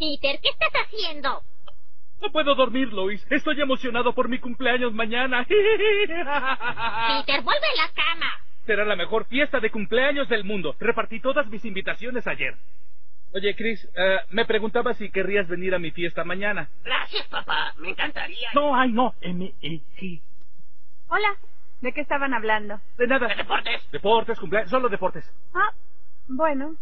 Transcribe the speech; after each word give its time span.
Peter, 0.00 0.40
¿qué 0.40 0.48
estás 0.48 0.72
haciendo? 0.72 1.42
No 2.22 2.32
puedo 2.32 2.54
dormir, 2.54 2.90
Lois. 2.90 3.24
Estoy 3.30 3.60
emocionado 3.60 4.14
por 4.14 4.30
mi 4.30 4.38
cumpleaños 4.38 4.94
mañana. 4.94 5.44
Peter, 5.48 5.60
vuelve 7.42 7.66
a 7.66 7.82
la 7.86 7.92
cama. 7.94 8.32
Será 8.64 8.86
la 8.86 8.96
mejor 8.96 9.26
fiesta 9.26 9.60
de 9.60 9.70
cumpleaños 9.70 10.26
del 10.30 10.44
mundo. 10.44 10.74
Repartí 10.80 11.20
todas 11.20 11.46
mis 11.48 11.66
invitaciones 11.66 12.26
ayer. 12.26 12.56
Oye, 13.34 13.54
Chris, 13.54 13.86
eh, 13.94 14.20
me 14.30 14.46
preguntaba 14.46 14.94
si 14.94 15.10
querrías 15.10 15.46
venir 15.48 15.74
a 15.74 15.78
mi 15.78 15.90
fiesta 15.90 16.24
mañana. 16.24 16.70
Gracias, 16.82 17.28
papá. 17.28 17.74
Me 17.76 17.90
encantaría. 17.90 18.48
No, 18.54 18.74
ay, 18.74 18.92
no. 18.92 19.14
M-E-G. 19.20 20.22
Hola, 21.08 21.36
¿de 21.82 21.92
qué 21.92 22.00
estaban 22.00 22.32
hablando? 22.32 22.80
De 22.96 23.06
nada. 23.06 23.28
¿De 23.28 23.34
deportes? 23.34 23.90
Deportes, 23.92 24.38
cumpleaños, 24.40 24.70
solo 24.70 24.88
deportes. 24.88 25.30
Ah, 25.54 25.72
bueno. 26.26 26.76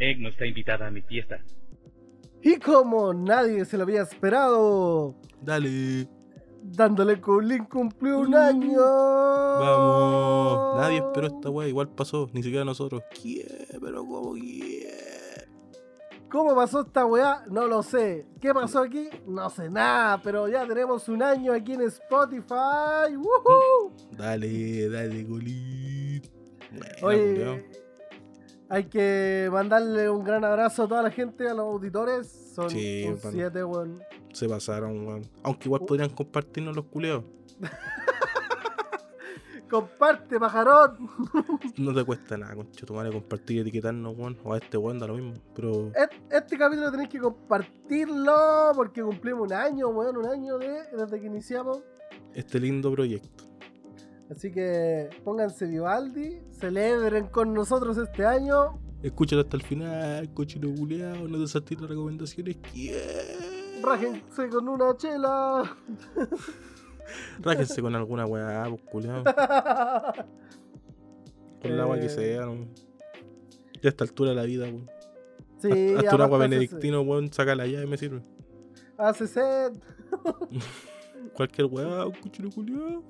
Egg 0.00 0.18
no 0.20 0.28
está 0.30 0.46
invitada 0.46 0.86
a 0.86 0.90
mi 0.90 1.02
fiesta. 1.02 1.38
Y 2.42 2.56
como 2.56 3.12
nadie 3.12 3.64
se 3.64 3.76
lo 3.76 3.82
había 3.84 4.02
esperado, 4.02 5.14
Dale. 5.42 6.08
dándole 6.62 7.20
Colín 7.20 7.64
cumplió 7.66 8.20
un 8.20 8.34
año. 8.34 8.80
Vamos. 8.80 10.76
Nadie 10.80 10.98
esperó 10.98 11.26
esta 11.26 11.50
weá. 11.50 11.68
Igual 11.68 11.90
pasó. 11.90 12.28
Ni 12.32 12.42
siquiera 12.42 12.64
nosotros. 12.64 13.02
¿Quién? 13.20 13.46
Pero 13.80 14.04
¿cómo 14.06 14.32
quién? 14.32 14.88
¿Cómo 16.30 16.54
pasó 16.54 16.80
esta 16.82 17.04
weá? 17.04 17.44
No 17.50 17.66
lo 17.66 17.82
sé. 17.82 18.24
¿Qué 18.40 18.54
pasó 18.54 18.80
aquí? 18.82 19.08
No 19.26 19.50
sé 19.50 19.68
nada, 19.68 20.22
pero 20.22 20.48
ya 20.48 20.66
tenemos 20.66 21.08
un 21.08 21.22
año 21.22 21.52
aquí 21.52 21.74
en 21.74 21.82
Spotify. 21.82 23.16
¡Woohoo! 23.16 23.92
Dale, 24.16 24.88
dale, 24.88 25.26
Colín. 25.26 26.22
Buena, 26.70 26.94
Oye. 27.02 27.64
Hay 28.70 28.84
que 28.84 29.48
mandarle 29.52 30.08
un 30.08 30.24
gran 30.24 30.44
abrazo 30.44 30.84
a 30.84 30.88
toda 30.88 31.02
la 31.02 31.10
gente, 31.10 31.48
a 31.48 31.54
los 31.54 31.66
auditores. 31.66 32.52
Son 32.54 32.70
Sí, 32.70 33.04
un 33.08 33.18
pan. 33.18 33.32
siete, 33.32 33.64
weón. 33.64 34.00
Se 34.32 34.48
pasaron, 34.48 35.06
weón. 35.06 35.22
Aunque 35.42 35.68
igual 35.68 35.82
podrían 35.86 36.10
compartirnos 36.10 36.74
los 36.76 36.84
culeados. 36.86 37.24
Comparte, 39.68 40.38
pajarón. 40.40 40.96
No 41.78 41.94
te 41.94 42.04
cuesta 42.04 42.36
nada, 42.36 42.54
concha 42.56 42.84
tu 42.84 42.92
madre, 42.94 43.12
compartir 43.12 43.58
y 43.58 43.60
etiquetarnos, 43.60 44.16
weón. 44.16 44.36
O 44.44 44.52
a 44.52 44.58
este 44.58 44.76
weón 44.76 44.98
da 44.98 45.06
lo 45.06 45.14
mismo. 45.14 45.34
Pero 45.54 45.92
Este 46.30 46.58
capítulo 46.58 46.90
tenéis 46.90 47.08
que 47.08 47.20
compartirlo 47.20 48.72
porque 48.74 49.02
cumplimos 49.02 49.46
un 49.46 49.52
año, 49.52 49.88
weón, 49.88 50.16
un 50.16 50.26
año 50.26 50.58
de, 50.58 50.82
desde 50.96 51.20
que 51.20 51.26
iniciamos. 51.26 51.82
este 52.34 52.58
lindo 52.58 52.90
proyecto. 52.92 53.44
Así 54.30 54.52
que 54.52 55.10
pónganse 55.24 55.66
Vivaldi, 55.66 56.40
celebren 56.52 57.26
con 57.28 57.52
nosotros 57.52 57.96
este 57.98 58.24
año. 58.24 58.78
Escúchalo 59.02 59.42
hasta 59.42 59.56
el 59.56 59.62
final, 59.62 60.32
cochino 60.34 60.72
culeado. 60.74 61.26
No 61.26 61.38
te 61.38 61.48
saltes 61.48 61.80
las 61.80 61.90
recomendaciones. 61.90 62.58
¿Quién? 62.72 62.94
Rájense 63.82 64.48
con 64.50 64.68
una 64.68 64.96
chela. 64.96 65.76
Rájense 67.40 67.80
con 67.82 67.94
alguna 67.96 68.26
weá, 68.26 68.64
pues. 68.92 69.06
Con 71.60 71.72
el 71.72 71.80
agua 71.80 71.98
que 71.98 72.06
Eh. 72.06 72.10
sea, 72.10 72.46
¿no? 72.46 72.68
Ya 73.82 73.88
a 73.88 73.88
esta 73.88 74.04
altura 74.04 74.30
de 74.30 74.36
la 74.36 74.42
vida, 74.44 74.64
weón. 74.66 74.88
sí, 75.58 75.94
Hasta 75.96 76.14
un 76.16 76.22
agua 76.22 76.38
benedictino, 76.38 77.00
weón, 77.00 77.32
saca 77.32 77.54
la 77.54 77.66
llave, 77.66 77.86
me 77.86 77.96
sirve. 77.96 78.22
Hace 78.96 79.26
sed. 79.26 79.72
Cualquier 81.34 81.66
weá, 81.66 82.06
un 82.06 82.12
cochino 82.12 82.50
culeado. 82.50 83.02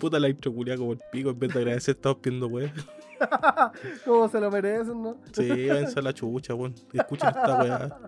Puta 0.00 0.18
la 0.18 0.28
intro 0.28 0.52
como 0.52 0.92
el 0.92 1.00
pico, 1.12 1.30
en 1.30 1.38
vez 1.38 1.52
de 1.52 1.60
agradecer, 1.60 1.94
estamos 1.94 2.18
pidiendo 2.18 2.46
weá. 2.48 2.72
Como 4.06 4.28
se 4.30 4.40
lo 4.40 4.50
merecen, 4.50 5.02
¿no? 5.02 5.16
Sí, 5.32 5.46
váyanse 5.68 5.98
a 5.98 6.02
la 6.02 6.14
chucha, 6.14 6.54
weón. 6.54 6.74
Escuchen 6.92 7.28
esta 7.28 7.62
weá. 7.62 7.98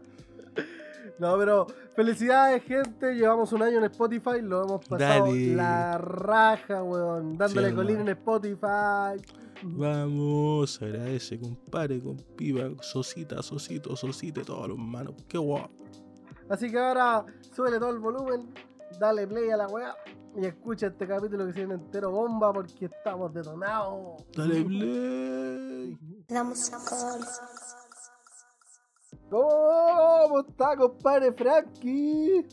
No, 1.18 1.36
pero 1.36 1.66
felicidades, 1.94 2.62
gente. 2.64 3.14
Llevamos 3.14 3.52
un 3.52 3.62
año 3.62 3.78
en 3.78 3.84
Spotify. 3.84 4.40
Lo 4.40 4.64
hemos 4.64 4.84
pasado 4.88 5.26
Dale. 5.26 5.54
la 5.54 5.98
raja, 5.98 6.82
weón. 6.82 7.36
Dándole 7.36 7.68
Sí, 7.68 7.74
colín 7.74 8.00
en. 8.00 8.08
Spotify. 8.08 9.20
Vamos, 9.64 10.80
agradece, 10.82 11.38
compadre, 11.38 12.00
con 12.00 12.16
piba, 12.16 12.70
sosita, 12.80 13.42
sosito, 13.42 13.94
sosite, 13.94 14.42
todos 14.42 14.66
los 14.68 14.78
manos. 14.78 15.14
Qué 15.28 15.38
guapo. 15.38 15.70
Así 16.48 16.70
que 16.70 16.78
ahora 16.78 17.24
súbele 17.54 17.78
todo 17.78 17.90
el 17.90 17.98
volumen. 17.98 18.48
Dale 19.02 19.26
play 19.26 19.50
a 19.50 19.56
la 19.56 19.66
weá. 19.66 19.96
Y 20.36 20.46
escucha 20.46 20.86
este 20.86 21.08
capítulo 21.08 21.44
que 21.46 21.52
se 21.52 21.58
viene 21.58 21.74
entero 21.74 22.12
bomba 22.12 22.52
porque 22.52 22.84
estamos 22.84 23.34
detonados. 23.34 24.22
Dale 24.36 24.64
play. 24.64 25.98
La. 26.28 27.18
¿Cómo 29.28 30.40
está, 30.48 30.76
compadre 30.76 31.32
Frankie? 31.32 32.46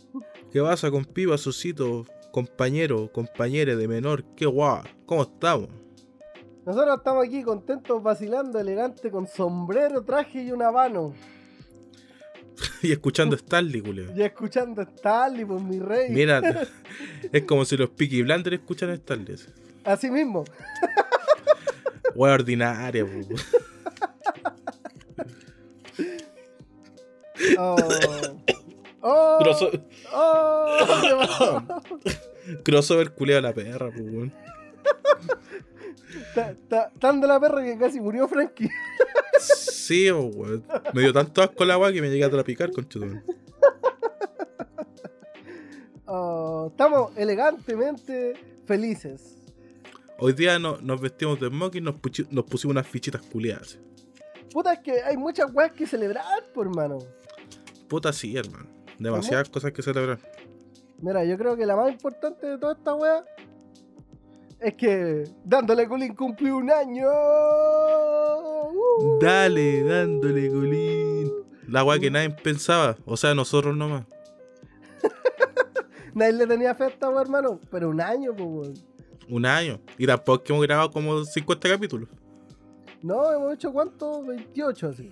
¿Qué 0.52 0.60
pasa 0.60 0.90
con 0.90 1.06
piba, 1.06 1.38
sosito, 1.38 2.06
compañero, 2.32 3.12
compañere 3.14 3.76
de 3.76 3.88
menor? 3.88 4.24
Qué 4.36 4.48
guapo. 4.48 4.90
¿Cómo 5.06 5.22
estamos? 5.22 5.70
Nosotros 6.66 6.98
estamos 6.98 7.28
aquí 7.28 7.44
contentos, 7.44 8.02
vacilando, 8.02 8.60
elegante, 8.60 9.12
con 9.12 9.28
sombrero, 9.28 10.04
traje 10.04 10.42
y 10.42 10.52
un 10.52 10.64
habano. 10.64 11.14
y 12.84 12.92
escuchando 12.92 13.36
Stanley, 13.36 13.82
culeo. 13.82 14.16
Y 14.16 14.22
escuchando 14.22 14.82
Stanley, 14.82 15.46
pues 15.46 15.62
mi 15.62 15.80
rey. 15.80 16.10
Mira, 16.12 16.42
es 17.32 17.44
como 17.44 17.66
si 17.66 17.78
los 17.78 17.90
Peaky 17.90 18.24
Blinders 18.24 18.60
escuchan 18.60 18.90
Stanley. 18.92 19.36
Así 19.84 20.10
mismo. 20.10 20.44
Wea 22.16 22.34
ordinaria, 22.34 23.06
po. 23.06 23.36
Oh. 27.58 27.76
Oh. 29.02 29.40
Oh. 30.12 31.62
Crossover 32.64 33.12
culeo 33.12 33.38
a 33.38 33.42
la 33.42 33.54
perra, 33.54 33.90
weón. 33.90 34.34
Ta- 36.68 36.92
Tan 37.00 37.22
de 37.22 37.28
la 37.28 37.40
perra 37.40 37.64
que 37.64 37.78
casi 37.78 38.02
murió 38.02 38.28
Frankie. 38.28 38.70
Sí, 39.90 40.12
weón. 40.12 40.64
Me 40.94 41.02
dio 41.02 41.12
tanto 41.12 41.42
asco 41.42 41.64
el 41.64 41.72
agua 41.72 41.92
que 41.92 42.00
me 42.00 42.12
llegué 42.12 42.24
a 42.24 42.30
trapicar, 42.30 42.72
conchetumare. 42.72 43.24
Oh, 46.12 46.68
estamos 46.72 47.16
elegantemente 47.18 48.34
felices. 48.66 49.38
Hoy 50.18 50.34
día 50.34 50.58
no- 50.58 50.78
nos 50.82 51.00
vestimos 51.00 51.40
de 51.40 51.48
smoking 51.50 51.84
y 51.84 51.86
nos, 51.86 51.96
nos 52.32 52.46
pusimos 52.46 52.72
unas 52.72 52.88
fichitas 52.88 53.22
culiadas. 53.22 53.78
Puta, 54.52 54.74
es 54.74 54.80
que 54.80 55.02
hay 55.04 55.18
muchas 55.18 55.54
weas 55.54 55.72
que 55.72 55.86
celebrar, 55.86 56.52
por 56.54 56.66
hermano. 56.68 56.98
Puta 57.88 58.12
sí, 58.12 58.36
hermano. 58.36 58.66
Demasiadas 58.98 59.50
cosas 59.50 59.72
que 59.72 59.84
celebrar. 59.84 60.18
Mira, 61.00 61.24
yo 61.26 61.38
creo 61.38 61.56
que 61.56 61.66
la 61.68 61.76
más 61.76 61.92
importante 61.92 62.46
de 62.48 62.58
toda 62.58 62.74
esta 62.74 62.94
wea 62.96 63.24
es 64.62 64.74
que 64.74 65.24
dándole 65.44 65.88
colín 65.88 66.16
cumplió 66.16 66.58
un 66.58 66.70
año. 66.70 67.08
Uh. 68.72 69.20
Dale, 69.22 69.84
dándole 69.84 70.50
golín. 70.50 71.32
La 71.68 71.84
weá 71.84 72.00
que 72.00 72.12
nadie 72.12 72.30
pensaba. 72.32 72.98
O 73.06 73.16
sea, 73.16 73.34
nosotros 73.34 73.76
nomás. 73.76 74.06
Nadie 76.14 76.34
le 76.34 76.48
tenía 76.48 76.74
fe 76.74 76.86
a 76.86 76.88
esta 76.88 77.10
hermano. 77.22 77.60
Pero 77.70 77.90
un 77.90 78.02
año, 78.02 78.36
pues, 78.36 78.50
weón. 78.50 78.74
Un 79.30 79.46
año. 79.46 79.80
Y 79.98 80.08
tampoco 80.08 80.44
que 80.44 80.52
hemos 80.52 80.66
grabado 80.66 80.90
como 80.92 81.24
50 81.24 81.70
capítulos. 81.70 82.10
No, 83.04 83.32
hemos 83.32 83.54
hecho 83.54 83.72
cuánto? 83.72 84.24
28 84.24 84.88
así. 84.88 85.12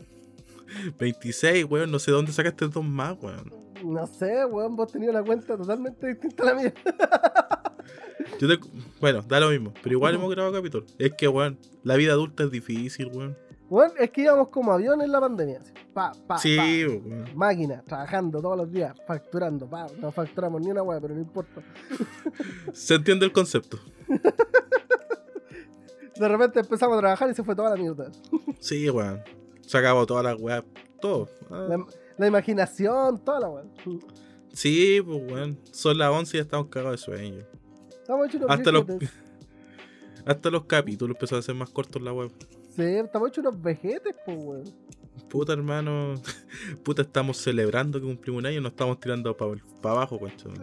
26, 0.99 1.65
weón. 1.65 1.91
No 1.91 1.99
sé 1.99 2.11
dónde 2.11 2.31
sacaste 2.31 2.67
dos 2.67 2.83
más, 2.83 3.15
weón. 3.21 3.53
No 3.83 4.05
sé, 4.07 4.45
weón, 4.45 4.75
vos 4.75 4.91
tenías 4.91 5.11
una 5.11 5.23
cuenta 5.23 5.57
totalmente 5.57 6.07
distinta 6.07 6.43
a 6.43 6.45
la 6.47 6.55
mía. 6.55 6.73
Yo 8.39 8.47
te- 8.47 8.59
Bueno, 8.99 9.21
da 9.27 9.39
lo 9.39 9.49
mismo. 9.49 9.73
Pero 9.81 9.93
igual 9.95 10.15
hemos 10.15 10.29
grabado 10.31 10.53
capítulos. 10.55 10.93
Es 10.99 11.13
que, 11.13 11.27
weón, 11.27 11.57
la 11.83 11.95
vida 11.95 12.13
adulta 12.13 12.43
es 12.43 12.51
difícil, 12.51 13.07
weón. 13.13 13.37
Weón, 13.69 13.91
es 13.99 14.11
que 14.11 14.21
íbamos 14.21 14.47
como 14.49 14.71
avión 14.71 15.01
en 15.01 15.11
la 15.11 15.19
pandemia. 15.19 15.59
así. 15.59 15.73
Pa, 15.93 16.11
pa, 16.27 16.37
Sí, 16.37 16.55
pa. 16.57 16.63
weón. 16.63 17.25
Máquina, 17.35 17.81
trabajando 17.85 18.41
todos 18.41 18.57
los 18.57 18.71
días, 18.71 18.95
facturando. 19.07 19.67
Pa. 19.69 19.87
No 19.99 20.11
facturamos 20.11 20.61
ni 20.61 20.71
una 20.71 20.83
weá, 20.83 20.99
pero 21.01 21.13
no 21.15 21.21
importa. 21.21 21.61
Se 22.73 22.95
entiende 22.95 23.25
el 23.25 23.31
concepto. 23.31 23.77
De 26.15 26.27
repente 26.27 26.59
empezamos 26.61 26.97
a 26.97 26.99
trabajar 27.01 27.29
y 27.29 27.33
se 27.35 27.43
fue 27.43 27.55
toda 27.55 27.69
la 27.69 27.75
mierda. 27.75 28.09
Sí, 28.59 28.89
weón. 28.89 29.21
Se 29.61 29.77
acabó 29.77 30.05
todas 30.05 30.23
las 30.23 30.39
weas. 30.41 30.63
Todo. 31.01 31.29
Ah, 31.51 31.67
La, 31.69 31.85
la 32.17 32.27
imaginación, 32.27 33.23
toda 33.23 33.39
la 33.39 33.49
weá. 33.49 33.63
Sí, 34.53 35.01
pues, 35.05 35.31
weón. 35.31 35.59
Son 35.71 35.97
las 35.97 36.09
11 36.09 36.35
y 36.35 36.39
ya 36.39 36.43
estamos 36.43 36.67
cagados 36.67 36.99
de 36.99 37.05
sueño. 37.05 37.45
Estamos 37.89 38.27
hechos 38.27 38.41
unos 38.41 38.51
Hasta 38.51 38.71
los, 38.71 38.85
hasta 40.25 40.49
los 40.49 40.65
capítulos 40.65 41.15
empezaron 41.15 41.39
a 41.39 41.43
ser 41.43 41.55
más 41.55 41.69
cortos 41.69 42.01
la 42.01 42.13
web. 42.13 42.31
Sí, 42.75 42.83
estamos 42.83 43.29
hechos 43.29 43.45
unos 43.45 43.61
vejetes, 43.61 44.15
pues, 44.25 44.37
weón. 44.39 44.63
Puta, 45.29 45.53
hermano. 45.53 46.15
Puta, 46.83 47.01
estamos 47.01 47.37
celebrando 47.37 47.99
que 47.99 48.05
cumplimos 48.05 48.39
un 48.39 48.45
año 48.45 48.57
y 48.57 48.61
nos 48.61 48.71
estamos 48.71 48.99
tirando 48.99 49.35
para 49.35 49.53
abajo, 49.83 50.19
concho. 50.19 50.49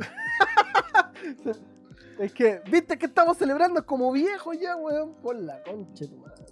Es 2.19 2.33
que, 2.33 2.61
viste 2.71 2.97
que 2.97 3.07
estamos 3.07 3.37
celebrando 3.37 3.85
como 3.85 4.13
viejos 4.13 4.57
ya, 4.61 4.77
weón. 4.77 5.15
Por 5.15 5.37
la 5.37 5.63
concha 5.65 6.07
tu 6.07 6.17
madre. 6.17 6.45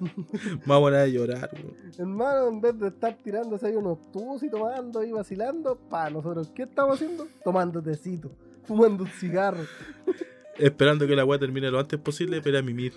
Más 0.66 0.80
buena 0.80 0.98
de 0.98 1.12
llorar. 1.12 1.50
Hermano, 1.98 2.48
en 2.48 2.60
vez 2.60 2.78
de 2.78 2.88
estar 2.88 3.16
tirándose 3.16 3.66
ahí 3.66 3.76
unos 3.76 4.10
tubos 4.12 4.42
y 4.42 4.50
tomando 4.50 5.02
y 5.04 5.12
vacilando, 5.12 5.76
pa, 5.76 6.10
nosotros, 6.10 6.50
¿qué 6.54 6.62
estamos 6.64 6.96
haciendo? 6.96 7.26
Tomando 7.42 7.82
tecito, 7.82 8.30
fumando 8.64 9.04
un 9.04 9.10
cigarro, 9.10 9.64
Esperando 10.58 11.04
que 11.06 11.16
la 11.16 11.24
weá 11.24 11.38
termine 11.38 11.68
lo 11.68 11.80
antes 11.80 11.98
posible 11.98 12.40
para 12.40 12.62
mimir. 12.62 12.92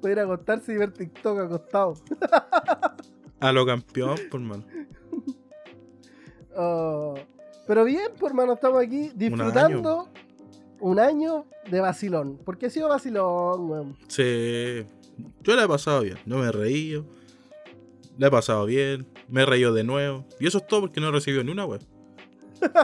para 0.00 0.12
ir 0.12 0.20
a 0.20 0.22
acostarse 0.22 0.72
y 0.72 0.78
ver 0.78 0.92
TikTok 0.92 1.38
acostado. 1.40 1.94
A 3.38 3.52
lo 3.52 3.66
campeón, 3.66 4.16
por 4.30 4.40
mano. 4.40 4.64
Oh, 6.56 7.14
pero 7.66 7.82
bien, 7.82 8.12
pues 8.16 8.30
hermano, 8.30 8.52
estamos 8.52 8.80
aquí 8.80 9.10
disfrutando 9.16 10.08
un 10.78 11.00
año, 11.00 11.46
de 11.68 11.80
vacilón. 11.80 12.38
Porque 12.44 12.66
ha 12.66 12.70
sido 12.70 12.88
vacilón, 12.88 13.70
weón. 13.70 13.96
Sí. 14.06 14.86
Yo 15.44 15.54
la 15.54 15.64
he 15.64 15.68
pasado 15.68 16.00
bien. 16.00 16.18
No 16.24 16.38
me 16.38 16.46
he 16.46 16.52
reído. 16.52 17.04
La 18.18 18.28
he 18.28 18.30
pasado 18.30 18.64
bien. 18.66 19.06
Me 19.28 19.42
he 19.42 19.46
reído 19.46 19.72
de 19.72 19.84
nuevo. 19.84 20.26
Y 20.40 20.46
eso 20.46 20.58
es 20.58 20.66
todo 20.66 20.80
porque 20.80 21.00
no 21.00 21.08
he 21.08 21.12
recibido 21.12 21.44
ni 21.44 21.52
una 21.52 21.66
weá. 21.66 21.80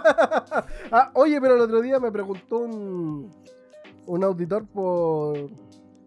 ah, 0.92 1.10
oye, 1.14 1.40
pero 1.40 1.54
el 1.54 1.62
otro 1.62 1.80
día 1.80 1.98
me 1.98 2.12
preguntó 2.12 2.58
un, 2.58 3.32
un 4.06 4.24
auditor 4.24 4.66
por, 4.66 5.48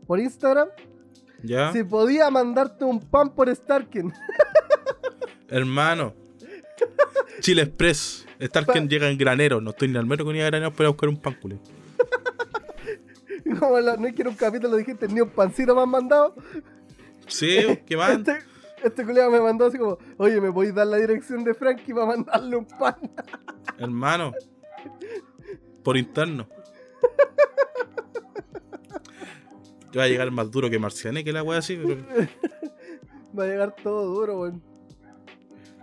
por 0.05 0.19
Instagram 0.19 0.67
¿Ya? 1.41 1.71
si 1.73 1.83
podía 1.83 2.29
mandarte 2.29 2.85
un 2.85 2.99
pan 2.99 3.33
por 3.33 3.53
Starken. 3.53 4.13
Hermano. 5.47 6.13
Chile 7.39 7.63
Express. 7.63 8.25
Starken 8.39 8.87
llega 8.87 9.09
en 9.09 9.17
granero. 9.17 9.59
No 9.59 9.71
estoy 9.71 9.87
ni 9.87 9.97
al 9.97 10.05
metro 10.05 10.25
con 10.25 10.35
ni 10.35 10.41
a 10.41 10.45
granero 10.45 10.71
para 10.71 10.89
buscar 10.89 11.09
un 11.09 11.17
pan 11.17 11.35
culé. 11.41 11.59
Como 13.59 13.79
la- 13.79 13.97
no 13.97 14.07
es 14.07 14.13
que 14.15 14.21
en 14.21 14.29
un 14.29 14.35
capítulo 14.35 14.75
dijiste 14.77 15.07
ni 15.07 15.21
un 15.21 15.29
pancito 15.29 15.75
me 15.75 15.81
han 15.81 15.89
mandado. 15.89 16.35
Sí, 17.27 17.57
¿qué 17.85 17.97
más? 17.97 18.11
Este, 18.11 18.39
este 18.83 19.05
culiao 19.05 19.31
me 19.31 19.39
mandó 19.39 19.65
así 19.65 19.77
como, 19.77 19.97
oye, 20.17 20.39
¿me 20.41 20.51
podéis 20.51 20.75
dar 20.75 20.87
la 20.87 20.97
dirección 20.97 21.43
de 21.43 21.53
Frankie 21.53 21.93
para 21.93 22.05
mandarle 22.07 22.55
un 22.57 22.65
pan? 22.65 22.95
Hermano. 23.77 24.33
Por 25.83 25.97
interno. 25.97 26.47
Yo 29.91 29.99
voy 29.99 30.03
a 30.03 30.07
llegar 30.07 30.31
más 30.31 30.49
duro 30.49 30.69
que 30.69 30.79
Marciane, 30.79 31.23
que 31.23 31.31
la 31.31 31.43
wea 31.43 31.59
así, 31.59 31.77
pero. 31.77 32.01
Va 33.37 33.43
a 33.43 33.47
llegar 33.47 33.75
todo 33.83 34.05
duro, 34.13 34.39
weón. 34.41 34.63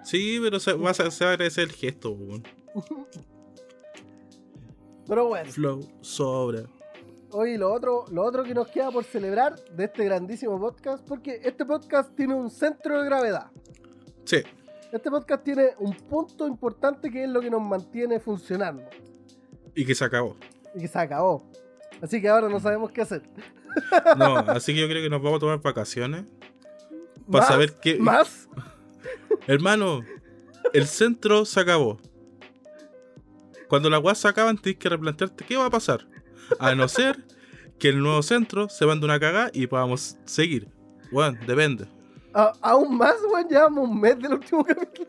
Sí, 0.05 0.39
pero 0.43 0.59
se 0.59 0.73
va, 0.73 0.91
a, 0.91 0.95
se 0.95 1.25
va 1.25 1.31
a 1.31 1.35
agradecer 1.35 1.65
el 1.65 1.73
gesto, 1.73 2.11
weón. 2.13 2.43
Pero 5.07 5.27
bueno, 5.27 5.51
Flow, 5.51 5.81
sobra. 6.03 6.63
Hoy 7.33 7.57
lo 7.57 7.73
otro, 7.73 8.05
lo 8.11 8.25
otro 8.25 8.43
que 8.45 8.55
nos 8.55 8.69
queda 8.69 8.91
por 8.91 9.05
celebrar 9.05 9.57
de 9.77 9.85
este 9.85 10.05
grandísimo 10.05 10.59
podcast, 10.59 11.07
porque 11.07 11.41
este 11.45 11.65
podcast 11.65 12.15
tiene 12.15 12.35
un 12.35 12.51
centro 12.51 12.99
de 13.01 13.05
gravedad. 13.07 13.51
Sí, 14.25 14.43
Este 14.93 15.11
podcast 15.11 15.43
tiene 15.45 15.71
un 15.79 15.93
punto 15.95 16.47
importante 16.47 17.11
que 17.11 17.25
es 17.25 17.31
lo 17.31 17.41
que 17.41 17.51
nos 17.51 17.63
mantiene 17.63 18.21
funcionando. 18.21 18.83
y 19.75 19.85
que 19.85 19.95
se 19.95 20.05
acabó. 20.05 20.37
Y 20.75 20.81
que 20.81 20.89
se 20.89 20.99
acabó. 20.99 21.49
Así 22.03 22.21
que 22.21 22.29
ahora 22.29 22.49
no 22.49 22.59
sabemos 22.61 22.91
qué 22.91 23.03
hacer. 23.03 23.23
No, 24.17 24.37
así 24.39 24.75
que 24.75 24.81
yo 24.81 24.89
creo 24.89 25.03
que 25.03 25.11
nos 25.11 25.23
vamos 25.23 25.37
a 25.37 25.41
tomar 25.41 25.61
vacaciones. 25.63 26.25
Para 27.31 27.47
saber 27.47 27.75
qué. 27.81 27.99
¿Más? 27.99 28.49
Hermano, 29.47 30.01
el 30.73 30.87
centro 30.87 31.45
se 31.45 31.61
acabó. 31.61 31.99
Cuando 33.69 33.89
las 33.89 34.03
weas 34.03 34.19
se 34.19 34.27
acaban, 34.27 34.59
tienes 34.59 34.81
que 34.81 34.89
replantearte 34.89 35.45
qué 35.45 35.57
va 35.57 35.67
a 35.67 35.71
pasar. 35.71 36.05
A 36.59 36.75
no 36.75 36.89
ser 36.89 37.25
que 37.79 37.89
el 37.89 38.01
nuevo 38.01 38.23
centro 38.23 38.69
se 38.69 38.85
mande 38.87 39.05
una 39.07 39.19
cagada 39.21 39.51
y 39.55 39.67
podamos 39.67 40.17
seguir. 40.25 40.69
Bueno, 41.13 41.39
depende. 41.47 41.87
A- 42.35 42.53
aún 42.61 42.97
más, 42.97 43.15
weón, 43.33 43.49
llevamos 43.49 43.89
un 43.89 44.01
mes 44.01 44.19
del 44.19 44.35
último 44.35 44.65
capítulo. 44.67 45.09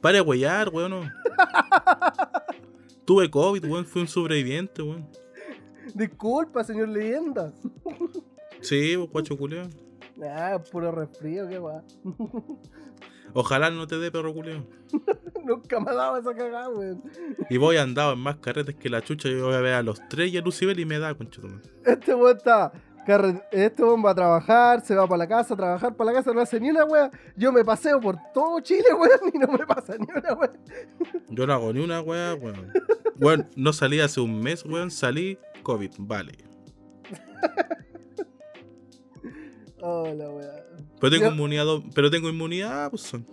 Para 0.00 0.14
de 0.14 0.20
huellar, 0.20 0.68
weón. 0.70 1.10
Tuve 3.04 3.30
COVID, 3.30 3.64
weón. 3.64 3.86
Fui 3.86 4.02
un 4.02 4.08
sobreviviente, 4.08 4.82
weón. 4.82 5.08
Disculpa, 5.94 6.62
señor 6.62 6.88
leyenda. 6.88 7.52
Sí, 8.60 8.94
vos, 8.96 9.10
guacho 9.10 9.36
culiao. 9.36 9.66
Ah, 10.22 10.58
puro 10.70 10.92
resfrío, 10.92 11.48
qué 11.48 11.58
va. 11.58 11.82
Ojalá 13.34 13.70
no 13.70 13.86
te 13.86 13.98
dé 13.98 14.10
perro 14.12 14.32
culiao. 14.34 14.64
Nunca 15.44 15.80
me 15.80 15.90
ha 15.90 15.94
dado 15.94 16.16
esa 16.18 16.34
cagada, 16.34 16.68
weón. 16.68 17.02
Y 17.48 17.56
voy 17.56 17.76
andado 17.76 18.12
en 18.12 18.18
más 18.20 18.36
carretes 18.36 18.74
que 18.76 18.88
la 18.88 19.02
chucha. 19.02 19.28
Yo 19.28 19.46
voy 19.46 19.54
a 19.54 19.60
ver 19.60 19.74
a 19.74 19.82
los 19.82 20.00
tres 20.08 20.32
y 20.32 20.38
a 20.38 20.42
Lucibel 20.42 20.78
y 20.80 20.84
me 20.84 20.98
da, 20.98 21.14
conchetumare. 21.14 21.62
Este 21.84 22.14
weón 22.14 22.36
está. 22.36 22.72
carre- 23.06 23.42
Este 23.50 23.82
weón 23.82 24.04
va 24.04 24.10
a 24.10 24.14
trabajar, 24.14 24.84
se 24.84 24.94
va 24.94 25.06
para 25.06 25.18
la 25.18 25.28
casa, 25.28 25.54
a 25.54 25.56
trabajar 25.56 25.96
para 25.96 26.12
la 26.12 26.18
casa, 26.18 26.32
no 26.32 26.40
hace 26.40 26.60
ni 26.60 26.70
una 26.70 26.84
wea. 26.84 27.10
Yo 27.36 27.50
me 27.52 27.64
paseo 27.64 28.00
por 28.00 28.16
todo 28.34 28.60
Chile, 28.60 28.84
weón, 28.98 29.30
y 29.34 29.38
no 29.38 29.48
me 29.48 29.66
pasa 29.66 29.94
ni 29.98 30.06
una 30.14 30.32
wea. 30.34 30.52
Yo 31.28 31.46
no 31.46 31.52
hago 31.52 31.72
ni 31.72 31.80
una 31.80 32.00
weá, 32.00 32.34
weón. 32.34 32.72
Weón, 33.20 33.48
no 33.56 33.72
salí 33.72 34.00
hace 34.00 34.20
un 34.20 34.40
mes, 34.40 34.64
weón. 34.64 34.90
Salí 34.90 35.38
COVID, 35.62 35.90
vale. 35.98 36.32
Oh, 39.82 40.06
la 40.14 40.28
wea. 40.28 40.64
Pero 41.00 41.10
tengo 41.10 41.24
Yo- 41.26 41.32
inmunidad, 41.32 41.64
pero 41.94 42.10
tengo 42.10 42.28
inmunidad, 42.28 42.90
pues 42.90 43.00
son. 43.02 43.24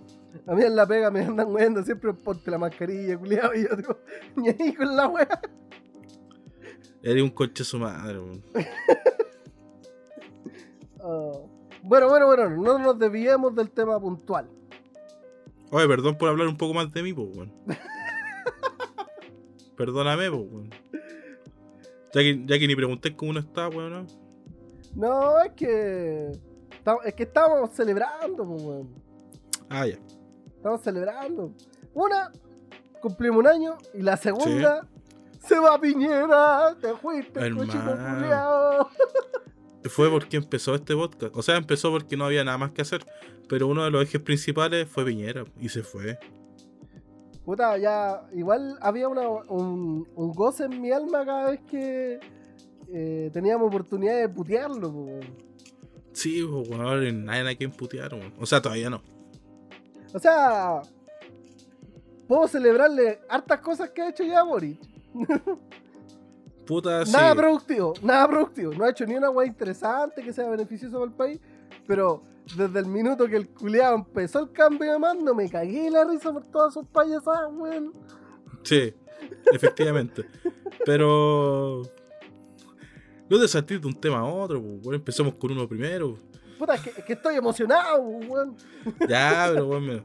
A 0.46 0.54
mí 0.54 0.64
en 0.64 0.76
la 0.76 0.86
pega 0.86 1.12
me 1.12 1.22
andan 1.22 1.52
weando 1.52 1.84
siempre 1.84 2.14
ponte 2.14 2.52
la 2.52 2.58
mascarilla, 2.58 3.18
culiado, 3.18 3.54
y 3.56 3.64
yo 3.64 3.76
digo, 3.76 4.00
ni 4.36 4.50
ahí 4.50 4.74
con 4.74 4.96
la 4.96 5.08
wea. 5.08 5.42
Eres 7.02 7.24
un 7.24 7.30
coche 7.30 7.64
su 7.64 7.80
madre, 7.80 8.20
weón. 8.20 8.44
Oh. 11.10 11.48
Bueno, 11.84 12.10
bueno, 12.10 12.26
bueno, 12.26 12.50
no 12.50 12.78
nos 12.80 13.00
desviemos 13.00 13.56
del 13.56 13.70
tema 13.70 13.98
puntual. 13.98 14.50
Oye, 15.72 15.88
perdón 15.88 16.18
por 16.18 16.28
hablar 16.28 16.48
un 16.48 16.58
poco 16.58 16.74
más 16.74 16.92
de 16.92 17.02
mí, 17.02 17.14
pues, 17.14 17.30
weón. 17.34 17.54
Perdóname, 19.78 20.30
pues, 20.30 20.42
weón. 20.52 20.70
Ya 22.14 22.22
que, 22.22 22.44
ya 22.46 22.60
que 22.60 22.68
ni 22.68 22.76
pregunté 22.76 23.16
cómo 23.16 23.32
uno 23.32 23.40
está, 23.40 23.70
weón. 23.70 23.92
¿no? 23.92 24.06
No, 24.96 25.42
es 25.44 25.54
que. 25.54 26.32
Es 27.06 27.14
que 27.14 27.24
estábamos 27.24 27.72
celebrando, 27.72 28.46
pues, 28.46 28.64
weón. 28.64 28.90
Ah, 29.70 29.88
ya. 29.88 29.98
Estamos 30.68 30.84
celebrando. 30.84 31.54
Una, 31.94 32.30
cumplimos 33.02 33.40
un 33.40 33.48
año. 33.48 33.78
Y 33.94 34.02
la 34.02 34.18
segunda, 34.18 34.86
se 35.40 35.58
va 35.58 35.80
Piñera. 35.80 36.76
Te 36.82 36.94
fuiste, 36.94 37.40
culiao. 37.54 38.90
Fue 39.86 40.10
porque 40.10 40.36
empezó 40.36 40.76
este 40.76 40.94
podcast. 40.94 41.34
O 41.38 41.42
sea, 41.42 41.56
empezó 41.56 41.90
porque 41.90 42.18
no 42.18 42.26
había 42.26 42.44
nada 42.44 42.58
más 42.58 42.72
que 42.72 42.82
hacer. 42.82 43.06
Pero 43.48 43.68
uno 43.68 43.86
de 43.86 43.92
los 43.92 44.04
ejes 44.04 44.20
principales 44.20 44.90
fue 44.90 45.06
Piñera. 45.06 45.46
Y 45.58 45.70
se 45.70 45.84
fue. 45.84 46.20
Puta, 47.46 47.78
ya. 47.78 48.28
Igual 48.34 48.78
había 48.82 49.08
una, 49.08 49.26
un, 49.30 50.06
un 50.16 50.32
goce 50.34 50.66
en 50.66 50.82
mi 50.82 50.92
alma 50.92 51.26
cada 51.26 51.52
vez 51.52 51.62
que 51.62 52.20
eh, 52.94 53.30
teníamos 53.32 53.70
oportunidad 53.70 54.20
de 54.20 54.28
putearlo, 54.28 54.90
weón. 54.90 55.48
Sí, 56.12 56.44
pues. 56.44 56.70
Ahora 56.72 57.10
nadie 57.10 57.50
a 57.50 57.56
quien 57.56 57.72
putear. 57.72 58.14
O 58.38 58.46
sea, 58.46 58.62
todavía 58.62 58.90
no. 58.90 59.02
O 60.14 60.20
sea, 60.20 60.82
puedo 62.28 62.48
celebrarle 62.48 63.20
hartas 63.30 63.60
cosas 63.60 63.90
que 63.90 64.02
ha 64.02 64.10
hecho 64.10 64.24
ya 64.24 64.44
Boric. 64.44 64.80
Puta, 66.66 67.06
sí. 67.06 67.14
Nada 67.14 67.34
productivo, 67.34 67.94
nada 68.02 68.28
productivo. 68.28 68.74
No 68.74 68.84
ha 68.84 68.90
hecho 68.90 69.06
ni 69.06 69.16
una 69.16 69.30
weá 69.30 69.48
interesante 69.48 70.22
que 70.22 70.34
sea 70.34 70.50
beneficioso 70.50 71.00
para 71.00 71.06
el 71.06 71.16
país. 71.16 71.40
Pero 71.88 72.22
desde 72.58 72.80
el 72.80 72.86
minuto 72.86 73.26
que 73.28 73.38
el 73.38 73.50
culiado 73.50 73.96
empezó 73.96 74.40
el 74.42 74.52
cambio 74.52 74.92
de 74.92 75.00
mando, 75.00 75.34
me 75.34 75.50
cagué 75.50 75.90
la 75.90 76.04
risa 76.04 76.34
por 76.34 76.46
todas 76.46 76.74
sus 76.74 76.86
payasadas, 76.88 77.50
weón. 77.54 77.94
Sí, 78.64 78.94
efectivamente. 79.54 80.26
Pero. 80.86 81.84
No 83.30 83.38
de 83.38 83.48
saltir 83.48 83.82
de 83.82 83.88
un 83.88 83.94
tema 83.94 84.20
a 84.20 84.26
otro, 84.26 84.62
pues, 84.62 84.82
bueno, 84.82 84.96
empecemos 84.98 85.36
con 85.36 85.52
uno 85.52 85.68
primero. 85.68 86.18
Puta, 86.58 86.76
es 86.76 86.82
que, 86.82 86.90
es 86.90 87.06
que 87.06 87.14
estoy 87.14 87.36
emocionado, 87.36 88.02
weón. 88.02 88.56
Ya, 89.08 89.48
pero 89.52 89.66
bueno, 89.66 89.82
mira. 89.88 90.04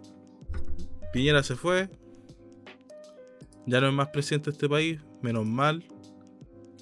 Piñera 1.13 1.43
se 1.43 1.57
fue. 1.57 1.89
Ya 3.67 3.81
no 3.81 3.89
es 3.89 3.95
más 3.95 4.09
presidente 4.09 4.51
de 4.51 4.55
este 4.55 4.69
país, 4.69 5.01
menos 5.21 5.47
mal. 5.47 5.85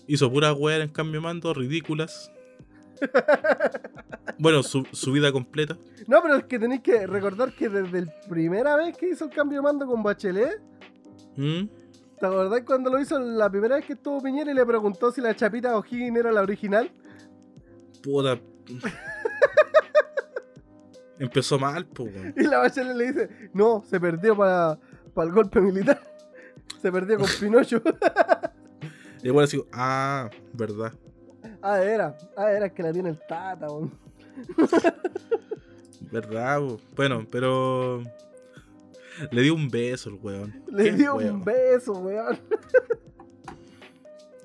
Hizo 0.06 0.30
puras 0.30 0.54
weas 0.58 0.80
en 0.82 0.88
cambio 0.88 1.20
de 1.20 1.26
mando, 1.26 1.52
ridículas. 1.54 2.30
Bueno, 4.38 4.62
su, 4.62 4.86
su 4.92 5.12
vida 5.12 5.30
completa. 5.32 5.76
No, 6.06 6.22
pero 6.22 6.36
es 6.36 6.44
que 6.44 6.58
tenéis 6.58 6.80
que 6.80 7.06
recordar 7.06 7.52
que 7.52 7.68
desde 7.68 8.06
la 8.06 8.20
primera 8.28 8.74
vez 8.76 8.96
que 8.96 9.10
hizo 9.10 9.26
el 9.26 9.30
cambio 9.30 9.58
de 9.58 9.62
mando 9.62 9.86
con 9.86 10.02
Bachelet, 10.02 10.62
¿Mm? 11.36 11.64
¿te 12.18 12.26
acordás 12.26 12.62
cuando 12.64 12.90
lo 12.90 12.98
hizo 12.98 13.18
la 13.18 13.50
primera 13.50 13.76
vez 13.76 13.84
que 13.84 13.92
estuvo 13.92 14.22
Piñera 14.22 14.50
y 14.50 14.54
le 14.54 14.64
preguntó 14.64 15.12
si 15.12 15.20
la 15.20 15.36
chapita 15.36 15.76
O'Higgins 15.76 16.16
era 16.16 16.32
la 16.32 16.40
original? 16.40 16.90
Puta. 18.02 18.40
Empezó 21.20 21.58
mal, 21.58 21.86
pues, 21.86 22.12
weón. 22.14 22.34
Y 22.36 22.42
la 22.44 22.58
Bachelet 22.58 22.96
le 22.96 23.12
dice, 23.12 23.50
no, 23.52 23.84
se 23.88 24.00
perdió 24.00 24.36
para, 24.36 24.78
para 25.14 25.28
el 25.28 25.34
golpe 25.34 25.60
militar. 25.60 26.00
Se 26.82 26.90
perdió 26.90 27.18
con 27.18 27.28
Pinocho. 27.38 27.80
Y 29.22 29.28
bueno, 29.28 29.44
así, 29.44 29.62
ah, 29.72 30.30
verdad. 30.54 30.94
ah, 31.60 31.78
era, 31.82 32.16
ah, 32.38 32.50
era 32.52 32.70
que 32.72 32.82
la 32.82 32.90
tiene 32.90 33.10
el 33.10 33.18
tata, 33.28 33.66
weón. 33.70 33.92
¿Verdad? 36.10 36.60
Bueno, 36.96 37.26
pero. 37.30 38.02
Le 39.30 39.42
dio 39.42 39.54
un 39.54 39.68
beso 39.68 40.08
el 40.08 40.14
weón. 40.22 40.62
Le 40.68 40.92
dio 40.92 41.16
weón. 41.16 41.34
un 41.34 41.44
beso, 41.44 41.92
weón. 41.92 42.38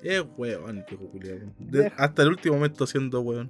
Es 0.02 0.22
weón. 0.36 0.84
De- 1.14 1.82
Deja. 1.84 1.96
hasta 2.04 2.22
el 2.22 2.28
último 2.28 2.56
momento 2.56 2.86
siendo 2.86 3.22
weón. 3.22 3.48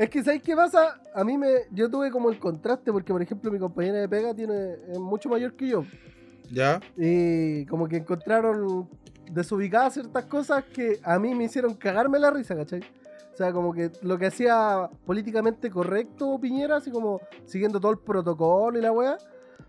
Es 0.00 0.08
que, 0.08 0.22
¿sabes 0.22 0.42
qué 0.42 0.56
pasa? 0.56 0.98
A 1.14 1.22
mí 1.24 1.36
me. 1.36 1.66
Yo 1.72 1.90
tuve 1.90 2.10
como 2.10 2.30
el 2.30 2.38
contraste, 2.38 2.90
porque, 2.90 3.12
por 3.12 3.20
ejemplo, 3.20 3.52
mi 3.52 3.58
compañera 3.58 3.98
de 3.98 4.08
pega 4.08 4.32
tiene, 4.32 4.76
es 4.88 4.98
mucho 4.98 5.28
mayor 5.28 5.52
que 5.52 5.68
yo. 5.68 5.84
¿Ya? 6.50 6.80
Y 6.96 7.66
como 7.66 7.86
que 7.86 7.98
encontraron 7.98 8.88
desubicadas 9.30 9.92
ciertas 9.92 10.24
cosas 10.24 10.64
que 10.64 10.98
a 11.02 11.18
mí 11.18 11.34
me 11.34 11.44
hicieron 11.44 11.74
cagarme 11.74 12.18
la 12.18 12.30
risa, 12.30 12.56
¿cachai? 12.56 12.80
O 12.80 13.36
sea, 13.36 13.52
como 13.52 13.74
que 13.74 13.92
lo 14.00 14.16
que 14.16 14.24
hacía 14.24 14.88
políticamente 15.04 15.70
correcto 15.70 16.40
Piñera, 16.40 16.76
así 16.76 16.90
como 16.90 17.20
siguiendo 17.44 17.78
todo 17.78 17.92
el 17.92 17.98
protocolo 17.98 18.78
y 18.78 18.80
la 18.82 18.92
weá, 18.92 19.18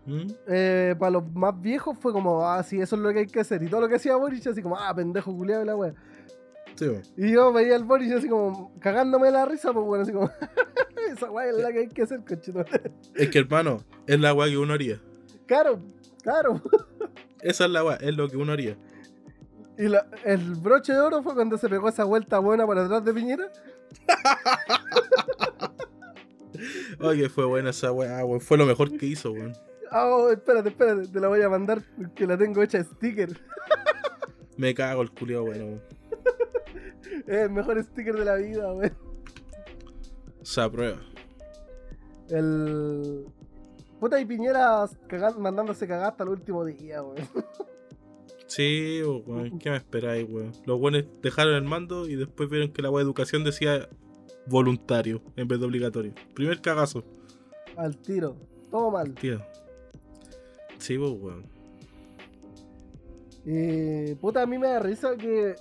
¿Mm? 0.06 0.26
eh, 0.48 0.96
para 0.98 1.10
los 1.10 1.30
más 1.34 1.60
viejos 1.60 1.98
fue 2.00 2.10
como, 2.10 2.46
ah, 2.46 2.62
sí, 2.62 2.80
eso 2.80 2.96
es 2.96 3.02
lo 3.02 3.12
que 3.12 3.18
hay 3.18 3.26
que 3.26 3.40
hacer. 3.40 3.62
Y 3.62 3.68
todo 3.68 3.82
lo 3.82 3.88
que 3.88 3.96
hacía 3.96 4.16
Boris, 4.16 4.46
así 4.46 4.62
como, 4.62 4.78
ah, 4.78 4.94
pendejo 4.94 5.36
culiado 5.36 5.62
y 5.62 5.66
la 5.66 5.76
weá. 5.76 5.94
Sí. 6.74 6.86
Y 7.16 7.32
yo 7.32 7.52
veía 7.52 7.76
al 7.76 7.84
Boris 7.84 8.12
así 8.12 8.28
como 8.28 8.72
cagándome 8.80 9.30
la 9.30 9.44
risa, 9.44 9.72
pues 9.72 9.84
bueno, 9.86 10.02
así 10.04 10.12
como, 10.12 10.30
esa 11.12 11.30
weá 11.30 11.50
es 11.50 11.56
la 11.56 11.72
que 11.72 11.78
hay 11.80 11.88
que 11.88 12.02
hacer, 12.02 12.20
cochito. 12.26 12.64
Es 13.14 13.28
que 13.30 13.38
hermano, 13.38 13.84
es 14.06 14.18
la 14.18 14.34
weá 14.34 14.48
que 14.48 14.56
uno 14.58 14.72
haría. 14.74 15.00
claro, 15.46 15.80
claro. 16.22 16.60
Esa 17.40 17.64
es 17.66 17.70
la 17.70 17.84
weá, 17.84 17.96
es 17.96 18.16
lo 18.16 18.28
que 18.28 18.36
uno 18.36 18.52
haría. 18.52 18.76
Y 19.78 19.88
la- 19.88 20.06
el 20.24 20.54
broche 20.54 20.92
de 20.92 21.00
oro 21.00 21.22
fue 21.22 21.34
cuando 21.34 21.58
se 21.58 21.68
pegó 21.68 21.88
esa 21.88 22.04
vuelta 22.04 22.38
buena 22.38 22.66
para 22.66 22.84
atrás 22.84 23.04
de 23.04 23.12
Piñera. 23.14 23.50
Oye, 27.00 27.28
fue 27.28 27.44
buena 27.46 27.70
esa 27.70 27.92
weá, 27.92 28.24
weón. 28.24 28.40
Fue 28.40 28.56
lo 28.56 28.66
mejor 28.66 28.96
que 28.96 29.06
hizo, 29.06 29.32
weón. 29.32 29.52
Ah, 29.90 30.06
oh, 30.06 30.30
espérate, 30.30 30.70
espérate, 30.70 31.08
te 31.08 31.20
la 31.20 31.28
voy 31.28 31.42
a 31.42 31.48
mandar 31.48 31.82
que 32.14 32.26
la 32.26 32.38
tengo 32.38 32.62
hecha 32.62 32.82
sticker. 32.82 33.40
Me 34.56 34.74
cago 34.74 35.02
el 35.02 35.10
culiao, 35.10 35.44
bueno, 35.44 35.64
weón. 35.66 35.82
Es 37.26 37.34
el 37.42 37.50
mejor 37.50 37.82
sticker 37.82 38.14
de 38.16 38.24
la 38.24 38.36
vida, 38.36 38.72
weón. 38.72 38.92
Se 40.42 40.60
aprueba. 40.60 40.98
El. 42.28 43.26
Puta 44.00 44.18
y 44.20 44.24
Piñera 44.24 44.84
mandándose 45.38 45.86
cagar 45.86 46.10
hasta 46.10 46.24
el 46.24 46.30
último 46.30 46.64
día, 46.64 47.02
weón. 47.02 47.16
Sí, 48.46 49.00
weón. 49.26 49.58
¿Qué 49.58 49.70
me 49.70 49.76
esperáis, 49.76 50.28
weón? 50.28 50.52
Los 50.66 50.78
buenos 50.78 51.04
dejaron 51.22 51.54
el 51.54 51.62
mando 51.64 52.06
y 52.06 52.16
después 52.16 52.48
vieron 52.50 52.72
que 52.72 52.82
la 52.82 52.90
weá 52.90 52.98
de 53.02 53.04
educación 53.06 53.44
decía 53.44 53.88
voluntario 54.46 55.22
en 55.36 55.46
vez 55.48 55.60
de 55.60 55.66
obligatorio. 55.66 56.12
Primer 56.34 56.60
cagazo, 56.60 57.04
Al 57.76 57.96
tiro. 57.96 58.36
Todo 58.70 58.90
mal. 58.90 59.14
tío. 59.14 59.40
Sí, 60.78 60.98
pues, 60.98 61.12
weón. 61.12 61.44
Y. 63.44 64.14
Puta, 64.16 64.42
a 64.42 64.46
mí 64.46 64.58
me 64.58 64.68
da 64.68 64.80
risa 64.80 65.16
que. 65.16 65.54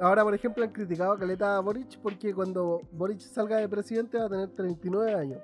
Ahora, 0.00 0.24
por 0.24 0.34
ejemplo, 0.34 0.64
han 0.64 0.70
criticado 0.72 1.12
a 1.12 1.18
Caleta 1.18 1.58
a 1.58 1.60
Boric 1.60 1.98
porque 2.00 2.34
cuando 2.34 2.80
Boric 2.90 3.20
salga 3.20 3.58
de 3.58 3.68
presidente 3.68 4.18
va 4.18 4.24
a 4.24 4.28
tener 4.30 4.48
39 4.48 5.14
años. 5.14 5.40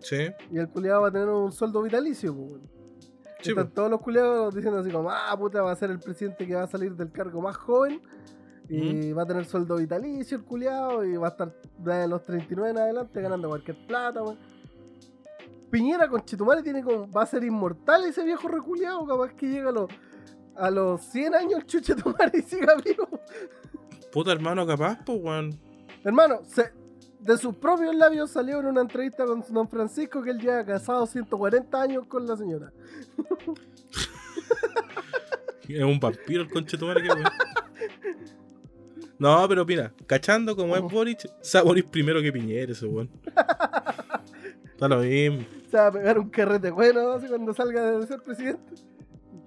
Sí, 0.00 0.30
Y 0.50 0.58
el 0.58 0.68
culiado 0.68 1.02
va 1.02 1.08
a 1.08 1.12
tener 1.12 1.28
un 1.28 1.52
sueldo 1.52 1.82
vitalicio, 1.82 2.34
pues, 2.34 2.60
sí, 3.40 3.50
Están 3.50 3.64
pues. 3.66 3.74
todos 3.74 3.90
los 3.90 4.00
culiados 4.00 4.54
diciendo 4.54 4.80
así 4.80 4.90
como, 4.90 5.10
ah, 5.10 5.34
puta, 5.38 5.62
va 5.62 5.72
a 5.72 5.76
ser 5.76 5.90
el 5.90 5.98
presidente 5.98 6.46
que 6.46 6.54
va 6.54 6.62
a 6.62 6.66
salir 6.66 6.94
del 6.94 7.10
cargo 7.10 7.40
más 7.40 7.56
joven. 7.56 8.00
Y 8.68 9.12
va 9.12 9.24
a 9.24 9.26
tener 9.26 9.44
sueldo 9.44 9.76
vitalicio 9.76 10.38
el 10.38 10.44
culiado 10.44 11.04
y 11.04 11.16
va 11.16 11.26
a 11.26 11.30
estar 11.30 11.52
de 11.78 12.08
los 12.08 12.24
39 12.24 12.70
en 12.70 12.78
adelante 12.78 13.20
ganando 13.20 13.48
cualquier 13.48 13.76
plata, 13.86 14.22
weón. 14.22 14.38
Piñera 15.70 16.08
con 16.08 16.24
Chitumare 16.24 16.62
tiene 16.62 16.82
como, 16.82 17.10
va 17.10 17.22
a 17.22 17.26
ser 17.26 17.44
inmortal 17.44 18.04
ese 18.04 18.24
viejo 18.24 18.48
reculeado, 18.48 19.04
capaz 19.06 19.34
que 19.34 19.48
llega 19.48 19.70
a 19.70 19.72
los, 19.72 19.90
a 20.54 20.70
los 20.70 21.02
100 21.02 21.34
años 21.34 21.60
el 21.60 21.66
Chuchetumare 21.66 22.38
y 22.38 22.42
siga 22.42 22.74
vivo. 22.76 23.08
Puta 24.12 24.32
hermano, 24.32 24.66
capaz, 24.66 24.98
pues, 25.04 25.18
weón. 25.22 25.58
Hermano, 26.04 26.40
se- 26.46 26.72
de 27.20 27.38
sus 27.38 27.54
propios 27.56 27.94
labios 27.94 28.30
salió 28.30 28.60
en 28.60 28.66
una 28.66 28.80
entrevista 28.82 29.24
con 29.24 29.42
don 29.48 29.68
Francisco 29.68 30.22
que 30.22 30.30
él 30.30 30.38
lleva 30.40 30.64
casado 30.64 31.06
140 31.06 31.80
años 31.80 32.06
con 32.06 32.26
la 32.26 32.36
señora. 32.36 32.72
Es 35.68 35.82
un 35.82 35.98
vampiro 36.00 36.42
el 36.42 36.50
conchetumare 36.50 37.02
que 37.02 37.08
weón. 37.08 37.22
No, 39.18 39.46
pero 39.48 39.64
mira, 39.64 39.92
cachando 40.06 40.56
como 40.56 40.74
es 40.76 40.82
Boric, 40.82 41.20
se 41.40 41.58
va 41.58 41.62
a 41.62 41.64
morir 41.64 41.86
primero 41.86 42.20
que 42.20 42.32
Piñera 42.32 42.72
ese 42.72 42.86
weón. 42.86 43.08
Está 44.64 44.88
lo 44.88 44.98
mismo. 44.98 45.44
Se 45.70 45.76
va 45.76 45.86
a 45.86 45.92
pegar 45.92 46.18
un 46.18 46.28
carrete 46.28 46.70
bueno 46.72 47.12
así 47.12 47.28
cuando 47.28 47.54
salga 47.54 47.92
de 47.98 48.06
ser 48.06 48.20
presidente. 48.20 48.74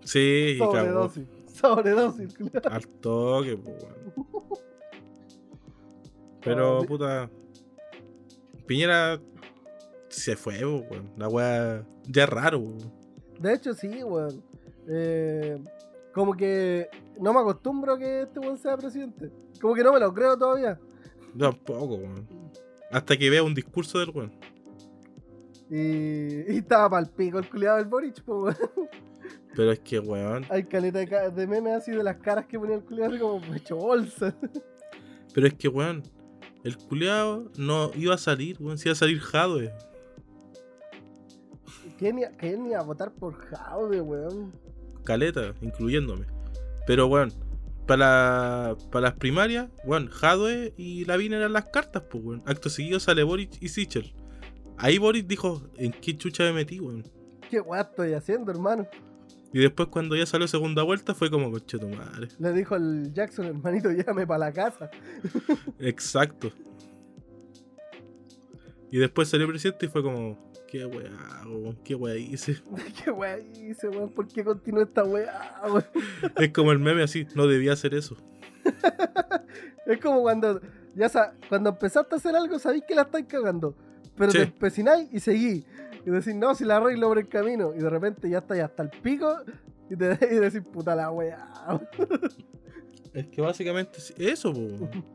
Sí. 0.06 0.56
Sobredosis. 0.58 1.26
Sobredosis. 1.54 2.36
Al 2.72 2.88
toque, 2.88 3.58
pues, 3.58 3.84
weón. 3.84 4.25
Pero, 6.46 6.84
puta. 6.84 7.30
Piñera 8.66 9.20
se 10.08 10.36
fue, 10.36 10.64
weón. 10.64 11.12
La 11.18 11.28
weá 11.28 11.86
ya 12.08 12.24
es 12.24 12.30
raro, 12.30 12.60
weón. 12.60 12.94
De 13.40 13.54
hecho, 13.54 13.74
sí, 13.74 14.04
weón. 14.04 14.44
Eh, 14.88 15.62
como 16.14 16.34
que 16.36 16.88
no 17.20 17.34
me 17.34 17.40
acostumbro 17.42 17.94
a 17.94 18.00
que 18.00 18.22
este 18.22 18.40
weón 18.40 18.58
sea 18.58 18.78
presidente. 18.78 19.32
Como 19.60 19.74
que 19.74 19.84
no 19.84 19.92
me 19.92 20.00
lo 20.00 20.14
creo 20.14 20.38
todavía. 20.38 20.80
Yo 21.34 21.50
tampoco, 21.52 21.96
weón. 21.96 22.28
Hasta 22.92 23.18
que 23.18 23.30
vea 23.30 23.44
un 23.44 23.54
discurso 23.54 24.00
del 24.00 24.12
weón. 24.12 24.32
Y, 25.70 26.54
y 26.54 26.58
estaba 26.58 26.92
pa'l 26.92 27.10
pico 27.10 27.40
el 27.40 27.50
culiado 27.50 27.78
del 27.78 27.88
Boric, 27.88 28.24
weón. 28.28 28.56
Pero 29.56 29.72
es 29.72 29.80
que, 29.80 30.00
weón. 30.00 30.46
Hay 30.50 30.64
caleta 30.66 31.00
de, 31.00 31.32
de 31.32 31.48
memes 31.48 31.74
así 31.74 31.92
de 31.92 32.04
las 32.04 32.18
caras 32.18 32.46
que 32.46 32.60
ponía 32.60 32.76
el 32.76 32.84
culiado 32.84 33.12
así 33.12 33.20
como 33.20 33.56
hecho 33.56 33.76
bolsa. 33.76 34.36
Pero 35.34 35.48
es 35.48 35.54
que, 35.56 35.68
weón. 35.68 36.04
El 36.66 36.78
culiao 36.78 37.52
no 37.58 37.92
iba 37.96 38.16
a 38.16 38.18
salir, 38.18 38.58
weón. 38.60 38.80
Si 38.80 38.90
iba 38.90 38.94
a 38.94 38.96
salir 38.96 39.20
Jadwe. 39.20 39.72
¿Quién 42.00 42.18
iba, 42.18 42.30
quién 42.40 42.66
iba 42.66 42.80
a 42.80 42.84
votar 42.84 43.14
por 43.14 43.36
Jaude, 43.36 44.02
weón? 44.02 44.52
Caleta, 45.04 45.54
incluyéndome. 45.62 46.26
Pero, 46.88 47.06
weón. 47.06 47.32
Para, 47.86 48.76
para 48.92 49.10
las 49.10 49.14
primarias, 49.14 49.70
weón, 49.84 50.08
Jadwe 50.08 50.74
y 50.76 51.06
Lavín 51.06 51.34
eran 51.34 51.54
las 51.54 51.66
cartas, 51.66 52.02
pues, 52.10 52.24
weón. 52.24 52.42
Acto 52.48 52.72
seguido 52.72 53.00
sale 53.00 53.22
Boric 53.22 53.62
y 53.62 53.70
Sichel. 53.70 54.16
Ahí 54.78 54.98
Boric 54.98 55.28
dijo, 55.28 55.62
¿en 55.78 55.92
qué 55.92 56.18
chucha 56.18 56.46
me 56.46 56.54
metí, 56.54 56.80
weón? 56.80 57.04
¿Qué 57.48 57.62
weá 57.62 57.82
estoy 57.82 58.14
haciendo, 58.14 58.52
hermano? 58.52 58.88
Y 59.56 59.60
después 59.62 59.88
cuando 59.88 60.18
ya 60.18 60.26
salió 60.26 60.50
segunda 60.50 60.84
vuelta 60.84 61.14
fue 61.16 61.32
como, 61.32 61.50
coche 61.50 61.80
tu 61.80 61.88
madre. 61.88 62.28
Le 62.40 62.52
dijo 62.52 62.76
al 62.76 63.14
Jackson, 63.14 63.46
hermanito, 63.46 63.90
llévame 63.90 64.28
para 64.28 64.40
la 64.40 64.52
casa. 64.52 64.92
Exacto. 65.80 66.52
Y 68.92 68.98
después 68.98 69.30
salió 69.30 69.48
presidente 69.48 69.86
y 69.86 69.88
fue 69.88 70.04
como, 70.04 70.52
qué 70.68 70.86
weá, 70.86 71.10
weón, 71.46 71.78
qué 71.86 71.96
weá 71.96 72.18
hice. 72.18 72.58
¿Qué 73.02 73.12
weá 73.12 73.40
hice, 73.40 73.88
weón? 73.88 74.10
¿Por 74.10 74.28
qué 74.28 74.44
continúa 74.44 74.84
esta 74.84 75.06
weá, 75.06 75.62
weón? 75.66 75.86
es 76.36 76.52
como 76.52 76.74
el 76.74 76.80
meme 76.80 77.04
así, 77.04 77.26
no 77.34 77.48
debía 77.48 77.72
hacer 77.72 77.94
eso. 77.94 78.18
Es 79.86 80.00
como 80.00 80.22
cuando 80.24 80.60
ya 80.96 81.08
cuando 81.48 81.70
empezaste 81.70 82.14
a 82.16 82.18
hacer 82.18 82.36
algo, 82.36 82.60
sabéis 82.60 82.84
que 82.86 82.94
la 82.96 83.04
estáis 83.04 83.28
cagando. 83.28 83.74
Pero 84.18 84.32
Sí. 84.32 84.38
te 84.40 84.44
empecináis 84.46 85.08
y 85.14 85.20
seguís. 85.20 85.66
Y 86.06 86.10
decís, 86.12 86.36
no, 86.36 86.54
si 86.56 86.66
la 86.66 86.78
arreglo 86.78 87.08
por 87.08 87.18
el 87.18 87.28
camino. 87.28 87.74
Y 87.76 87.80
de 87.80 87.90
repente 87.90 88.30
ya 88.30 88.38
estáis 88.40 88.64
hasta 88.64 88.84
el 88.84 88.90
pico. 88.90 89.38
Y 89.90 89.96
te 89.96 90.18
y 90.32 90.36
decís, 90.36 90.62
puta 90.72 90.96
la 90.96 91.12
weá. 91.12 91.48
Es 93.14 93.28
que 93.28 93.42
básicamente 93.42 93.98
es 94.00 94.14
eso, 94.18 94.54
po, 94.54 94.60
weón. 94.60 95.06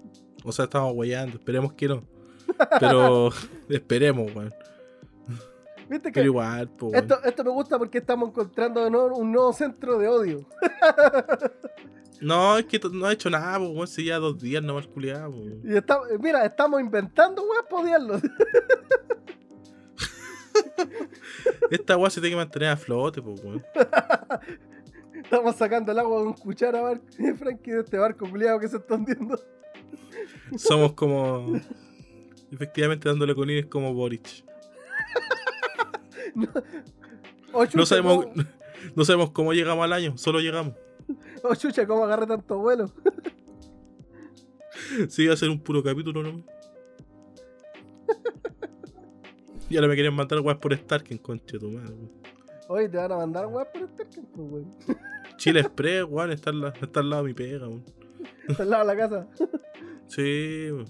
O 0.45 0.53
sea, 0.53 0.65
estamos 0.65 0.93
weyando, 0.97 1.37
esperemos 1.37 1.73
que 1.75 1.89
no. 1.89 2.03
Pero 2.81 3.31
esperemos, 3.69 4.35
weón. 4.35 4.53
¿Viste 5.89 6.09
que 6.09 6.15
Pero 6.21 6.27
igual, 6.27 6.69
po, 6.71 6.87
weón. 6.87 7.03
esto, 7.03 7.23
esto 7.25 7.45
me 7.45 7.51
gusta 7.51 7.79
porque 7.79 7.99
estamos 7.99 8.29
encontrando 8.31 8.85
de 8.85 8.91
nuevo 8.91 9.17
un 9.17 9.33
nuevo 9.33 9.53
centro 9.53 9.99
de 9.99 10.09
odio. 10.09 10.47
No, 12.23 12.59
es 12.59 12.67
que 12.67 12.79
no 12.93 13.07
ha 13.07 13.15
hecho 13.15 13.31
nada, 13.31 13.59
weón. 13.59 13.87
Si 13.89 14.05
ya 14.05 14.19
dos 14.19 14.39
días 14.39 14.63
nomás 14.63 14.87
culiado, 14.87 15.31
weón. 15.31 15.63
Y 15.65 15.75
está- 15.75 16.01
mira, 16.21 16.45
estamos 16.45 16.79
inventando 16.79 17.43
weá 17.43 17.63
para. 17.67 18.21
Esta 21.71 21.97
weá 21.97 22.11
se 22.11 22.21
tiene 22.21 22.35
que 22.35 22.37
mantener 22.37 22.69
a 22.71 22.77
flote, 22.77 23.21
weón. 23.21 23.65
Estamos 25.15 25.57
sacando 25.57 25.93
el 25.93 25.99
agua 25.99 26.25
con 26.25 26.33
cuchara, 26.35 26.81
Bar- 26.81 27.01
Frankie, 27.39 27.71
de 27.73 27.81
este 27.81 27.99
barco 27.99 28.29
culiado 28.29 28.59
que 28.59 28.69
se 28.69 28.79
está 28.79 28.95
hundiendo. 28.95 29.39
Somos 30.57 30.93
como. 30.95 31.53
Efectivamente, 32.51 33.09
dándole 33.09 33.35
con 33.35 33.49
es 33.51 33.67
como 33.67 33.95
Boric. 33.95 34.45
Oh, 37.53 37.65
chucha, 37.67 37.79
No 37.79 37.87
sabemos, 37.87 38.25
¿cómo- 38.27 38.45
no 38.95 39.05
sabemos 39.05 39.31
cómo 39.31 39.53
llegamos 39.53 39.85
al 39.85 39.93
año, 39.93 40.17
solo 40.17 40.41
llegamos. 40.41 40.75
oh, 41.43 41.55
chucha, 41.55 41.87
¿cómo 41.87 42.05
agarré 42.05 42.27
tanto 42.27 42.59
vuelo? 42.59 42.91
Sí, 45.09 45.27
va 45.27 45.35
a 45.35 45.37
ser 45.37 45.49
un 45.51 45.61
puro 45.61 45.83
capítulo 45.83 46.23
nomás. 46.23 46.45
Y 49.73 49.77
ahora 49.77 49.89
me 49.89 49.95
querían 49.97 50.15
mandar 50.15 50.41
weas 50.41 50.59
por 50.59 50.77
Starken, 50.77 51.19
conche 51.19 51.59
tu 51.59 51.71
madre. 51.71 51.95
Oye, 52.69 52.89
te 52.89 52.97
van 52.97 53.13
a 53.13 53.17
mandar 53.17 53.47
weón 53.47 53.67
por 53.73 53.83
este 53.83 54.05
tiempo, 54.05 54.43
weón. 54.43 54.75
Chile 55.37 55.61
Express, 55.61 56.05
weón, 56.09 56.33
está, 56.33 56.51
al 56.51 56.61
la- 56.61 56.69
está 56.81 57.01
al 57.01 57.11
lado 57.11 57.23
de 57.23 57.29
mi 57.29 57.35
pega, 57.35 57.69
weón. 57.69 57.85
Está 58.49 58.63
al 58.65 58.71
lado 58.71 58.87
de 58.87 58.95
la 58.95 59.09
casa. 59.09 59.29
Sí, 60.07 60.69
weón. 60.73 60.87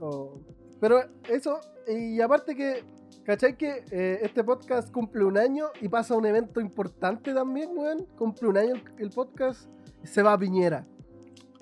Oh. 0.00 0.40
Pero 0.80 1.00
eso, 1.28 1.60
y 1.88 2.20
aparte 2.20 2.54
que, 2.54 2.84
¿cachai 3.24 3.56
que 3.56 3.84
eh, 3.90 4.20
este 4.22 4.44
podcast 4.44 4.90
cumple 4.92 5.24
un 5.24 5.36
año 5.36 5.66
y 5.80 5.88
pasa 5.88 6.16
un 6.16 6.24
evento 6.24 6.60
importante 6.60 7.34
también, 7.34 7.70
weón? 7.76 8.06
Cumple 8.16 8.48
un 8.48 8.56
año 8.56 8.74
el, 8.76 8.82
el 8.98 9.10
podcast, 9.10 9.68
se 10.04 10.22
va 10.22 10.32
a 10.34 10.38
Piñera. 10.38 10.86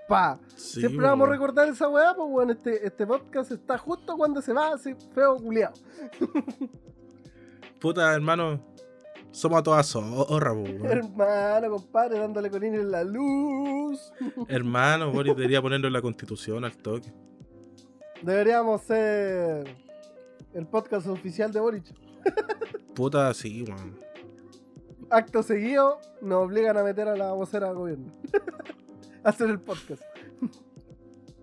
Pa. 0.09 0.41
Sí, 0.57 0.81
Siempre 0.81 1.07
vamos 1.07 1.29
a 1.29 1.33
recordar 1.33 1.69
esa 1.69 1.89
weá, 1.89 2.15
pues 2.15 2.29
weón, 2.31 2.51
este, 2.51 2.87
este 2.87 3.07
podcast 3.07 3.53
está 3.53 3.77
justo 3.77 4.17
cuando 4.17 4.41
se 4.41 4.55
va 4.55 4.75
ese 4.75 4.97
feo 5.15 5.37
culiao. 5.37 5.73
Puta, 7.81 8.15
hermano. 8.15 8.61
Somos 9.31 9.61
a 9.61 9.63
todas 9.63 9.95
weón. 9.95 10.87
Hermano, 10.87 11.71
compadre, 11.71 12.19
dándole 12.19 12.51
con 12.51 12.65
en 12.65 12.91
la 12.91 13.05
luz. 13.05 14.11
Hermano, 14.49 15.13
Boris 15.13 15.37
debería 15.37 15.61
ponerlo 15.61 15.87
en 15.87 15.93
la 15.93 16.01
constitución 16.01 16.65
al 16.65 16.77
toque. 16.77 17.13
Deberíamos 18.23 18.81
ser 18.83 19.69
el 20.55 20.67
podcast 20.67 21.07
oficial 21.07 21.53
de 21.53 21.61
Boric. 21.61 21.85
Puta, 22.95 23.33
sí, 23.35 23.63
weón. 23.63 24.01
Acto 25.11 25.43
seguido, 25.43 26.01
nos 26.21 26.47
obligan 26.47 26.77
a 26.77 26.83
meter 26.83 27.09
a 27.09 27.17
la 27.17 27.33
vocera 27.33 27.69
del 27.69 27.77
gobierno. 27.77 28.13
Hacer 29.25 29.51
el 29.51 29.61
podcast. 29.61 30.03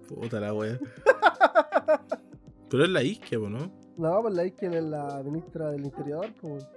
Puta 0.07 0.39
la 0.39 0.53
wea. 0.53 0.79
Pero 2.69 2.83
es 2.83 2.89
la 2.89 3.03
isquia, 3.03 3.37
¿no? 3.37 3.85
No, 3.97 4.21
pues 4.21 4.33
la 4.33 4.45
Isquia 4.45 4.69
es 4.69 4.83
la 4.83 5.21
ministra 5.23 5.71
del 5.71 5.85
Interior, 5.85 6.27
pues. 6.41 6.67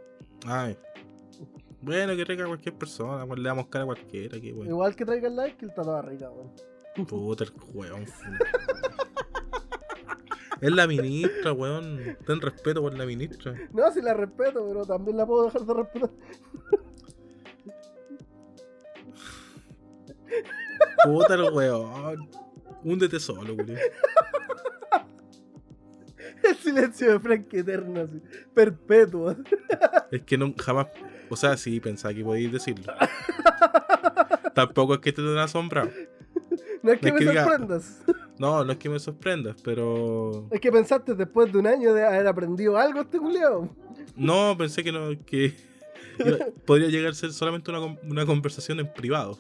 Ay. 0.47 0.76
Bueno, 1.81 2.14
que 2.17 2.25
traiga 2.25 2.47
cualquier 2.47 2.75
persona, 2.76 3.25
weón, 3.25 3.43
le 3.43 3.49
damos 3.49 3.67
cara 3.67 3.83
a 3.85 3.87
cualquiera, 3.87 4.40
que. 4.40 4.49
Igual 4.49 4.95
que 4.95 5.05
traiga 5.05 5.28
like, 5.28 5.57
que 5.57 5.67
está 5.67 5.83
toda 5.83 6.02
rica, 6.02 6.31
weón. 6.31 6.52
Puta 7.07 7.45
el 7.45 7.52
weón. 7.73 8.05
Es 10.61 10.73
la 10.73 10.87
ministra, 10.87 11.52
weón. 11.52 12.17
Ten 12.26 12.40
respeto 12.40 12.83
por 12.83 12.97
la 12.97 13.07
ministra. 13.07 13.55
No, 13.73 13.90
si 13.93 14.00
la 14.00 14.14
respeto, 14.14 14.67
pero 14.67 14.85
también 14.85 15.17
la 15.17 15.26
puedo 15.26 15.45
dejar 15.45 15.62
de 15.62 15.75
respetar. 15.75 16.11
Puta 21.12 21.35
el 21.35 21.43
weón. 21.53 22.29
Húndete 22.85 23.19
solo, 23.21 23.55
weón. 23.55 23.77
El 26.43 26.55
silencio 26.57 27.12
de 27.12 27.21
Frank 27.21 27.53
eterno, 27.53 28.00
así. 28.03 28.23
Perpetuo. 28.55 29.35
Es 30.11 30.23
que 30.23 30.38
no, 30.38 30.55
jamás. 30.57 30.87
O 31.29 31.37
sea, 31.37 31.57
sí, 31.57 31.81
pensaba 31.81 32.15
que 32.15 32.23
podíais 32.25 32.53
decirlo. 32.53 32.93
Tampoco 34.55 34.95
es 34.95 35.00
que 35.00 35.12
te 35.12 35.21
den 35.21 35.37
asombrado. 35.38 35.91
No 36.83 36.93
es 36.93 37.00
que 37.00 37.11
No 37.11 37.19
es 37.19 37.21
me 37.25 37.27
que 37.27 37.33
diga- 37.33 37.45
sorprendas. 37.45 38.03
No, 38.38 38.65
no 38.65 38.73
es 38.73 38.79
que 38.79 38.88
me 38.88 38.99
sorprendas, 39.00 39.57
pero. 39.62 40.47
Es 40.53 40.61
que 40.61 40.71
pensaste 40.71 41.15
después 41.15 41.53
de 41.53 41.59
un 41.59 41.67
año 41.67 41.93
de 41.93 42.07
haber 42.07 42.27
aprendido 42.29 42.79
algo 42.79 43.00
este 43.00 43.19
culiao. 43.19 43.69
No, 44.15 44.57
pensé 44.57 44.85
que 44.85 44.93
no. 44.93 45.11
que 45.27 45.55
podría 46.67 46.88
llegar 46.88 47.11
a 47.11 47.15
ser 47.15 47.33
solamente 47.33 47.71
una, 47.71 47.99
una 48.05 48.25
conversación 48.27 48.79
en 48.81 48.93
privado. 48.93 49.38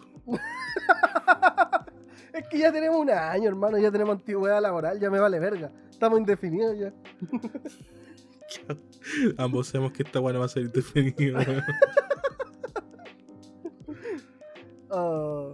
Es 2.38 2.46
que 2.46 2.58
ya 2.58 2.70
tenemos 2.70 3.00
un 3.00 3.10
año, 3.10 3.48
hermano, 3.48 3.78
ya 3.78 3.90
tenemos 3.90 4.14
antigüedad 4.14 4.62
laboral, 4.62 5.00
ya 5.00 5.10
me 5.10 5.18
vale 5.18 5.40
verga. 5.40 5.72
Estamos 5.90 6.20
indefinidos 6.20 6.78
ya. 6.78 6.92
Ambos 9.38 9.66
sabemos 9.66 9.92
que 9.92 10.04
esta 10.04 10.20
weá 10.20 10.32
no 10.32 10.38
va 10.38 10.44
a 10.46 10.48
ser 10.48 10.70
weón. 10.72 11.62
Ah. 14.90 15.52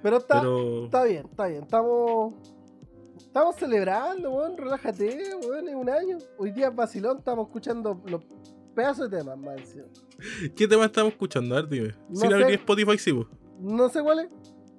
Pero 0.00 0.18
está, 0.18 0.40
Pero. 0.40 0.84
está 0.84 1.02
bien, 1.02 1.26
está 1.28 1.46
bien. 1.46 1.62
Estamos. 1.64 2.34
Estamos 3.18 3.56
celebrando, 3.56 4.30
weón. 4.30 4.56
Relájate, 4.56 5.34
weón. 5.44 5.68
Es 5.68 5.74
un 5.74 5.90
año. 5.90 6.18
Hoy 6.38 6.52
día 6.52 6.68
es 6.68 6.76
vacilón, 6.76 7.18
estamos 7.18 7.48
escuchando 7.48 8.00
los 8.04 8.22
pedazos 8.76 9.10
de 9.10 9.18
temas, 9.18 9.36
encima. 9.58 9.86
¿Qué 10.54 10.68
tema 10.68 10.84
estamos 10.84 11.10
escuchando? 11.12 11.56
A 11.56 11.62
ver, 11.62 11.68
dime. 11.70 11.88
No 12.10 12.14
Sin 12.16 12.30
sé. 12.30 12.36
abrir 12.36 12.58
Spotify, 12.60 12.96
sí. 12.98 13.26
No 13.58 13.88
sé 13.88 14.00
cuál 14.02 14.20
es, 14.20 14.28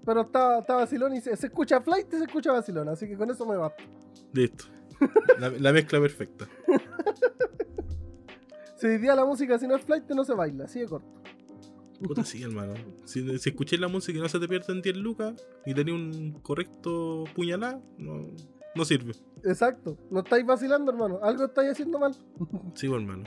pero 0.06 0.22
está, 0.22 0.60
está 0.60 0.76
vacilón 0.76 1.14
y 1.16 1.22
se, 1.22 1.36
se 1.36 1.48
escucha 1.48 1.82
flight 1.82 2.08
y 2.14 2.18
se 2.18 2.24
escucha 2.24 2.52
vacilón. 2.52 2.90
Así 2.90 3.08
que 3.08 3.18
con 3.18 3.30
eso 3.30 3.46
me 3.46 3.56
basta. 3.58 3.84
Listo. 4.34 4.66
La, 5.40 5.50
la 5.50 5.74
mezcla 5.74 6.00
perfecta. 6.00 6.48
Si 8.78 8.88
hoy 8.88 8.98
día 8.98 9.16
la 9.16 9.26
música 9.26 9.60
si 9.60 9.68
no 9.68 9.76
es 9.76 9.84
flight 9.84 10.10
no 10.10 10.24
se 10.24 10.34
baila, 10.34 10.66
así 10.66 10.80
de 10.80 10.88
corto. 10.88 11.08
Puta, 12.02 12.24
sí, 12.26 12.42
hermano. 12.42 12.74
Si, 13.06 13.38
si 13.38 13.50
escucháis 13.50 13.80
la 13.80 13.88
música 13.88 14.18
y 14.18 14.22
no 14.22 14.28
se 14.28 14.40
te 14.40 14.48
pierden 14.48 14.82
10 14.82 14.98
lucas 14.98 15.36
y 15.68 15.74
tenéis 15.76 15.96
un 15.96 16.40
correcto 16.42 17.26
puñalá, 17.36 17.80
no, 18.00 18.28
no 18.74 18.86
sirve. 18.86 19.14
Exacto. 19.44 19.98
No 20.10 20.22
estáis 20.22 20.46
vacilando, 20.46 20.92
hermano. 20.92 21.20
Algo 21.22 21.46
estáis 21.46 21.72
haciendo 21.72 22.00
mal. 22.00 22.16
Sí, 22.74 22.88
pues, 22.88 23.02
hermano. 23.02 23.24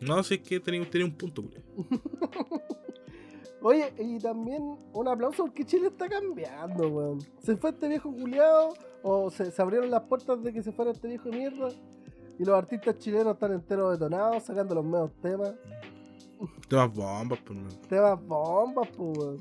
No, 0.00 0.22
si 0.22 0.34
es 0.36 0.40
que 0.40 0.58
tenéis 0.58 0.88
un 1.04 1.16
punto, 1.16 1.42
culiao. 1.42 1.62
Oye, 3.60 3.92
y 3.98 4.18
también 4.18 4.78
un 4.92 5.08
aplauso 5.08 5.44
porque 5.44 5.64
Chile 5.64 5.88
está 5.88 6.08
cambiando, 6.08 6.88
weón. 6.88 7.18
Se 7.42 7.56
fue 7.56 7.70
este 7.70 7.88
viejo 7.88 8.12
culiado, 8.12 8.74
o 9.02 9.30
se, 9.30 9.50
se 9.50 9.62
abrieron 9.62 9.90
las 9.90 10.02
puertas 10.02 10.42
de 10.42 10.52
que 10.52 10.62
se 10.62 10.72
fuera 10.72 10.92
este 10.92 11.08
viejo 11.08 11.28
de 11.30 11.36
mierda. 11.36 11.68
Y 12.38 12.44
los 12.44 12.56
artistas 12.56 12.98
chilenos 12.98 13.34
están 13.34 13.52
enteros 13.52 13.98
detonados, 13.98 14.44
sacando 14.44 14.76
los 14.76 14.84
medios 14.84 15.10
temas. 15.20 15.54
Temas 16.68 16.94
bombas, 16.94 17.38
pues, 17.44 17.58
hermano. 17.58 17.80
Temas 17.88 18.26
bombas, 18.26 18.88
pues, 18.96 19.18
weón. 19.18 19.40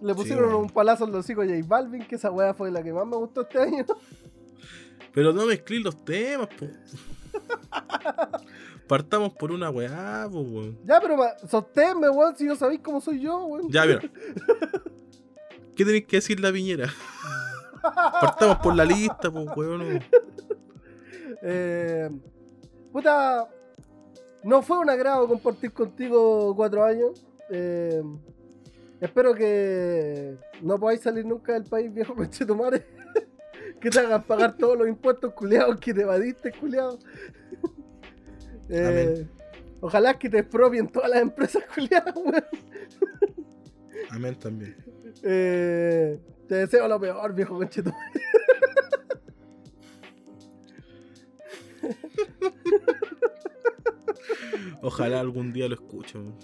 Le 0.00 0.14
pusieron 0.14 0.48
weón. 0.48 0.62
un 0.62 0.70
palazo 0.70 1.06
los 1.06 1.24
hocico 1.24 1.42
a 1.42 1.46
J 1.46 1.58
Balvin, 1.66 2.06
que 2.06 2.16
esa 2.16 2.30
weá 2.30 2.52
fue 2.54 2.70
la 2.72 2.82
que 2.82 2.92
más 2.92 3.06
me 3.06 3.16
gustó 3.16 3.42
este 3.42 3.58
año. 3.60 3.84
Pero 5.14 5.32
no 5.32 5.46
mezcléis 5.46 5.84
los 5.84 6.04
temas, 6.04 6.48
pues. 6.58 6.72
Partamos 8.86 9.32
por 9.32 9.50
una 9.50 9.70
weá, 9.70 10.28
pues, 10.30 10.46
weón. 10.46 10.78
ya, 10.84 11.00
pero 11.00 11.16
sosténme, 11.48 12.08
weón, 12.08 12.36
si 12.36 12.44
no 12.44 12.54
sabéis 12.54 12.80
cómo 12.80 13.00
soy 13.00 13.20
yo, 13.20 13.44
weón. 13.44 13.68
Ya, 13.70 13.84
mira. 13.84 14.00
¿Qué 15.74 15.84
tenéis 15.84 16.06
que 16.06 16.18
decir 16.18 16.38
la 16.40 16.50
viñera? 16.50 16.88
Partamos 18.20 18.58
por 18.58 18.74
la 18.76 18.84
lista, 18.84 19.30
pues, 19.30 19.46
weón. 19.56 20.00
Eh, 21.42 22.10
puta, 22.92 23.48
no 24.42 24.62
fue 24.62 24.78
un 24.78 24.88
agrado 24.88 25.26
compartir 25.26 25.72
contigo 25.72 26.54
cuatro 26.54 26.84
años. 26.84 27.26
Eh, 27.50 28.02
espero 29.00 29.34
que 29.34 30.36
no 30.62 30.78
podáis 30.78 31.00
salir 31.00 31.26
nunca 31.26 31.52
del 31.54 31.64
país, 31.64 31.92
viejo 31.92 32.14
conchetumare. 32.16 32.86
que 33.80 33.90
te 33.90 33.98
hagan 33.98 34.22
pagar 34.22 34.56
todos 34.56 34.78
los 34.78 34.88
impuestos 34.88 35.32
culiados 35.34 35.78
que 35.80 35.92
te 35.92 36.02
evadiste, 36.02 36.52
culiado. 36.52 36.98
Eh, 38.68 39.26
ojalá 39.80 40.18
que 40.18 40.28
te 40.28 40.38
expropien 40.40 40.88
todas 40.88 41.10
las 41.10 41.20
empresas 41.22 41.62
culiadas, 41.74 42.14
weón. 42.16 42.44
Amén 44.10 44.34
también. 44.38 44.76
Eh, 45.22 46.18
te 46.48 46.54
deseo 46.54 46.86
lo 46.88 47.00
peor, 47.00 47.34
viejo 47.34 47.56
conchetumare. 47.56 48.00
Ojalá 54.82 55.20
algún 55.20 55.52
día 55.52 55.68
lo 55.68 55.74
escuche. 55.74 56.18
weón. 56.18 56.34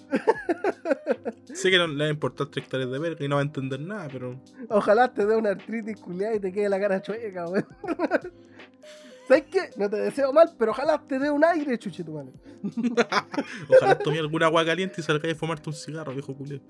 sé 1.53 1.71
que 1.71 1.79
no 1.79 1.87
le 1.87 2.05
va 2.05 2.09
a 2.09 2.11
importar 2.11 2.49
tres 2.49 2.65
hectáreas 2.65 2.91
de 2.91 2.99
verga 2.99 3.25
y 3.25 3.29
no 3.29 3.37
va 3.37 3.43
a 3.43 3.45
entender 3.45 3.81
nada, 3.81 4.09
pero 4.11 4.41
Ojalá 4.69 5.13
te 5.13 5.27
dé 5.27 5.37
una 5.37 5.51
artritis 5.51 6.01
culiada 6.01 6.35
y 6.35 6.41
te 6.41 6.53
quede 6.53 6.69
la 6.69 6.81
cara 6.81 7.03
chueca, 7.03 7.47
weón. 7.49 7.67
¿Sabes 9.33 9.47
qué? 9.51 9.71
No 9.79 9.89
te 9.89 9.97
deseo 9.97 10.31
mal, 10.31 10.55
pero 10.59 10.73
ojalá 10.73 11.03
te 11.09 11.19
dé 11.19 11.31
un 11.31 11.43
aire, 11.43 11.79
chuche 11.79 12.05
tu 12.05 12.13
mano. 12.13 12.33
ojalá 13.71 13.97
tome 13.97 14.19
alguna 14.19 14.45
agua 14.45 14.63
caliente 14.63 15.01
y 15.01 15.03
salga 15.03 15.31
a 15.31 15.35
fumarte 15.35 15.71
un 15.71 15.75
cigarro, 15.75 16.13
viejo 16.13 16.37
culé. 16.37 16.61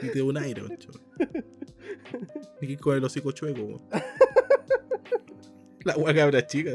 Y 0.00 0.06
te 0.06 0.12
dé 0.12 0.22
un 0.22 0.36
aire, 0.38 0.62
macho. 0.62 0.92
Y 2.60 2.76
con 2.76 2.96
el 2.96 3.02
hocico 3.02 3.32
chueco. 3.32 3.80
La 5.82 5.94
agua 5.94 6.14
cabra 6.14 6.46
chica. 6.46 6.70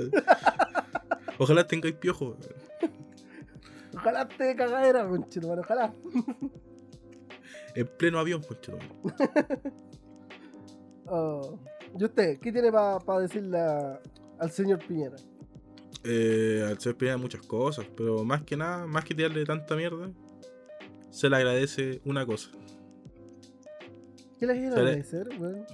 Ojalá 1.37 1.65
tengáis 1.65 1.95
piojo. 1.95 2.25
weón. 2.25 2.39
Ojalá 3.95 4.27
te 4.27 4.43
dé 4.43 4.55
cagadera, 4.57 5.07
conche 5.07 5.39
tu 5.39 5.47
mano, 5.47 5.61
ojalá. 5.61 5.93
En 7.73 7.87
pleno 7.87 8.19
avión, 8.19 8.43
concha. 8.43 8.73
Oh. 11.05 11.59
¿Y 11.97 12.03
usted, 12.03 12.39
qué 12.39 12.51
tiene 12.51 12.71
para 12.71 13.19
decirle 13.21 13.59
a- 13.59 13.99
al 14.39 14.51
señor 14.51 14.79
Piñera? 14.85 15.15
Eh, 16.03 16.65
al 16.67 16.79
ser 16.79 16.95
Piñera 16.95 17.17
muchas 17.17 17.41
cosas, 17.45 17.85
pero 17.95 18.23
más 18.23 18.41
que 18.43 18.57
nada, 18.57 18.85
más 18.87 19.05
que 19.05 19.13
tirarle 19.15 19.45
tanta 19.45 19.75
mierda, 19.75 20.09
se 21.09 21.29
le 21.29 21.35
agradece 21.35 22.01
una 22.05 22.25
cosa. 22.25 22.49
¿Qué 24.39 24.47
le 24.47 24.53
quiero 24.59 24.75
agradecer, 24.75 25.27
weón? 25.39 25.65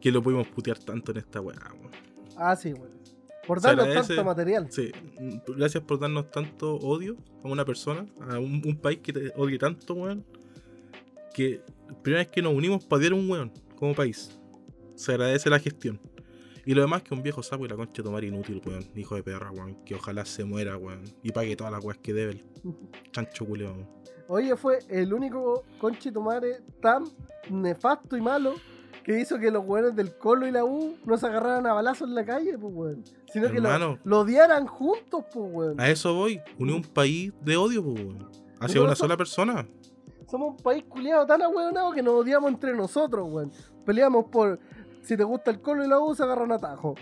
Que 0.00 0.12
lo 0.12 0.22
pudimos 0.22 0.46
putear 0.48 0.78
tanto 0.78 1.10
en 1.12 1.18
esta 1.18 1.40
weá, 1.40 1.58
weón. 1.80 1.90
Ah, 2.36 2.54
sí, 2.54 2.72
weón. 2.72 2.94
Por 3.46 3.60
darnos 3.60 3.86
agradece. 3.86 4.08
tanto 4.08 4.24
material. 4.24 4.66
Sí, 4.70 4.90
gracias 5.48 5.82
por 5.84 5.98
darnos 6.00 6.30
tanto 6.30 6.76
odio 6.76 7.16
a 7.44 7.48
una 7.48 7.64
persona, 7.64 8.06
a 8.28 8.38
un, 8.38 8.60
un 8.64 8.76
país 8.76 8.98
que 9.02 9.12
te 9.12 9.32
odie 9.36 9.58
tanto, 9.58 9.94
weón. 9.94 10.24
Que 11.34 11.60
primera 12.02 12.22
vez 12.24 12.28
que 12.28 12.42
nos 12.42 12.52
unimos 12.54 12.84
para 12.84 12.98
odiar 13.00 13.12
a 13.12 13.16
un 13.16 13.30
weón 13.30 13.52
como 13.76 13.94
país. 13.94 14.38
Se 14.96 15.12
agradece 15.12 15.48
la 15.50 15.60
gestión. 15.60 16.00
Y 16.64 16.74
lo 16.74 16.80
demás 16.80 17.02
que 17.04 17.14
un 17.14 17.22
viejo 17.22 17.44
sapo 17.44 17.64
y 17.64 17.68
la 17.68 17.76
concha 17.76 18.02
de 18.02 18.02
tomar 18.02 18.24
inútil, 18.24 18.60
weón. 18.66 18.84
Hijo 18.96 19.14
de 19.14 19.22
perra, 19.22 19.52
weón. 19.52 19.76
Que 19.84 19.94
ojalá 19.94 20.24
se 20.24 20.44
muera, 20.44 20.76
weón. 20.76 21.04
Y 21.22 21.30
pague 21.30 21.54
todas 21.54 21.72
las 21.72 21.84
weas 21.84 21.98
que 21.98 22.12
debe 22.12 22.32
el 22.32 22.44
chancho 23.12 23.46
culeo, 23.46 23.72
weón. 23.72 23.88
Oye, 24.28 24.56
fue 24.56 24.80
el 24.88 25.14
único 25.14 25.62
conchetumare 25.78 26.62
tan 26.80 27.04
nefasto 27.48 28.16
y 28.16 28.20
malo 28.20 28.54
que 29.04 29.20
hizo 29.20 29.38
que 29.38 29.52
los 29.52 29.64
weones 29.64 29.94
del 29.94 30.18
Colo 30.18 30.48
y 30.48 30.50
la 30.50 30.64
U 30.64 30.96
no 31.04 31.16
se 31.16 31.26
agarraran 31.26 31.64
a 31.68 31.72
balazos 31.72 32.08
en 32.08 32.16
la 32.16 32.24
calle, 32.24 32.58
pues 32.58 32.74
weón. 32.74 33.04
Sino 33.32 33.48
que 33.52 33.60
lo, 33.60 34.20
odiaran 34.20 34.66
juntos, 34.66 35.24
pues 35.32 35.46
weón. 35.52 35.80
A 35.80 35.88
eso 35.88 36.12
voy. 36.14 36.40
Unir 36.58 36.74
un 36.74 36.82
país 36.82 37.32
de 37.42 37.56
odio, 37.56 37.84
pues, 37.84 38.04
weón. 38.04 38.28
Hacia 38.58 38.82
una 38.82 38.96
sola 38.96 39.16
persona. 39.16 39.68
Somos 40.28 40.56
un 40.56 40.56
país 40.56 40.82
culiado 40.88 41.24
tan 41.24 41.40
ahueonado 41.42 41.92
que 41.92 42.02
nos 42.02 42.14
odiamos 42.14 42.50
entre 42.50 42.74
nosotros, 42.74 43.28
weón. 43.30 43.52
Peleamos 43.84 44.24
por 44.24 44.58
si 45.06 45.16
te 45.16 45.24
gusta 45.24 45.50
el 45.50 45.60
Colo 45.60 45.84
y 45.84 45.88
la 45.88 45.98
U, 46.00 46.14
se 46.14 46.22
agarran 46.24 46.52
a 46.52 46.58
tajo. 46.58 46.94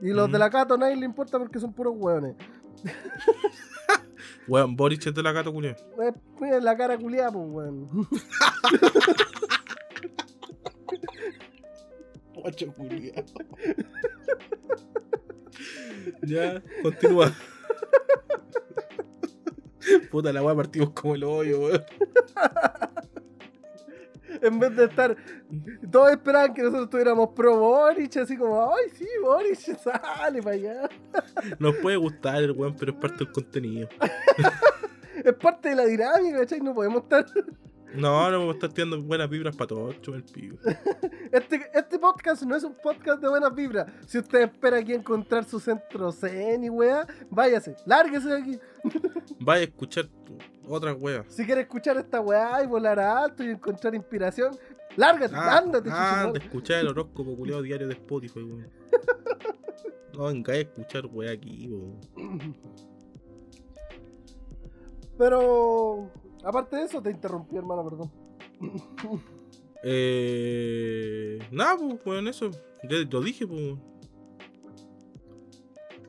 Y 0.00 0.10
los 0.10 0.28
Mm. 0.28 0.32
de 0.32 0.38
la 0.38 0.50
Cato 0.50 0.74
a 0.74 0.78
nadie 0.78 0.96
le 0.96 1.04
importa 1.04 1.38
porque 1.38 1.58
son 1.60 1.72
puros 1.74 1.94
weones. 1.96 2.36
Weón, 4.48 4.74
Boric 4.76 5.06
es 5.06 5.14
de 5.14 5.22
la 5.22 5.32
gato 5.32 5.52
culeo. 5.52 5.76
Eh, 6.02 6.12
Miren 6.40 6.64
la 6.64 6.76
cara 6.76 6.96
culiada, 6.98 7.30
pues 7.30 7.44
weón. 7.48 7.88
Guacho 12.34 12.72
culiao. 12.72 13.24
ya, 16.22 16.62
continúa. 16.82 17.32
Puta 20.10 20.32
la 20.32 20.42
weá, 20.42 20.54
partimos 20.54 20.90
como 20.90 21.14
el 21.14 21.24
hoyo, 21.24 21.60
weón. 21.60 21.82
en 24.42 24.58
vez 24.58 24.76
de 24.76 24.84
estar. 24.84 25.16
Todos 25.90 26.10
esperaban 26.12 26.54
que 26.54 26.62
nosotros 26.62 26.84
estuviéramos 26.84 27.30
pro 27.34 27.58
Boric, 27.58 28.16
así 28.18 28.36
como, 28.36 28.72
ay, 28.74 28.90
sí, 28.94 29.06
Boric, 29.22 29.56
sale 29.78 30.42
para 30.42 30.56
allá. 30.56 30.88
Nos 31.58 31.76
puede 31.76 31.96
gustar 31.96 32.36
el 32.42 32.52
weón, 32.52 32.76
pero 32.78 32.92
es 32.92 32.98
parte 32.98 33.24
del 33.24 33.32
contenido. 33.32 33.88
Es 35.22 35.34
parte 35.34 35.68
de 35.68 35.74
la 35.74 35.84
dinámica, 35.84 36.38
¿cachai? 36.38 36.60
No 36.60 36.74
podemos 36.74 37.02
estar. 37.02 37.26
No, 37.92 38.30
no 38.30 38.48
a 38.48 38.52
estar 38.54 38.72
tirando 38.72 39.02
buenas 39.02 39.28
vibras 39.28 39.54
para 39.54 39.68
todos, 39.68 39.96
el 40.08 40.24
pico. 40.24 40.56
Este, 41.32 41.60
este 41.74 41.98
podcast 41.98 42.42
no 42.42 42.56
es 42.56 42.64
un 42.64 42.74
podcast 42.74 43.20
de 43.20 43.28
buenas 43.28 43.54
vibras. 43.54 43.86
Si 44.06 44.18
usted 44.18 44.40
espera 44.42 44.78
aquí 44.78 44.94
encontrar 44.94 45.44
su 45.44 45.60
centro 45.60 46.10
zen 46.10 46.64
y 46.64 46.70
weá, 46.70 47.06
váyase, 47.28 47.76
lárguese 47.84 48.28
de 48.28 48.36
aquí. 48.38 48.58
Vaya 49.38 49.60
a 49.60 49.64
escuchar 49.64 50.06
tu- 50.06 50.38
otras 50.74 50.96
weas. 50.98 51.26
Si 51.28 51.44
quiere 51.44 51.60
escuchar 51.60 51.98
esta 51.98 52.20
weá 52.20 52.62
y 52.64 52.66
volar 52.66 52.98
alto 52.98 53.44
y 53.44 53.50
encontrar 53.50 53.94
inspiración, 53.94 54.56
lárgate, 55.00 55.34
ándate, 55.34 55.90
ah, 55.92 56.20
chuchu, 56.22 56.32
de 56.32 56.38
escuchar 56.44 56.80
el 56.80 56.88
horóscopo 56.88 57.36
culiado 57.36 57.62
diario 57.62 57.88
de 57.88 57.94
Spotify, 57.94 58.42
weón. 58.42 58.68
No 60.12 60.24
venga 60.26 60.52
a 60.52 60.56
escuchar 60.56 61.06
wea 61.06 61.32
aquí, 61.32 61.68
weón. 61.68 62.00
Pero, 65.16 66.10
aparte 66.44 66.76
de 66.76 66.84
eso, 66.84 67.00
te 67.02 67.10
interrumpí, 67.10 67.56
hermano, 67.56 67.88
perdón. 67.88 68.10
Eh. 69.82 71.38
Nada, 71.50 71.76
pues, 71.78 72.00
weón, 72.04 72.28
eso. 72.28 72.50
Ya 72.82 72.98
lo 73.10 73.20
dije, 73.22 73.46
pues. 73.46 73.76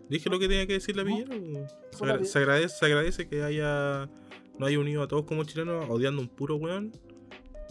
Dije 0.10 0.30
lo 0.30 0.40
que 0.40 0.50
tenía 0.50 0.68
que 0.68 0.74
decir 0.74 0.98
la 0.98 1.06
pillera, 1.06 1.36
pues. 1.38 2.22
Se, 2.22 2.26
se 2.26 2.40
agradece, 2.40 2.76
se 2.76 2.86
agradece 2.86 3.28
que 3.30 3.44
haya. 3.44 4.10
No 4.60 4.66
haya 4.66 4.80
unido 4.80 5.04
a 5.04 5.08
todos 5.08 5.24
como 5.24 5.46
chilenos 5.46 5.90
odiando 5.90 6.22
un 6.22 6.28
puro 6.28 6.56
weón. 6.56 6.92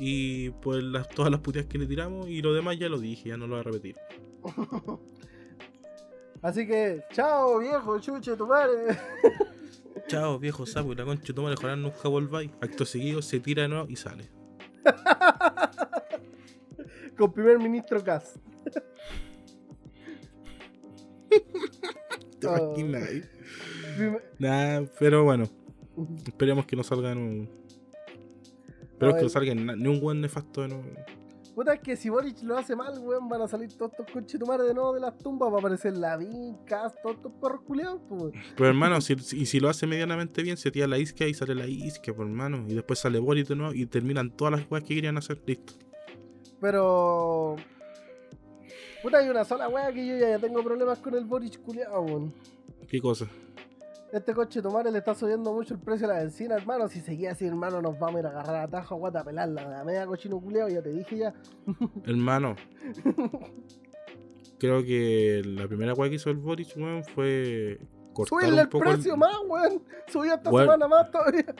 Y 0.03 0.49
pues 0.51 0.83
las, 0.83 1.09
todas 1.11 1.31
las 1.31 1.41
puteas 1.41 1.67
que 1.67 1.77
le 1.79 1.87
tiramos. 1.87 2.27
Y 2.27 2.41
lo 2.41 2.55
demás 2.55 2.79
ya 2.79 2.89
lo 2.89 2.99
dije, 2.99 3.29
ya 3.29 3.37
no 3.37 3.47
lo 3.47 3.57
voy 3.57 3.61
a 3.61 3.65
repetir. 3.65 3.97
Así 6.43 6.67
que, 6.67 7.03
chao, 7.13 7.59
viejo, 7.59 8.01
chuche, 8.01 8.35
tu 8.37 8.47
madre. 8.47 8.93
Chao, 10.09 10.41
viejo 10.41 10.67
sapo, 10.67 10.93
y 10.93 10.97
la 10.97 11.05
concha 11.05 11.33
toma 11.33 11.53
ojalá 11.53 11.77
nunca 11.77 12.09
volváis. 12.09 12.51
Acto 12.61 12.85
seguido 12.85 13.23
se 13.23 13.39
tira 13.39 13.63
de 13.63 13.69
nuevo 13.69 13.87
y 13.89 13.95
sale. 13.95 14.29
Con 17.19 17.33
primer 17.33 17.61
ministro 17.61 18.03
Cas. 18.03 18.41
Te 22.41 22.47
Oh. 22.49 22.75
imaginas 22.77 23.09
ahí. 23.09 23.23
Nah, 24.39 24.83
pero 24.99 25.25
bueno. 25.25 25.45
Esperemos 26.27 26.67
que 26.67 26.75
no 26.77 26.83
salga 26.83 27.15
nuevo. 29.01 29.17
Esperemos 29.17 29.17
que 29.17 29.23
no 29.23 29.29
salga 29.29 29.77
ni 29.77 29.89
un 29.89 30.01
buen 30.01 30.21
nefasto 30.21 30.63
de 30.63 30.69
nuevo. 30.69 30.85
Puta, 31.55 31.75
es 31.75 31.81
que 31.81 31.97
si 31.97 32.09
Boric 32.09 32.43
lo 32.43 32.57
hace 32.57 32.77
mal, 32.77 32.97
weón, 33.01 33.29
van 33.29 33.43
a 33.43 33.49
salir 33.49 33.73
todos 33.77 33.91
estos 33.93 34.07
conchetumares 34.13 34.67
de 34.67 34.73
nuevo 34.73 34.93
de 34.95 35.01
las 35.01 35.19
tumbas. 35.19 35.53
Va 35.53 35.57
a 35.57 35.59
aparecer 35.59 35.97
Lavín, 35.97 36.57
Cas, 36.65 36.95
todos 37.03 37.17
estos 37.17 37.33
perros 37.33 37.61
culiados, 37.67 38.01
pues. 38.09 38.23
weón. 38.23 38.33
Pero 38.57 38.69
hermano, 38.69 39.01
si, 39.01 39.15
y 39.15 39.47
si 39.47 39.59
lo 39.61 39.69
hace 39.69 39.87
medianamente 39.87 40.43
bien, 40.43 40.57
se 40.57 40.71
tira 40.71 40.87
la 40.87 40.99
isquia 40.99 41.27
y 41.27 41.35
sale 41.35 41.55
la 41.55 41.67
isquia, 41.67 42.15
pues 42.15 42.29
hermano. 42.29 42.65
Y 42.69 42.75
después 42.75 42.99
sale 43.01 43.19
Boris 43.19 43.49
de 43.49 43.57
nuevo 43.57 43.75
y 43.75 43.85
terminan 43.87 44.31
todas 44.31 44.53
las 44.61 44.71
weas 44.71 44.85
que 44.85 44.95
querían 44.95 45.19
hacer. 45.19 45.43
Listo. 45.45 45.75
Pero. 46.61 47.57
Puta, 49.03 49.19
hay 49.19 49.29
una 49.29 49.45
sola 49.45 49.69
weá 49.69 49.93
que 49.93 50.07
yo 50.07 50.19
ya 50.19 50.39
tengo 50.39 50.63
problemas 50.63 50.99
con 50.99 51.15
el 51.15 51.25
Boric 51.25 51.61
culiado, 51.63 52.01
weón. 52.03 52.33
¿Qué 52.89 53.01
cosa? 53.01 53.27
Este 54.13 54.35
coche 54.35 54.61
tomare 54.61 54.91
le 54.91 54.99
está 54.99 55.15
subiendo 55.15 55.53
mucho 55.53 55.75
el 55.75 55.81
precio 55.81 56.07
a 56.11 56.15
la 56.15 56.19
benzina, 56.21 56.57
hermano. 56.57 56.89
Si 56.89 57.01
seguía 57.01 57.31
así, 57.33 57.47
hermano, 57.47 57.81
nos 57.81 57.99
vamos 57.99 58.17
a 58.17 58.21
ir 58.21 58.27
a 58.27 58.31
agarrar 58.31 58.57
a 58.57 58.69
tajo, 58.69 58.97
guata, 58.97 59.21
a 59.21 59.25
pelarla. 59.25 59.69
La 59.69 59.85
media 59.85 60.05
cochino 60.07 60.41
culiado, 60.41 60.69
ya 60.69 60.83
te 60.83 60.91
dije 60.91 61.17
ya. 61.19 61.35
Hermano. 62.05 62.57
Creo 64.59 64.83
que 64.83 65.43
la 65.45 65.67
primera 65.69 65.95
wea 65.95 66.11
que 66.11 66.17
hizo 66.17 66.29
el 66.31 66.37
Boris, 66.37 66.77
weón, 66.77 67.03
fue 67.05 67.79
cortar 68.13 68.41
Subirle 68.41 68.55
un 68.55 68.59
el 68.61 68.69
poco 68.69 68.85
precio 68.85 69.13
el- 69.15 69.19
más, 69.19 69.37
weón. 69.49 69.83
Subió 70.09 70.35
esta 70.35 70.51
Weón. 70.51 70.67
semana 70.67 70.89
más 70.89 71.11
todavía. 71.11 71.55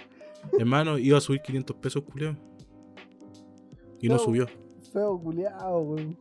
Hermano, 0.59 0.99
iba 0.99 1.19
a 1.19 1.21
subir 1.21 1.41
500 1.43 1.77
pesos, 1.77 2.03
culiao. 2.03 2.35
Y 4.01 4.09
no 4.09 4.15
No. 4.15 4.19
subió. 4.21 4.47
Feo 4.93 5.19
culiado, 5.23 5.81
weón. 5.83 6.19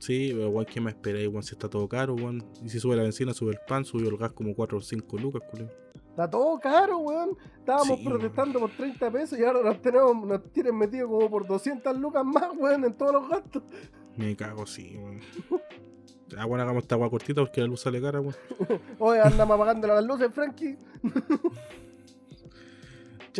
Sí, 0.00 0.30
pero 0.32 0.48
igual 0.48 0.64
que 0.64 0.80
me 0.80 0.90
esperé, 0.90 1.28
weón, 1.28 1.42
si 1.42 1.54
está 1.54 1.68
todo 1.68 1.86
caro, 1.86 2.14
weón. 2.14 2.42
Y 2.64 2.70
si 2.70 2.80
sube 2.80 2.96
la 2.96 3.02
benzina, 3.02 3.34
sube 3.34 3.52
el 3.52 3.58
pan, 3.68 3.84
subió 3.84 4.08
el 4.08 4.16
gas 4.16 4.32
como 4.32 4.54
4 4.54 4.78
o 4.78 4.80
5 4.80 5.18
lucas, 5.18 5.42
culiao. 5.50 5.68
Está 6.08 6.28
todo 6.28 6.58
caro, 6.58 6.98
weón. 6.98 7.36
Estábamos 7.58 7.98
Sí, 7.98 8.04
protestando 8.06 8.58
por 8.60 8.70
30 8.70 9.10
pesos 9.10 9.38
y 9.38 9.44
ahora 9.44 9.62
nos 9.62 9.80
tenemos, 9.82 10.26
nos 10.26 10.50
tienen 10.52 10.74
metido 10.76 11.06
como 11.06 11.28
por 11.30 11.46
200 11.46 11.98
lucas 11.98 12.24
más, 12.24 12.48
weón, 12.56 12.84
en 12.84 12.94
todos 12.94 13.12
los 13.12 13.28
gastos. 13.28 13.62
Me 14.16 14.34
cago, 14.34 14.66
sí, 14.66 14.96
weón. 14.96 15.20
Ah, 16.38 16.44
bueno, 16.44 16.62
hagamos 16.62 16.84
esta 16.84 16.94
agua 16.94 17.10
cortita 17.10 17.40
porque 17.42 17.60
la 17.60 17.66
luz 17.66 17.80
sale 17.80 18.00
cara, 18.00 18.20
weón. 18.20 18.36
Oye, 19.00 19.20
andamos 19.20 19.56
apagando 19.56 19.88
las 19.88 20.04
luces, 20.04 20.32
Frankie. 20.32 20.78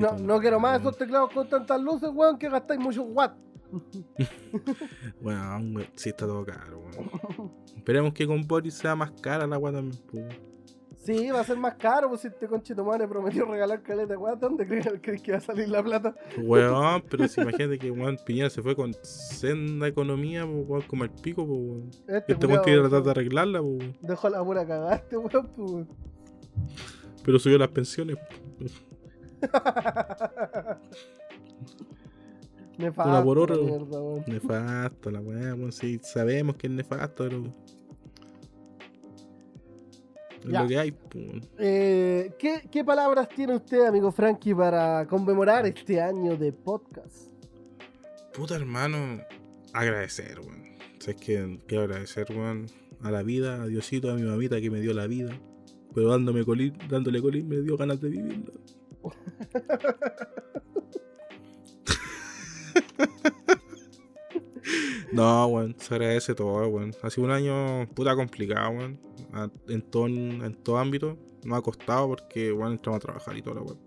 No, 0.01 0.17
no 0.19 0.41
quiero 0.41 0.61
más 0.61 0.81
esos 0.81 0.97
teclados 0.97 1.31
con 1.33 1.49
tantas 1.49 1.81
luces, 1.81 2.11
weón, 2.13 2.39
que 2.39 2.49
gastáis 2.49 2.81
muchos 2.81 3.05
watts. 3.09 3.35
Bueno, 5.21 5.81
sí 5.95 6.11
está 6.11 6.27
todo 6.27 6.45
caro. 6.45 6.83
Esperemos 7.77 8.13
que 8.13 8.27
con 8.27 8.47
Boris 8.47 8.75
sea 8.75 8.95
más 8.97 9.11
cara 9.21 9.47
la 9.47 9.57
agua 9.57 9.73
también. 9.73 9.99
Sí, 11.03 11.31
va 11.31 11.41
a 11.41 11.45
ser 11.45 11.57
más 11.57 11.77
caro, 11.77 12.11
pues 12.11 12.21
si 12.21 12.29
este 12.29 12.47
conche 12.47 12.75
tu 12.75 12.85
madre 12.85 13.09
prometió 13.09 13.47
regalar 13.47 13.83
caleta, 13.83 14.19
weón. 14.19 14.39
¿De 14.39 14.47
dónde 14.47 14.67
crees, 15.01 15.23
que 15.23 15.33
va 15.33 15.39
a 15.39 15.41
salir 15.41 15.69
la 15.69 15.83
plata? 15.83 16.15
Weón, 16.43 17.03
pero 17.11 17.27
si 17.27 17.41
imagínate 17.41 17.79
que 17.79 17.91
weón 17.91 18.19
Piñera 18.25 18.51
se 18.51 18.61
fue 18.61 18.77
con 18.77 18.93
senda 19.03 19.89
economía, 19.89 20.45
pues, 20.45 20.69
weón, 20.69 20.83
como 20.83 21.05
el 21.05 21.11
pico, 21.11 21.47
pues, 21.47 21.59
weón. 21.59 21.91
Este, 22.07 22.33
Este 22.35 22.47
weón 22.47 22.63
quiere 22.63 22.81
tratar 22.81 23.03
de 23.03 23.11
arreglarla, 23.13 23.61
pues, 23.61 23.79
weón. 23.79 23.97
Dejó 24.03 24.29
la 24.29 24.45
pura 24.45 24.67
cagada 24.67 24.97
este 24.97 25.17
weón, 25.17 25.31
pues. 25.31 25.71
weón. 25.71 25.89
Pero 27.25 27.39
subió 27.39 27.57
las 27.57 27.69
pensiones. 27.69 28.19
Nefasto, 32.81 33.13
la 33.47 33.57
mierda, 33.57 34.01
weón. 34.01 34.25
Nefasto 34.27 35.11
la 35.11 35.21
weá, 35.21 35.55
weón. 35.55 35.73
Sí, 35.73 35.99
sabemos 36.03 36.57
que 36.57 36.67
es 36.67 36.73
nefasto, 36.73 37.25
pero. 37.25 37.45
Es 40.45 40.51
Ya. 40.51 40.63
lo 40.63 40.69
que 40.69 40.79
hay, 40.79 40.93
pues. 40.93 41.15
weón. 41.27 41.41
Eh, 41.59 42.33
¿qué, 42.39 42.63
¿Qué 42.71 42.85
palabras 42.85 43.29
tiene 43.29 43.55
usted, 43.57 43.85
amigo 43.87 44.11
Frankie, 44.11 44.55
para 44.55 45.07
conmemorar 45.07 45.67
este 45.67 46.01
año 46.01 46.37
de 46.37 46.53
podcast? 46.53 47.29
Puta 48.35 48.57
hermano, 48.57 49.21
agradecer, 49.73 50.41
weón. 50.41 50.71
Sabes 50.99 51.17
que 51.21 51.59
quiero 51.67 51.85
agradecer, 51.85 52.27
weón, 52.31 52.67
a 53.03 53.11
la 53.11 53.23
vida, 53.23 53.63
a 53.63 53.67
Diosito, 53.67 54.11
a 54.11 54.15
mi 54.15 54.23
mamita 54.23 54.61
que 54.61 54.71
me 54.71 54.81
dio 54.81 54.93
la 54.95 55.07
vida. 55.07 55.31
Pero 55.95 56.09
dándome 56.11 56.45
colín, 56.45 56.77
dándole 56.89 57.21
colín 57.21 57.49
me 57.49 57.57
dio 57.61 57.77
ganas 57.77 58.01
de 58.01 58.09
vivirla. 58.11 58.53
no, 65.13 65.47
weón, 65.47 65.75
se 65.79 65.95
agradece 65.95 66.35
todo, 66.35 66.67
weón. 66.69 66.95
Ha 67.03 67.11
sido 67.11 67.27
un 67.27 67.33
año 67.33 67.89
puta 67.95 68.15
complicado, 68.15 68.71
weón. 68.71 69.01
a- 69.33 69.51
en, 69.69 69.83
todo, 69.83 70.07
en 70.07 70.55
todo 70.63 70.79
ámbito. 70.79 71.19
Nos 71.45 71.59
ha 71.59 71.63
costado 71.63 72.09
porque, 72.09 72.53
bueno, 72.53 72.73
entramos 72.73 72.99
a 72.99 73.07
trabajar 73.07 73.37
y 73.37 73.43
todo 73.43 73.63
weón. 73.63 73.79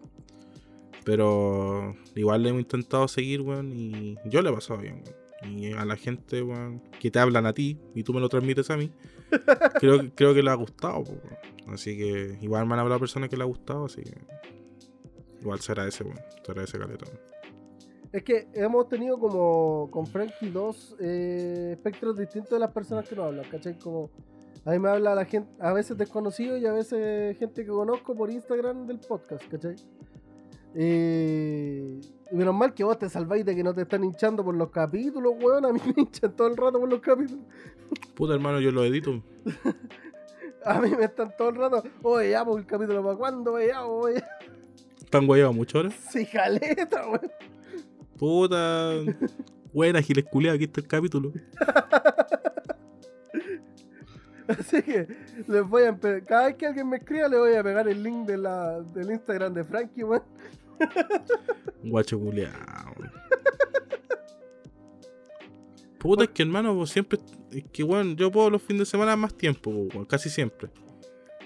Pero 1.05 1.95
igual 2.15 2.43
le 2.43 2.49
hemos 2.49 2.61
intentado 2.61 3.07
seguir, 3.07 3.41
weón, 3.41 3.71
y 3.71 4.15
yo 4.25 4.41
le 4.41 4.49
he 4.49 4.53
pasado 4.53 4.79
bien, 4.79 5.03
weón. 5.05 5.23
Y 5.59 5.73
a 5.73 5.83
la 5.85 5.97
gente, 5.97 6.41
weón, 6.41 6.81
que 6.99 7.11
te 7.11 7.19
hablan 7.19 7.45
a 7.45 7.53
ti 7.53 7.77
y 7.93 8.03
tú 8.03 8.13
me 8.13 8.21
lo 8.21 8.29
transmites 8.29 8.69
a 8.69 8.77
mí, 8.77 8.89
creo, 9.79 9.99
que- 9.99 10.11
creo 10.11 10.33
que 10.33 10.41
le 10.43 10.49
ha 10.49 10.55
gustado, 10.55 10.99
weón. 10.99 11.19
Así 11.67 11.97
que 11.97 12.37
igual 12.41 12.65
me 12.65 12.73
han 12.73 12.79
hablado 12.81 12.99
personas 12.99 13.29
que 13.29 13.37
le 13.37 13.43
ha 13.43 13.47
gustado, 13.47 13.85
así 13.85 14.01
que 14.01 14.13
igual 15.41 15.59
se 15.59 15.71
agradece, 15.73 16.03
weón. 16.03 16.19
Se 16.45 16.51
agradece 16.51 16.79
caleta, 16.79 17.05
weón. 17.05 17.32
Es 18.13 18.21
que 18.23 18.47
hemos 18.53 18.87
tenido 18.87 19.17
como 19.17 19.89
con 19.89 20.05
Frankie 20.05 20.49
dos 20.49 20.95
eh, 20.99 21.71
espectros 21.73 22.15
distintos 22.15 22.51
de 22.51 22.59
las 22.59 22.71
personas 22.71 23.09
que 23.09 23.15
nos 23.15 23.25
hablan, 23.25 23.45
¿cachai? 23.49 23.77
Como 23.79 24.11
a 24.63 24.69
mí 24.69 24.77
me 24.77 24.87
habla 24.89 25.15
la 25.15 25.25
gente, 25.25 25.49
a 25.59 25.73
veces 25.73 25.97
desconocido 25.97 26.55
y 26.55 26.65
a 26.67 26.73
veces 26.73 27.35
gente 27.39 27.65
que 27.65 27.71
conozco 27.71 28.15
por 28.15 28.29
Instagram 28.29 28.85
del 28.85 28.99
podcast, 28.99 29.43
¿cachai? 29.49 29.75
Eh, 30.75 32.01
y 32.31 32.35
menos 32.35 32.53
mal 32.53 32.75
que 32.75 32.83
vos 32.83 32.99
te 32.99 33.09
salváis 33.09 33.45
de 33.45 33.55
que 33.55 33.63
no 33.63 33.73
te 33.73 33.81
están 33.81 34.03
hinchando 34.03 34.45
por 34.45 34.53
los 34.53 34.69
capítulos, 34.69 35.33
weón. 35.41 35.65
A 35.65 35.73
mí 35.73 35.79
me 35.83 35.93
hinchan 36.03 36.35
todo 36.35 36.47
el 36.49 36.55
rato 36.55 36.79
por 36.79 36.89
los 36.89 37.01
capítulos. 37.01 37.43
Puta 38.13 38.35
hermano, 38.35 38.59
yo 38.59 38.71
lo 38.71 38.85
edito. 38.85 39.23
A 40.65 40.79
mí 40.79 40.91
me 40.91 41.05
están 41.05 41.33
todo 41.35 41.49
el 41.49 41.55
rato, 41.55 41.83
oye, 42.03 42.29
ya, 42.29 42.45
pues 42.45 42.59
el 42.59 42.65
capítulo 42.65 43.03
para 43.03 43.17
cuándo, 43.17 43.53
oye, 43.53 43.67
ya, 43.67 43.85
oye. 43.85 44.23
¿Están 45.03 45.27
guayados 45.27 45.53
mucho 45.53 45.79
ahora? 45.79 45.89
Sí, 45.89 46.25
jaleta, 46.25 47.05
weón. 47.07 47.31
Puta. 48.23 49.03
Buena, 49.73 50.01
Giles 50.01 50.23
Culeado, 50.31 50.55
aquí 50.55 50.63
está 50.63 50.79
el 50.79 50.87
capítulo. 50.87 51.33
Así 54.47 54.81
que 54.81 55.07
les 55.45 55.67
voy 55.67 55.83
a 55.83 55.99
cada 56.25 56.45
vez 56.45 56.55
que 56.55 56.67
alguien 56.67 56.87
me 56.87 56.95
escriba 56.97 57.27
le 57.27 57.37
voy 57.37 57.55
a 57.55 57.61
pegar 57.61 57.85
el 57.89 58.01
link 58.01 58.25
de 58.25 58.37
la, 58.37 58.79
del 58.79 59.11
Instagram 59.11 59.53
de 59.53 59.65
Frankie, 59.65 60.05
weón. 60.05 60.23
Guacho 61.83 62.17
culeado. 62.17 62.93
Puta, 65.97 66.23
es 66.23 66.29
que 66.29 66.43
hermano, 66.43 66.73
vos 66.73 66.91
siempre. 66.91 67.19
Es 67.51 67.65
que, 67.73 67.83
weón, 67.83 68.15
yo 68.15 68.31
puedo 68.31 68.49
los 68.49 68.61
fines 68.61 68.79
de 68.79 68.85
semana 68.85 69.17
más 69.17 69.35
tiempo, 69.35 69.69
weón, 69.69 70.05
casi 70.05 70.29
siempre. 70.29 70.69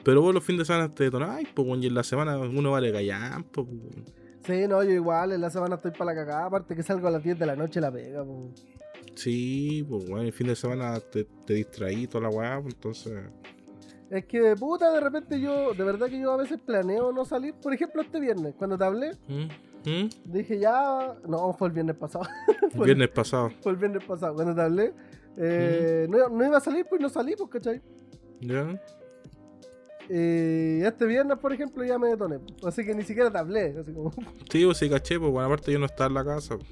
Pero 0.04 0.22
vos 0.22 0.32
los 0.32 0.44
fines 0.44 0.60
de 0.60 0.66
semana 0.66 0.94
te 0.94 1.06
detonáis, 1.06 1.48
pues, 1.56 1.68
weón, 1.68 1.82
y 1.82 1.88
en 1.88 1.96
la 1.96 2.04
semana 2.04 2.38
uno 2.38 2.70
vale 2.70 2.92
gallampo, 2.92 3.66
po, 3.66 3.72
weón. 3.72 4.27
Sí, 4.48 4.66
no, 4.68 4.82
yo 4.82 4.92
igual, 4.92 5.34
en 5.34 5.42
la 5.42 5.50
semana 5.50 5.76
estoy 5.76 5.92
para 5.92 6.06
la 6.06 6.16
cagada, 6.16 6.46
aparte 6.46 6.74
que 6.76 6.82
salgo 6.82 7.08
a 7.08 7.12
las 7.12 7.22
10 7.22 7.38
de 7.38 7.46
la 7.46 7.56
noche 7.56 7.82
la 7.82 7.92
pega, 7.92 8.24
po. 8.24 8.50
Sí, 9.14 9.86
pues, 9.90 10.10
weón, 10.10 10.26
el 10.26 10.32
fin 10.32 10.48
de 10.48 10.56
semana 10.56 11.00
te, 11.02 11.26
te 11.46 11.54
distraí 11.56 12.08
toda 12.08 12.30
la 12.30 12.36
weá, 12.36 12.62
pues, 12.62 12.74
entonces. 12.76 13.14
Es 14.10 14.26
que 14.26 14.40
de 14.40 14.56
puta, 14.56 14.90
de 14.92 15.02
repente 15.02 15.40
yo, 15.42 15.74
de 15.74 15.84
verdad 15.84 16.08
que 16.08 16.18
yo 16.20 16.32
a 16.32 16.38
veces 16.38 16.60
planeo 16.66 17.12
no 17.12 17.26
salir. 17.26 17.54
Por 17.56 17.74
ejemplo, 17.74 18.02
este 18.02 18.22
viernes, 18.22 18.54
cuando 18.58 18.78
te 18.78 18.86
hablé, 18.86 19.12
¿Mm? 19.28 19.90
¿Mm? 19.90 20.10
dije 20.24 20.60
ya. 20.60 21.14
No, 21.28 21.52
fue 21.54 21.68
el 21.68 21.74
viernes 21.74 21.98
pasado. 21.98 22.26
El 22.74 22.84
viernes 22.84 23.10
pasado, 23.10 23.52
fue 23.62 23.72
el 23.74 23.78
viernes 23.78 24.04
pasado, 24.06 24.36
cuando 24.36 24.54
te 24.56 24.62
hablé. 24.62 24.94
eh, 25.38 26.06
no, 26.10 26.30
no 26.30 26.46
iba 26.46 26.58
a 26.58 26.62
salir, 26.62 26.86
pues 26.88 27.02
no 27.02 27.10
salí, 27.10 27.36
pues, 27.36 27.50
¿cachai? 27.50 27.82
¿ya? 28.42 28.80
Y 30.10 30.82
este 30.84 31.06
viernes, 31.06 31.38
por 31.38 31.52
ejemplo, 31.52 31.84
ya 31.84 31.98
me 32.00 32.08
detoné. 32.10 32.40
Así 32.66 32.86
que 32.86 32.96
ni 32.96 33.04
siquiera 33.04 33.30
te 33.32 33.38
hablé. 33.38 33.76
Así 33.80 33.92
como, 33.94 34.12
Sí, 34.50 34.66
pues 34.66 34.78
sí, 34.78 34.90
caché, 34.90 35.20
pues, 35.20 35.32
bueno, 35.32 35.48
aparte 35.48 35.72
yo 35.72 35.80
no 35.80 35.86
estaba 35.86 36.08
en 36.08 36.14
la 36.14 36.24
casa. 36.26 36.58
pues. 36.58 36.70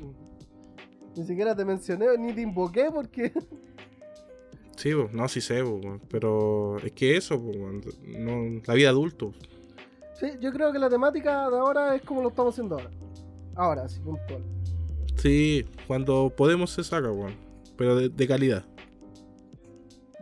ni 1.18 1.26
siquiera 1.26 1.56
te 1.56 1.66
mencioné, 1.66 2.18
ni 2.18 2.34
te 2.34 2.42
invoqué 2.42 2.90
porque. 2.94 3.32
Sí, 4.78 4.94
pues, 4.94 5.12
no, 5.14 5.28
sí 5.30 5.40
sé, 5.42 5.64
pues, 5.64 6.02
pero 6.10 6.78
es 6.80 6.92
que 6.92 7.16
eso, 7.18 7.42
pues, 7.42 7.98
no, 8.04 8.62
la 8.66 8.74
vida 8.74 8.90
adulto. 8.90 9.34
Sí, 10.20 10.28
yo 10.40 10.52
creo 10.54 10.72
que 10.72 10.80
la 10.80 10.90
temática 10.90 11.50
de 11.50 11.58
ahora 11.58 11.96
es 11.96 12.02
como 12.04 12.22
lo 12.22 12.30
estamos 12.30 12.54
haciendo 12.54 12.76
ahora. 12.76 12.90
Ahora, 13.56 13.90
sí, 13.90 14.00
puntual. 14.02 14.44
Sí, 15.18 15.66
cuando 15.88 16.32
podemos 16.36 16.72
se 16.72 16.84
saca, 16.84 17.10
weón, 17.12 17.36
pero 17.78 17.96
de, 17.98 18.10
de 18.10 18.28
calidad. 18.28 18.66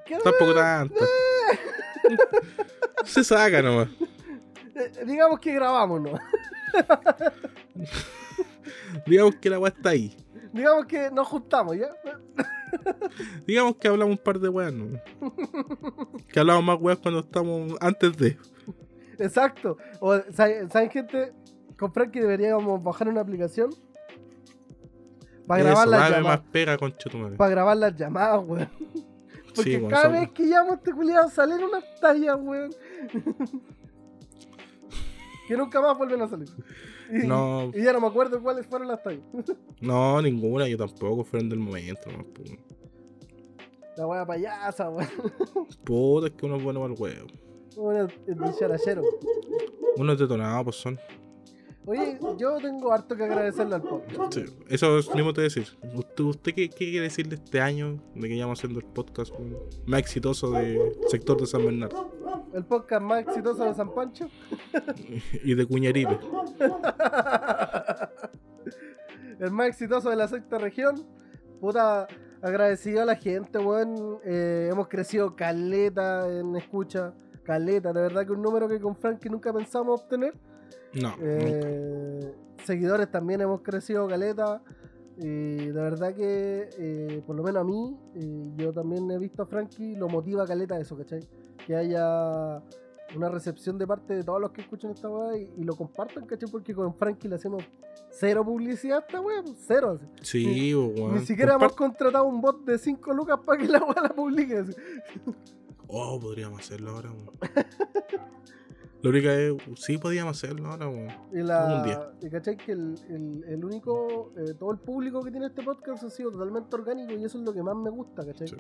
¿Qué? 0.05 0.17
Tampoco 0.23 0.53
tanto. 0.55 0.95
se 3.05 3.23
saca 3.23 3.61
nomás. 3.61 3.87
Eh, 4.75 4.91
digamos 5.05 5.39
que 5.39 5.53
grabamos, 5.53 6.01
¿no? 6.01 6.11
Digamos 9.05 9.35
que 9.35 9.49
la 9.49 9.59
weá 9.59 9.71
está 9.75 9.89
ahí. 9.89 10.15
digamos 10.51 10.85
que 10.85 11.09
nos 11.11 11.27
juntamos, 11.27 11.75
¿ya? 11.77 11.89
Digamos 13.45 13.75
que 13.75 13.87
hablamos 13.87 14.17
un 14.17 14.23
par 14.23 14.39
de 14.39 14.49
weas, 14.49 14.73
¿no? 14.73 14.99
Que 16.31 16.39
hablamos 16.39 16.63
más 16.63 16.77
weas 16.79 16.97
cuando 16.99 17.19
estamos 17.21 17.75
antes 17.81 18.17
de. 18.17 18.37
Exacto. 19.19 19.77
O, 19.99 20.17
¿saben, 20.31 20.69
saben, 20.71 20.89
gente? 20.89 21.33
Con 21.77 21.91
Frankie 21.93 22.19
deberíamos 22.19 22.81
bajar 22.83 23.07
una 23.07 23.21
aplicación 23.21 23.69
para 25.47 25.63
grabar 25.63 25.87
Eso, 25.87 25.91
las 25.91 26.09
llamadas. 26.11 26.23
más 26.23 26.51
pega, 26.51 26.77
concha 26.77 27.09
tu 27.09 27.17
madre. 27.17 27.35
Para 27.35 27.49
grabar 27.51 27.77
las 27.77 27.95
llamadas, 27.95 28.41
weón. 28.45 28.69
Porque 29.55 29.77
Sí, 29.79 29.85
cada 29.89 30.03
son- 30.03 30.11
vez 30.13 30.31
que 30.31 30.43
llamo 30.45 30.71
a 30.71 30.75
este 30.75 30.93
culiado 30.93 31.29
salen 31.29 31.63
unas 31.63 31.83
tallas, 32.01 32.37
weón. 32.41 32.71
que 35.47 35.57
nunca 35.57 35.81
más 35.81 35.97
vuelven 35.97 36.21
a 36.21 36.27
salir. 36.27 36.49
Y, 37.11 37.27
No. 37.27 37.71
y 37.73 37.83
ya 37.83 37.93
no 37.93 37.99
me 38.01 38.07
acuerdo 38.07 38.41
cuáles 38.41 38.65
fueron 38.65 38.87
las 38.87 39.03
tallas. 39.03 39.21
No, 39.81 40.21
ninguna, 40.21 40.67
yo 40.67 40.77
tampoco, 40.77 41.23
fueron 41.23 41.49
del 41.49 41.59
momento, 41.59 42.09
pues. 42.33 42.51
La 43.97 44.07
wea 44.07 44.25
payasa, 44.25 44.89
weón. 44.89 45.09
Puta, 45.85 46.27
es 46.27 46.33
que 46.33 46.45
uno 46.45 46.55
es 46.57 46.63
bueno 46.63 46.79
para 46.81 46.93
el 46.93 46.99
huevo. 46.99 47.27
Una 47.75 48.03
de 48.05 48.55
charachero. 48.57 49.01
Uno 49.97 50.13
es 50.13 50.19
detonado, 50.19 50.63
pues 50.65 50.77
son. 50.77 50.97
Oye, 51.85 52.17
yo 52.37 52.57
tengo 52.59 52.93
harto 52.93 53.15
que 53.15 53.23
agradecerle 53.23 53.75
al 53.75 53.81
podcast. 53.81 54.33
Sí, 54.33 54.45
eso 54.69 54.97
es 54.97 55.13
mismo 55.13 55.33
te 55.33 55.41
decir. 55.41 55.67
¿Usted, 55.93 56.23
usted 56.23 56.53
qué, 56.53 56.69
qué 56.69 56.91
quiere 56.91 57.01
decirle 57.01 57.35
este 57.35 57.59
año 57.59 57.99
de 58.15 58.29
que 58.29 58.35
llevamos 58.35 58.59
haciendo 58.59 58.79
el 58.79 58.85
podcast 58.85 59.33
más 59.85 59.99
exitoso 59.99 60.51
del 60.51 60.79
sector 61.07 61.39
de 61.39 61.45
San 61.45 61.65
Bernardo 61.65 62.09
El 62.53 62.63
podcast 62.63 63.01
más 63.01 63.27
exitoso 63.27 63.65
de 63.65 63.73
San 63.73 63.93
Pancho. 63.93 64.29
y 65.43 65.55
de 65.55 65.65
Cuñaripe? 65.65 66.17
el 69.39 69.51
más 69.51 69.67
exitoso 69.67 70.09
de 70.09 70.15
la 70.15 70.29
sexta 70.29 70.57
región. 70.57 71.05
Puta, 71.59 72.07
agradecido 72.41 73.01
a 73.01 73.05
la 73.05 73.15
gente, 73.15 73.59
weón. 73.59 74.19
Eh, 74.23 74.69
hemos 74.71 74.87
crecido 74.87 75.35
caleta 75.35 76.29
en 76.29 76.55
escucha. 76.55 77.13
Caleta, 77.43 77.91
de 77.91 78.01
verdad 78.01 78.25
que 78.25 78.31
un 78.31 78.41
número 78.41 78.69
que 78.69 78.79
con 78.79 78.95
Frankie 78.95 79.29
nunca 79.29 79.51
pensamos 79.51 80.01
obtener. 80.01 80.33
No. 81.01 81.15
Eh, 81.19 82.33
seguidores 82.63 83.09
también 83.11 83.41
hemos 83.41 83.61
crecido 83.61 84.07
caleta. 84.07 84.61
Y 85.17 85.67
de 85.67 85.71
verdad 85.71 86.15
que, 86.15 86.69
eh, 86.79 87.21
por 87.25 87.35
lo 87.35 87.43
menos 87.43 87.61
a 87.61 87.63
mí, 87.63 87.95
eh, 88.15 88.51
yo 88.57 88.73
también 88.73 89.09
he 89.11 89.19
visto 89.19 89.43
a 89.43 89.45
Frankie, 89.45 89.95
lo 89.95 90.09
motiva 90.09 90.45
caleta 90.47 90.79
eso, 90.79 90.97
¿cachai? 90.97 91.19
Que 91.67 91.75
haya 91.75 92.63
una 93.15 93.29
recepción 93.29 93.77
de 93.77 93.85
parte 93.85 94.15
de 94.15 94.23
todos 94.23 94.41
los 94.41 94.51
que 94.51 94.61
escuchan 94.61 94.89
esta 94.89 95.07
weá 95.09 95.37
y, 95.37 95.53
y 95.57 95.63
lo 95.63 95.75
compartan, 95.75 96.25
¿cachai? 96.25 96.49
Porque 96.49 96.73
con 96.73 96.95
Frankie 96.95 97.27
le 97.27 97.35
hacemos 97.35 97.63
cero 98.09 98.43
publicidad 98.43 98.97
a 98.97 99.01
esta 99.01 99.21
weá, 99.21 99.43
pues, 99.43 99.55
cero. 99.67 99.99
así. 99.99 100.05
Sí, 100.21 100.73
pues, 100.73 100.99
weón. 100.99 101.13
Ni 101.15 101.25
siquiera 101.25 101.55
hemos 101.55 101.73
contratado 101.73 102.25
un 102.25 102.41
bot 102.41 102.63
de 102.65 102.79
5 102.79 103.13
lucas 103.13 103.39
para 103.45 103.61
que 103.61 103.67
la 103.67 103.83
weá 103.83 104.01
la 104.01 104.09
publique. 104.09 104.57
así. 104.57 104.73
Oh, 105.87 106.19
podríamos 106.19 106.59
hacerlo 106.59 106.89
ahora, 106.91 107.11
weón. 107.11 107.29
Lo 109.03 109.09
único 109.09 109.29
es, 109.29 109.53
sí, 109.75 109.97
podríamos 109.97 110.37
hacerlo 110.37 110.67
ahora, 110.69 110.87
weón. 110.87 111.09
La, 111.33 111.75
Un 111.77 111.83
día. 111.83 112.11
y 112.21 112.29
cachai 112.29 112.57
que 112.57 112.71
el, 112.71 112.95
el- 113.09 113.43
el 113.47 113.65
único, 113.65 114.31
eh, 114.37 114.53
todo 114.57 114.71
el 114.71 114.79
público 114.79 115.21
que 115.21 115.29
tiene 115.29 115.47
este 115.47 115.61
podcast 115.61 116.03
ha 116.05 116.09
sido 116.09 116.31
totalmente 116.31 116.73
orgánico 116.75 117.11
y 117.13 117.23
eso 117.25 117.37
es 117.37 117.43
lo 117.43 117.53
que 117.53 117.61
más 117.61 117.75
me 117.75 117.89
gusta, 117.89 118.25
¿cachai? 118.25 118.47
Sí. 118.47 118.55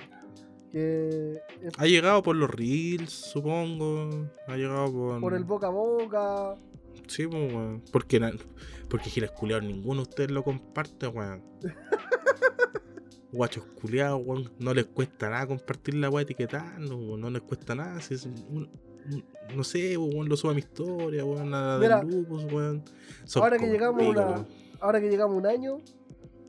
Que 0.71 1.31
es 1.61 1.73
Ha 1.77 1.85
llegado 1.85 2.21
por 2.23 2.35
los 2.35 2.49
reels, 2.49 3.09
supongo. 3.11 4.27
Ha 4.47 4.55
llegado 4.57 4.91
por. 4.91 5.21
por 5.21 5.33
el 5.33 5.43
boca 5.45 5.67
a 5.67 5.69
boca. 5.71 6.55
Sí, 7.07 7.25
pues, 7.27 7.53
weón. 7.53 7.81
Porque, 7.91 8.19
porque 8.89 9.09
giles 9.09 9.31
culiados, 9.31 9.63
ninguno 9.65 10.03
de 10.03 10.09
ustedes 10.09 10.31
lo 10.31 10.43
comparte, 10.43 11.07
weón. 11.07 11.41
Guachos 13.31 13.63
culiados, 13.81 14.21
weón. 14.25 14.51
No 14.59 14.73
les 14.73 14.85
cuesta 14.87 15.29
nada 15.29 15.47
compartir 15.47 15.95
la 15.95 16.09
weá 16.09 16.23
etiquetando, 16.23 16.97
weón. 16.97 17.21
No 17.21 17.29
les 17.29 17.41
cuesta 17.43 17.73
nada. 17.75 17.99
Si 18.01 18.13
es 18.15 18.25
un- 18.25 18.69
no 19.55 19.63
sé, 19.63 19.97
weón, 19.97 20.29
lo 20.29 20.37
subo 20.37 20.51
a 20.51 20.53
mi 20.53 20.59
historia, 20.59 21.23
weón. 21.25 21.49
Nada 21.49 21.79
de 21.79 22.05
lupus, 22.05 22.43
weón. 22.45 22.83
Ahora 23.35 23.57
que 23.57 23.67
llegamos 23.67 23.99
pico, 23.99 24.11
una- 24.11 24.25
weón. 24.27 24.47
Ahora 24.79 24.99
que 25.01 25.09
llegamos 25.09 25.35
un 25.37 25.45
año, 25.47 25.77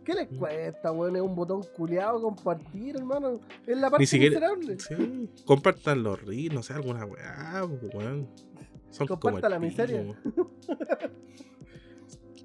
¿qué 0.05 0.15
les 0.15 0.31
Mm. 0.31 0.37
cuesta, 0.39 0.93
weón? 0.93 1.17
Es 1.17 1.23
un 1.23 1.35
botón 1.35 1.63
culeado 1.77 2.21
compartir, 2.23 2.97
hermano. 2.97 3.41
Es 3.67 3.77
la 3.79 3.91
parte 3.91 4.03
Ni 4.03 4.07
siquiera. 4.07 4.55
miserable. 4.57 4.79
Sí, 4.81 5.31
compartan 5.45 6.03
los 6.03 6.21
reels, 6.23 6.55
no 6.55 6.63
sé, 6.63 6.73
alguna 6.75 7.05
weá, 7.05 7.65
pues, 7.81 7.95
weón. 7.95 8.29
Son 8.91 9.07
como 9.09 9.21
Comparta 9.21 9.49
la 9.49 9.57
pico, 9.59 9.69
miseria. 9.71 10.01
weón. 10.03 10.17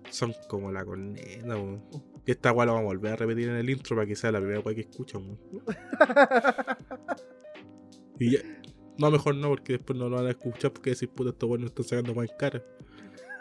Son 0.10 0.34
como 0.48 0.72
la 0.72 0.84
corneta, 0.84 1.56
weón. 1.56 1.84
Y 2.26 2.32
esta 2.32 2.52
weá 2.52 2.66
la 2.66 2.72
vamos 2.74 2.86
a 2.92 2.94
volver 2.94 3.14
a 3.14 3.16
repetir 3.16 3.50
en 3.50 3.56
el 3.56 3.70
intro 3.70 3.96
para 3.96 4.08
que 4.08 4.16
sea 4.16 4.32
la 4.32 4.40
primera 4.40 4.60
weá 4.62 4.74
que 4.76 4.82
escuchan, 4.82 5.22
weón. 5.28 5.64
Y 8.22 8.32
ya, 8.32 8.40
No, 9.00 9.10
mejor 9.10 9.36
no, 9.36 9.48
porque 9.50 9.74
después 9.74 9.98
no 9.98 10.10
lo 10.10 10.18
van 10.18 10.28
a 10.28 10.32
escuchar 10.32 10.72
porque 10.74 10.90
decir, 10.92 11.10
puta, 11.10 11.30
estos 11.30 11.48
buenos 11.48 11.70
están 11.70 11.86
sacando 11.86 12.14
más 12.14 12.30
en 12.30 12.38
cara. 12.38 12.64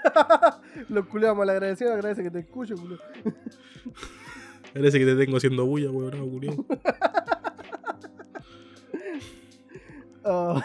Los 0.88 1.06
culiados 1.06 1.36
mal 1.36 1.50
agradecidos, 1.50 1.94
agradece 1.94 2.22
que 2.22 2.30
te 2.30 2.38
escucho, 2.38 2.76
culiao. 2.76 3.00
Parece 4.72 4.98
que 4.98 5.04
te 5.04 5.16
tengo 5.16 5.36
haciendo 5.36 5.66
bulla, 5.66 5.90
weón, 5.90 6.18
no, 6.18 6.26
culiao. 6.26 6.64
Oh. 10.30 10.60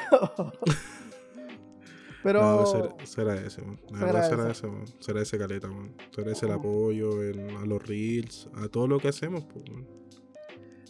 Pero. 2.22 2.42
No, 2.42 2.98
se, 3.06 3.22
agradece, 3.22 3.62
man. 3.62 3.80
La 3.92 4.00
verdad 4.06 4.28
se 4.28 4.34
agradece. 4.34 4.66
agradece, 4.66 4.68
man. 4.68 4.86
Se 5.00 5.12
agradece 5.12 5.38
caleta, 5.38 5.68
man. 5.70 5.94
Se 6.12 6.22
agradece 6.22 6.46
el 6.48 6.52
apoyo 6.52 7.24
en- 7.24 7.56
a 7.58 7.66
los 7.66 7.82
reels, 7.86 8.50
a 8.56 8.68
todo 8.68 8.88
lo 8.88 9.00
que 9.00 9.08
hacemos, 9.08 9.46
pues, 9.46 9.70
man. 9.72 9.86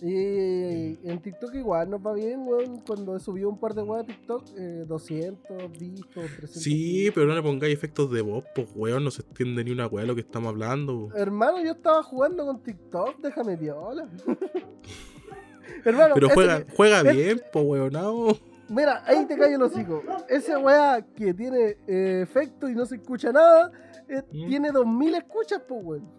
Y 0.06 1.00
en 1.10 1.22
TikTok 1.22 1.56
igual 1.56 1.90
nos 1.90 2.06
va 2.06 2.14
bien, 2.14 2.46
weón. 2.46 2.82
Cuando 2.86 3.18
subió 3.20 3.48
un 3.48 3.58
par 3.58 3.74
de 3.74 3.84
weas 3.84 4.04
a 4.04 4.08
TikTok, 4.08 4.44
eh, 4.58 4.84
200 4.86 5.72
vistos, 5.80 6.26
300. 6.26 6.52
Sí, 6.52 7.10
pero 7.16 7.26
no 7.28 7.34
le 7.36 7.42
pongáis 7.42 7.74
efectos 7.74 8.12
de 8.12 8.22
voz, 8.22 8.44
pues, 8.54 8.68
weón, 8.76 9.06
no 9.06 9.12
se 9.12 9.22
entiende 9.22 9.64
ni 9.64 9.72
una 9.72 9.88
de 9.88 10.06
lo 10.06 10.14
que 10.14 10.22
estamos 10.22 10.50
hablando. 10.50 11.10
Hermano, 11.16 11.64
yo 11.64 11.72
estaba 11.72 12.04
jugando 12.04 12.46
con 12.46 12.62
TikTok, 12.62 13.20
déjame 13.22 13.56
viola. 13.56 14.10
Hermano, 15.86 16.14
Pero 16.16 16.28
ese 16.28 16.36
juega, 16.36 16.66
juega 16.76 17.00
ese- 17.02 17.12
bien, 17.14 17.42
pues, 17.54 17.66
weón, 17.66 17.94
no. 17.94 18.38
Mira, 18.70 19.04
ahí 19.06 19.26
te 19.26 19.38
callo 19.38 19.56
el 19.56 19.62
hocico. 19.62 20.02
Esa 20.30 20.58
weá 20.60 21.02
que 21.16 21.34
tiene 21.34 21.78
eh, 21.88 22.22
efecto 22.24 22.68
y 22.68 22.76
no 22.76 22.86
se 22.86 22.96
escucha 22.96 23.32
nada, 23.32 23.72
eh, 24.10 24.22
¿Mm? 24.32 24.48
tiene 24.48 24.72
2000 24.72 25.16
escuchas, 25.16 25.62
pues, 25.68 25.82
weón. 25.84 26.10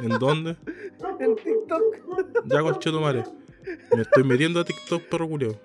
¿En 0.00 0.18
dónde? 0.18 0.56
En 1.20 1.36
TikTok. 1.36 1.82
Ya, 2.46 2.62
concheto 2.62 3.00
madre. 3.00 3.24
Me 3.94 4.02
estoy 4.02 4.24
metiendo 4.24 4.60
a 4.60 4.64
TikTok, 4.64 5.02
perro 5.04 5.28
culeo. 5.28 5.58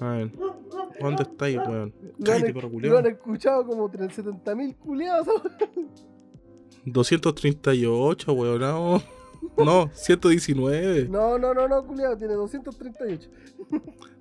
A 0.00 0.10
ver. 0.10 0.30
¿Dónde 1.00 1.22
estáis, 1.22 1.58
weón? 1.58 1.94
Cállate, 2.24 2.52
perro 2.52 2.68
lo 2.68 2.76
han 2.76 3.02
culeo. 3.02 3.06
escuchado 3.06 3.66
como 3.66 3.90
70.000 3.90 4.76
culiados. 4.76 5.42
238, 6.84 8.32
weón, 8.32 8.60
no. 8.60 9.02
No, 9.56 9.90
119. 9.92 11.08
No, 11.08 11.38
no, 11.38 11.54
no, 11.54 11.68
no, 11.68 11.86
culiado, 11.86 12.16
tiene 12.16 12.34
238. 12.34 13.30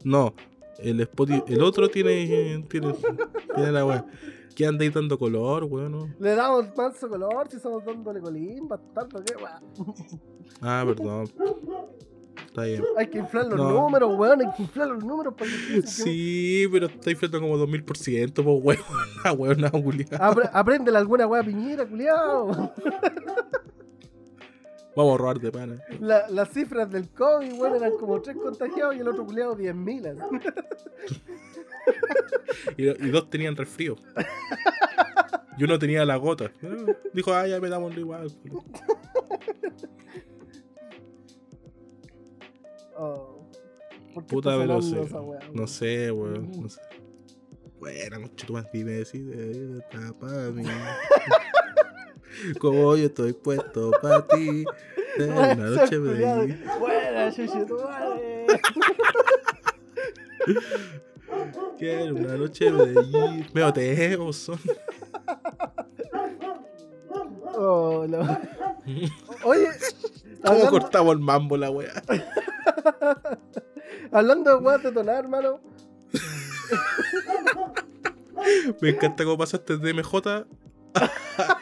No, 0.03 0.33
el 0.79 1.01
Spotify, 1.01 1.43
el 1.47 1.63
otro 1.63 1.89
tiene, 1.89 2.63
tiene, 2.69 2.93
tiene 3.55 3.71
la 3.71 3.85
weá. 3.85 4.05
¿Qué 4.55 4.65
andáis 4.65 4.93
dando 4.93 5.17
color, 5.19 5.65
weón? 5.65 6.15
Le 6.19 6.33
damos 6.35 6.65
manso 6.77 7.09
color 7.09 7.47
si 7.49 7.57
estamos 7.57 7.83
dándole 7.83 8.21
colín, 8.21 8.67
bastardo, 8.67 9.21
qué 9.23 9.35
weá. 9.35 9.61
Ah, 10.61 10.83
perdón. 10.87 11.27
Está 12.47 12.63
bien. 12.63 12.83
Hay 12.97 13.07
que 13.07 13.17
inflar 13.19 13.47
los 13.47 13.57
No. 13.57 13.69
números, 13.71 14.17
weón, 14.17 14.41
hay 14.41 14.47
que 14.55 14.63
inflar 14.63 14.87
los 14.87 15.03
números 15.03 15.33
para 15.37 15.49
que 15.51 15.81
Sí, 15.85 16.65
pero 16.71 16.85
estáis 16.85 17.17
frente 17.19 17.37
como 17.39 17.57
2000%, 17.57 18.33
pues, 18.43 18.45
weón. 18.63 18.79
Ah, 19.25 19.33
weón, 19.33 19.83
culiao. 19.83 20.09
Apre- 20.21 20.49
Apréndele 20.53 20.97
alguna 20.97 21.27
weá 21.27 21.43
piñera, 21.43 21.85
culiado. 21.85 22.71
Vamos 24.95 25.15
a 25.15 25.17
robar 25.17 25.39
de 25.39 25.51
pana. 25.51 25.81
La- 25.99 26.27
las 26.29 26.49
cifras 26.49 26.89
del 26.89 27.09
COVID, 27.09 27.53
weón, 27.59 27.75
eran 27.75 27.97
como 27.97 28.21
3 28.21 28.37
contagiados 28.37 28.95
y 28.95 28.99
el 28.99 29.07
otro 29.07 29.25
culiado 29.25 29.55
10.000. 29.57 30.07
así. 30.07 30.47
Y, 32.77 32.87
y 32.89 33.09
dos 33.11 33.29
tenían 33.29 33.55
resfrío. 33.55 33.95
Y 35.57 35.63
uno 35.63 35.77
tenía 35.77 36.03
la 36.03 36.15
gota. 36.15 36.45
Eh, 36.63 36.95
Dijo, 37.13 37.31
ah, 37.33 37.45
ya 37.47 37.59
me 37.59 37.69
damos 37.69 37.95
igual. 37.95 38.27
Oh. 42.97 43.45
¿Por 44.13 44.25
qué 44.25 44.35
Puta 44.35 44.55
velocidad. 44.57 45.05
No 45.53 45.67
sé, 45.67 46.11
weón. 46.11 46.51
No 46.61 46.69
sé. 46.69 46.81
Buena, 47.79 48.19
mucho 48.19 48.51
más 48.53 48.65
dime 48.71 48.93
decir 48.93 49.25
de 49.27 49.81
para 50.19 50.49
mí. 50.51 50.63
Como 52.59 52.95
yo 52.95 53.05
estoy 53.05 53.33
puesto 53.33 53.91
para 54.01 54.27
ti. 54.27 54.65
De 55.17 55.27
noche 55.55 55.99
me 55.99 56.57
Buena, 56.79 57.31
chuchu, 57.31 57.65
tu 57.65 57.79
madre. 57.79 58.45
Quiero 61.77 62.15
una 62.15 62.37
noche 62.37 62.71
de 62.71 63.45
Me 63.53 63.63
oteo, 63.63 64.33
son. 64.33 64.59
Oh, 67.57 68.05
no. 68.07 68.37
Oye, 69.43 69.69
¿Cómo 70.45 70.59
hablando, 70.59 70.69
cortamos 70.69 71.13
el 71.13 71.19
mambo 71.19 71.57
la 71.57 71.71
weá? 71.71 71.91
hablando 74.11 74.51
de 74.51 74.63
weas 74.63 74.83
detonar, 74.83 75.15
hermano. 75.15 75.59
Me 78.81 78.89
encanta 78.89 79.23
cómo 79.23 79.37
pasaste 79.37 79.77
de 79.77 79.93
MJ 79.93 80.45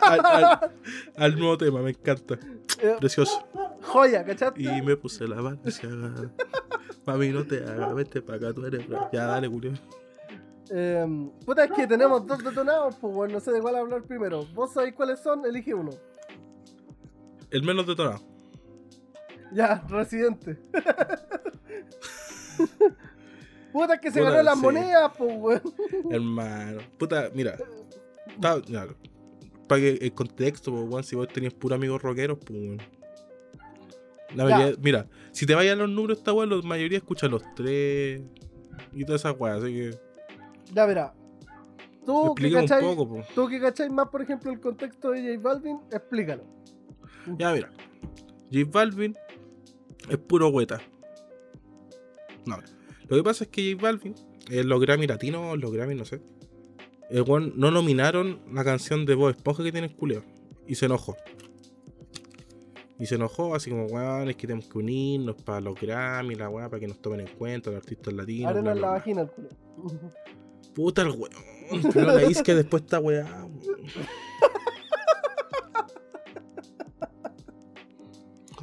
al, 0.01 0.25
al- 0.25 0.71
al 1.17 1.39
nuevo 1.39 1.57
tema, 1.57 1.81
me 1.81 1.91
encanta. 1.91 2.35
eh, 2.81 2.95
Precioso. 2.99 3.47
joya, 3.81 4.23
¿cachaste? 4.25 4.61
Y 4.61 4.81
me 4.81 4.95
puse 4.95 5.27
la 5.27 5.37
haga. 5.39 5.57
Mami, 7.05 7.29
no 7.29 7.45
te 7.45 7.63
hagas, 7.63 7.93
vete 7.95 8.21
para 8.21 8.37
acá, 8.37 8.53
tú 8.53 8.65
eres. 8.65 8.87
bra- 8.87 9.09
Ya, 9.11 9.25
dale, 9.25 9.47
Julio. 9.47 9.73
Eh, 10.71 11.29
puta, 11.45 11.65
es 11.65 11.71
que 11.71 11.85
tenemos 11.87 12.25
dos 12.25 12.43
detonados, 12.43 12.95
pues 12.95 13.13
bueno, 13.13 13.33
no 13.35 13.39
sé 13.39 13.51
de 13.51 13.61
cuál 13.61 13.75
hablar 13.75 14.03
primero. 14.03 14.45
Vos 14.53 14.73
sabéis 14.73 14.95
cuáles 14.95 15.19
son, 15.19 15.45
elige 15.45 15.73
uno. 15.73 15.91
El 17.51 17.63
menos 17.63 17.85
detonado. 17.85 18.21
Ya, 19.51 19.83
residente. 19.89 20.57
puta, 23.71 23.95
es 23.95 24.01
que 24.01 24.11
se 24.11 24.19
Puta, 24.19 24.31
ganó 24.31 24.43
las 24.43 24.55
sí. 24.55 24.61
monedas, 24.61 25.11
pues 25.17 25.33
weón. 25.37 25.61
Hermano. 26.09 26.81
Puta, 26.97 27.29
mira. 27.33 27.57
Está. 28.27 28.61
Para 29.73 29.81
que 29.81 30.05
el 30.05 30.13
contexto, 30.13 30.87
pues, 30.87 31.07
si 31.07 31.15
vos 31.15 31.27
tenías 31.27 31.51
puros 31.51 31.77
amigos 31.77 31.99
rockeros, 31.99 32.37
pues. 32.45 32.77
La 34.35 34.43
mayoría, 34.43 34.75
mira, 34.79 35.07
si 35.31 35.47
te 35.47 35.55
vayan 35.55 35.79
los 35.79 35.89
números, 35.89 36.19
esta 36.19 36.31
weón, 36.31 36.51
la 36.51 36.61
mayoría 36.61 36.99
escucha 36.99 37.27
los 37.27 37.41
tres 37.55 38.21
y 38.93 39.03
todas 39.03 39.21
esas 39.21 39.35
weas, 39.39 39.63
así 39.63 39.73
que 39.73 39.99
Ya, 40.75 40.85
verá. 40.85 41.15
Tú 42.05 42.35
que, 42.35 42.45
un 42.45 42.53
cachai, 42.53 42.83
poco, 42.83 43.23
tú 43.33 43.47
que 43.47 43.59
cachai 43.59 43.89
más, 43.89 44.09
por 44.09 44.21
ejemplo, 44.21 44.51
el 44.51 44.59
contexto 44.59 45.09
de 45.09 45.37
J 45.37 45.41
Balvin, 45.41 45.79
explícalo. 45.91 46.43
Ya, 47.39 47.51
mira. 47.51 47.71
J 48.51 48.69
Balvin 48.71 49.15
es 50.07 50.17
puro 50.19 50.49
hueta. 50.49 50.81
No. 52.45 52.57
Lo 53.07 53.17
que 53.17 53.23
pasa 53.23 53.45
es 53.45 53.49
que 53.49 53.73
J 53.73 53.81
Balvin, 53.81 54.13
en 54.51 54.69
los 54.69 54.79
Grammy 54.79 55.07
latinos, 55.07 55.57
los 55.57 55.71
Grammy, 55.71 55.95
no 55.95 56.05
sé. 56.05 56.21
El 57.13 57.21
weón 57.21 57.53
no 57.55 57.69
nominaron 57.69 58.39
la 58.51 58.63
canción 58.63 59.05
de 59.05 59.13
Bob 59.13 59.29
Esponja 59.29 59.63
que 59.63 59.71
tiene 59.71 59.85
el 59.85 59.95
culeo. 59.95 60.23
Y 60.65 60.73
se 60.73 60.87
enojó. 60.87 61.15
Y 62.97 63.05
se 63.05 63.15
enojó, 63.15 63.53
así 63.53 63.69
como, 63.69 63.85
weón, 63.85 64.31
es 64.31 64.35
que 64.35 64.47
tenemos 64.47 64.67
que 64.67 64.79
unirnos 64.79 65.35
para 65.43 65.61
los 65.61 65.79
Grammy, 65.79 66.33
la 66.33 66.49
weá, 66.49 66.69
para 66.69 66.79
que 66.79 66.87
nos 66.87 66.99
tomen 66.99 67.19
en 67.19 67.27
cuenta 67.27 67.69
los 67.69 67.77
artistas 67.77 68.15
latinos. 68.15 68.49
Arena 68.49 68.61
bla, 68.61 68.71
en 68.71 68.77
bla, 68.77 68.81
la 68.81 68.87
bla. 68.87 68.97
vagina, 68.97 69.21
el 69.21 69.29
culo. 69.29 69.49
Puta 70.73 71.03
el 71.03 71.09
weón. 71.09 71.93
No 71.93 72.01
la 72.01 72.23
hice 72.23 72.41
que 72.41 72.55
después 72.55 72.81
esta 72.81 72.99
weá. 72.99 73.47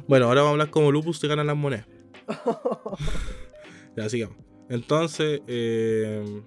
Bueno, 0.09 0.25
ahora 0.25 0.41
vamos 0.41 0.49
a 0.49 0.51
hablar 0.51 0.69
como 0.71 0.91
Lupus 0.91 1.21
te 1.21 1.29
ganan 1.29 1.47
las 1.47 1.55
monedas. 1.55 1.87
ya, 3.95 4.09
sigamos. 4.09 4.35
Entonces, 4.67 5.41
eh, 5.47 6.43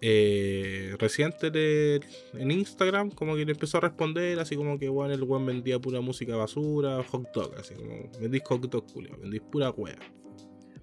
eh, 0.00 0.94
reciente 0.98 1.50
le- 1.50 1.96
en 2.40 2.50
Instagram, 2.50 3.10
como 3.10 3.34
que 3.36 3.44
le 3.44 3.52
empezó 3.52 3.78
a 3.78 3.80
responder, 3.80 4.38
así 4.38 4.54
como 4.56 4.78
que 4.78 4.88
bueno, 4.88 5.12
el 5.14 5.22
weón 5.22 5.44
vendía 5.46 5.78
pura 5.78 6.00
música 6.00 6.36
basura, 6.36 7.02
hot 7.04 7.28
dog, 7.34 7.54
así 7.58 7.74
como 7.74 8.10
vendís 8.20 8.42
hot 8.46 8.60
dog, 8.68 8.84
culio, 8.92 9.16
vendís 9.20 9.40
pura 9.40 9.70
wea. 9.70 9.96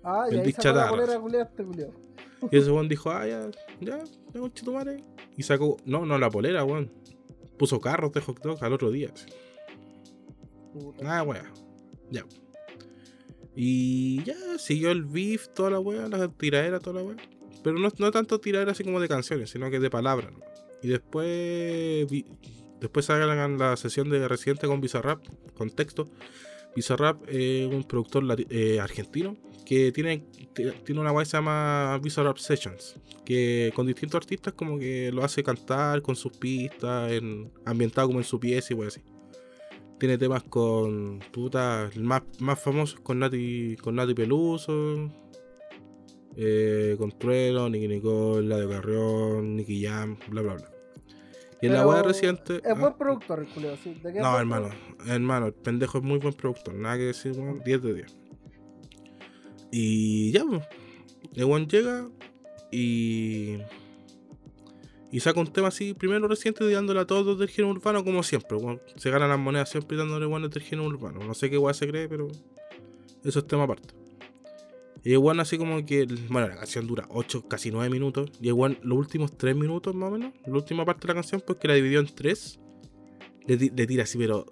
Ah, 0.03 0.26
y 0.30 0.32
ahí 0.32 0.38
Vendí 0.38 0.51
sacó 0.51 0.68
la 0.68 0.74
chatarras. 0.74 0.89
polera 0.91 1.20
culiada 1.20 1.45
este 1.45 1.63
culiao. 1.63 1.91
Y 2.51 2.57
ese 2.57 2.70
weón 2.72 2.88
dijo, 2.89 3.09
ah, 3.09 3.26
ya, 3.28 3.49
ya, 3.82 4.03
ya, 4.34 4.49
tu 4.49 4.74
madre. 4.74 5.03
Y 5.38 5.43
sacó, 5.43 5.78
no, 5.86 6.05
no 6.05 6.18
la 6.20 6.30
polera, 6.30 6.63
weón. 6.63 6.91
Puso 7.57 7.80
carros 7.80 8.11
de 8.11 8.22
hot 8.22 8.39
dog 8.43 8.63
al 8.63 8.74
otro 8.74 8.91
día. 8.91 9.09
así. 9.13 9.26
Ah, 11.03 11.24
weá. 11.24 11.51
Ya. 12.11 12.26
Y 13.55 14.22
ya, 14.24 14.36
siguió 14.59 14.91
el 14.91 15.05
beef, 15.05 15.47
toda 15.55 15.70
la 15.72 15.80
weá, 15.80 16.07
la 16.09 16.28
tiradera, 16.28 16.80
toda 16.80 17.01
la 17.01 17.07
weá. 17.07 17.16
Pero 17.66 17.80
no, 17.80 17.89
no 17.97 18.11
tanto 18.11 18.39
tiradera 18.39 18.74
así 18.74 18.84
como 18.84 18.99
de 19.01 19.07
canciones, 19.07 19.49
sino 19.49 19.72
que 19.72 19.80
de 19.80 19.89
palabras. 19.89 20.32
¿no? 20.32 20.39
Y 20.84 20.88
después, 20.89 22.07
vi- 22.11 22.26
después 22.80 23.07
sacan 23.07 23.57
la 23.57 23.76
sesión 23.76 24.07
de 24.11 24.28
Residente 24.28 24.68
con 24.68 24.80
Bizarrap, 24.82 25.26
con 25.55 25.72
texto. 25.72 26.07
Bizarrap 26.76 27.28
es 27.28 27.66
un 27.66 27.84
productor 27.84 28.24
eh, 28.51 28.80
argentino 28.80 29.36
que 29.66 29.91
tiene, 29.91 30.24
tiene 30.53 31.01
una 31.01 31.11
weá 31.11 31.24
que 31.24 31.30
se 31.32 31.38
llama 31.38 31.97
Bizarrap 32.03 32.38
Sessions, 32.38 32.97
que 33.26 33.72
con 33.76 33.88
distintos 33.88 34.20
artistas 34.20 34.53
como 34.53 34.78
que 34.78 35.11
lo 35.11 35.24
hace 35.24 35.41
cantar 35.41 36.03
con 36.03 36.16
sus 36.16 36.34
pistas, 36.38 37.11
en, 37.13 37.51
ambientado 37.66 38.05
como 38.07 38.20
en 38.20 38.26
su 38.26 38.39
pieza 38.39 38.74
y 38.74 38.76
weá 38.76 38.89
así. 38.89 39.01
Tiene 39.97 40.20
temas 40.20 40.43
con 40.43 41.20
puta, 41.32 41.89
el 41.95 42.03
más, 42.03 42.22
más 42.38 42.61
famosos 42.61 42.99
con 42.99 43.18
Nati, 43.18 43.76
con 43.82 43.95
Nati 43.95 44.13
Peluso. 44.13 45.09
Eh, 46.38 46.95
con 46.97 47.17
Trueno, 47.17 47.69
Nicky 47.69 47.88
Nicole, 47.88 48.47
Ladio 48.47 48.69
Carrión, 48.69 49.55
Nicky 49.55 49.83
Jam, 49.83 50.17
bla 50.29 50.41
bla 50.41 50.55
bla. 50.55 50.71
Y 51.61 51.67
en 51.67 51.73
la 51.73 51.88
weá 51.88 52.03
reciente. 52.03 52.57
Es 52.57 52.77
buen 52.77 52.93
ah, 52.93 52.97
productor 52.97 53.39
el 53.39 53.77
sí. 53.77 53.93
¿De 54.03 54.13
qué 54.13 54.19
no, 54.19 54.38
hermano, 54.38 54.69
hermano, 55.07 55.47
el 55.47 55.53
pendejo 55.53 55.99
es 55.99 56.03
muy 56.03 56.19
buen 56.19 56.33
productor, 56.33 56.73
nada 56.75 56.97
que 56.97 57.03
decir, 57.03 57.31
weón, 57.33 57.61
10 57.63 57.81
de 57.81 57.93
10. 57.93 58.17
Y 59.71 60.31
ya, 60.31 60.43
pues, 60.45 61.67
llega 61.67 62.09
y. 62.71 63.57
Y 65.11 65.19
saca 65.21 65.39
un 65.39 65.47
tema 65.47 65.69
así, 65.69 65.93
primero 65.93 66.27
reciente, 66.27 66.69
dándole 66.69 66.99
a 66.99 67.07
todos 67.07 67.39
del 67.39 67.47
género 67.47 67.73
urbano, 67.73 68.03
como 68.03 68.21
siempre. 68.21 68.57
weón. 68.57 68.81
Se 68.97 69.09
ganan 69.09 69.29
las 69.29 69.39
monedas 69.39 69.69
siempre 69.69 69.95
dándole 69.95 70.25
weones 70.25 70.51
del 70.51 70.63
género 70.63 70.89
urbano. 70.89 71.23
No 71.23 71.33
sé 71.33 71.49
qué 71.49 71.57
weá 71.57 71.73
se 71.73 71.88
cree, 71.88 72.09
pero 72.09 72.27
eso 73.23 73.39
es 73.39 73.47
tema 73.47 73.63
aparte. 73.63 74.05
Y 75.06 75.12
el 75.14 75.20
weón 75.20 75.39
así 75.39 75.58
como 75.58 75.86
que, 75.86 76.06
bueno, 76.30 76.47
la 76.47 76.56
canción 76.58 76.88
dura 76.88 77.06
8, 77.10 77.47
casi 77.47 77.70
9 77.72 77.89
minutos. 77.91 78.32
Y 78.41 78.49
el 78.49 78.56
los 78.82 78.97
últimos 78.97 79.38
3 79.38 79.56
minutos 79.56 79.93
más 79.95 80.10
o 80.10 80.12
menos, 80.18 80.34
la 80.45 80.53
última 80.53 80.84
parte 80.84 81.01
de 81.08 81.14
la 81.14 81.14
canción, 81.22 81.41
pues 81.45 81.60
que 81.60 81.68
la 81.68 81.76
dividió 81.76 81.99
en 81.99 82.08
3, 82.08 82.60
le, 83.45 83.58
ti- 83.58 83.70
le 83.74 83.86
tira 83.88 84.03
así, 84.03 84.18
pero 84.18 84.45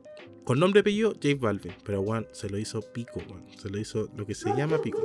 con 0.43 0.59
nombre 0.59 0.79
y 0.79 0.81
apellido, 0.81 1.13
J 1.13 1.27
Balvin. 1.39 1.73
Pero 1.83 2.01
weón, 2.01 2.27
se 2.33 2.49
lo 2.49 2.57
hizo 2.59 2.81
pico, 2.93 3.19
weón. 3.29 3.43
Se 3.57 3.69
lo 3.69 3.79
hizo 3.79 4.09
lo 4.15 4.25
que 4.27 4.35
se 4.35 4.53
llama 4.55 4.77
pico. 4.77 4.99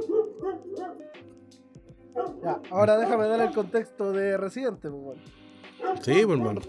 Ya, 2.43 2.61
ahora 2.71 2.97
déjame 2.99 3.27
dar 3.29 3.41
el 3.41 3.55
contexto 3.55 4.13
de 4.13 4.37
Residente, 4.37 4.91
pues 4.91 5.03
bueno. 5.03 5.23
Sí, 6.03 6.13
pues 6.27 6.39
hermano. 6.39 6.61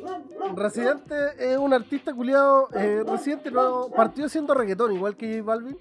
Residente 0.55 1.13
es 1.37 1.57
un 1.57 1.73
artista 1.73 2.13
culiado. 2.13 2.69
Eh, 2.75 3.03
Residente 3.05 3.51
no, 3.51 3.89
partió 3.95 4.29
siendo 4.29 4.53
reggaetón, 4.53 4.93
igual 4.95 5.17
que 5.17 5.31
J 5.33 5.43
Balvin. 5.43 5.77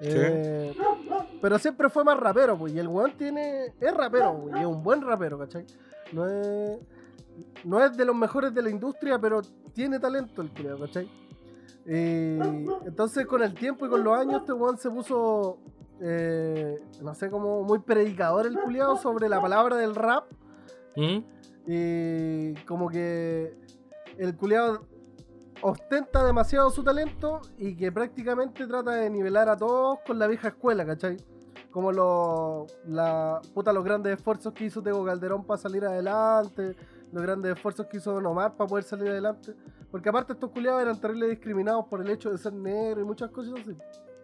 Eh, 0.00 0.74
pero 1.42 1.58
siempre 1.58 1.88
fue 1.90 2.04
más 2.04 2.18
rapero, 2.18 2.56
pues. 2.56 2.72
Y 2.72 2.78
el 2.78 2.88
weón 2.88 3.12
tiene. 3.16 3.74
Es 3.80 3.94
rapero, 3.94 4.40
pues, 4.42 4.56
y 4.56 4.60
es 4.60 4.66
un 4.66 4.82
buen 4.82 5.02
rapero, 5.02 5.38
¿cachai? 5.38 5.66
No 6.12 6.26
es. 6.28 6.78
No 7.64 7.82
es 7.82 7.96
de 7.96 8.04
los 8.04 8.14
mejores 8.14 8.52
de 8.54 8.62
la 8.62 8.70
industria, 8.70 9.18
pero 9.18 9.40
tiene 9.72 9.98
talento 9.98 10.42
el 10.42 10.50
culiado, 10.50 10.80
¿cachai? 10.80 11.08
Y 11.86 12.38
entonces 12.86 13.26
con 13.26 13.42
el 13.42 13.54
tiempo 13.54 13.86
y 13.86 13.88
con 13.88 14.04
los 14.04 14.18
años 14.18 14.42
este 14.42 14.52
weón 14.52 14.76
se 14.76 14.90
puso, 14.90 15.58
eh, 16.00 16.78
no 17.02 17.14
sé, 17.14 17.30
como 17.30 17.62
muy 17.62 17.78
predicador 17.78 18.46
el 18.46 18.58
culiado 18.58 18.96
sobre 18.96 19.28
la 19.28 19.40
palabra 19.40 19.76
del 19.76 19.94
rap. 19.94 20.24
¿Mm? 20.96 21.18
Y 21.66 22.54
como 22.64 22.88
que 22.88 23.54
el 24.18 24.36
culiado 24.36 24.86
ostenta 25.62 26.24
demasiado 26.24 26.70
su 26.70 26.82
talento 26.82 27.40
y 27.58 27.74
que 27.76 27.92
prácticamente 27.92 28.66
trata 28.66 28.92
de 28.92 29.10
nivelar 29.10 29.48
a 29.48 29.56
todos 29.56 29.98
con 30.06 30.18
la 30.18 30.26
vieja 30.26 30.48
escuela, 30.48 30.84
¿cachai? 30.86 31.16
Como 31.70 31.92
los, 31.92 32.78
la, 32.86 33.40
puta, 33.54 33.72
los 33.72 33.84
grandes 33.84 34.14
esfuerzos 34.14 34.52
que 34.52 34.64
hizo 34.64 34.82
Tego 34.82 35.04
Calderón 35.04 35.44
para 35.44 35.58
salir 35.58 35.84
adelante, 35.84 36.74
los 37.12 37.22
grandes 37.22 37.54
esfuerzos 37.54 37.86
que 37.86 37.98
hizo 37.98 38.12
Don 38.12 38.26
Omar 38.26 38.56
para 38.56 38.68
poder 38.68 38.84
salir 38.84 39.08
adelante. 39.08 39.54
Porque 39.90 40.08
aparte 40.08 40.32
estos 40.32 40.50
culiados 40.50 40.82
eran 40.82 41.00
terribles 41.00 41.30
discriminados 41.30 41.86
por 41.86 42.00
el 42.00 42.10
hecho 42.10 42.30
de 42.30 42.38
ser 42.38 42.52
negro 42.52 43.00
y 43.00 43.04
muchas 43.04 43.30
cosas 43.30 43.54
así. 43.60 43.76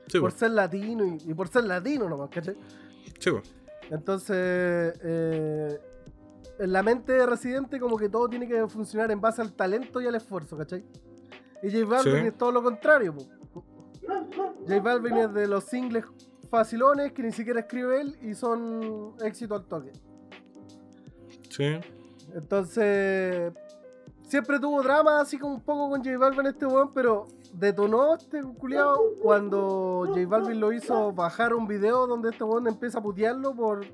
Sí, 0.09 0.21
por 0.21 0.33
ser 0.33 0.53
latino 0.53 1.05
y, 1.05 1.19
y 1.31 1.35
por 1.35 1.49
ser 1.49 1.65
latino 1.65 2.09
nomás, 2.09 2.31
¿cachai? 2.31 2.57
Sí. 3.19 3.31
Entonces, 3.91 4.99
eh, 5.03 5.81
en 6.59 6.73
la 6.73 6.83
mente 6.83 7.13
de 7.13 7.27
Residente 7.27 7.79
como 7.79 7.97
que 7.97 8.09
todo 8.09 8.29
tiene 8.29 8.49
que 8.49 8.67
funcionar 8.67 9.11
en 9.11 9.21
base 9.21 9.43
al 9.43 9.53
talento 9.53 10.01
y 10.01 10.07
al 10.07 10.15
esfuerzo, 10.15 10.57
¿cachai? 10.57 10.85
Y 11.63 11.71
J 11.71 11.85
Balvin 11.87 12.23
Sí. 12.23 12.27
es 12.29 12.39
todo 12.39 12.53
lo 12.53 12.63
contrario. 12.63 13.15
po. 13.15 13.23
J 14.69 14.81
Balvin 14.81 15.17
es 15.17 15.33
de 15.35 15.47
los 15.49 15.65
singles 15.65 16.05
facilones 16.51 17.13
que 17.13 17.23
ni 17.23 17.33
siquiera 17.33 17.61
escribe 17.61 18.01
él 18.01 18.19
y 18.23 18.35
son 18.35 19.15
éxito 19.25 19.55
al 19.55 19.65
toque. 19.67 19.93
Sí. 21.51 21.79
Entonces, 22.35 23.53
siempre 24.23 24.59
tuvo 24.61 24.83
drama 24.83 25.21
así 25.21 25.39
como 25.39 25.55
un 25.55 25.61
poco 25.63 25.91
con 25.91 26.05
J 26.05 26.19
Balvin 26.19 26.47
este 26.47 26.67
weón, 26.67 26.93
pero 26.93 27.27
detonó 27.55 28.15
este 28.15 28.43
culiado 28.43 28.99
cuando 29.23 30.05
J 30.09 30.27
Balvin 30.27 30.61
lo 30.61 30.73
hizo 30.73 31.13
bajar 31.13 31.55
un 31.55 31.67
video 31.67 32.07
donde 32.07 32.31
este 32.31 32.45
weón 32.45 32.67
empieza 32.69 32.99
a 32.99 33.03
putearlo 33.03 33.55
por, 33.55 33.87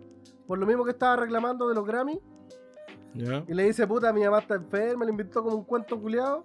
por 0.47 0.59
lo 0.59 0.67
mismo 0.67 0.85
que 0.85 0.91
estaba 0.91 1.17
reclamando 1.17 1.69
de 1.69 1.75
los 1.75 1.87
Grammy. 1.87 2.21
Y 3.15 3.53
le 3.55 3.65
dice, 3.65 3.87
puta, 3.87 4.11
mi 4.13 4.23
mamá 4.25 4.39
está 4.39 4.55
enferma, 4.55 5.05
le 5.05 5.11
invitó 5.11 5.43
como 5.43 5.57
un 5.57 5.65
cuento 5.65 6.01
culiado. 6.01 6.45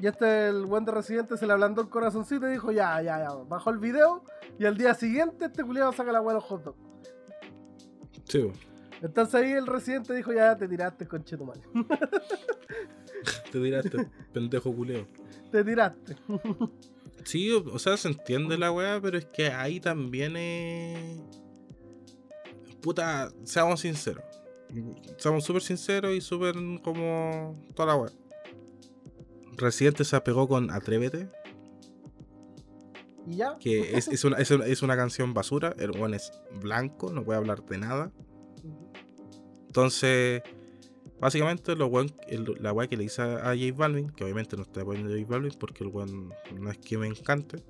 Y 0.00 0.06
este, 0.06 0.48
el 0.48 0.66
buen 0.66 0.84
de 0.84 0.92
Residente, 0.92 1.36
se 1.36 1.46
le 1.46 1.52
ablandó 1.52 1.80
el 1.80 1.88
corazoncito 1.88 2.46
y 2.48 2.52
dijo, 2.52 2.70
ya, 2.70 3.00
ya, 3.02 3.18
ya. 3.18 3.28
Bajó 3.48 3.70
el 3.70 3.78
video 3.78 4.22
y 4.58 4.66
al 4.66 4.76
día 4.76 4.94
siguiente 4.94 5.46
este 5.46 5.64
culiado 5.64 5.92
saca 5.92 6.12
la 6.12 6.20
hueá 6.20 6.34
de 6.34 6.40
los 6.40 6.44
hot 6.44 6.64
dogs. 6.64 6.78
Sí. 8.24 8.52
Entonces 9.02 9.34
ahí 9.34 9.52
el 9.52 9.66
Residente 9.66 10.14
dijo, 10.14 10.32
ya 10.32 10.56
te 10.56 10.68
tiraste, 10.68 11.06
conchetumal. 11.06 11.60
Te 13.50 13.60
tiraste, 13.60 14.08
pendejo 14.32 14.74
culeo. 14.74 15.08
te 15.50 15.64
tiraste. 15.64 16.16
Sí, 17.24 17.50
o 17.50 17.64
o 17.74 17.78
sea, 17.78 17.96
se 17.96 18.08
entiende 18.08 18.56
la 18.56 18.70
weá, 18.70 19.00
pero 19.00 19.18
es 19.18 19.24
que 19.24 19.48
ahí 19.48 19.80
también 19.80 20.36
es. 20.36 21.20
Puta, 22.80 23.30
seamos 23.42 23.80
sinceros. 23.80 24.22
Seamos 25.16 25.44
súper 25.44 25.62
sinceros 25.62 26.14
y 26.14 26.20
súper 26.20 26.54
como. 26.84 27.60
toda 27.74 27.86
la 27.88 27.96
weá. 27.96 28.12
Residente 29.56 30.04
se 30.04 30.16
apegó 30.16 30.46
con 30.48 30.70
Atrévete, 30.70 31.28
Y 33.26 33.36
ya. 33.36 33.56
que 33.58 33.96
es, 33.96 34.08
es 34.08 34.24
una, 34.24 34.36
es, 34.38 34.50
una, 34.50 34.66
es 34.66 34.82
una 34.82 34.96
canción 34.96 35.34
basura. 35.34 35.74
El 35.78 35.90
weón 35.92 36.14
es 36.14 36.32
blanco, 36.60 37.12
no 37.12 37.24
puede 37.24 37.38
hablar 37.38 37.64
de 37.64 37.78
nada. 37.78 38.12
Entonces, 39.66 40.42
básicamente, 41.20 41.74
lo 41.76 41.88
el- 42.28 42.56
la 42.60 42.72
weá 42.72 42.88
que 42.88 42.96
le 42.96 43.04
hice 43.04 43.22
a 43.22 43.54
J 43.54 43.72
Balvin, 43.74 44.10
que 44.10 44.24
obviamente 44.24 44.56
no 44.56 44.62
estoy 44.62 44.82
a 44.82 44.86
J 44.86 45.24
Balvin 45.28 45.52
porque 45.58 45.84
el 45.84 45.90
weón 45.90 46.32
no 46.58 46.70
es 46.70 46.78
que 46.78 46.98
me 46.98 47.06
encante. 47.06 47.62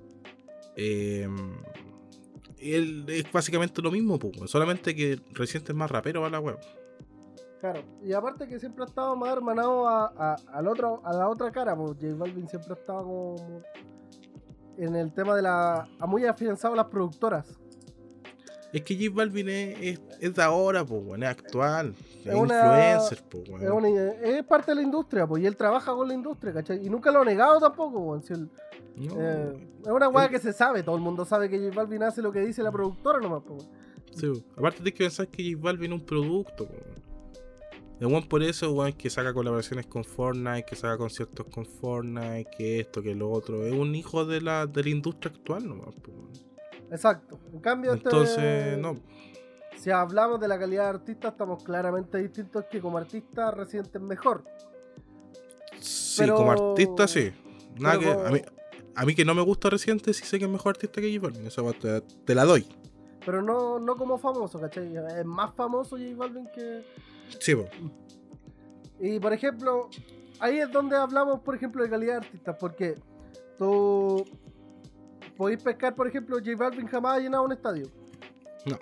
eh, 0.78 1.26
él 2.58 3.04
es 3.08 3.30
básicamente 3.32 3.80
lo 3.82 3.90
mismo, 3.90 4.18
weón, 4.36 4.48
solamente 4.48 4.94
que 4.94 5.18
reciente 5.32 5.72
es 5.72 5.76
más 5.76 5.90
rapero 5.90 6.20
para 6.20 6.30
la 6.32 6.40
weá. 6.40 6.58
Claro, 7.72 7.86
y 8.02 8.12
aparte 8.12 8.46
que 8.48 8.58
siempre 8.60 8.84
ha 8.84 8.86
estado 8.86 9.16
más 9.16 9.32
hermanado 9.32 9.88
a, 9.88 10.06
a- 10.16 10.36
al 10.52 10.68
otro, 10.68 11.00
a 11.04 11.12
la 11.12 11.28
otra 11.28 11.50
cara, 11.50 11.74
pues 11.76 11.92
J 12.00 12.14
Balvin 12.14 12.48
siempre 12.48 12.72
ha 12.72 12.76
estado 12.76 13.02
como 13.02 13.36
en 14.76 14.94
el 14.94 15.12
tema 15.12 15.34
de 15.34 15.42
la. 15.42 15.88
ha 15.98 16.06
muy 16.06 16.24
afianzado 16.26 16.74
a 16.74 16.76
las 16.76 16.86
productoras. 16.86 17.58
Es 18.72 18.82
que 18.82 18.94
J 18.94 19.10
Balvin 19.14 19.48
es, 19.48 19.76
es, 19.80 20.00
es 20.20 20.34
de 20.34 20.42
ahora, 20.42 20.84
pues, 20.84 21.02
es 21.22 21.28
actual. 21.28 21.94
Es, 22.20 22.26
Es 22.26 22.34
una- 22.34 22.54
influencer, 22.98 23.22
pues, 23.30 23.48
weón. 23.48 23.62
Es, 23.64 23.70
una- 23.70 24.12
es 24.38 24.44
parte 24.44 24.72
de 24.72 24.74
la 24.76 24.82
industria, 24.82 25.26
pues, 25.26 25.42
y 25.42 25.46
él 25.46 25.56
trabaja 25.56 25.92
con 25.94 26.06
la 26.08 26.14
industria, 26.14 26.52
¿cachai? 26.52 26.84
Y 26.84 26.90
nunca 26.90 27.10
lo 27.10 27.20
ha 27.20 27.24
negado 27.24 27.58
tampoco. 27.60 28.20
Si 28.22 28.32
No, 28.34 28.48
eh, 29.18 29.68
es 29.82 29.90
una 29.90 30.08
weá 30.08 30.28
que 30.28 30.38
se 30.38 30.52
sabe, 30.52 30.82
todo 30.82 30.96
el 30.96 31.02
mundo 31.02 31.24
sabe 31.24 31.48
que 31.48 31.58
J 31.58 31.74
Balvin 31.74 32.02
hace 32.02 32.20
lo 32.22 32.32
que 32.32 32.40
dice 32.40 32.62
la 32.62 32.72
productora 32.72 33.18
nomás, 33.20 33.42
pues. 33.46 33.68
Sí, 34.14 34.30
aparte 34.56 34.78
tienes 34.78 34.94
que 34.94 35.04
pensar 35.04 35.28
que 35.28 35.52
J 35.52 35.62
Balvin 35.62 35.92
es 35.92 36.00
un 36.00 36.06
producto, 36.06 36.64
weón. 36.64 37.05
El 37.98 38.08
weón 38.08 38.28
por 38.28 38.42
eso, 38.42 38.72
weón, 38.72 38.92
que 38.92 39.08
saca 39.08 39.32
colaboraciones 39.32 39.86
con 39.86 40.04
Fortnite, 40.04 40.64
que 40.64 40.76
saca 40.76 40.98
conciertos 40.98 41.46
con 41.50 41.64
Fortnite, 41.64 42.46
que 42.56 42.80
esto, 42.80 43.02
que 43.02 43.14
lo 43.14 43.30
otro. 43.30 43.64
Es 43.64 43.72
un 43.72 43.94
hijo 43.94 44.24
de 44.26 44.40
la, 44.42 44.66
de 44.66 44.82
la 44.84 44.90
industria 44.90 45.32
actual 45.34 45.66
nomás. 45.66 45.94
Exacto. 46.90 47.38
En 47.52 47.60
cambio, 47.60 47.94
este- 47.94 48.08
Entonces, 48.08 48.78
no. 48.78 48.96
si 49.78 49.90
hablamos 49.90 50.38
de 50.40 50.48
la 50.48 50.58
calidad 50.58 50.84
de 50.84 50.88
artista, 50.90 51.28
estamos 51.28 51.64
claramente 51.64 52.18
distintos 52.18 52.64
que 52.70 52.80
como 52.80 52.98
artista 52.98 53.50
Residente 53.50 53.98
es 53.98 54.04
mejor. 54.04 54.44
Sí, 55.80 56.16
Pero- 56.22 56.36
como 56.36 56.50
artista 56.52 57.08
sí. 57.08 57.32
Nada 57.78 57.98
que, 57.98 58.10
a, 58.10 58.30
mí, 58.30 58.40
a 58.94 59.04
mí 59.04 59.14
que 59.14 59.24
no 59.24 59.34
me 59.34 59.42
gusta 59.42 59.68
Residente, 59.68 60.12
sí 60.14 60.24
sé 60.24 60.38
que 60.38 60.44
es 60.46 60.50
mejor 60.50 60.70
artista 60.76 61.00
que 61.00 61.14
J 61.14 61.26
Balvin. 61.30 61.78
Te, 61.80 62.00
te 62.00 62.34
la 62.34 62.44
doy. 62.44 62.66
Pero 63.24 63.42
no, 63.42 63.78
no 63.78 63.96
como 63.96 64.16
famoso, 64.18 64.60
¿cachai? 64.60 64.94
Es 65.18 65.24
más 65.26 65.52
famoso 65.54 65.96
J 65.96 66.14
Balvin 66.16 66.48
que. 66.54 66.84
Sí, 67.40 67.54
po. 67.54 67.66
Y 69.00 69.18
por 69.20 69.32
ejemplo, 69.32 69.88
ahí 70.40 70.58
es 70.58 70.70
donde 70.70 70.96
hablamos, 70.96 71.40
por 71.40 71.54
ejemplo, 71.54 71.82
de 71.82 71.90
calidad 71.90 72.12
de 72.20 72.26
artistas, 72.26 72.56
porque 72.58 72.94
tú 73.58 74.24
podéis 75.36 75.62
pescar, 75.62 75.94
por 75.94 76.06
ejemplo, 76.08 76.36
J 76.38 76.56
Balvin 76.56 76.86
jamás 76.86 77.18
ha 77.18 77.20
llenado 77.20 77.44
un 77.44 77.52
estadio. 77.52 77.86
No. 78.64 78.78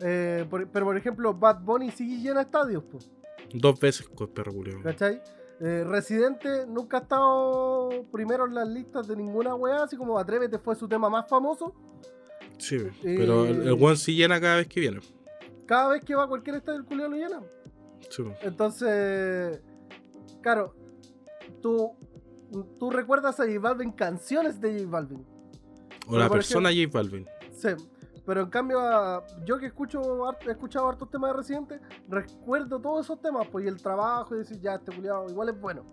Eh, 0.00 0.44
por- 0.50 0.66
pero 0.68 0.86
por 0.86 0.96
ejemplo, 0.96 1.32
Bad 1.32 1.60
Bunny 1.62 1.90
sí 1.90 2.20
llena 2.20 2.42
estadios, 2.42 2.82
pues, 2.90 3.10
Dos 3.54 3.78
veces 3.78 4.08
con 4.08 4.28
perro. 4.28 4.52
¿cachai? 4.82 5.20
Eh, 5.60 5.84
Residente 5.86 6.66
nunca 6.66 6.96
ha 6.98 7.00
estado 7.02 7.90
primero 8.10 8.46
en 8.46 8.54
las 8.54 8.66
listas 8.66 9.06
de 9.06 9.14
ninguna 9.14 9.54
weá, 9.54 9.84
así 9.84 9.96
como 9.96 10.18
Atrévete 10.18 10.58
fue 10.58 10.74
su 10.74 10.88
tema 10.88 11.08
más 11.08 11.28
famoso. 11.28 11.72
Sí, 12.58 12.78
pero 13.02 13.44
el, 13.44 13.62
el 13.62 13.72
weón 13.74 13.96
sí 13.96 14.14
llena 14.16 14.40
cada 14.40 14.56
vez 14.56 14.66
que 14.68 14.80
viene. 14.80 15.00
Cada 15.66 15.88
vez 15.90 16.04
que 16.04 16.14
va 16.14 16.24
a 16.24 16.26
cualquier 16.28 16.56
estadio, 16.56 16.78
el 16.80 16.84
culiao 16.84 17.08
lo 17.08 17.16
llena. 17.16 17.40
Sí. 18.10 18.24
Entonces, 18.42 19.60
claro, 20.42 20.74
tú, 21.60 21.92
tú 22.78 22.90
recuerdas 22.90 23.40
a 23.40 23.44
J 23.44 23.58
Balvin 23.58 23.92
canciones 23.92 24.60
de 24.60 24.78
J 24.78 24.90
Balvin. 24.90 25.26
O 26.06 26.18
la 26.18 26.28
persona 26.28 26.70
J 26.70 26.88
Balvin. 26.92 27.26
Sí, 27.52 27.68
Pero 28.26 28.42
en 28.42 28.50
cambio, 28.50 28.78
yo 29.44 29.58
que 29.58 29.66
escucho 29.66 30.00
he 30.46 30.50
escuchado 30.50 30.88
hartos 30.88 31.10
temas 31.10 31.30
de 31.30 31.36
Residente, 31.36 31.80
recuerdo 32.08 32.80
todos 32.80 33.06
esos 33.06 33.20
temas, 33.20 33.46
pues 33.48 33.64
y 33.64 33.68
el 33.68 33.80
trabajo 33.80 34.34
y 34.34 34.38
decir, 34.38 34.60
ya, 34.60 34.74
este 34.74 34.94
culiado 34.94 35.26
igual 35.28 35.48
es 35.50 35.60
bueno. 35.60 35.84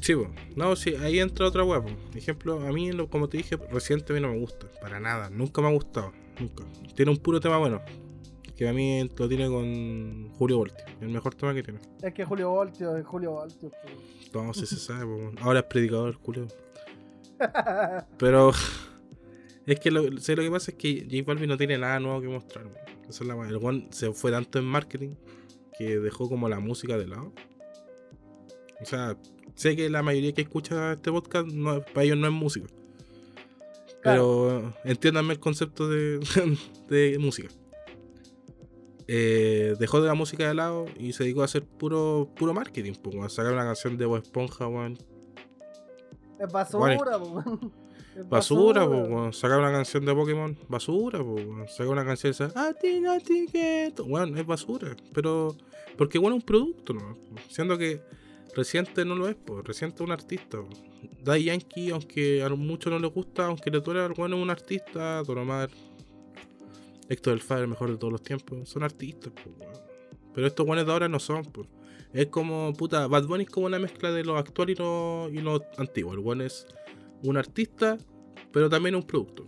Sí, 0.00 0.14
po. 0.14 0.28
no, 0.56 0.76
sí, 0.76 0.94
ahí 0.96 1.18
entra 1.18 1.46
otra 1.46 1.64
po. 1.64 1.84
Ejemplo, 2.14 2.60
a 2.60 2.72
mí, 2.72 2.90
como 3.08 3.28
te 3.28 3.38
dije, 3.38 3.56
reciente 3.70 4.12
a 4.12 4.14
mí 4.14 4.22
no 4.22 4.28
me 4.28 4.38
gusta, 4.38 4.66
para 4.80 5.00
nada, 5.00 5.28
nunca 5.28 5.60
me 5.60 5.68
ha 5.68 5.72
gustado, 5.72 6.12
nunca. 6.38 6.64
Tiene 6.94 7.10
un 7.10 7.18
puro 7.18 7.40
tema 7.40 7.58
bueno, 7.58 7.82
que 8.58 8.68
a 8.68 8.72
mí 8.72 9.08
lo 9.16 9.28
tiene 9.28 9.46
con 9.46 10.30
Julio 10.30 10.58
Volti, 10.58 10.82
el 11.00 11.10
mejor 11.10 11.32
tema 11.36 11.54
que 11.54 11.62
tiene. 11.62 11.78
Es 12.02 12.12
que 12.12 12.24
Julio 12.24 12.50
Voltio 12.50 12.96
es 12.96 13.06
Julio 13.06 13.30
Voltio. 13.30 13.70
pues. 13.70 14.34
No 14.34 14.52
sé 14.52 14.66
si 14.66 14.74
se 14.74 14.80
sabe, 14.80 15.04
po. 15.04 15.30
ahora 15.42 15.60
es 15.60 15.66
predicador, 15.66 16.14
Julio. 16.14 16.48
Pero 18.18 18.50
es 19.66 19.78
que 19.78 19.92
lo, 19.92 20.18
sé 20.18 20.34
lo 20.34 20.42
que 20.42 20.50
pasa 20.50 20.72
es 20.72 20.76
que 20.76 21.06
J 21.08 21.22
Balvin 21.24 21.48
no 21.48 21.56
tiene 21.56 21.78
nada 21.78 22.00
nuevo 22.00 22.20
que 22.20 22.26
mostrar. 22.26 22.66
weón. 22.66 22.76
Esa 23.08 23.22
es 23.22 23.28
la 23.28 23.36
weá. 23.36 23.48
El 23.48 23.58
weón 23.58 23.86
se 23.90 24.12
fue 24.12 24.32
tanto 24.32 24.58
en 24.58 24.64
marketing 24.64 25.14
que 25.78 26.00
dejó 26.00 26.28
como 26.28 26.48
la 26.48 26.58
música 26.58 26.98
de 26.98 27.06
lado. 27.06 27.32
O 28.80 28.84
sea, 28.84 29.16
sé 29.54 29.76
que 29.76 29.88
la 29.88 30.02
mayoría 30.02 30.32
que 30.32 30.42
escucha 30.42 30.94
este 30.94 31.12
podcast 31.12 31.46
no, 31.46 31.80
para 31.80 32.02
ellos 32.02 32.18
no 32.18 32.26
es 32.26 32.32
música. 32.32 32.66
Pero 34.02 34.74
entiéndanme 34.82 35.34
el 35.34 35.38
concepto 35.38 35.88
de, 35.88 36.18
de 36.88 37.18
música. 37.20 37.50
Eh, 39.10 39.74
dejó 39.80 40.02
de 40.02 40.08
la 40.08 40.14
música 40.14 40.46
de 40.46 40.54
lado 40.54 40.84
y 40.98 41.14
se 41.14 41.24
dedicó 41.24 41.40
a 41.40 41.46
hacer 41.46 41.64
puro, 41.64 42.28
puro 42.36 42.52
marketing, 42.52 42.92
pues, 43.02 43.32
sacar 43.32 43.54
una 43.54 43.64
canción 43.64 43.96
de 43.96 44.04
Bob 44.04 44.18
Esponja, 44.18 44.68
weón. 44.68 44.98
Es 46.38 46.52
basura, 46.52 46.98
Basura. 48.28 49.32
Sacar 49.32 49.60
una 49.60 49.72
canción 49.72 50.04
de 50.04 50.14
Pokémon, 50.14 50.58
basura. 50.68 51.20
Sacar 51.68 51.88
una 51.88 52.04
canción 52.04 52.32
esa, 52.32 52.52
a 52.54 52.74
ti, 52.74 53.00
to-". 53.94 54.04
Weón, 54.04 54.36
es 54.36 54.46
basura. 54.46 54.94
Pero, 55.14 55.56
porque 55.96 56.18
bueno, 56.18 56.36
es 56.36 56.42
un 56.42 56.46
producto, 56.46 56.92
¿no? 56.92 57.16
Siendo 57.48 57.78
que 57.78 58.02
Reciente 58.54 59.04
no 59.04 59.14
lo 59.14 59.28
es, 59.28 59.36
pues. 59.36 59.64
Reciente 59.64 59.96
es 59.96 60.00
un 60.00 60.12
artista. 60.12 60.58
Daddy 61.22 61.44
Yankee, 61.44 61.90
aunque 61.90 62.42
a 62.42 62.48
muchos 62.50 62.92
no 62.92 62.98
les 62.98 63.12
gusta, 63.12 63.46
aunque 63.46 63.70
le 63.70 63.80
duele, 63.80 64.08
bueno, 64.16 64.36
es 64.36 64.42
un 64.42 64.50
artista. 64.50 65.22
Don 65.22 65.38
Omar, 65.38 65.70
Héctor 67.08 67.32
del 67.34 67.40
Fire, 67.42 67.62
el 67.62 67.68
mejor 67.68 67.90
de 67.90 67.96
todos 67.96 68.12
los 68.12 68.22
tiempos. 68.22 68.68
Son 68.68 68.82
artistas, 68.82 69.32
pues, 69.34 69.56
weón. 69.58 69.72
Pero 70.34 70.46
estos 70.46 70.66
buenos 70.66 70.86
de 70.86 70.92
ahora 70.92 71.08
no 71.08 71.18
son, 71.18 71.42
pues. 71.44 71.68
Es 72.12 72.26
como, 72.26 72.72
puta, 72.74 73.06
Bad 73.06 73.26
Bunny 73.26 73.44
es 73.44 73.50
como 73.50 73.66
una 73.66 73.78
mezcla 73.78 74.10
de 74.10 74.24
lo 74.24 74.36
actual 74.38 74.70
y 74.70 74.74
lo, 74.74 75.28
y 75.30 75.38
lo 75.40 75.60
antiguo. 75.76 76.12
El 76.14 76.20
bueno 76.20 76.44
es 76.44 76.66
un 77.24 77.36
artista, 77.36 77.98
pero 78.52 78.68
también 78.70 78.94
un 78.94 79.02
producto. 79.02 79.44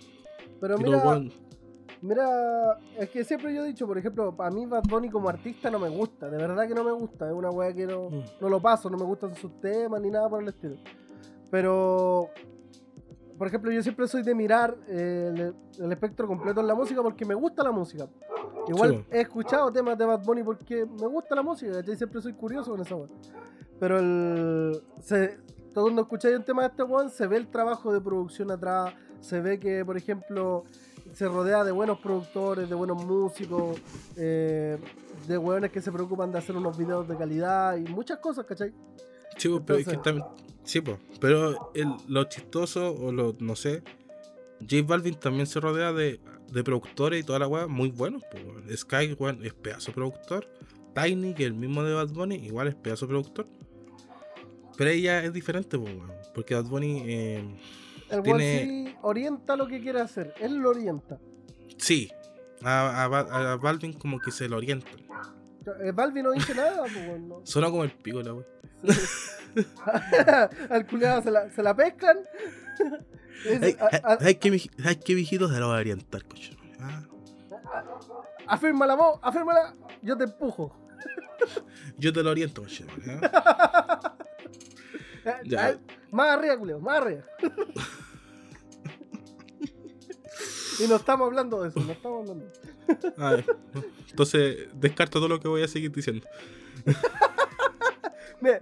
Pero 0.61 0.76
Y 0.78 0.82
mira, 0.82 1.22
mira, 2.02 2.78
es 2.98 3.08
que 3.11 3.24
siempre 3.24 3.54
yo 3.54 3.64
he 3.64 3.68
dicho, 3.68 3.86
por 3.86 3.96
ejemplo, 3.96 4.36
para 4.36 4.50
mí 4.50 4.66
Bad 4.66 4.82
Bunny 4.88 5.08
como 5.08 5.28
artista 5.28 5.70
no 5.70 5.78
me 5.78 5.88
gusta, 5.88 6.28
de 6.28 6.36
verdad 6.36 6.66
que 6.68 6.74
no 6.74 6.84
me 6.84 6.92
gusta, 6.92 7.28
es 7.28 7.32
una 7.34 7.50
weá 7.50 7.72
que 7.72 7.86
no, 7.86 8.11
Mm. 8.11 8.22
no 8.40 8.48
lo 8.48 8.61
paso, 8.61 8.90
no 8.90 8.98
me 8.98 9.04
gustan 9.04 9.34
sus 9.34 9.58
temas 9.61 10.00
ni 10.02 10.11
nada 10.11 10.28
por 10.28 10.42
el 10.42 10.48
estilo. 10.48 10.76
Pero, 11.50 12.28
por 13.41 13.47
ejemplo, 13.47 13.72
yo 13.72 13.82
siempre 13.82 14.07
soy 14.07 14.22
de 14.22 14.34
mirar 14.34 14.76
eh, 14.86 15.32
el, 15.78 15.82
el 15.82 15.93
espectro 15.93 16.26
completo 16.28 16.61
en 16.61 16.66
la 16.66 16.74
música 16.74 17.01
porque 17.03 17.24
me 17.24 17.32
gusta 17.34 17.62
la 17.64 17.70
música. 17.72 18.07
Igual 18.68 18.91
Sí. 18.97 19.05
he 19.12 19.20
escuchado 19.22 19.72
temas 19.72 19.97
de 19.97 20.05
Bad 20.05 20.22
Bunny 20.26 20.43
porque 20.43 20.84
me 20.84 21.07
gusta 21.07 21.34
la 21.34 21.43
música, 21.43 21.72
¿cachai? 21.72 21.97
Siempre 21.97 22.20
soy 22.20 22.34
curioso 22.34 22.70
con 22.72 22.82
esa 22.82 22.95
weá. 22.97 23.09
Pero 23.78 23.99
el. 23.99 24.82
Se, 25.01 25.38
todo 25.72 25.84
cuando 25.84 26.03
escucháis 26.03 26.36
un 26.36 26.45
tema 26.45 26.62
de 26.64 26.68
este 26.68 26.82
weón, 26.82 27.09
se 27.09 27.26
ve 27.26 27.38
el 27.38 27.49
trabajo 27.49 27.91
de 27.95 28.03
producción 28.03 28.51
atrás, 28.51 28.93
se 29.20 29.41
ve 29.41 29.59
que, 29.59 29.86
por 29.86 29.97
ejemplo, 29.97 30.64
se 31.14 31.26
rodea 31.26 31.64
de 31.64 31.72
buenos 31.72 31.99
productores, 31.99 32.68
de 32.68 32.74
buenos 32.74 33.03
músicos, 33.07 33.78
eh, 34.18 34.76
de 35.26 35.38
weones 35.38 35.70
que 35.72 35.80
se 35.80 35.91
preocupan 35.91 36.30
de 36.30 36.36
hacer 36.36 36.55
unos 36.59 36.76
videos 36.76 37.09
de 37.09 37.16
calidad 37.16 37.78
y 37.78 37.84
muchas 37.91 38.18
cosas, 38.18 38.45
¿cachai? 38.45 38.74
Sí, 39.38 39.49
pues, 39.49 39.62
pero 39.66 39.78
es 39.78 39.86
que 39.86 39.95
Entonces- 39.95 40.22
también. 40.24 40.49
Sí, 40.64 40.80
pues. 40.80 40.98
Pero 41.20 41.72
el- 41.74 41.94
lo 42.08 42.24
chistoso, 42.24 42.94
o 42.94 43.12
lo. 43.12 43.34
No 43.40 43.56
sé. 43.56 43.82
J 44.61 44.82
Balvin 44.86 45.14
también 45.14 45.46
se 45.46 45.58
rodea 45.61 45.92
de, 45.92 46.20
de 46.52 46.64
productores 46.64 47.20
y 47.20 47.24
toda 47.24 47.38
la 47.38 47.48
weá 47.48 47.66
muy 47.66 47.90
buenos. 47.90 48.22
Pues. 48.30 48.80
Sky, 48.80 49.14
weón, 49.18 49.44
es 49.44 49.54
pedazo 49.54 49.92
productor. 49.92 50.46
Tiny, 50.94 51.34
que 51.34 51.44
es 51.44 51.46
el 51.48 51.54
mismo 51.54 51.82
de 51.82 51.94
Bad 51.94 52.08
Bunny, 52.11 52.34
igual 52.36 52.68
es 52.68 52.74
pedazo 52.74 53.06
productor. 53.08 53.46
Pero 54.76 54.90
ella 54.90 55.24
es 55.24 55.32
diferente, 55.32 55.78
pues. 55.78 55.94
Porque 56.34 56.54
Bad 56.54 56.64
Bunny. 56.64 57.02
eh, 57.06 57.44
El 58.11 58.22
Tiene- 58.22 58.64
sí 58.88 58.94
orienta 59.02 59.54
lo 59.56 59.66
que 59.68 59.80
quiere 59.80 60.00
hacer, 60.00 60.34
él 60.40 60.56
lo 60.56 60.70
orienta. 60.70 61.18
sí. 61.78 62.11
A, 62.62 63.04
a 63.06 63.52
a 63.52 63.56
Balvin 63.56 63.94
como 63.94 64.18
que 64.20 64.30
se 64.30 64.46
lo 64.46 64.58
orienta. 64.58 64.86
Eh, 65.83 65.93
Balvin 65.93 66.25
no 66.25 66.33
dice 66.33 66.55
nada, 66.55 66.83
pues, 66.83 67.21
no. 67.21 67.41
Sonó 67.45 67.71
como 67.71 67.85
el 67.85 67.91
pico 67.93 68.23
la 68.23 68.35
weá. 68.35 68.47
Al 70.71 70.87
culiado 70.87 71.23
se 71.23 71.31
la, 71.31 71.51
se 71.51 71.62
la 71.62 71.75
pescan. 71.75 72.18
Dice, 73.45 73.77
Ay, 73.81 74.01
"A- 74.03 74.12
a- 74.12 74.18
ay, 74.21 74.35
qué 74.37 74.51
vieji- 74.53 74.71
ay, 74.85 74.97
qué 74.97 75.14
viejito 75.14 75.49
se 75.53 75.59
lo 75.59 75.68
va 75.68 75.77
a 75.77 75.81
orientar, 75.81 76.25
coche. 76.25 76.57
Ah, 76.81 77.03
afírmala 78.47 78.95
vos, 78.95 79.18
afírmala, 79.23 79.75
yo 80.03 80.16
te 80.16 80.25
empujo. 80.25 80.75
yo 81.99 82.12
te 82.12 82.23
lo 82.23 82.31
oriento, 82.31 82.62
coche. 82.62 82.85
¿eh? 83.07 83.21
Ya. 85.45 85.79
Más 86.11 86.31
arriba, 86.39 86.57
culiao, 86.59 86.81
más 86.81 87.03
arriba. 87.03 87.23
y 90.83 90.87
no 90.89 90.97
estamos 90.97 91.27
hablando 91.27 91.62
de 91.62 91.68
eso, 91.68 91.81
no 91.81 91.93
estamos 91.93 92.21
hablando. 92.23 92.45
de 92.47 92.51
eso. 92.53 92.61
A 93.18 93.30
ver, 93.32 93.45
entonces 94.11 94.68
descarto 94.74 95.18
todo 95.18 95.28
lo 95.28 95.41
que 95.41 95.49
voy 95.49 95.62
a 95.62 95.68
seguir 95.68 95.93
diciendo. 95.93 96.26
Mira, 98.41 98.59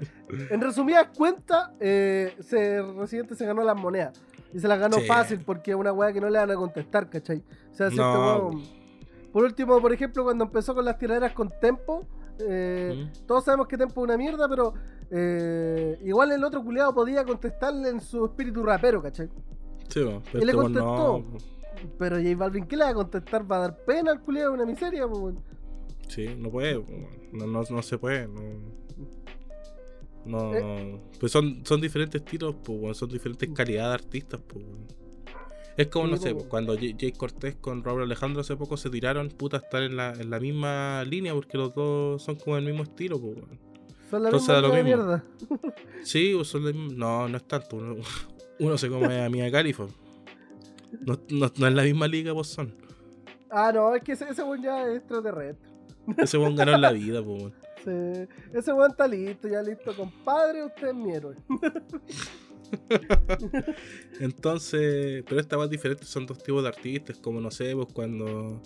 en 0.50 0.60
resumidas 0.60 1.06
cuentas, 1.16 1.70
eh, 1.78 2.34
se, 2.40 2.82
Residente 2.82 3.36
se 3.36 3.46
ganó 3.46 3.62
las 3.62 3.76
monedas. 3.76 4.20
Y 4.52 4.58
se 4.58 4.66
las 4.66 4.78
ganó 4.78 4.96
Sí. 4.96 5.06
fácil 5.06 5.40
porque 5.44 5.70
es 5.72 5.76
una 5.76 5.92
weá 5.92 6.12
que 6.12 6.20
no 6.20 6.28
le 6.30 6.38
van 6.38 6.50
a 6.50 6.56
contestar, 6.56 7.08
¿cachai? 7.08 7.44
O 7.70 7.74
sea, 7.74 7.90
si 7.90 7.96
No. 7.96 8.50
este 8.50 9.28
Por 9.32 9.44
último, 9.44 9.80
por 9.80 9.92
ejemplo, 9.92 10.24
cuando 10.24 10.44
empezó 10.44 10.74
con 10.74 10.84
las 10.84 10.98
tiraderas 10.98 11.32
con 11.32 11.52
Tempo, 11.60 12.06
eh, 12.40 13.06
Mm. 13.06 13.26
todos 13.26 13.44
sabemos 13.44 13.68
que 13.68 13.76
Tempo 13.76 14.00
es 14.00 14.04
una 14.04 14.16
mierda, 14.16 14.48
pero 14.48 14.72
eh, 15.10 15.98
igual 16.04 16.32
el 16.32 16.42
otro 16.44 16.62
culiado 16.64 16.92
podía 16.94 17.24
contestarle 17.24 17.88
en 17.90 18.00
su 18.00 18.24
espíritu 18.24 18.62
rapero, 18.64 19.00
¿cachai? 19.02 19.28
Sí, 19.88 20.00
pero 20.00 20.22
Y 20.32 20.44
le 20.44 20.52
este 20.52 20.52
contestó. 20.56 21.24
no. 21.30 21.57
Pero 21.98 22.16
J 22.16 22.34
Balvin, 22.36 22.66
¿qué 22.66 22.76
le 22.76 22.84
va 22.84 22.90
a 22.90 22.94
contestar? 22.94 23.50
¿Va 23.50 23.56
a 23.56 23.60
dar 23.60 23.76
pena 23.84 24.12
al 24.12 24.20
culiado? 24.22 24.52
Una 24.52 24.64
miseria, 24.64 25.06
po. 25.06 25.32
Sí, 26.08 26.26
no 26.36 26.50
puede. 26.50 26.82
No, 27.32 27.46
no, 27.46 27.62
no 27.68 27.82
se 27.82 27.98
puede. 27.98 28.26
No. 28.28 28.42
No, 30.24 30.54
Eh. 30.54 31.00
pues 31.20 31.32
son, 31.32 31.64
son 31.64 31.80
diferentes 31.80 32.20
estilos, 32.20 32.54
pues, 32.62 32.96
son 32.98 33.08
diferentes 33.08 33.48
calidades 33.54 33.88
de 33.88 33.94
artistas, 34.06 34.40
pues. 34.46 34.64
Es 35.76 35.86
como, 35.86 36.08
no 36.08 36.16
sé, 36.16 36.34
pues, 36.34 36.46
cuando 36.46 36.76
Jay 36.76 37.12
Cortés 37.16 37.54
con 37.60 37.84
Robert 37.84 38.04
Alejandro 38.04 38.40
hace 38.40 38.56
poco 38.56 38.76
se 38.76 38.90
tiraron, 38.90 39.28
puta, 39.28 39.58
estar 39.58 39.82
en 39.82 39.96
la, 39.96 40.12
en 40.12 40.28
la 40.28 40.40
misma 40.40 41.04
línea, 41.04 41.32
porque 41.34 41.56
los 41.56 41.72
dos 41.74 42.20
son 42.22 42.34
como 42.36 42.56
el 42.58 42.64
mismo 42.64 42.82
estilo, 42.82 43.18
pues. 43.20 43.36
Son 44.10 44.22
la 44.22 44.28
Entonces 44.30 44.48
misma 44.54 44.60
lo 44.68 44.74
mismo. 44.74 44.82
mierda. 44.84 45.24
Sí, 46.02 46.36
son 46.44 46.64
mismo- 46.64 46.92
no, 46.94 47.28
no 47.28 47.36
es 47.36 47.44
tanto. 47.44 47.76
Uno, 47.76 47.96
uno 48.58 48.76
se 48.78 48.88
come 48.88 49.22
a 49.22 49.30
Mia 49.30 49.50
Khalifa. 49.52 49.86
No, 51.00 51.18
no, 51.30 51.50
no 51.56 51.66
es 51.66 51.74
la 51.74 51.82
misma 51.82 52.06
liga, 52.06 52.34
pues 52.34 52.48
son. 52.48 52.74
Ah, 53.50 53.72
no, 53.72 53.94
es 53.94 54.02
que 54.02 54.12
ese, 54.12 54.28
ese 54.28 54.42
weón 54.42 54.62
ya 54.62 54.86
es 54.88 54.98
extraterrestre. 54.98 55.68
Ese 56.16 56.38
weón 56.38 56.56
ganó 56.56 56.76
la 56.76 56.92
vida, 56.92 57.22
pues. 57.22 57.52
Sí, 57.84 57.92
ese 58.52 58.72
weón 58.72 58.90
está 58.90 59.06
listo, 59.06 59.46
ya 59.46 59.62
listo. 59.62 59.94
Compadre, 59.96 60.64
usted 60.64 60.88
es 60.88 60.94
mi 60.94 61.12
héroe. 61.12 61.36
Entonces, 64.20 65.22
pero 65.26 65.40
esta 65.40 65.62
es 65.62 65.70
diferente, 65.70 66.04
son 66.04 66.26
dos 66.26 66.42
tipos 66.42 66.60
de 66.62 66.68
artistas, 66.68 67.18
como 67.18 67.40
no 67.40 67.50
sé, 67.52 67.74
pues 67.76 67.86
cuando 67.92 68.60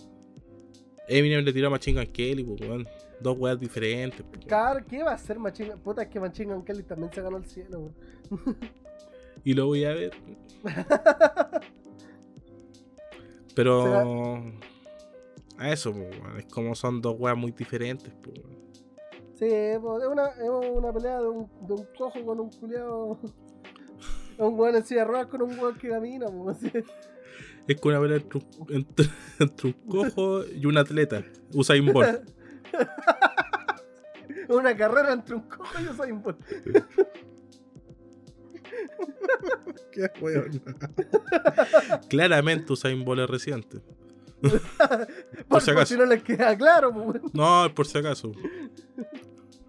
Eminem 1.07 1.45
le 1.45 1.53
tiró 1.53 1.67
a 1.67 1.69
Machine 1.69 2.03
Gun 2.03 2.11
Kelly, 2.11 2.43
pues 2.43 2.61
weón, 2.61 2.87
dos 3.21 3.37
weas 3.37 3.59
diferentes. 3.59 4.23
pues. 4.23 4.45
Car, 4.47 4.83
¿qué 4.85 5.03
va 5.03 5.11
a 5.11 5.15
hacer 5.15 5.37
Machine 5.37 5.77
Puta, 5.77 6.01
es 6.01 6.09
que 6.09 6.19
Machine 6.19 6.51
Gun 6.53 6.65
Kelly 6.65 6.83
también 6.83 7.13
se 7.13 7.21
ganó 7.21 7.37
el 7.37 7.45
cielo, 7.45 7.93
weón. 8.31 8.57
Y 9.43 9.53
lo 9.53 9.67
voy 9.67 9.85
a 9.85 9.93
ver. 9.93 10.11
Pero 13.55 14.41
a 15.57 15.71
eso, 15.71 15.93
pues, 15.93 16.09
es 16.39 16.45
como 16.45 16.75
son 16.75 17.01
dos 17.01 17.15
weas 17.17 17.37
muy 17.37 17.51
diferentes, 17.51 18.13
pues. 18.21 18.39
Sí, 19.35 19.45
es 19.45 19.79
una, 19.79 20.27
es 20.27 20.49
una 20.49 20.93
pelea 20.93 21.19
de 21.19 21.27
un, 21.27 21.49
de 21.67 21.73
un 21.73 21.87
cojo 21.97 22.25
con 22.25 22.39
un 22.39 22.49
culiado. 22.49 23.19
Un 24.35 24.59
weón 24.59 24.75
en 24.75 24.83
silla 24.83 25.05
con 25.27 25.43
un 25.43 25.59
weón 25.59 25.77
que 25.77 25.89
camina, 25.89 26.25
pues. 26.25 26.57
Es 27.67 27.79
como 27.79 27.95
una 27.95 28.01
pelea 28.01 28.17
entre 28.17 28.39
un, 28.39 28.73
entre, 28.73 29.05
entre 29.39 29.67
un 29.67 29.73
cojo 29.87 30.43
y 30.45 30.65
un 30.65 30.75
atleta, 30.75 31.23
Usain 31.53 31.85
Bolt. 31.93 32.27
Una 34.49 34.75
carrera 34.75 35.13
entre 35.13 35.35
un 35.35 35.43
cojo 35.43 35.71
y 35.79 35.83
un 35.83 35.89
Usain 35.89 36.21
Bolt. 36.21 36.39
Qué 39.91 40.11
weón. 40.21 40.61
Claramente 42.09 42.73
Usain 42.73 43.03
Bolt 43.03 43.21
es 43.21 43.29
residente. 43.29 43.81
Por, 45.47 45.61
si 45.61 45.71
acaso. 45.71 45.85
si 45.85 45.97
no 45.97 46.05
les 46.05 46.21
queda 46.21 46.57
claro, 46.57 46.93
pues. 46.93 47.21
No, 47.33 47.71
por 47.73 47.87
si 47.87 47.97
acaso. 47.97 48.33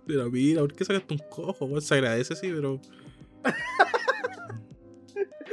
Pero 0.04 0.28
mira, 0.30 0.62
¿por 0.62 0.72
qué 0.72 0.84
sacaste 0.84 1.14
un 1.14 1.20
cojo? 1.30 1.80
Se 1.80 1.94
agradece, 1.94 2.34
sí, 2.34 2.50
pero. 2.52 2.80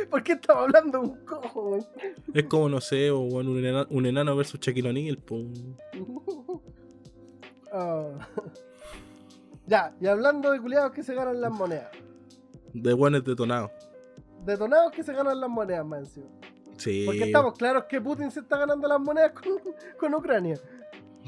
¿Por 0.10 0.24
qué 0.24 0.32
estamos 0.34 0.64
hablando 0.64 1.00
de 1.00 1.08
un 1.08 1.26
cojo, 1.26 1.70
weón? 1.70 1.86
Es 2.34 2.46
como, 2.46 2.68
no 2.68 2.82
sé, 2.82 3.12
o, 3.12 3.20
un, 3.20 3.60
enano, 3.60 3.86
un 3.92 4.06
enano 4.08 4.36
versus 4.36 4.60
Shaquille 4.60 4.90
O'Neal. 4.90 5.20
Ah. 7.72 8.28
Ya, 9.68 9.96
y 10.02 10.08
hablando 10.08 10.52
de 10.52 10.60
culiados 10.60 10.92
que 10.92 11.04
se 11.04 11.14
ganan 11.14 11.40
las 11.40 11.52
monedas. 11.52 11.92
De 12.74 12.94
weones 12.94 13.24
detonados. 13.24 13.72
Detonados 14.46 14.92
que 14.92 15.04
se 15.04 15.14
ganan 15.14 15.40
las 15.40 15.50
monedas, 15.50 15.86
más 15.86 16.00
encima. 16.00 16.28
Sí. 16.78 17.04
Porque 17.06 17.26
estamos 17.26 17.54
claros 17.58 17.84
que 17.88 18.02
Putin 18.02 18.32
se 18.32 18.40
está 18.40 18.58
ganando 18.58 18.88
las 18.88 19.00
monedas 19.00 19.32
con, 19.34 19.60
con 20.00 20.16
Ucrania. 20.16 20.56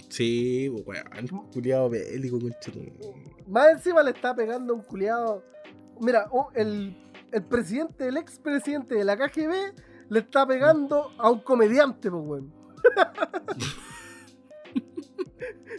Sí, 0.09 0.69
weón. 0.69 1.27
Culiado 1.53 1.89
bélico. 1.89 2.39
Más 3.47 3.71
encima 3.73 4.01
le 4.01 4.11
está 4.11 4.35
pegando 4.35 4.73
un 4.73 4.81
culiado. 4.81 5.43
Mira, 6.01 6.27
u- 6.31 6.47
el, 6.55 6.97
el 7.31 7.43
presidente, 7.43 8.07
el 8.07 8.17
expresidente 8.17 8.95
de 8.95 9.05
la 9.05 9.15
KGB 9.15 9.53
le 10.09 10.19
está 10.19 10.47
pegando 10.47 11.11
a 11.19 11.29
un 11.29 11.41
comediante, 11.41 12.09
pues, 12.09 12.23
weón. 12.25 12.51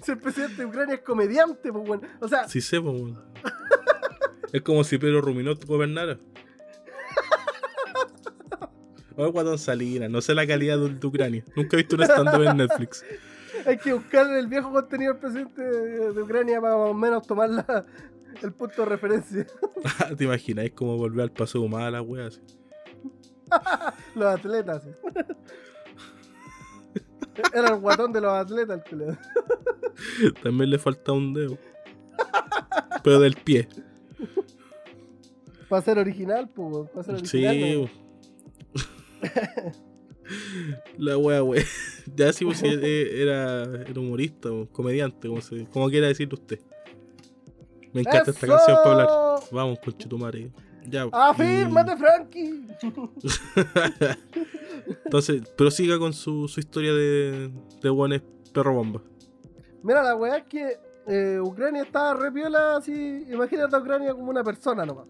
si 0.02 0.12
el 0.12 0.18
presidente 0.18 0.56
de 0.56 0.66
Ucrania 0.66 0.94
es 0.96 1.00
comediante, 1.02 1.72
pues, 1.72 1.88
weón. 1.88 2.02
O 2.20 2.28
sea, 2.28 2.48
Sí 2.48 2.60
sé, 2.60 2.80
po, 2.80 2.90
weón. 2.92 3.22
Es 4.52 4.62
como 4.62 4.84
si 4.84 4.98
Pedro 4.98 5.20
Ruminot 5.20 5.64
gobernara. 5.66 6.18
O 9.16 9.24
el 9.24 9.30
Guatón 9.32 9.58
Salinas, 9.58 10.10
no 10.10 10.20
sé 10.20 10.34
la 10.34 10.46
calidad 10.46 10.78
de, 10.78 10.94
de 10.94 11.06
Ucrania. 11.06 11.44
Nunca 11.56 11.76
he 11.76 11.78
visto 11.78 11.96
un 11.96 12.02
stand-up 12.02 12.42
en 12.42 12.56
Netflix. 12.56 13.04
hay 13.66 13.78
que 13.78 13.92
buscar 13.92 14.28
el 14.36 14.46
viejo 14.46 14.72
contenido 14.72 15.12
del 15.12 15.20
presidente 15.20 15.62
de, 15.62 16.22
Ucrania 16.22 16.60
para 16.60 16.76
más 16.76 16.90
o 16.90 16.94
menos 16.94 17.26
tomar 17.26 17.50
la- 17.50 17.86
el 18.42 18.52
punto 18.52 18.82
de 18.82 18.86
referencia. 18.88 19.46
¿Te 20.18 20.24
imaginas? 20.24 20.64
Es 20.66 20.72
como 20.72 20.96
volver 20.96 21.22
al 21.22 21.32
paso 21.32 21.60
humano 21.60 21.86
a 21.86 21.90
la 21.90 22.02
wea 22.02 22.26
así. 22.26 22.40
Los 24.14 24.34
atletas. 24.34 24.82
Era 27.52 27.68
el 27.68 27.80
guatón 27.80 28.12
de 28.12 28.20
los 28.20 28.32
atletas, 28.32 28.78
el 28.78 28.84
culiao. 28.88 29.18
También 30.42 30.70
le 30.70 30.78
falta 30.78 31.12
un 31.12 31.34
dedo. 31.34 31.58
Pero 33.02 33.18
del 33.20 33.34
pie. 33.34 33.68
Para 35.68 35.82
ser 35.82 35.98
original, 35.98 36.48
pues, 36.48 36.88
para 36.90 37.02
ser 37.04 37.14
original. 37.16 37.54
Sí. 37.54 37.82
¿no? 37.82 38.03
La 40.98 41.18
wea, 41.18 41.42
wea. 41.42 41.64
Ya 42.16 42.32
sí, 42.32 42.44
pues, 42.44 42.62
eh, 42.62 43.22
era, 43.22 43.64
era 43.64 44.00
humorista 44.00 44.52
o 44.52 44.68
comediante, 44.68 45.28
como, 45.28 45.40
se, 45.40 45.66
como 45.66 45.88
quiera 45.88 46.06
decirlo 46.06 46.34
usted. 46.34 46.60
Me 47.92 48.02
encanta 48.02 48.30
esta 48.30 48.46
canción 48.46 48.76
para 48.82 48.90
hablar. 48.90 49.08
Vamos, 49.50 49.78
con 49.78 49.96
Chetumare. 49.96 50.52
Ya. 50.86 51.08
¡Afírmate, 51.12 51.96
Frankie! 51.96 52.66
Entonces, 55.04 55.42
prosiga 55.56 55.98
con 55.98 56.12
su, 56.12 56.46
su 56.46 56.60
historia 56.60 56.92
de, 56.92 57.50
de 57.82 57.90
buenos 57.90 58.20
perro 58.52 58.74
bomba. 58.74 59.02
Mira, 59.82 60.02
la 60.02 60.14
weá 60.14 60.38
es 60.38 60.44
que 60.44 60.78
eh, 61.06 61.38
Ucrania 61.40 61.82
estaba 61.82 62.14
re 62.14 62.32
piola 62.32 62.76
así. 62.76 63.24
Imagínate 63.30 63.76
a 63.76 63.78
Ucrania 63.78 64.14
como 64.14 64.30
una 64.30 64.44
persona 64.44 64.84
nomás. 64.84 65.06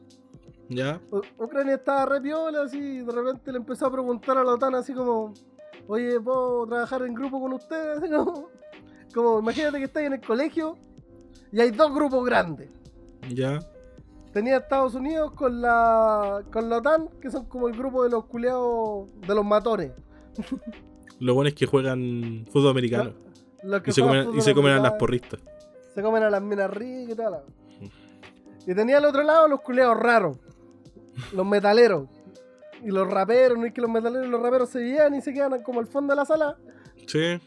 ¿Ya? 0.68 1.00
U- 1.10 1.20
Ucrania 1.44 1.74
estaba 1.74 2.06
re 2.06 2.20
piola 2.20 2.62
así. 2.62 2.78
Y 2.78 2.98
de 3.02 3.12
repente 3.12 3.52
le 3.52 3.58
empezó 3.58 3.86
a 3.86 3.92
preguntar 3.92 4.38
a 4.38 4.44
la 4.44 4.52
OTAN 4.54 4.74
así 4.74 4.94
como: 4.94 5.34
Oye, 5.86 6.18
¿puedo 6.20 6.66
trabajar 6.66 7.02
en 7.02 7.14
grupo 7.14 7.40
con 7.40 7.52
ustedes? 7.52 7.98
Así 7.98 8.10
como, 8.14 8.48
como, 9.14 9.38
imagínate 9.40 9.78
que 9.78 9.84
estáis 9.84 10.06
en 10.06 10.14
el 10.14 10.20
colegio 10.20 10.76
y 11.52 11.60
hay 11.60 11.70
dos 11.70 11.94
grupos 11.94 12.24
grandes. 12.24 12.70
¿Ya? 13.28 13.58
Tenía 14.32 14.56
Estados 14.56 14.94
Unidos 14.96 15.30
con 15.32 15.62
la, 15.62 16.42
con 16.52 16.68
la 16.68 16.78
OTAN, 16.78 17.08
que 17.20 17.30
son 17.30 17.44
como 17.46 17.68
el 17.68 17.76
grupo 17.76 18.02
de 18.02 18.10
los 18.10 18.24
culeados 18.24 19.08
de 19.26 19.34
los 19.34 19.44
matones. 19.44 19.92
Lo 21.20 21.34
bueno 21.34 21.48
es 21.48 21.54
que 21.54 21.66
juegan 21.66 22.44
fútbol 22.50 22.70
americano. 22.70 23.12
Los 23.62 23.80
que 23.82 23.90
Y 23.90 23.92
se 23.92 24.02
comen, 24.02 24.22
y 24.22 24.24
fútbol 24.26 24.42
se 24.42 24.54
comen 24.54 24.72
a 24.72 24.80
las 24.80 24.92
porristas. 24.94 25.40
Se 25.94 26.02
comen 26.02 26.24
a 26.24 26.30
las 26.30 26.42
minas 26.42 26.68
ricas 26.70 27.12
y 27.12 27.16
tal. 27.16 27.42
Y 28.66 28.74
tenía 28.74 28.96
al 28.98 29.04
otro 29.04 29.22
lado 29.22 29.46
los 29.46 29.60
culeados 29.60 29.96
raros. 29.96 30.38
Los 31.32 31.46
metaleros. 31.46 32.08
Y 32.82 32.88
los 32.90 33.08
raperos, 33.10 33.56
no 33.58 33.64
es 33.66 33.72
que 33.72 33.80
los 33.80 33.90
metaleros 33.90 34.26
y 34.26 34.30
los 34.30 34.42
raperos 34.42 34.68
se 34.68 34.80
llevan 34.80 35.14
y 35.14 35.22
se 35.22 35.32
quedan 35.32 35.62
como 35.62 35.80
al 35.80 35.86
fondo 35.86 36.12
de 36.12 36.16
la 36.16 36.24
sala. 36.26 36.56
Sí. 37.06 37.18
E- 37.18 37.40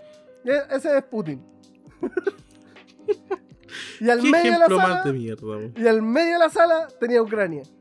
Ese 0.72 0.98
es 0.98 1.04
Putin. 1.04 1.46
y 4.00 4.10
al 4.10 4.22
¿Qué 4.22 4.32
medio 4.32 4.54
de 4.54 4.60
la 4.60 4.68
sala. 4.68 5.04
de 5.04 5.14
mierda? 5.14 5.60
Y 5.76 5.86
al 5.88 6.02
medio 6.02 6.34
de 6.34 6.40
la 6.40 6.50
sala 6.50 6.88
tenía 7.00 7.22
Ucrania. 7.22 7.62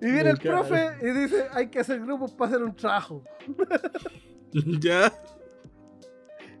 y 0.00 0.04
viene 0.06 0.24
Me 0.24 0.30
el 0.30 0.38
profe 0.38 0.88
y 1.02 1.10
dice, 1.10 1.46
hay 1.52 1.68
que 1.68 1.80
hacer 1.80 2.00
grupos 2.00 2.32
para 2.32 2.50
hacer 2.52 2.62
un 2.64 2.74
trabajo. 2.74 3.22
¿Ya? 4.52 5.12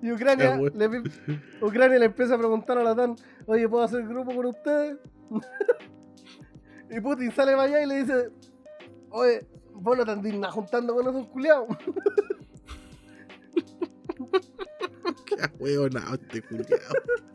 Y 0.02 0.12
Ucrania, 0.12 0.56
bueno. 0.56 0.76
le, 0.76 1.02
Ucrania 1.60 1.98
le 1.98 2.06
empieza 2.06 2.34
a 2.34 2.38
preguntar 2.38 2.78
a 2.78 2.82
la 2.82 2.94
TAN, 2.94 3.16
oye, 3.46 3.68
¿puedo 3.68 3.84
hacer 3.84 4.02
grupo 4.06 4.34
con 4.34 4.46
ustedes? 4.46 4.96
y 6.90 7.00
Putin 7.00 7.30
sale 7.32 7.52
para 7.52 7.64
allá 7.64 7.82
y 7.82 7.86
le 7.86 7.94
dice, 8.02 8.30
oye, 9.10 9.46
vos 9.74 9.98
no 9.98 10.04
te 10.04 10.32
nada 10.32 10.52
juntando 10.52 10.94
con 10.94 11.08
esos 11.08 11.26
culiados. 11.28 11.68
Qué 15.26 15.36
huevonao 15.58 16.14
este 16.14 16.42
culiao. 16.42 16.68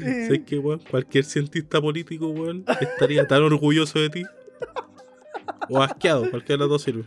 Y- 0.00 0.26
¿Sabes 0.26 0.42
qué, 0.46 0.58
weón? 0.58 0.80
Cualquier 0.90 1.24
cientista 1.24 1.78
político, 1.80 2.28
weón, 2.28 2.64
estaría 2.80 3.26
tan 3.26 3.42
orgulloso 3.42 3.98
de 3.98 4.08
ti. 4.08 4.22
O 5.68 5.82
asqueado, 5.82 6.30
cualquiera 6.30 6.54
de 6.64 6.68
los 6.68 6.70
dos 6.70 6.82
sirve. 6.82 7.04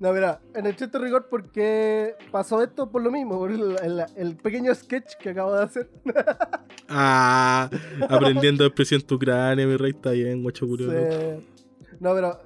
No, 0.00 0.12
mira, 0.14 0.40
en 0.54 0.66
el 0.66 0.74
chiste 0.76 0.98
rigor, 0.98 1.28
porque 1.28 2.14
pasó 2.32 2.62
esto 2.62 2.90
por 2.90 3.02
lo 3.02 3.10
mismo, 3.10 3.38
por 3.38 3.50
el, 3.52 3.76
el- 3.82 4.04
el 4.16 4.36
pequeño 4.36 4.74
sketch 4.74 5.16
que 5.20 5.30
acabo 5.30 5.54
de 5.54 5.62
hacer. 5.64 5.90
Ah, 6.92 7.70
aprendiendo 8.08 8.64
del 8.64 8.72
presidente 8.72 9.06
de 9.10 9.14
Ucrania, 9.14 9.64
mi 9.64 9.76
rey 9.76 9.92
está 9.92 10.10
bien, 10.10 10.42
guacho 10.42 10.66
curioso. 10.66 10.92
No, 12.00 12.12
pero 12.14 12.40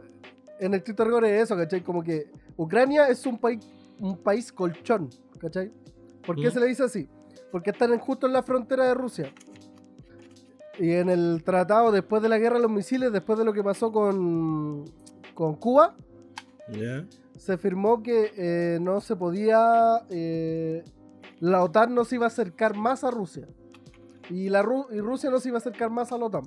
en 0.61 0.75
el 0.75 0.85
chiste 0.85 1.03
rigor 1.03 1.25
es 1.25 1.45
eso, 1.45 1.57
¿cachai? 1.57 1.81
Como 1.81 2.03
que 2.03 2.31
Ucrania 2.59 3.09
es 3.09 3.25
un 3.25 3.39
país 3.39 3.61
un 4.01 4.19
país 4.19 4.53
colchón, 4.53 5.09
¿cachai? 5.41 5.73
¿Por 6.27 6.37
qué 6.37 6.49
Mm. 6.49 6.53
se 6.53 6.61
le 6.61 6.67
dice 6.67 6.83
así? 6.83 7.09
Porque 7.51 7.71
están 7.71 7.95
en- 7.95 8.01
justo 8.01 8.27
en 8.27 8.35
la 8.35 8.43
frontera 8.43 8.85
de 8.85 8.93
Rusia. 8.93 9.33
Y 10.79 10.91
en 10.91 11.09
el 11.09 11.43
tratado, 11.43 11.91
después 11.91 12.21
de 12.23 12.29
la 12.29 12.37
guerra 12.37 12.57
de 12.57 12.63
los 12.65 12.71
misiles, 12.71 13.13
después 13.13 13.39
de 13.39 13.47
lo 13.47 13.53
que 13.55 13.63
pasó 13.65 13.91
con, 13.93 14.85
con 15.33 15.55
Cuba, 15.55 15.95
¿Ya? 16.71 17.07
Se 17.37 17.59
firmó 17.59 18.03
que 18.03 18.33
eh, 18.37 18.79
no 18.81 19.01
se 19.01 19.17
podía. 19.17 20.03
eh, 20.11 20.85
la 21.41 21.63
OTAN 21.63 21.95
no 21.95 22.05
se 22.05 22.15
iba 22.15 22.25
a 22.27 22.29
acercar 22.29 22.77
más 22.77 23.05
a 23.05 23.11
Rusia. 23.11 23.47
Y, 24.31 24.49
la 24.49 24.63
Ru- 24.63 24.87
y 24.93 25.01
Rusia 25.01 25.31
no 25.31 25.39
se 25.39 25.49
iba 25.49 25.59
a 25.59 25.61
acercar 25.61 25.91
más 25.91 26.11
a 26.13 26.19
la 26.19 26.27
OTAN. 26.27 26.45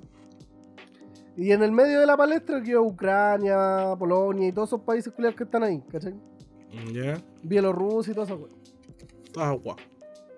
Y 1.36 1.52
en 1.52 1.62
el 1.62 1.70
medio 1.70 2.00
de 2.00 2.06
la 2.06 2.16
palestra 2.16 2.60
quedó 2.62 2.82
Ucrania, 2.82 3.94
Polonia 3.96 4.48
y 4.48 4.52
todos 4.52 4.70
esos 4.70 4.80
países 4.80 5.12
que 5.14 5.44
están 5.44 5.62
ahí, 5.62 5.80
¿cachai? 5.92 6.14
¿Ya? 6.92 7.14
Bielorrusia 7.42 8.10
y 8.10 8.14
todo 8.14 8.24
eso, 8.24 8.48
Estás 9.24 9.56
guau. 9.62 9.76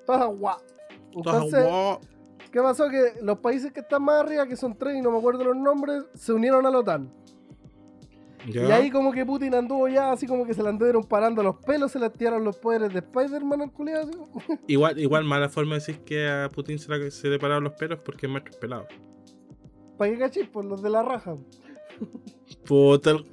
Todas 0.04 0.28
guau. 0.38 0.56
Estás 0.58 1.06
Entonces, 1.16 1.64
guau. 1.64 1.98
¿qué 2.52 2.60
pasó? 2.60 2.88
Que 2.90 3.14
los 3.22 3.38
países 3.38 3.72
que 3.72 3.80
están 3.80 4.02
más 4.02 4.20
arriba, 4.24 4.46
que 4.46 4.56
son 4.56 4.76
tres 4.76 4.96
y 4.96 5.00
no 5.00 5.10
me 5.10 5.18
acuerdo 5.18 5.42
los 5.44 5.56
nombres, 5.56 6.02
se 6.14 6.32
unieron 6.34 6.66
a 6.66 6.70
la 6.70 6.80
OTAN. 6.80 7.10
Y 8.46 8.58
ahí 8.58 8.90
como 8.90 9.12
que 9.12 9.26
Putin 9.26 9.54
anduvo 9.54 9.86
ya 9.88 10.12
así 10.12 10.26
como 10.26 10.46
que 10.46 10.54
se 10.54 10.62
le 10.62 10.68
anduvieron 10.70 11.04
parando 11.04 11.42
los 11.42 11.56
pelos, 11.56 11.92
se 11.92 11.98
le 11.98 12.08
tiraron 12.10 12.42
los 12.44 12.56
poderes 12.56 12.92
de 12.92 13.00
Spider-Man 13.00 13.60
al 13.62 13.72
culiado. 13.72 14.10
Igual, 14.66 14.98
igual 14.98 15.24
mala 15.24 15.48
forma 15.48 15.74
de 15.74 15.80
decir 15.80 15.98
que 16.04 16.26
a 16.28 16.48
Putin 16.48 16.78
se 16.78 16.90
le, 16.90 17.10
se 17.10 17.28
le 17.28 17.38
pararon 17.38 17.64
los 17.64 17.74
pelos 17.74 17.98
porque 18.04 18.26
es 18.26 18.32
maestro 18.32 18.58
pelado. 18.58 18.86
¿Para 19.98 20.10
qué 20.12 20.18
cachis? 20.18 20.48
Por 20.48 20.64
los 20.64 20.80
de 20.82 20.88
la 20.90 21.02
raja. 21.02 21.36
Puta. 22.64 23.10
el- 23.10 23.26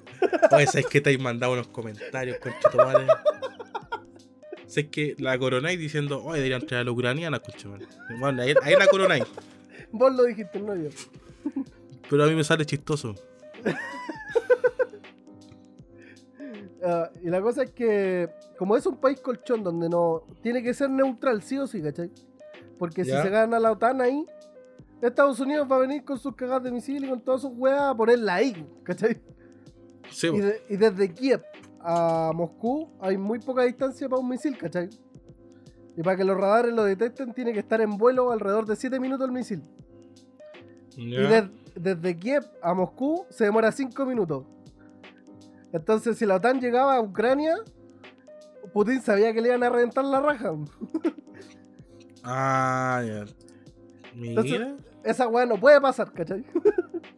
Oye, 0.52 0.66
¿sabes 0.68 0.88
que 0.88 1.00
te 1.00 1.14
has 1.14 1.20
mandado 1.22 1.54
unos 1.54 1.68
comentarios, 1.70 2.38
conchetumare? 2.40 3.06
¿Sabes 4.66 4.90
que 4.90 5.16
la 5.20 5.38
coronáis 5.40 5.80
diciendo, 5.80 6.22
oye, 6.26 6.38
deberían 6.42 6.66
traer 6.66 6.82
a 6.82 6.86
la 6.86 6.92
ucraniana, 6.92 7.40
conchetumare? 7.40 7.86
Bueno, 8.20 8.42
ahí, 8.42 8.54
ahí 8.64 8.76
la 8.76 8.88
coronáis. 8.88 9.24
Vos 9.92 10.14
lo 10.14 10.24
dijiste, 10.24 10.60
no 10.60 10.76
yo. 10.76 10.90
Pero 12.10 12.24
a 12.24 12.28
mí 12.28 12.36
me 12.36 12.44
sale 12.44 12.66
chistoso. 12.66 13.16
Ah, 16.84 17.10
y 17.22 17.30
la 17.30 17.42
cosa 17.42 17.64
es 17.64 17.72
que, 17.72 18.30
como 18.58 18.76
es 18.78 18.86
un 18.86 18.98
país 18.98 19.20
colchón 19.22 19.64
donde 19.64 19.90
no 19.90 20.24
tiene 20.42 20.62
que 20.64 20.74
ser 20.74 20.90
neutral, 20.90 21.42
sí 21.42 21.58
o 21.58 21.68
sí, 21.68 21.82
¿cachai? 21.82 22.12
Porque 22.80 23.04
si 23.04 23.12
se 23.12 23.30
gana 23.30 23.60
la 23.60 23.72
OTAN 23.72 24.02
ahí, 24.02 24.26
Estados 25.02 25.40
Unidos 25.40 25.68
va 25.72 25.76
a 25.78 25.80
venir 25.80 26.04
con 26.04 26.18
sus 26.20 26.36
cagadas 26.36 26.64
de 26.64 26.72
misiles 26.72 27.04
y 27.04 27.10
con 27.10 27.22
todas 27.22 27.42
sus 27.42 27.52
weas 27.56 27.82
a 27.82 27.96
ponerla 27.96 28.36
ahí, 28.36 28.68
¿cachai? 28.84 29.20
Sí, 30.10 30.28
Y, 30.28 30.32
po. 30.32 30.38
de- 30.38 30.62
y 30.70 30.78
desde 30.78 31.14
Kiev 31.14 31.44
a 31.80 32.32
Moscú 32.34 32.90
hay 33.00 33.18
muy 33.18 33.40
poca 33.40 33.64
distancia 33.64 34.08
para 34.10 34.22
un 34.22 34.30
misil, 34.30 34.58
¿cachai? 34.58 34.90
Y 35.96 36.02
para 36.04 36.16
que 36.18 36.24
los 36.24 36.38
radares 36.38 36.74
lo 36.74 36.84
detecten 36.84 37.34
tiene 37.34 37.54
que 37.54 37.60
estar 37.60 37.82
en 37.82 37.98
vuelo 37.98 38.32
alrededor 38.32 38.66
de 38.66 38.76
7 38.76 39.00
minutos 39.00 39.26
el 39.26 39.32
misil. 39.32 39.62
Y 40.96 41.12
de- 41.12 41.50
desde 41.76 42.18
Kiev 42.18 42.44
a 42.62 42.74
Moscú 42.74 43.26
se 43.30 43.44
demora 43.44 43.72
5 43.72 44.06
minutos. 44.06 44.46
Entonces 45.74 46.18
si 46.18 46.26
la 46.26 46.36
OTAN 46.36 46.60
llegaba 46.60 46.96
a 46.96 47.02
Ucrania, 47.02 47.56
Putin 48.74 49.02
sabía 49.02 49.34
que 49.34 49.42
le 49.42 49.50
iban 49.50 49.64
a 49.64 49.70
reventar 49.70 50.06
la 50.06 50.20
raja. 50.22 50.54
Ah, 52.24 53.02
ya. 53.06 53.26
Mira. 54.16 54.30
Entonces- 54.42 54.68
Esa 55.04 55.28
weá 55.28 55.46
no 55.46 55.60
puede 55.60 55.80
pasar, 55.80 56.12
¿cachai? 56.12 56.46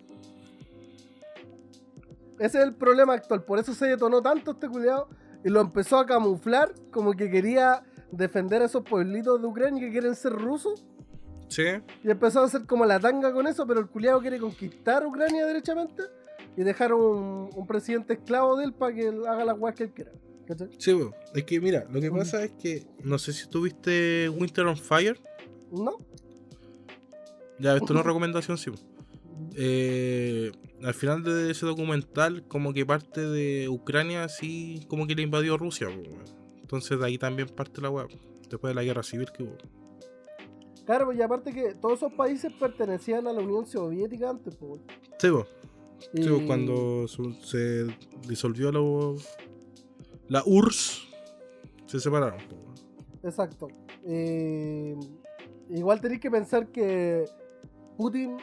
Ese 2.39 2.58
es 2.60 2.64
el 2.64 2.74
problema 2.74 3.14
actual, 3.16 3.43
por 3.43 3.60
eso 3.60 3.74
se 3.74 3.88
detonó 3.88 4.22
tanto 4.22 4.52
este 4.52 4.70
culiado 4.70 5.10
y 5.43 5.50
lo 5.50 5.60
empezó 5.60 5.97
a 5.97 6.06
camuflar 6.06 6.72
como 6.91 7.12
que 7.14 7.30
quería 7.30 7.84
defender 8.12 8.62
a 8.62 8.66
esos 8.66 8.84
pueblitos 8.84 9.41
de 9.41 9.47
Ucrania 9.47 9.82
que 9.82 9.91
quieren 9.91 10.16
ser 10.16 10.32
rusos 10.34 10.86
Sí. 11.50 11.66
y 12.04 12.10
empezó 12.12 12.39
a 12.41 12.45
hacer 12.45 12.66
como 12.66 12.86
la 12.86 13.00
tanga 13.00 13.34
con 13.34 13.45
eso, 13.47 13.66
pero 13.68 13.80
el 13.82 13.88
culiado 13.88 14.22
quiere 14.22 14.39
conquistar 14.39 15.06
Ucrania 15.06 15.45
derechamente 15.45 16.04
y 16.58 16.64
dejar 16.64 16.93
un, 16.93 17.50
un 17.56 17.68
presidente 17.68 18.14
esclavo 18.14 18.58
de 18.58 18.66
él 18.66 18.74
para 18.74 18.93
que 18.93 19.08
él 19.08 19.26
haga 19.26 19.45
las 19.45 19.58
weas 19.58 19.76
que 19.76 19.84
él 19.84 19.91
quiera. 19.91 20.12
¿cachai? 20.47 20.70
Sí, 20.78 20.93
po. 20.93 21.14
es 21.34 21.43
que 21.43 21.62
mira, 21.62 21.86
lo 21.89 22.02
que 22.02 22.12
pasa 22.12 22.43
es 22.43 22.52
que 22.54 22.86
no 23.04 23.18
sé 23.18 23.34
si 23.34 23.47
tuviste 23.47 24.30
Winter 24.30 24.66
on 24.66 24.78
Fire. 24.78 25.20
¿No? 25.72 25.97
Ya, 27.60 27.76
esto 27.76 27.93
no 27.93 28.00
es 28.00 28.06
recomendación, 28.06 28.58
sí. 28.58 28.72
Eh, 29.56 30.52
al 30.84 30.93
final 30.93 31.24
de 31.24 31.52
ese 31.52 31.66
documental, 31.66 32.43
como 32.47 32.74
que 32.74 32.86
parte 32.86 33.22
de 33.22 33.70
Ucrania, 33.70 34.28
sí, 34.30 34.86
como 34.88 35.08
que 35.08 35.16
le 35.16 35.22
invadió 35.22 35.58
Rusia. 35.58 35.88
Entonces 36.62 37.00
de 37.00 37.06
ahí 37.06 37.18
también 37.18 37.47
parte 37.50 37.82
la 37.82 37.89
web. 37.89 38.08
Después 38.50 38.72
de 38.72 38.76
la 38.76 38.84
guerra 38.84 39.04
civil 39.04 39.28
que 39.32 39.43
hubo. 39.43 39.58
Claro, 40.86 41.14
y 41.14 41.22
aparte 41.22 41.54
que 41.54 41.76
todos 41.76 42.00
esos 42.00 42.14
países 42.14 42.52
pertenecían 42.60 43.28
a 43.28 43.34
la 43.34 43.41
Unión 43.41 43.68
Soviética 43.68 44.30
antes, 44.30 44.56
pues. 44.56 44.82
Sí, 45.20 45.30
po. 45.30 45.45
Sí, 46.14 46.22
Y- 46.24 46.45
cuando 46.47 47.08
su- 47.08 47.34
se 47.34 47.88
disolvió 48.28 48.72
lo- 48.72 49.16
la 50.28 50.43
URSS, 50.45 51.02
se 51.86 52.00
separaron. 52.00 52.39
weón. 52.39 52.76
Exacto. 53.24 53.68
Eh, 54.06 54.95
igual 55.70 56.00
tenéis 56.02 56.22
que 56.22 56.32
pensar 56.32 56.68
que 56.68 57.26
Putin 57.97 58.38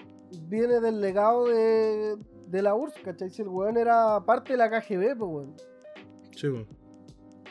viene 0.48 0.80
del 0.80 1.00
legado 1.00 1.46
de, 1.46 2.16
de 2.48 2.62
la 2.62 2.74
URSS, 2.74 3.00
¿cachai? 3.02 3.30
Si 3.30 3.42
el 3.42 3.48
weón 3.48 3.76
era 3.78 4.20
parte 4.24 4.52
de 4.52 4.58
la 4.58 4.68
KGB, 4.68 5.16
pues 5.16 5.30
weón. 5.30 5.54
Sí, 6.36 6.48
po. 6.48 6.66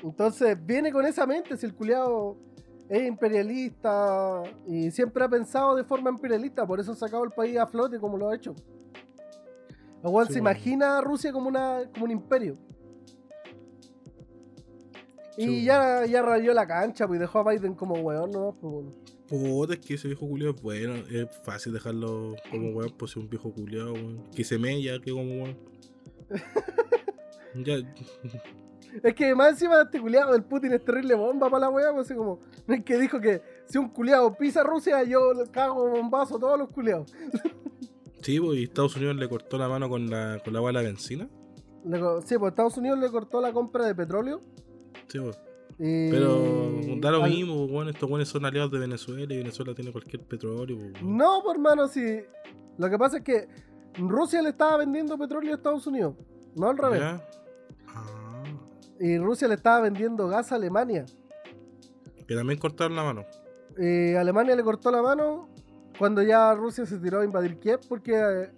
Entonces 0.07 0.57
viene 0.65 0.91
con 0.91 1.05
esa 1.05 1.25
mente, 1.25 1.57
si 1.57 1.65
el 1.65 1.73
culiado 1.73 2.37
es 2.89 3.07
imperialista 3.07 4.43
y 4.67 4.91
siempre 4.91 5.23
ha 5.23 5.29
pensado 5.29 5.75
de 5.75 5.83
forma 5.83 6.11
imperialista, 6.11 6.67
por 6.67 6.79
eso 6.79 6.91
ha 6.91 6.95
sacado 6.95 7.23
el 7.23 7.31
país 7.31 7.57
a 7.57 7.65
flote 7.65 7.99
como 7.99 8.17
lo 8.17 8.29
ha 8.29 8.35
hecho. 8.35 8.53
Weón 10.09 10.27
Sí, 10.27 10.33
se 10.33 10.41
bueno. 10.41 10.51
imagina 10.51 10.97
a 10.97 11.01
Rusia 11.01 11.31
como, 11.31 11.47
una, 11.49 11.81
como 11.93 12.05
un 12.05 12.11
imperio. 12.11 12.57
Y 15.37 15.65
ya, 15.65 16.05
ya 16.05 16.21
rayó 16.21 16.53
la 16.53 16.65
cancha, 16.65 17.07
pues 17.07 17.17
y 17.17 17.19
dejó 17.21 17.39
a 17.39 17.51
Biden 17.51 17.73
como 17.75 17.95
weón, 17.95 18.31
¿no? 18.31 18.55
Pues. 18.59 18.85
Puta, 19.27 19.73
es 19.73 19.79
que 19.79 19.95
ese 19.95 20.07
viejo 20.07 20.27
culiao 20.27 20.53
es 20.53 20.61
bueno. 20.61 20.93
Es 21.11 21.27
fácil 21.43 21.73
dejarlo 21.73 22.35
como 22.49 22.69
weón, 22.69 22.93
pues 22.97 23.11
es 23.11 23.17
un 23.17 23.29
viejo 23.29 23.51
culiao, 23.51 23.93
weón. 23.93 24.23
Que 24.33 24.43
se 24.43 24.57
mella, 24.57 24.99
que 25.01 25.11
como 25.11 25.43
weón. 25.43 25.57
ya, 27.65 27.75
Es 29.03 29.13
que 29.13 29.35
más 29.35 29.49
encima 29.51 29.77
de 29.77 29.83
este 29.83 29.99
culiado 29.99 30.31
del 30.31 30.43
Putin 30.43 30.71
es 30.73 30.83
terrible 30.85 31.15
bomba 31.15 31.49
para 31.49 31.61
la 31.61 31.69
weá, 31.69 31.91
pues 31.91 32.05
así 32.05 32.15
como. 32.15 32.39
Es 32.67 32.83
que 32.83 32.97
dijo 32.97 33.19
que 33.19 33.41
si 33.65 33.77
un 33.77 33.89
culiado 33.89 34.33
pisa 34.37 34.63
Rusia, 34.63 35.03
yo 35.03 35.19
cago 35.51 35.89
bombazo 35.89 36.37
a 36.37 36.39
todos 36.39 36.57
los 36.57 36.69
culiados. 36.69 37.11
Sí, 38.25 38.39
pues, 38.39 38.59
y 38.59 38.63
Estados 38.63 38.95
Unidos 38.95 39.15
le 39.15 39.29
cortó 39.29 39.57
la 39.57 39.67
mano 39.69 39.87
con 39.89 40.09
la, 40.09 40.39
con 40.43 40.53
la 40.53 40.59
bala 40.59 40.79
de 40.81 40.87
benzina. 40.87 41.29
Sí, 42.25 42.37
pues 42.39 42.51
Estados 42.51 42.77
Unidos 42.77 42.97
le 42.99 43.09
cortó 43.11 43.39
la 43.41 43.53
compra 43.53 43.85
de 43.85 43.93
petróleo. 43.95 44.41
Sí, 45.07 45.19
pues. 45.19 45.39
y- 45.77 46.09
Pero 46.09 46.71
da 46.99 47.11
lo 47.11 47.23
mismo, 47.23 47.65
weón. 47.65 47.89
Estos 47.89 48.09
weones 48.09 48.27
son 48.27 48.43
aliados 48.45 48.71
de 48.71 48.79
Venezuela 48.79 49.31
y 49.33 49.37
Venezuela 49.37 49.73
tiene 49.75 49.91
cualquier 49.91 50.23
petróleo. 50.23 50.77
No, 51.03 51.41
pues 51.43 51.55
hermano, 51.55 51.87
sí. 51.87 52.21
Lo 52.77 52.89
que 52.89 52.97
pasa 52.97 53.17
es 53.17 53.23
que 53.23 53.47
Rusia 53.97 54.41
le 54.41 54.49
estaba 54.49 54.77
vendiendo 54.77 55.17
petróleo 55.17 55.51
a 55.53 55.55
Estados 55.57 55.85
Unidos, 55.87 56.15
no 56.55 56.69
al 56.69 56.77
revés. 56.77 57.01
Ah, 57.03 57.21
Y 58.99 59.17
Rusia 59.17 59.47
le 59.47 59.55
estaba 59.55 59.81
vendiendo 59.81 60.27
gas 60.27 60.51
a 60.51 60.55
Alemania. 60.55 61.05
que 62.27 62.33
también 62.35 62.57
cortaron 62.59 62.95
la 62.95 63.03
mano. 63.03 63.23
Eh, 63.77 64.17
Alemania 64.17 64.55
le 64.55 64.63
cortó 64.63 64.89
la 64.89 65.01
mano 65.03 65.49
cuando 65.97 66.21
ya 66.21 66.53
Rusia 66.55 66.85
se 66.85 66.97
tiró 66.99 67.21
a 67.21 67.25
invadir 67.25 67.59
Kiev 67.59 67.79
porque 67.87 68.13
eh, 68.15 68.51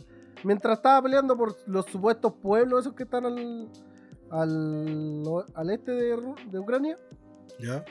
mientras 0.43 0.77
estaba 0.77 1.01
peleando 1.01 1.35
por 1.37 1.55
los 1.67 1.85
supuestos 1.85 2.33
pueblos 2.33 2.81
esos 2.81 2.93
que 2.93 3.03
están 3.03 3.25
al, 3.25 3.69
al, 4.31 5.23
al 5.53 5.69
este 5.69 5.91
de, 5.91 6.33
de 6.49 6.59
Ucrania, 6.59 6.97
¿Ya? 7.59 7.83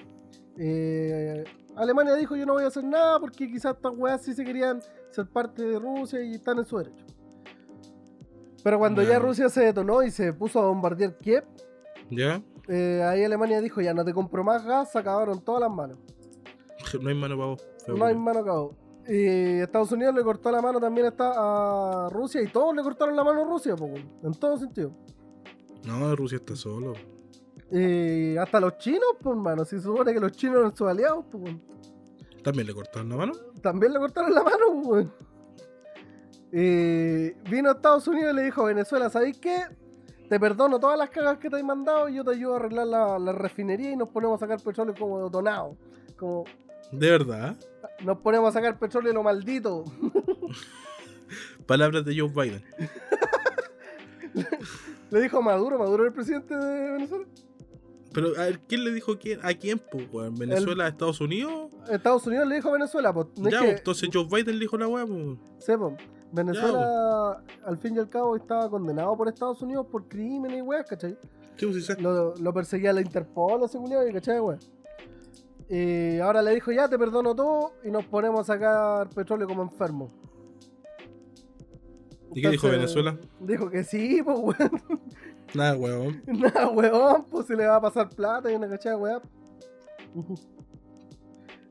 eh, 0.58 1.44
Alemania 1.76 2.14
dijo 2.14 2.36
yo 2.36 2.46
no 2.46 2.54
voy 2.54 2.64
a 2.64 2.68
hacer 2.68 2.84
nada 2.84 3.20
porque 3.20 3.48
quizás 3.50 3.76
estas 3.76 3.92
weas 3.96 4.22
sí 4.22 4.34
se 4.34 4.44
querían 4.44 4.80
ser 5.10 5.26
parte 5.26 5.62
de 5.62 5.78
Rusia 5.78 6.22
y 6.22 6.32
están 6.34 6.58
en 6.58 6.66
su 6.66 6.78
derecho. 6.78 7.04
Pero 8.64 8.78
cuando 8.78 9.02
ya 9.02 9.10
Ya. 9.10 9.18
Rusia 9.18 9.48
se 9.48 9.62
detonó 9.62 10.02
y 10.02 10.10
se 10.10 10.32
puso 10.32 10.60
a 10.60 10.66
bombardear 10.66 11.16
Kiev, 11.18 11.44
¿Ya? 12.10 12.42
eh, 12.68 13.02
ahí 13.04 13.22
Alemania 13.22 13.60
dijo 13.60 13.80
ya 13.80 13.94
no 13.94 14.04
te 14.04 14.12
compro 14.12 14.42
más 14.42 14.64
gas, 14.64 14.90
se 14.92 14.98
acabaron 14.98 15.40
todas 15.40 15.60
las 15.62 15.70
manos. 15.70 15.98
No 17.00 17.08
hay 17.08 17.14
mano 17.14 17.36
para 17.36 17.48
vos. 17.48 17.66
No 17.88 18.04
hay 18.04 18.14
mano 18.14 18.44
cabo. 18.44 18.76
Y 19.08 19.60
Estados 19.60 19.92
Unidos 19.92 20.14
le 20.14 20.22
cortó 20.22 20.50
la 20.50 20.60
mano 20.60 20.80
también 20.80 21.12
a 21.18 22.06
a 22.06 22.08
Rusia 22.10 22.42
y 22.42 22.48
todos 22.48 22.74
le 22.74 22.82
cortaron 22.82 23.14
la 23.14 23.22
mano 23.22 23.42
a 23.42 23.44
Rusia, 23.44 23.76
po, 23.76 23.86
en 24.22 24.32
todo 24.34 24.58
sentido. 24.58 24.92
No, 25.84 26.14
Rusia 26.16 26.36
está 26.36 26.56
solo. 26.56 26.94
Y 27.70 28.36
hasta 28.36 28.58
los 28.60 28.78
chinos, 28.78 29.16
pues 29.20 29.36
hermano, 29.36 29.64
si 29.64 29.76
se 29.76 29.82
supone 29.82 30.12
que 30.12 30.20
los 30.20 30.32
chinos 30.32 30.58
eran 30.58 30.76
sus 30.76 30.88
aliados, 30.88 31.24
pues 31.30 31.54
¿También 32.42 32.66
le 32.68 32.74
cortaron 32.74 33.08
la 33.08 33.16
mano? 33.16 33.32
también 33.60 33.92
le 33.92 33.98
cortaron 33.98 34.32
la 34.34 34.42
mano, 34.42 34.82
pues. 34.84 35.06
Y 36.52 37.32
vino 37.50 37.70
a 37.70 37.72
Estados 37.72 38.06
Unidos 38.08 38.32
y 38.32 38.36
le 38.36 38.42
dijo 38.44 38.62
a 38.62 38.66
Venezuela, 38.66 39.10
¿sabéis 39.10 39.38
qué? 39.38 39.64
Te 40.28 40.40
perdono 40.40 40.78
todas 40.78 40.98
las 40.98 41.10
cagas 41.10 41.38
que 41.38 41.50
te 41.50 41.58
he 41.58 41.62
mandado 41.62 42.08
y 42.08 42.14
yo 42.14 42.24
te 42.24 42.30
ayudo 42.32 42.54
a 42.54 42.56
arreglar 42.56 42.86
la, 42.86 43.18
la 43.18 43.32
refinería 43.32 43.90
y 43.92 43.96
nos 43.96 44.08
ponemos 44.08 44.36
a 44.40 44.46
sacar 44.46 44.60
petróleo 44.62 44.94
como 44.98 45.28
donado. 45.28 45.76
Como 46.16 46.44
¿De 46.92 47.10
verdad? 47.10 47.56
Nos 48.04 48.18
ponemos 48.18 48.50
a 48.50 48.52
sacar 48.52 48.78
petróleo 48.78 49.12
lo 49.12 49.22
maldito. 49.22 49.84
Palabras 51.66 52.04
de 52.04 52.18
Joe 52.18 52.28
Biden. 52.28 52.62
Le 55.10 55.20
dijo 55.20 55.38
a 55.38 55.40
Maduro, 55.40 55.78
Maduro 55.78 56.04
es 56.04 56.08
el 56.08 56.14
presidente 56.14 56.56
de 56.56 56.92
Venezuela. 56.92 57.26
Pero, 58.12 58.28
a 58.38 58.44
ver, 58.44 58.60
¿quién 58.60 58.82
le 58.82 58.92
dijo 58.92 59.18
quién, 59.18 59.40
a 59.42 59.52
quién, 59.52 59.78
pues, 59.78 60.08
weón? 60.10 60.36
¿Venezuela, 60.36 60.88
Estados 60.88 61.20
Unidos? 61.20 61.70
Estados 61.90 62.26
Unidos 62.26 62.48
le 62.48 62.54
dijo 62.56 62.70
a 62.70 62.72
Venezuela, 62.72 63.12
pues, 63.12 63.26
no 63.36 63.50
ya, 63.50 63.58
es 63.58 63.64
que, 63.64 63.70
entonces 63.72 64.08
Joe 64.12 64.24
Biden 64.24 64.54
le 64.54 64.60
dijo 64.60 64.78
la 64.78 64.88
weá, 64.88 65.06
pues. 65.06 65.38
sé, 65.58 65.76
po, 65.76 65.96
Venezuela 66.32 67.42
al 67.64 67.78
fin 67.78 67.94
y 67.94 67.98
al 67.98 68.08
cabo 68.08 68.34
estaba 68.36 68.70
condenado 68.70 69.14
por 69.16 69.28
Estados 69.28 69.60
Unidos 69.60 69.86
por 69.90 70.08
crímenes 70.08 70.58
y 70.58 70.62
weas, 70.62 70.86
¿cachai? 70.86 71.16
¿Qué 71.56 71.66
pues? 71.66 72.00
Lo, 72.00 72.34
lo 72.36 72.54
perseguía 72.54 72.92
la 72.92 73.00
Interpol, 73.00 73.60
la 73.60 73.68
seguridad, 73.68 74.00
¿cachai, 74.12 74.40
wea? 74.40 74.58
Y 75.68 76.18
ahora 76.20 76.42
le 76.42 76.54
dijo, 76.54 76.70
ya 76.70 76.88
te 76.88 76.98
perdono 76.98 77.34
todo 77.34 77.72
y 77.84 77.90
nos 77.90 78.04
ponemos 78.06 78.40
a 78.40 78.54
sacar 78.54 79.08
petróleo 79.10 79.48
como 79.48 79.62
enfermos. 79.62 80.10
¿Y 82.34 82.42
qué 82.42 82.50
dijo 82.50 82.68
Venezuela? 82.68 83.18
Dijo 83.40 83.70
que 83.70 83.82
sí, 83.82 84.22
pues, 84.24 84.38
weón. 84.38 84.82
Nada, 85.54 85.76
weón. 85.76 86.22
Nada, 86.26 86.68
weón, 86.68 87.24
pues 87.30 87.46
se 87.46 87.56
le 87.56 87.66
va 87.66 87.76
a 87.76 87.80
pasar 87.80 88.08
plata 88.10 88.50
y 88.50 88.54
una 88.54 88.68
cachada. 88.68 89.22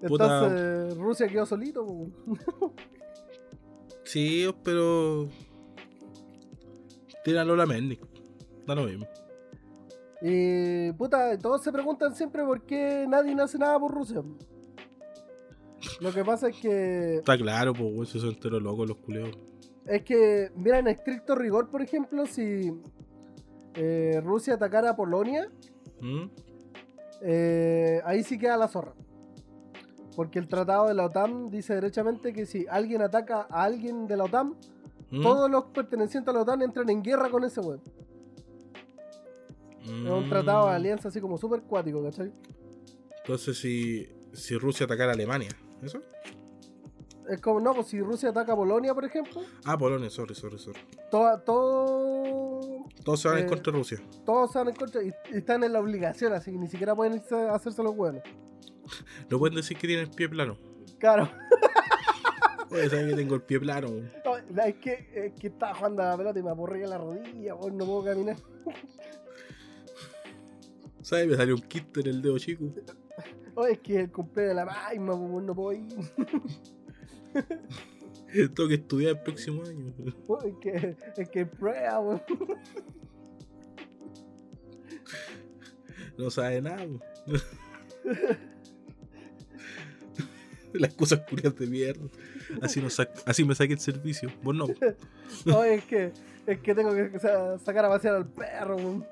Puta. 0.08 0.26
Entonces 0.48 0.98
Rusia 0.98 1.28
quedó 1.28 1.46
solito, 1.46 1.86
pues, 1.86 2.10
weón. 2.26 2.74
Sí, 4.04 4.54
pero. 4.64 5.30
Tíralo 7.24 7.56
la 7.56 7.66
Mendy. 7.66 8.00
Da 8.68 8.76
lo 8.76 8.84
mismo. 8.84 9.08
Y 10.28 10.92
puta, 10.94 11.38
todos 11.38 11.62
se 11.62 11.72
preguntan 11.72 12.16
siempre 12.16 12.44
por 12.44 12.64
qué 12.64 13.06
nadie 13.08 13.40
hace 13.40 13.60
nada 13.60 13.80
por 13.80 13.94
Rusia. 13.94 14.24
Lo 16.00 16.12
que 16.12 16.26
pasa 16.26 16.50
es 16.50 16.58
que 16.58 17.18
Está 17.18 17.38
claro, 17.38 17.74
pues, 17.74 17.94
weón. 17.94 18.06
Se 18.08 18.20
son 18.20 18.30
entero 18.30 18.60
locos 18.60 18.88
los 18.88 18.98
culeos. 18.98 19.38
es 19.86 20.02
que, 20.02 20.50
mira, 20.56 20.80
en 20.80 20.88
estricto 20.88 21.36
rigor, 21.36 21.70
por 21.70 21.84
ejemplo, 21.84 22.26
si 22.26 22.74
eh, 23.76 24.20
Rusia 24.24 24.56
atacara 24.56 24.90
a 24.92 24.96
Polonia, 24.96 25.48
¿Mm? 26.02 26.24
eh, 27.22 28.02
ahí 28.04 28.24
sí 28.24 28.40
queda 28.40 28.58
la 28.58 28.68
zorra. 28.68 28.96
Porque 30.16 30.40
el 30.40 30.48
tratado 30.48 30.88
de 30.88 30.96
la 30.96 31.06
OTAN 31.06 31.52
dice 31.52 31.76
derechamente 31.76 32.34
que 32.34 32.48
si 32.48 32.66
alguien 32.68 33.04
ataca 33.04 33.46
a 33.48 33.64
alguien 33.64 34.08
de 34.08 34.18
la 34.18 34.24
OTAN, 34.24 34.56
¿Mm? 35.12 35.22
todos 35.22 35.52
los 35.52 35.66
pertenecientes 35.66 36.30
a 36.30 36.34
la 36.36 36.42
OTAN 36.42 36.64
entran 36.64 36.90
en 36.90 37.04
guerra 37.04 37.30
con 37.30 37.44
ese 37.44 37.60
weón. 37.60 37.82
Es 39.86 40.12
un 40.12 40.28
tratado 40.30 40.66
de 40.66 40.72
Mm. 40.72 40.76
alianza 40.76 41.08
así 41.10 41.22
como 41.22 41.38
súper 41.38 41.62
cuático, 41.62 42.04
¿cachai? 42.04 42.32
Entonces, 43.22 43.58
si, 43.58 44.08
si 44.34 44.58
Rusia 44.58 44.86
atacara 44.86 45.12
a 45.12 45.14
Alemania, 45.14 45.50
¿eso? 45.82 46.00
Es 47.30 47.42
como, 47.42 47.60
no, 47.60 47.74
pues 47.74 47.88
si 47.88 48.00
Rusia 48.02 48.30
ataca 48.30 48.54
a 48.54 48.56
Polonia, 48.56 48.94
por 48.94 49.04
ejemplo, 49.06 49.42
Ah, 49.64 49.76
Polonia, 49.78 50.10
sorry, 50.12 50.36
sorry, 50.36 50.60
sorry. 50.60 50.80
todo, 51.10 51.40
todo, 51.42 52.60
Todos 53.04 53.20
se 53.20 53.28
van 53.28 53.38
en 53.40 53.46
Eh, 53.46 53.48
contra 53.48 53.72
de 53.72 53.78
Rusia. 53.80 54.00
todos 54.26 54.52
se 54.52 54.60
van 54.60 54.68
en 54.70 54.76
contra 54.76 55.02
y, 55.04 55.12
y 55.34 55.38
están 55.38 55.64
en 55.64 55.74
la 55.74 55.80
obligación, 55.80 56.34
así 56.34 56.52
que 56.52 56.58
ni 56.60 56.68
siquiera 56.68 56.96
pueden 56.96 57.16
irse 57.16 57.36
a 57.36 57.56
hacerse 57.56 57.82
los 57.84 57.96
buenos. 57.96 58.22
No 59.30 59.40
pueden 59.40 59.56
decir 59.56 59.76
que 59.78 59.88
tienen 59.88 60.06
el 60.08 60.12
pie 60.12 60.30
plano. 60.30 60.58
Claro, 61.00 61.28
Oye, 62.72 62.90
¿sabes 62.90 63.10
que 63.10 63.16
tengo 63.16 63.36
el 63.36 63.42
pie 63.42 63.60
plano? 63.60 63.88
No, 64.24 64.62
es 64.64 64.76
que, 64.76 65.08
es 65.14 65.34
que 65.40 65.48
estaba 65.48 65.74
jugando 65.76 66.02
a 66.04 66.10
la 66.10 66.18
pelota 66.18 66.40
y 66.40 66.44
me 66.44 66.50
aporré 66.52 66.86
la 66.86 66.98
rodilla, 66.98 67.54
no 67.56 67.86
puedo 67.86 68.04
caminar. 68.04 68.36
¿Sabes? 71.06 71.28
Me 71.28 71.36
salió 71.36 71.54
un 71.54 71.62
quiste 71.62 72.00
en 72.00 72.08
el 72.08 72.20
dedo 72.24 72.40
chico. 72.40 72.66
Oye, 73.54 73.74
es 73.74 73.80
que 73.80 74.00
el 74.02 74.12
cumpleaños 74.12 74.50
de 74.50 74.56
la 74.56 74.66
maima, 74.66 75.14
pues, 75.16 75.30
weón, 75.32 75.46
no 75.46 75.72
ir. 75.72 75.88
Tengo 78.56 78.68
que 78.68 78.74
estudiar 78.74 79.12
el 79.12 79.20
próximo 79.22 79.62
año. 79.64 79.94
Oye, 80.28 80.50
Es 80.50 80.58
que, 80.58 80.98
es 81.22 81.30
que 81.30 81.46
prueba, 81.46 82.00
weón. 82.00 82.22
No 86.18 86.32
sabe 86.32 86.60
nada. 86.64 86.84
po. 86.88 87.00
Las 90.74 90.94
cosas 90.96 91.22
curiosas 91.30 91.56
de 91.60 91.68
mierda. 91.68 92.08
Así, 92.64 92.82
no 92.82 92.88
así 93.28 93.44
me 93.46 93.54
saqué 93.54 93.74
el 93.74 93.80
servicio. 93.80 94.32
Vos 94.42 94.56
no. 94.56 94.66
Oye, 95.56 95.76
es 95.76 95.86
que, 95.86 96.12
es 96.48 96.60
que 96.62 96.74
tengo 96.74 96.96
que 96.96 97.20
sa- 97.20 97.60
sacar 97.60 97.86
a 97.86 97.90
pasear 97.90 98.16
al 98.16 98.28
perro, 98.28 98.76
weón. 98.76 99.06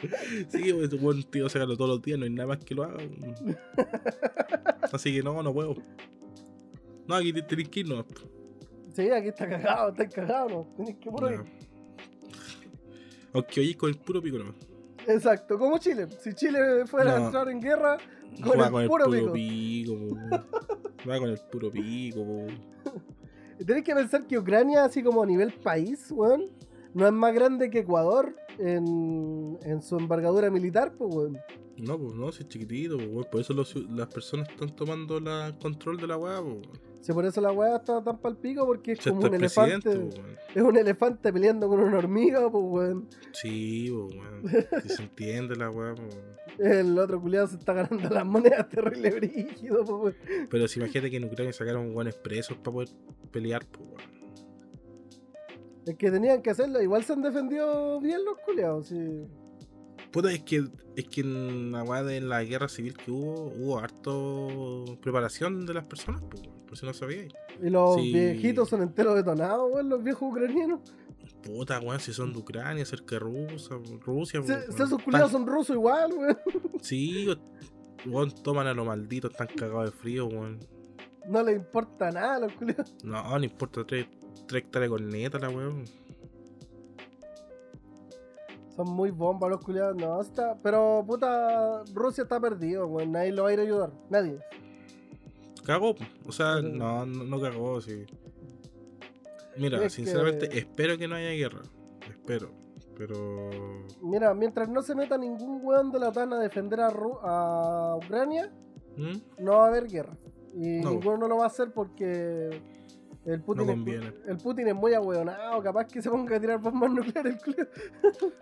Sí, 0.48 0.72
pues, 0.72 1.00
buen 1.00 1.22
tío, 1.24 1.48
sacarlo 1.48 1.76
todos 1.76 1.90
los 1.90 2.02
días. 2.02 2.18
No 2.18 2.24
hay 2.24 2.30
nada 2.30 2.48
más 2.48 2.58
que 2.64 2.74
lo 2.74 2.84
haga. 2.84 2.98
Así 4.92 5.14
que 5.14 5.22
no, 5.22 5.42
no 5.42 5.52
puedo. 5.52 5.74
No, 7.06 7.14
aquí 7.14 7.32
te- 7.32 7.42
tenés 7.42 7.68
que 7.68 7.80
ir, 7.80 7.88
no. 7.88 8.04
Sí, 8.94 9.10
aquí 9.10 9.28
está 9.28 9.48
cagado, 9.48 9.90
está 9.90 10.08
cagado, 10.08 10.48
¿no? 10.48 10.66
Tienes 10.76 10.96
que 10.96 11.10
puro 11.10 11.30
ir. 11.32 11.38
No. 11.38 11.44
Aunque 13.34 13.60
oye 13.60 13.76
con 13.76 13.90
el 13.90 13.96
puro 13.98 14.22
pico 14.22 14.38
nomás. 14.38 14.54
Exacto, 15.06 15.58
como 15.58 15.78
Chile. 15.78 16.08
Si 16.20 16.32
Chile 16.34 16.86
fuera 16.86 17.16
a 17.16 17.24
entrar 17.26 17.48
en 17.48 17.60
guerra, 17.60 17.98
con 18.42 18.60
el 18.60 18.70
con 18.70 18.82
el 18.82 18.88
puro 18.88 19.04
puro 19.04 19.32
pico. 19.32 19.32
pico. 19.32 20.16
Va 21.08 21.18
con 21.18 21.28
el 21.30 21.38
puro 21.52 21.70
pico. 21.70 22.24
Tenés 23.66 23.84
que 23.84 23.94
pensar 23.94 24.26
que 24.26 24.38
Ucrania, 24.38 24.84
así 24.84 25.02
como 25.02 25.22
a 25.22 25.26
nivel 25.26 25.52
país, 25.52 26.10
weón, 26.10 26.50
no 26.96 27.06
es 27.06 27.12
más 27.12 27.34
grande 27.34 27.68
que 27.68 27.80
Ecuador 27.80 28.34
en, 28.58 29.58
en 29.62 29.82
su 29.82 29.98
envergadura 29.98 30.50
militar, 30.50 30.94
pues, 30.96 31.14
weón. 31.14 31.38
No, 31.76 31.98
pues 31.98 32.14
no, 32.14 32.32
si 32.32 32.42
es 32.42 32.48
chiquitito, 32.48 32.96
pues, 32.96 33.08
weón. 33.10 33.26
por 33.30 33.40
eso 33.42 33.52
los 33.52 33.76
las 33.90 34.06
personas 34.06 34.48
están 34.48 34.74
tomando 34.74 35.20
la 35.20 35.54
control 35.60 35.98
de 35.98 36.06
la 36.06 36.16
weá, 36.16 36.40
pues. 36.40 36.54
weón. 36.54 36.80
Si 37.02 37.12
por 37.12 37.26
eso 37.26 37.42
la 37.42 37.52
weá 37.52 37.76
está 37.76 38.02
tan 38.02 38.18
pal 38.18 38.38
pico, 38.38 38.64
porque 38.64 38.92
es 38.92 39.00
como 39.00 39.20
un 39.20 39.26
el 39.26 39.34
elefante. 39.34 39.90
presidente, 39.90 40.20
pues. 40.22 40.56
Es 40.56 40.62
un 40.62 40.76
elefante 40.78 41.30
peleando 41.34 41.68
con 41.68 41.80
una 41.80 41.98
hormiga, 41.98 42.50
pues, 42.50 42.64
weón. 42.66 43.08
Sí, 43.32 43.92
pues, 43.92 44.16
weón. 44.16 44.66
Si 44.82 44.88
se 44.88 45.02
entiende 45.02 45.54
la 45.54 45.68
weá, 45.68 45.94
pues. 45.94 46.18
El 46.58 46.98
otro 46.98 47.20
culiado 47.20 47.46
se 47.46 47.56
está 47.56 47.74
ganando 47.74 48.08
las 48.08 48.24
monedas 48.24 48.70
terrible 48.70 49.10
brígido, 49.10 49.84
pues, 49.84 50.16
weón. 50.28 50.48
Pero 50.48 50.66
si 50.66 50.80
imagínate 50.80 51.10
que 51.10 51.18
en 51.18 51.24
Ucrania 51.24 51.52
sacaron 51.52 51.92
buenos 51.92 52.14
presos 52.16 52.56
para 52.56 52.72
poder 52.72 52.88
pelear, 53.30 53.66
pues, 53.66 53.86
weón. 53.86 54.15
Es 55.86 55.94
que 55.96 56.10
tenían 56.10 56.42
que 56.42 56.50
hacerlo. 56.50 56.82
Igual 56.82 57.04
se 57.04 57.12
han 57.12 57.22
defendido 57.22 58.00
bien 58.00 58.24
los 58.24 58.36
culiados, 58.44 58.88
sí. 58.88 59.24
Puta, 60.10 60.32
es 60.32 60.42
que, 60.42 60.64
es 60.96 61.04
que 61.08 61.20
en 61.20 61.72
la 61.72 61.82
weá 61.84 62.02
de 62.02 62.20
la 62.20 62.42
guerra 62.42 62.68
civil 62.68 62.96
que 62.96 63.10
hubo, 63.10 63.52
hubo 63.56 63.78
harto 63.78 64.84
preparación 65.00 65.64
de 65.66 65.74
las 65.74 65.84
personas, 65.84 66.22
weón. 66.22 66.56
Por 66.66 66.76
si 66.76 66.84
no 66.86 66.92
sabíais. 66.92 67.32
Y 67.62 67.70
los 67.70 67.94
Sí. 67.96 68.12
viejitos 68.12 68.68
son 68.68 68.82
enteros 68.82 69.14
detonados, 69.14 69.70
weón, 69.72 69.88
los 69.88 70.02
viejos 70.02 70.28
ucranianos. 70.32 70.80
Puta, 71.42 71.78
weón, 71.80 72.00
si 72.00 72.12
son 72.12 72.32
de 72.32 72.38
Ucrania, 72.40 72.84
cerca 72.84 73.14
de 73.16 73.18
Rusia, 73.20 73.76
Rusia, 74.04 74.40
Si, 74.42 74.46
si 74.48 74.52
weón. 74.52 74.64
esos 74.74 75.02
culiados 75.02 75.30
Tan- 75.32 75.40
son 75.42 75.46
rusos 75.46 75.76
igual, 75.76 76.12
weón. 76.12 76.38
Sí, 76.80 77.28
weón, 78.06 78.30
toman 78.42 78.66
a 78.66 78.74
los 78.74 78.84
malditos, 78.86 79.30
están 79.30 79.48
cagados 79.56 79.84
de 79.86 79.90
frío, 79.92 80.26
weón. 80.26 80.58
No 81.28 81.42
les 81.42 81.56
importa 81.56 82.10
nada 82.10 82.36
a 82.36 82.40
los 82.40 82.52
culiados. 82.54 82.94
No, 83.04 83.38
no 83.38 83.44
importa, 83.44 83.84
tres, 83.86 84.06
con 84.88 85.08
neta 85.10 85.38
la 85.38 85.48
weón. 85.50 85.84
Son 88.74 88.90
muy 88.90 89.10
bombas 89.10 89.50
los 89.50 89.60
culiados, 89.64 89.96
no, 89.96 90.20
está. 90.20 90.56
Pero 90.62 91.02
puta, 91.06 91.82
Rusia 91.94 92.22
está 92.24 92.38
perdido, 92.38 92.86
weón. 92.86 93.12
Nadie 93.12 93.32
lo 93.32 93.44
va 93.44 93.48
a 93.50 93.52
ir 93.54 93.60
a 93.60 93.62
ayudar. 93.62 93.90
Nadie. 94.10 94.38
Cagó, 95.64 95.94
o 96.26 96.32
sea, 96.32 96.56
Pero- 96.60 96.68
no, 96.68 97.06
no, 97.06 97.24
no 97.24 97.40
cagó, 97.40 97.80
sí. 97.80 98.04
Mira, 99.56 99.82
Es 99.84 99.94
sinceramente, 99.94 100.48
que- 100.48 100.58
espero 100.58 100.98
que 100.98 101.08
no 101.08 101.14
haya 101.14 101.30
guerra. 101.30 101.62
Espero. 102.10 102.50
Pero. 102.98 103.50
Mira, 104.02 104.32
mientras 104.34 104.68
no 104.68 104.82
se 104.82 104.94
meta 104.94 105.16
ningún 105.18 105.60
weón 105.64 105.90
de 105.90 105.98
la 105.98 106.08
OTAN 106.10 106.32
a 106.34 106.38
defender 106.38 106.80
a, 106.80 106.90
Ru- 106.90 107.18
a 107.22 107.96
Ucrania, 107.96 108.52
¿Mm? 108.96 109.42
no 109.42 109.52
va 109.52 109.64
a 109.64 109.68
haber 109.68 109.86
guerra. 109.88 110.16
Y 110.54 110.80
No. 110.80 110.90
ninguno 110.90 111.16
no 111.18 111.28
lo 111.28 111.36
va 111.38 111.44
a 111.44 111.48
hacer 111.48 111.72
porque 111.72 112.60
el 113.26 113.42
Putin, 113.42 113.66
No 113.66 113.92
es, 113.92 114.14
el 114.26 114.36
Putin 114.36 114.68
es 114.68 114.74
muy 114.74 114.94
ahueonado, 114.94 115.62
capaz 115.62 115.86
que 115.86 116.00
se 116.00 116.08
ponga 116.08 116.36
a 116.36 116.40
tirar 116.40 116.60
bombas 116.60 116.90
nucleares 116.92 117.36
el. 117.46 117.68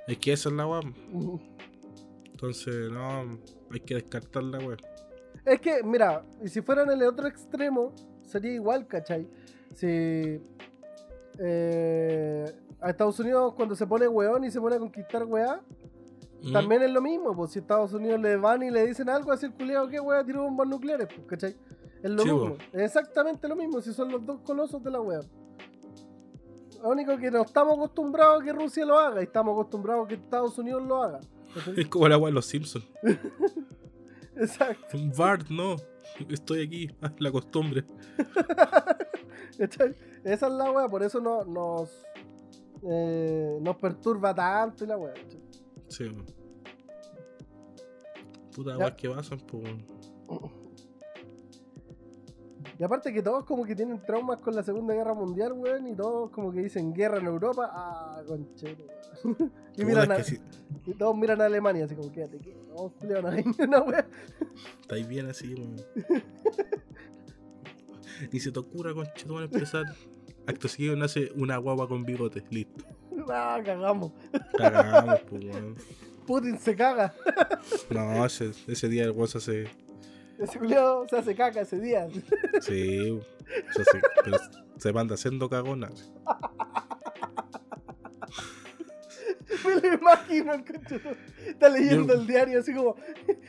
Es 0.07 0.19
que 0.19 0.33
esa 0.33 0.49
es 0.51 0.55
la 0.55 0.67
weón. 0.67 0.95
Entonces, 2.27 2.91
no, 2.91 3.39
hay 3.71 3.81
que 3.81 3.95
descartar 3.95 4.43
la 4.43 4.59
weón. 4.59 4.79
Es 5.45 5.61
que, 5.61 5.83
mira, 5.83 6.23
y 6.43 6.49
si 6.49 6.61
fuera 6.61 6.83
en 6.83 6.91
el 6.91 7.03
otro 7.03 7.27
extremo, 7.27 7.93
sería 8.23 8.53
igual, 8.53 8.87
¿cachai? 8.87 9.27
Si 9.75 10.41
eh, 11.39 12.53
a 12.81 12.91
Estados 12.91 13.19
Unidos 13.21 13.55
cuando 13.55 13.75
se 13.75 13.87
pone 13.87 14.07
weón 14.07 14.45
y 14.45 14.51
se 14.51 14.61
pone 14.61 14.77
a 14.77 14.79
conquistar 14.79 15.25
weá, 15.25 15.61
¿Mm? 16.43 16.53
también 16.53 16.83
es 16.83 16.91
lo 16.91 17.01
mismo, 17.01 17.35
pues 17.35 17.53
si 17.53 17.59
Estados 17.59 17.93
Unidos 17.95 18.21
le 18.21 18.37
van 18.37 18.63
y 18.63 18.71
le 18.71 18.87
dicen 18.87 19.09
algo 19.09 19.33
así 19.33 19.47
el 19.47 19.53
culiao, 19.53 19.89
¿qué 19.89 19.99
weá? 19.99 20.23
Tiró 20.25 20.43
bombas 20.43 20.69
nucleares, 20.69 21.09
pues, 21.09 21.27
¿cachai? 21.27 21.57
Es 22.05 22.11
lo 22.11 22.23
mismo, 22.23 22.57
es 22.71 22.83
exactamente 22.83 23.49
lo 23.49 23.57
mismo, 23.57 23.81
si 23.81 23.95
son 23.95 24.13
los 24.13 24.27
dos 24.27 24.41
colosos 24.43 24.85
de 24.85 24.91
la 24.91 25.01
weá. 25.01 25.21
Lo 26.83 26.91
único 26.91 27.17
que 27.17 27.31
no 27.31 27.41
estamos 27.41 27.79
acostumbrados 27.79 28.43
a 28.43 28.45
que 28.45 28.53
Rusia 28.53 28.85
lo 28.85 28.99
haga 28.99 29.23
y 29.23 29.25
estamos 29.25 29.55
acostumbrados 29.55 30.05
a 30.05 30.09
que 30.09 30.17
Estados 30.17 30.59
Unidos 30.59 30.83
lo 30.87 31.03
haga. 31.03 31.21
Es 31.79 31.87
como 31.89 32.07
la 32.07 32.19
weá 32.19 32.27
de 32.27 32.35
los 32.35 32.45
Simpsons. 32.45 32.87
Exacto. 34.37 34.99
Bart, 35.17 35.49
no. 35.49 35.77
Estoy 36.29 36.65
aquí, 36.67 36.95
ah, 37.01 37.11
la 37.21 37.33
costumbre. 37.33 37.87
Esa 39.59 39.87
es 40.25 40.43
la 40.43 40.73
weá, 40.73 40.87
por 40.91 41.03
eso 41.03 41.23
no, 41.23 41.43
nos, 41.47 41.91
eh, 42.83 43.57
nos 43.63 43.77
perturba 43.77 44.35
tanto 44.35 44.85
y 44.85 44.89
la. 44.89 44.99
¿cachai? 44.99 45.43
Sí. 45.89 46.15
Puta 48.55 48.77
weá 48.77 48.95
que 48.95 49.09
pasan, 49.09 49.39
pues. 49.39 49.65
weón. 52.65 52.77
Y 52.79 52.85
aparte 52.85 53.13
que 53.13 53.23
todos 53.23 53.45
como 53.45 53.65
que 53.65 53.75
tienen 53.75 54.01
traumas 54.05 54.39
con 54.39 54.55
la 54.55 54.63
Segunda 54.63 54.95
Guerra 54.95 55.15
Mundial, 55.15 55.53
weón, 55.53 55.87
y 55.87 55.95
todos 55.95 56.31
como 56.31 56.53
que 56.53 56.61
dicen 56.61 56.93
guerra 56.93 57.19
en 57.19 57.27
Europa, 57.27 57.71
ah, 57.73 58.23
conchero, 58.27 58.85
weón. 59.25 59.53
y, 59.77 59.85
miran 59.85 60.13
a, 60.13 60.17
y 60.87 60.95
todos 60.95 61.17
miran 61.17 61.41
a 61.41 61.47
Alemania, 61.47 61.85
así 61.85 61.95
como, 61.95 62.13
quédate, 62.13 62.39
que 62.39 62.55
no, 62.69 62.93
Julio, 63.01 63.23
no 63.23 63.29
hay 63.29 63.45
una 63.59 63.81
weá. 63.81 64.07
Estáis 64.81 65.09
bien 65.09 65.29
así, 65.29 65.55
weón. 65.55 65.77
Ni 68.33 68.41
se 68.41 68.53
te 68.53 68.59
ocurra, 68.59 68.95
concha, 68.95 69.13
tu 69.27 69.35
madre, 69.35 69.47
empezar. 69.47 69.85
Acto 70.47 70.69
seguido 70.69 70.95
nace 70.95 71.33
una 71.37 71.57
guagua 71.57 71.89
con 71.89 72.05
bigote. 72.05 72.45
Listo. 72.51 72.85
Ah, 73.33 73.59
cagamos. 73.65 74.13
Cagamos, 74.59 75.21
pues, 75.31 75.45
weón. 75.45 75.77
Putin 76.27 76.59
se 76.59 76.77
caga. 76.77 77.15
No, 77.89 78.27
ese, 78.27 78.51
ese 78.67 78.89
día 78.89 79.05
el 79.05 79.13
weón 79.13 79.29
se 79.29 79.39
hace. 79.39 79.65
Ese 80.39 80.59
culiado 80.59 81.07
se 81.09 81.17
hace 81.19 81.35
caca 81.35 81.61
ese 81.61 81.79
día. 81.81 82.09
Sí, 82.61 83.21
se 83.75 83.83
hace- 83.83 84.01
pero 84.25 84.39
se 84.79 84.93
manda 84.93 85.15
haciendo 85.15 85.49
cagona. 85.49 85.91
Me 89.65 89.81
lo 89.81 89.95
imagino 89.95 90.55
el. 90.55 90.65
Está 91.47 91.69
leyendo 91.69 92.15
Yo- 92.15 92.21
el 92.21 92.27
diario 92.27 92.61
así 92.61 92.75
como. 92.75 92.97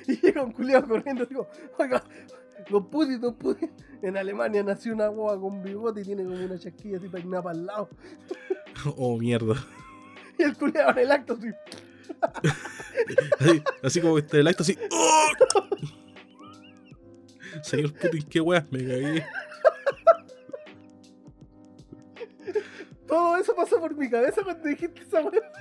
Y 0.08 0.18
llega 0.22 0.44
un 0.44 0.52
culiado 0.52 0.88
corriendo 0.88 1.24
así 1.24 1.34
como. 1.34 1.48
Oiga, 1.80 2.04
don 2.70 2.90
Putin, 2.90 3.20
don 3.22 3.36
Putin. 3.36 3.72
En 4.02 4.18
Alemania 4.18 4.64
nació 4.64 4.94
una 4.94 5.08
guagua 5.08 5.40
con 5.42 5.64
bigote 5.64 6.02
y 6.02 6.04
tiene 6.04 6.24
como 6.24 6.36
una 6.36 6.60
chasquilla 6.60 6.98
así 6.98 7.10
peinada 7.10 7.44
para 7.44 7.58
el 7.58 7.66
lado. 7.66 7.90
Oh, 8.98 9.18
mierda. 9.18 9.56
Y 10.38 10.44
el 10.44 10.56
culiado 10.58 10.92
en 10.92 11.00
el 11.00 11.12
acto 11.12 11.34
así. 11.34 11.48
Así, 13.40 13.64
así 13.84 14.02
como 14.02 14.16
que 14.16 14.22
está 14.22 14.38
el 14.38 14.48
acto 14.48 14.64
así. 14.64 14.78
¡oh! 14.92 15.28
Señor 17.66 17.94
Putin, 17.94 18.24
qué 18.30 18.40
weas, 18.40 18.72
me 18.72 18.80
cagué. 18.80 19.26
Todo 23.08 23.38
eso 23.38 23.56
pasó 23.56 23.80
por 23.80 23.96
mi 23.96 24.08
cabeza 24.08 24.44
cuando 24.44 24.68
dijiste 24.68 25.02
esa 25.02 25.22
weá. 25.22 25.52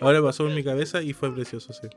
Ahora 0.00 0.20
pasó 0.22 0.44
por 0.44 0.52
mi 0.52 0.64
cabeza 0.64 1.02
y 1.02 1.12
fue 1.12 1.32
precioso, 1.32 1.72
sí. 1.72 1.88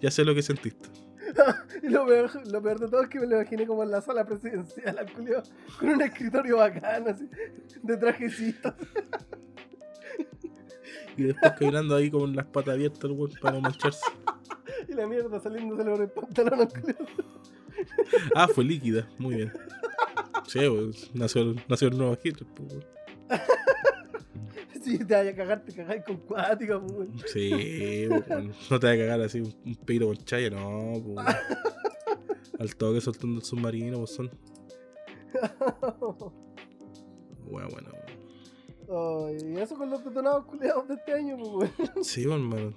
Ya 0.00 0.10
sé 0.10 0.24
lo 0.24 0.34
que 0.34 0.42
sentiste. 0.42 0.88
Y 1.82 1.88
lo 1.88 2.06
peor, 2.06 2.30
lo 2.48 2.62
peor 2.62 2.80
de 2.80 2.88
todo 2.88 3.02
es 3.02 3.08
que 3.08 3.20
me 3.20 3.26
lo 3.26 3.36
imaginé 3.36 3.66
como 3.66 3.82
en 3.82 3.90
la 3.90 4.00
sala 4.00 4.24
presidencial, 4.24 4.98
al 4.98 5.12
culiao, 5.12 5.42
con 5.78 5.90
un 5.90 6.02
escritorio 6.02 6.56
bacán, 6.56 7.08
así, 7.08 7.28
de 7.82 7.96
trajecito. 7.96 8.74
Y 11.16 11.24
después 11.24 11.52
caminando 11.58 11.96
ahí 11.96 12.10
con 12.10 12.34
las 12.34 12.46
patas 12.46 12.74
abiertas, 12.74 13.04
el 13.04 13.12
weón, 13.12 13.32
para 13.40 13.54
no 13.54 13.60
mancharse. 13.60 14.04
Y 14.88 14.92
la 14.92 15.06
mierda 15.06 15.40
saliéndose 15.40 15.84
por 15.84 16.00
el 16.00 16.10
pantalón. 16.10 16.68
Ah, 18.34 18.46
fue 18.46 18.64
líquida, 18.64 19.08
muy 19.18 19.36
bien. 19.36 19.52
Sí, 20.46 20.60
pues, 20.68 21.10
nació, 21.14 21.54
nació 21.68 21.88
el 21.88 21.98
nuevo 21.98 22.16
weón. 22.22 22.84
Si 24.82 24.98
te 24.98 25.14
vayas 25.14 25.34
a 25.34 25.36
cagar, 25.36 25.64
te 25.64 25.74
cagáis 25.74 26.04
con 26.04 26.16
cuática, 26.18 26.80
pues. 26.80 27.08
Sí, 27.26 28.06
no 28.08 28.22
te 28.78 28.86
vas 28.86 28.94
a 28.94 28.98
cagar 28.98 29.20
así 29.20 29.40
un, 29.40 29.74
peito 29.84 30.06
con 30.06 30.16
chaya, 30.18 30.48
no, 30.50 31.02
pues. 31.02 31.26
Al 32.60 32.76
toque 32.76 33.00
soltando 33.00 33.40
el 33.40 33.44
submarino, 33.44 33.98
pues 33.98 34.10
son. 34.10 34.30
Bueno, 37.48 37.68
bueno. 37.70 37.90
Y 38.88 39.58
eso 39.58 39.76
con 39.76 39.90
los 39.90 40.04
detonados 40.04 40.44
culiados 40.46 40.86
de 40.88 40.94
este 40.94 41.12
año, 41.12 41.36
pues, 41.38 41.70
weón. 41.78 41.90
Sí, 42.04 42.22
hermano. 42.24 42.72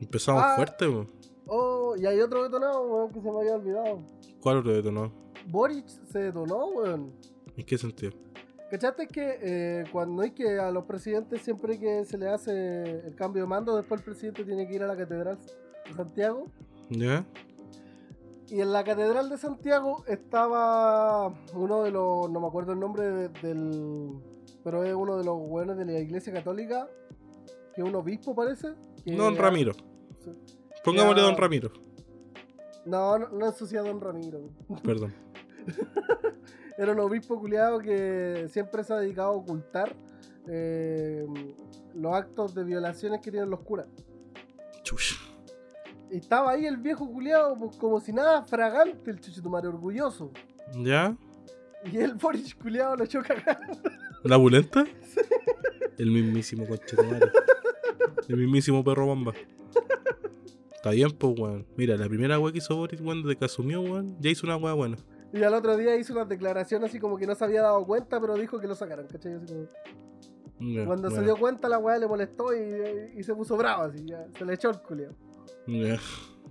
Empezamos 0.00 0.42
Ah. 0.44 0.54
fuerte, 0.56 0.88
pues. 0.88 1.08
Oh, 1.46 1.94
y 1.96 2.06
hay 2.06 2.20
otro 2.20 2.42
detonado, 2.42 2.82
weón, 2.86 3.12
que 3.12 3.20
se 3.20 3.30
me 3.30 3.38
había 3.40 3.54
olvidado. 3.56 3.98
¿Cuál 4.40 4.58
otro 4.58 4.72
detonó? 4.72 5.12
Boric 5.48 5.86
se 5.86 6.18
detonó, 6.18 6.66
weón. 6.68 7.12
¿En 7.56 7.64
qué 7.66 7.78
sentido? 7.78 8.12
¿Cachaste 8.70 9.06
que 9.06 9.38
eh, 9.42 9.84
cuando 9.92 10.22
hay 10.22 10.32
que 10.32 10.58
a 10.58 10.70
los 10.70 10.84
presidentes 10.84 11.42
siempre 11.42 11.78
que 11.78 12.04
se 12.04 12.18
le 12.18 12.28
hace 12.28 13.06
el 13.06 13.14
cambio 13.14 13.42
de 13.42 13.48
mando, 13.48 13.76
después 13.76 14.00
el 14.00 14.04
presidente 14.04 14.44
tiene 14.44 14.66
que 14.66 14.74
ir 14.74 14.82
a 14.82 14.86
la 14.86 14.96
catedral 14.96 15.38
de 15.86 15.94
Santiago? 15.94 16.46
¿Ya? 16.90 17.24
Y 18.48 18.60
en 18.60 18.72
la 18.72 18.82
catedral 18.82 19.28
de 19.30 19.38
Santiago 19.38 20.02
estaba 20.08 21.28
uno 21.54 21.82
de 21.84 21.90
los, 21.90 22.28
no 22.30 22.40
me 22.40 22.46
acuerdo 22.48 22.72
el 22.72 22.80
nombre 22.80 23.04
de- 23.10 23.28
del, 23.28 24.14
pero 24.64 24.82
es 24.84 24.94
uno 24.94 25.16
de 25.18 25.24
los 25.24 25.38
buenos 25.38 25.76
de 25.76 25.84
la 25.84 25.98
iglesia 26.00 26.32
católica, 26.32 26.88
que 27.74 27.82
es 27.82 27.86
un 27.86 27.94
obispo 27.94 28.34
parece. 28.34 28.74
que- 29.04 29.14
Don 29.14 29.36
Ramiro. 29.36 29.72
Sí. 30.20 30.30
Pongámosle 30.82 31.20
Ya. 31.20 31.26
Don 31.28 31.36
Ramiro. 31.36 31.70
No, 32.86 33.18
no, 33.18 33.28
no 33.28 33.46
ensucia 33.46 33.80
a 33.80 33.82
Don 33.82 34.00
Ramiro. 34.00 34.40
Perdón. 34.82 35.14
Era 36.76 36.92
un 36.92 36.98
obispo 37.00 37.38
culiado 37.38 37.78
que 37.78 38.46
siempre 38.50 38.82
se 38.84 38.92
ha 38.92 38.96
dedicado 38.96 39.28
a 39.28 39.36
ocultar 39.36 39.94
eh, 40.48 41.24
los 41.94 42.14
actos 42.14 42.54
de 42.54 42.64
violaciones 42.64 43.20
que 43.20 43.30
tienen 43.30 43.48
los 43.48 43.60
curas. 43.60 43.86
Chush. 44.82 45.14
Estaba 46.10 46.50
ahí 46.52 46.66
el 46.66 46.76
viejo 46.76 47.10
culiado, 47.10 47.56
pues, 47.56 47.76
como 47.76 48.00
si 48.00 48.12
nada, 48.12 48.42
fragante 48.44 49.10
el 49.10 49.20
chuchetumare, 49.20 49.68
orgulloso. 49.68 50.30
¿Ya? 50.82 51.16
Y 51.90 51.98
el 51.98 52.14
Boris 52.14 52.54
culiado 52.54 52.96
lo 52.96 53.04
echó 53.04 53.22
cagar. 53.22 53.60
¿La 54.24 54.36
bulenta? 54.36 54.84
El 55.98 56.10
mismísimo 56.10 56.64
madre. 56.66 57.30
El 58.28 58.36
mismísimo 58.36 58.82
perro 58.82 59.06
bomba. 59.06 59.32
Está 60.74 60.90
bien, 60.90 61.10
pues, 61.12 61.38
weón. 61.38 61.66
Mira, 61.76 61.96
la 61.96 62.08
primera 62.08 62.38
weá 62.38 62.52
que 62.52 62.58
hizo 62.58 62.76
Boris, 62.76 63.00
weón, 63.00 63.22
desde 63.22 63.36
que 63.36 63.44
asumió, 63.44 63.80
weón, 63.80 64.16
ya 64.20 64.30
hizo 64.30 64.46
una 64.46 64.56
weá 64.56 64.72
buena. 64.74 64.96
Y 65.32 65.42
al 65.42 65.54
otro 65.54 65.76
día 65.76 65.96
hizo 65.96 66.12
una 66.12 66.24
declaración 66.24 66.84
así 66.84 66.98
como 67.00 67.16
que 67.16 67.26
no 67.26 67.34
se 67.34 67.44
había 67.44 67.62
dado 67.62 67.84
cuenta, 67.86 68.20
pero 68.20 68.34
dijo 68.34 68.58
que 68.60 68.66
lo 68.66 68.74
sacaran, 68.74 69.06
¿cachai? 69.06 69.34
Así 69.34 69.46
como- 69.46 69.66
Ya, 70.60 70.84
Cuando 70.86 71.10
se 71.10 71.22
dio 71.22 71.36
cuenta, 71.36 71.68
la 71.68 71.78
weá 71.78 71.98
le 71.98 72.06
molestó 72.06 72.54
y, 72.54 73.18
y 73.18 73.22
se 73.22 73.34
puso 73.34 73.56
bravo, 73.56 73.82
así, 73.84 74.04
ya. 74.06 74.26
Se 74.38 74.44
le 74.44 74.54
echó 74.54 74.70
el 74.70 74.80
culiado. 74.80 75.14
Ya. 75.66 75.94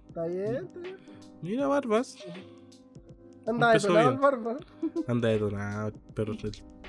¿Está 0.09 0.25
bien? 0.27 0.55
¿Está 0.55 0.79
bien? 0.79 0.97
Mira, 1.41 1.67
Barbas. 1.67 2.17
Anda 3.47 3.67
Empezó 3.67 3.87
detonado 3.89 4.09
bien. 4.09 4.13
el 4.13 4.19
barba. 4.19 4.57
Anda 5.07 5.29
detonado, 5.29 5.87
el 5.89 5.93
perro, 6.13 6.33
el 6.33 6.39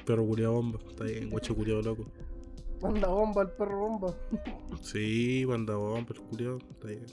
perro 0.05 0.27
culiao 0.27 0.53
bomba. 0.53 0.79
Está 0.89 1.05
bien, 1.05 1.31
guacho 1.31 1.55
culiao 1.55 1.83
loco. 1.83 2.05
Anda 2.83 3.09
bomba, 3.09 3.43
el 3.43 3.49
perro 3.51 3.79
bomba. 3.79 4.15
Sí, 4.83 5.47
anda 5.51 5.75
bomba, 5.77 6.15
el 6.15 6.21
culiao. 6.21 6.59
Está 6.59 6.89
bien. 6.89 7.07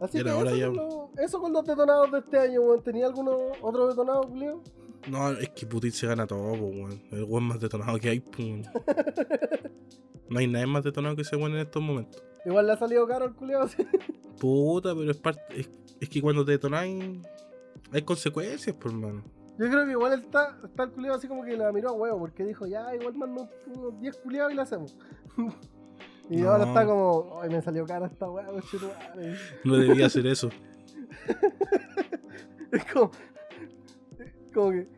Así 0.00 0.22
que 0.22 0.28
eso, 0.28 0.56
ya. 0.56 0.66
Con 0.66 0.76
los, 0.76 0.94
eso 1.18 1.40
con 1.40 1.52
los 1.52 1.64
detonados 1.64 2.10
de 2.10 2.18
este 2.18 2.38
año, 2.38 2.60
weón. 2.62 2.82
¿Tenía 2.82 3.06
alguno 3.06 3.38
otro 3.60 3.86
detonado, 3.88 4.22
culiado? 4.22 4.60
No, 5.08 5.30
es 5.30 5.48
que 5.50 5.64
Putin 5.64 5.92
se 5.92 6.06
gana 6.08 6.26
todo, 6.26 6.52
weón. 6.52 7.00
El 7.12 7.24
weón 7.24 7.44
más 7.44 7.60
detonado 7.60 7.98
que 7.98 8.08
hay, 8.08 8.22
weón. 8.38 8.64
No 10.28 10.38
hay 10.38 10.46
nadie 10.46 10.66
más 10.66 10.82
detonado 10.82 11.14
que 11.14 11.22
ese 11.22 11.36
weón 11.36 11.52
en 11.52 11.58
estos 11.58 11.82
momentos. 11.82 12.22
Igual 12.46 12.66
le 12.66 12.72
ha 12.72 12.76
salido 12.78 13.06
caro 13.06 13.26
al 13.26 13.34
culiado, 13.34 13.68
sí. 13.68 13.86
Puta, 14.40 14.94
pero 14.94 15.10
es 15.10 15.18
parte. 15.18 15.42
Es, 15.54 15.70
es 16.00 16.08
que 16.08 16.20
cuando 16.20 16.44
te 16.44 16.52
detonáis. 16.52 17.20
Hay 17.92 18.02
consecuencias, 18.02 18.74
por 18.74 18.90
hermano. 18.90 19.22
Yo 19.58 19.68
creo 19.68 19.84
que 19.84 19.90
igual 19.92 20.12
está, 20.14 20.56
está 20.64 20.84
el 20.84 20.90
culiado 20.92 21.16
así 21.18 21.28
como 21.28 21.44
que 21.44 21.56
la 21.56 21.70
miró 21.72 21.90
a 21.90 21.92
huevo, 21.92 22.18
porque 22.20 22.44
dijo, 22.44 22.66
ya, 22.66 22.94
igual 22.94 23.14
mando 23.14 23.48
unos 23.66 24.00
10 24.00 24.16
culiados 24.18 24.52
y 24.52 24.56
la 24.56 24.62
hacemos. 24.62 24.96
y 26.30 26.38
No. 26.38 26.50
ahora 26.50 26.64
está 26.64 26.86
como, 26.86 27.40
ay, 27.42 27.50
me 27.50 27.60
salió 27.62 27.84
cara 27.86 28.06
esta 28.06 28.26
conchetumare". 28.26 29.36
No 29.64 29.76
debía 29.76 30.06
hacer 30.06 30.26
eso. 30.26 30.48
Es 32.72 32.84
como, 32.86 33.10
como 34.54 34.70
que, 34.70 34.88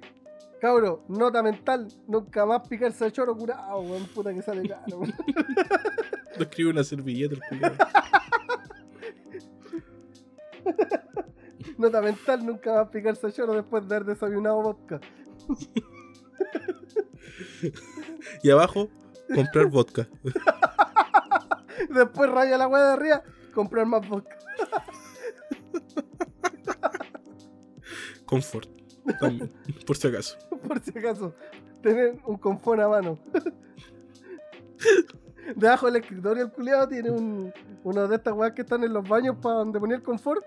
cabro, 0.61 1.02
nota 1.09 1.42
mental, 1.42 1.88
nunca 2.07 2.46
más 2.46 2.68
picarse 2.68 3.05
de 3.07 3.11
choro 3.11 3.36
curado, 3.36 3.80
weón, 3.80 4.07
puta 4.14 4.32
que 4.32 4.42
sale 4.42 4.68
caro. 4.68 5.00
No 6.36 6.42
escribe 6.42 6.70
una 6.70 6.84
servilleta, 6.84 7.34
el 7.34 7.40
culiao. 7.48 7.72
Nota 11.79 12.01
mental, 12.01 12.45
nunca 12.45 12.75
más 12.75 12.89
picarse 12.89 13.27
de 13.27 13.33
choro 13.33 13.55
después 13.55 13.87
de 13.89 13.97
haber 13.97 14.09
desayunado 14.09 14.62
vodka. 14.62 15.01
Y 18.43 18.51
abajo, 18.51 18.89
comprar 19.35 19.66
vodka. 19.66 20.09
Después 21.89 22.31
raya 22.31 22.59
la 22.59 22.68
weá 22.68 22.85
de 22.85 22.93
arriba, 22.93 23.22
comprar 23.55 23.87
más 23.87 24.07
vodka. 24.09 24.37
Confort. 28.27 28.68
También, 29.20 29.53
por 29.87 29.97
si 29.97 30.09
acaso. 30.09 30.39
por 30.66 30.81
si 30.81 30.99
acaso, 30.99 31.35
tener 31.83 32.18
un 32.25 32.39
confort 32.39 32.81
a 32.81 32.89
mano. 32.89 33.18
Debajo 35.57 35.87
del 35.87 35.97
escritorio 35.97 36.45
el 36.45 36.51
culiado 36.51 36.89
tiene 36.89 37.11
un, 37.11 37.53
una 37.83 38.07
de 38.07 38.16
estas 38.16 38.33
weas 38.35 38.53
que 38.53 38.62
están 38.62 38.83
en 38.83 38.95
los 38.95 39.07
baños 39.07 39.37
para 39.43 39.57
donde 39.57 39.79
ponía 39.79 39.97
el 39.97 40.03
confort, 40.03 40.43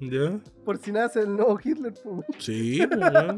¿Ya? 0.00 0.40
por 0.64 0.78
si 0.78 0.92
nace 0.92 1.20
el 1.20 1.36
nuevo 1.36 1.58
Hitler, 1.62 1.94
pues, 2.04 2.26
Sí, 2.38 2.80
pues, 2.86 3.00
weón. 3.00 3.36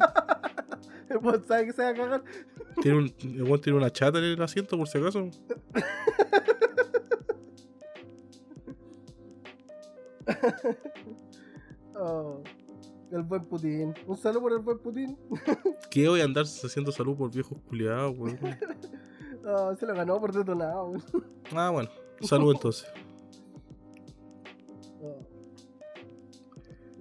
pues 1.23 1.47
sabe 1.47 1.67
que 1.67 1.73
se 1.73 1.83
va 1.83 1.89
a 1.91 1.95
cagar. 1.95 2.25
Tiene 2.83 2.99
un, 2.99 3.05
el 3.53 3.61
tiene 3.61 3.79
una 3.79 3.91
chata 3.91 4.19
en 4.19 4.25
el 4.25 4.43
asiento, 4.43 4.77
por 4.77 4.89
si 4.89 4.99
acaso. 4.99 5.29
Oh, 11.95 12.43
el 13.13 13.23
buen 13.23 13.45
Putin. 13.45 13.95
Un 14.07 14.17
saludo 14.17 14.43
por 14.43 14.53
el 14.53 14.59
buen 14.59 14.79
Putin. 14.79 15.17
¿Qué 15.91 16.09
voy 16.09 16.21
a 16.21 16.25
andar 16.25 16.45
haciendo 16.45 16.91
salud 16.93 17.17
por 17.17 17.31
viejos 17.31 17.59
culiados, 17.69 18.17
weón? 18.19 18.39
Oh, 19.47 19.77
se 19.77 19.85
lo 19.85 19.93
ganó 19.93 20.19
por 20.19 20.33
detonado. 20.33 20.95
Ah, 21.55 21.69
bueno. 21.69 21.91
Salud 22.23 22.55
entonces. 22.55 22.87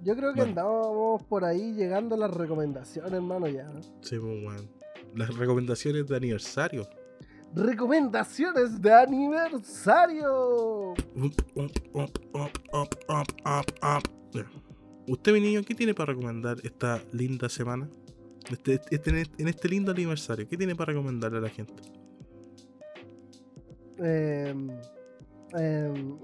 Yo 0.04 0.14
creo 0.14 0.34
que 0.34 0.40
Bueno. 0.42 0.50
andábamos 0.50 1.22
por 1.24 1.44
ahí 1.44 1.72
llegando 1.72 2.14
a 2.14 2.18
las 2.18 2.30
recomendaciones, 2.30 3.12
hermano, 3.12 3.48
ya. 3.48 3.70
Sí, 4.02 4.18
pues, 4.18 4.44
weón. 4.44 4.70
Las 5.14 5.34
recomendaciones 5.36 6.06
de 6.06 6.16
aniversario. 6.16 6.86
Recomendaciones 7.54 8.80
de 8.82 8.92
aniversario. 8.92 10.94
Usted, 15.06 15.32
mi 15.32 15.40
niño, 15.40 15.62
¿qué 15.62 15.74
tiene 15.74 15.94
para 15.94 16.12
recomendar 16.12 16.56
esta 16.64 17.00
linda 17.12 17.48
semana? 17.48 17.88
Este, 18.50 18.80
este- 18.90 19.22
en 19.38 19.48
este 19.48 19.68
lindo 19.68 19.92
aniversario, 19.92 20.46
¿qué 20.48 20.56
tiene 20.56 20.74
para 20.74 20.92
recomendarle 20.92 21.38
a 21.38 21.42
la 21.42 21.48
gente? 21.48 21.74
Em, 23.98 24.70
em, 25.56 26.18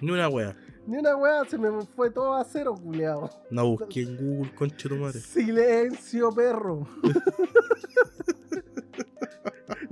Ni 0.00 0.10
una 0.10 0.28
wea. 0.28 0.56
Ni 0.86 0.96
una 0.96 1.16
weá, 1.16 1.44
se 1.44 1.58
me 1.58 1.70
fue 1.86 2.10
todo 2.10 2.34
a 2.34 2.44
cero, 2.44 2.74
culeado. 2.74 3.30
No 3.50 3.66
busqué 3.68 4.02
en 4.02 4.16
Google, 4.16 4.54
concha 4.54 4.88
tu 4.88 4.96
madre. 4.96 5.20
Silencio, 5.20 6.30
perro. 6.32 6.86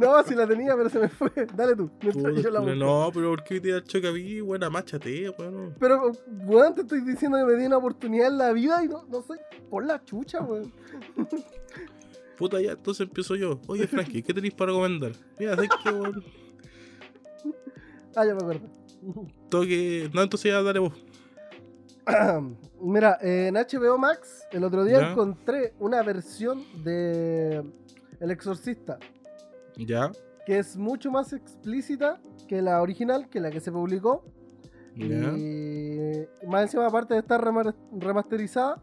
No, 0.00 0.22
si 0.24 0.34
la 0.34 0.46
tenía, 0.46 0.74
pero 0.74 0.88
se 0.88 0.98
me 0.98 1.08
fue. 1.10 1.30
Dale 1.54 1.76
tú. 1.76 1.90
Puta, 1.98 2.30
yo 2.30 2.50
la 2.50 2.60
no, 2.74 3.10
pero 3.12 3.30
¿por 3.30 3.44
qué 3.44 3.60
te 3.60 3.70
da 3.70 3.84
choque 3.84 4.08
a 4.08 4.12
mí? 4.12 4.40
Buena, 4.40 4.70
máchate, 4.70 5.28
weón. 5.28 5.74
Pero, 5.78 6.12
weón, 6.46 6.74
te 6.74 6.80
estoy 6.80 7.02
diciendo 7.02 7.36
que 7.36 7.44
me 7.44 7.54
di 7.54 7.66
una 7.66 7.76
oportunidad 7.76 8.28
en 8.28 8.38
la 8.38 8.52
vida 8.52 8.82
y 8.82 8.88
no, 8.88 9.04
no 9.04 9.20
sé, 9.20 9.34
por 9.68 9.84
la 9.84 10.02
chucha, 10.02 10.40
weón. 10.40 10.72
Puta, 12.38 12.62
ya, 12.62 12.72
entonces 12.72 13.06
empiezo 13.06 13.36
yo. 13.36 13.60
Oye, 13.66 13.86
Frankie, 13.86 14.22
¿qué 14.22 14.32
tenéis 14.32 14.54
para 14.54 14.70
recomendar? 14.70 15.12
Mira, 15.38 15.54
¿sabes 15.54 15.70
qué, 15.84 15.90
weón? 15.90 16.24
Ah, 18.16 18.24
ya 18.24 18.34
me 18.34 18.40
acuerdo. 18.40 18.79
Tengo 19.50 19.64
que. 19.64 20.10
No, 20.12 20.22
entonces 20.22 20.50
ya 20.52 20.62
dale 20.62 20.78
vos. 20.80 20.92
Mira, 22.80 23.18
en 23.20 23.54
HBO 23.54 23.98
Max, 23.98 24.46
el 24.52 24.64
otro 24.64 24.84
día 24.84 25.00
Ya. 25.00 25.10
encontré 25.12 25.74
una 25.78 26.02
versión 26.02 26.64
de 26.82 27.62
El 28.20 28.30
Exorcista 28.30 28.98
Ya, 29.76 30.10
que 30.46 30.58
es 30.58 30.76
mucho 30.76 31.10
más 31.10 31.32
explícita 31.32 32.20
que 32.48 32.62
la 32.62 32.80
original, 32.82 33.28
que 33.28 33.38
la 33.40 33.50
que 33.50 33.60
se 33.60 33.70
publicó. 33.70 34.24
ya. 34.96 35.06
Y 35.36 36.26
más 36.48 36.62
encima, 36.62 36.86
aparte 36.86 37.14
de 37.14 37.20
estar 37.20 37.40
remasterizada, 37.92 38.82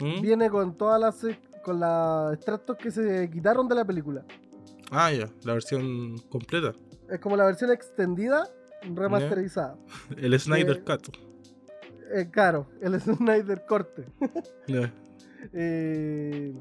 ¿Mm? 0.00 0.20
viene 0.20 0.50
con 0.50 0.76
todas 0.76 1.00
las 1.00 1.24
eh, 1.24 1.38
con 1.64 1.80
los 1.80 2.34
extractos 2.34 2.76
que 2.76 2.90
se 2.90 3.28
quitaron 3.30 3.66
de 3.68 3.74
la 3.74 3.84
película. 3.84 4.24
Ah, 4.90 5.10
ya, 5.12 5.28
la 5.44 5.54
versión 5.54 6.16
completa. 6.30 6.72
Es 7.10 7.18
como 7.20 7.36
la 7.36 7.44
versión 7.46 7.72
extendida 7.72 8.48
remasterizada. 8.82 9.76
El 10.16 10.38
Snyder 10.38 10.76
Eh, 10.78 10.84
Cut. 10.84 11.16
Eh, 12.14 12.30
claro, 12.30 12.66
el 12.80 13.00
Snyder 13.00 13.64
corte. 13.66 14.06
Ya. 14.66 14.92
Eh, 15.52 16.54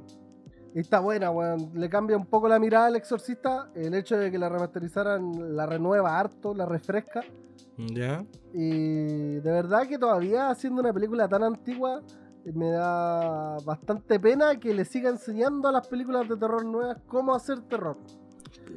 y 0.75 0.79
está 0.79 0.99
buena, 0.99 1.31
weón. 1.31 1.71
Le 1.73 1.89
cambia 1.89 2.15
un 2.17 2.25
poco 2.25 2.47
la 2.47 2.59
mirada 2.59 2.87
al 2.87 2.95
exorcista. 2.95 3.69
El 3.75 3.93
hecho 3.95 4.17
de 4.17 4.29
que 4.29 4.37
la 4.37 4.49
remasterizaran 4.49 5.55
la 5.55 5.65
renueva 5.65 6.19
harto, 6.19 6.53
la 6.53 6.65
refresca. 6.65 7.21
Ya. 7.77 8.23
Y 8.53 9.35
de 9.39 9.51
verdad 9.51 9.87
que 9.87 9.97
todavía 9.97 10.49
haciendo 10.49 10.81
una 10.81 10.93
película 10.93 11.27
tan 11.27 11.43
antigua, 11.43 12.03
me 12.53 12.69
da 12.69 13.57
bastante 13.65 14.19
pena 14.19 14.59
que 14.59 14.73
le 14.73 14.85
siga 14.85 15.09
enseñando 15.09 15.67
a 15.67 15.71
las 15.71 15.87
películas 15.87 16.29
de 16.29 16.37
terror 16.37 16.63
nuevas 16.65 16.97
cómo 17.07 17.33
hacer 17.33 17.61
terror. 17.61 17.97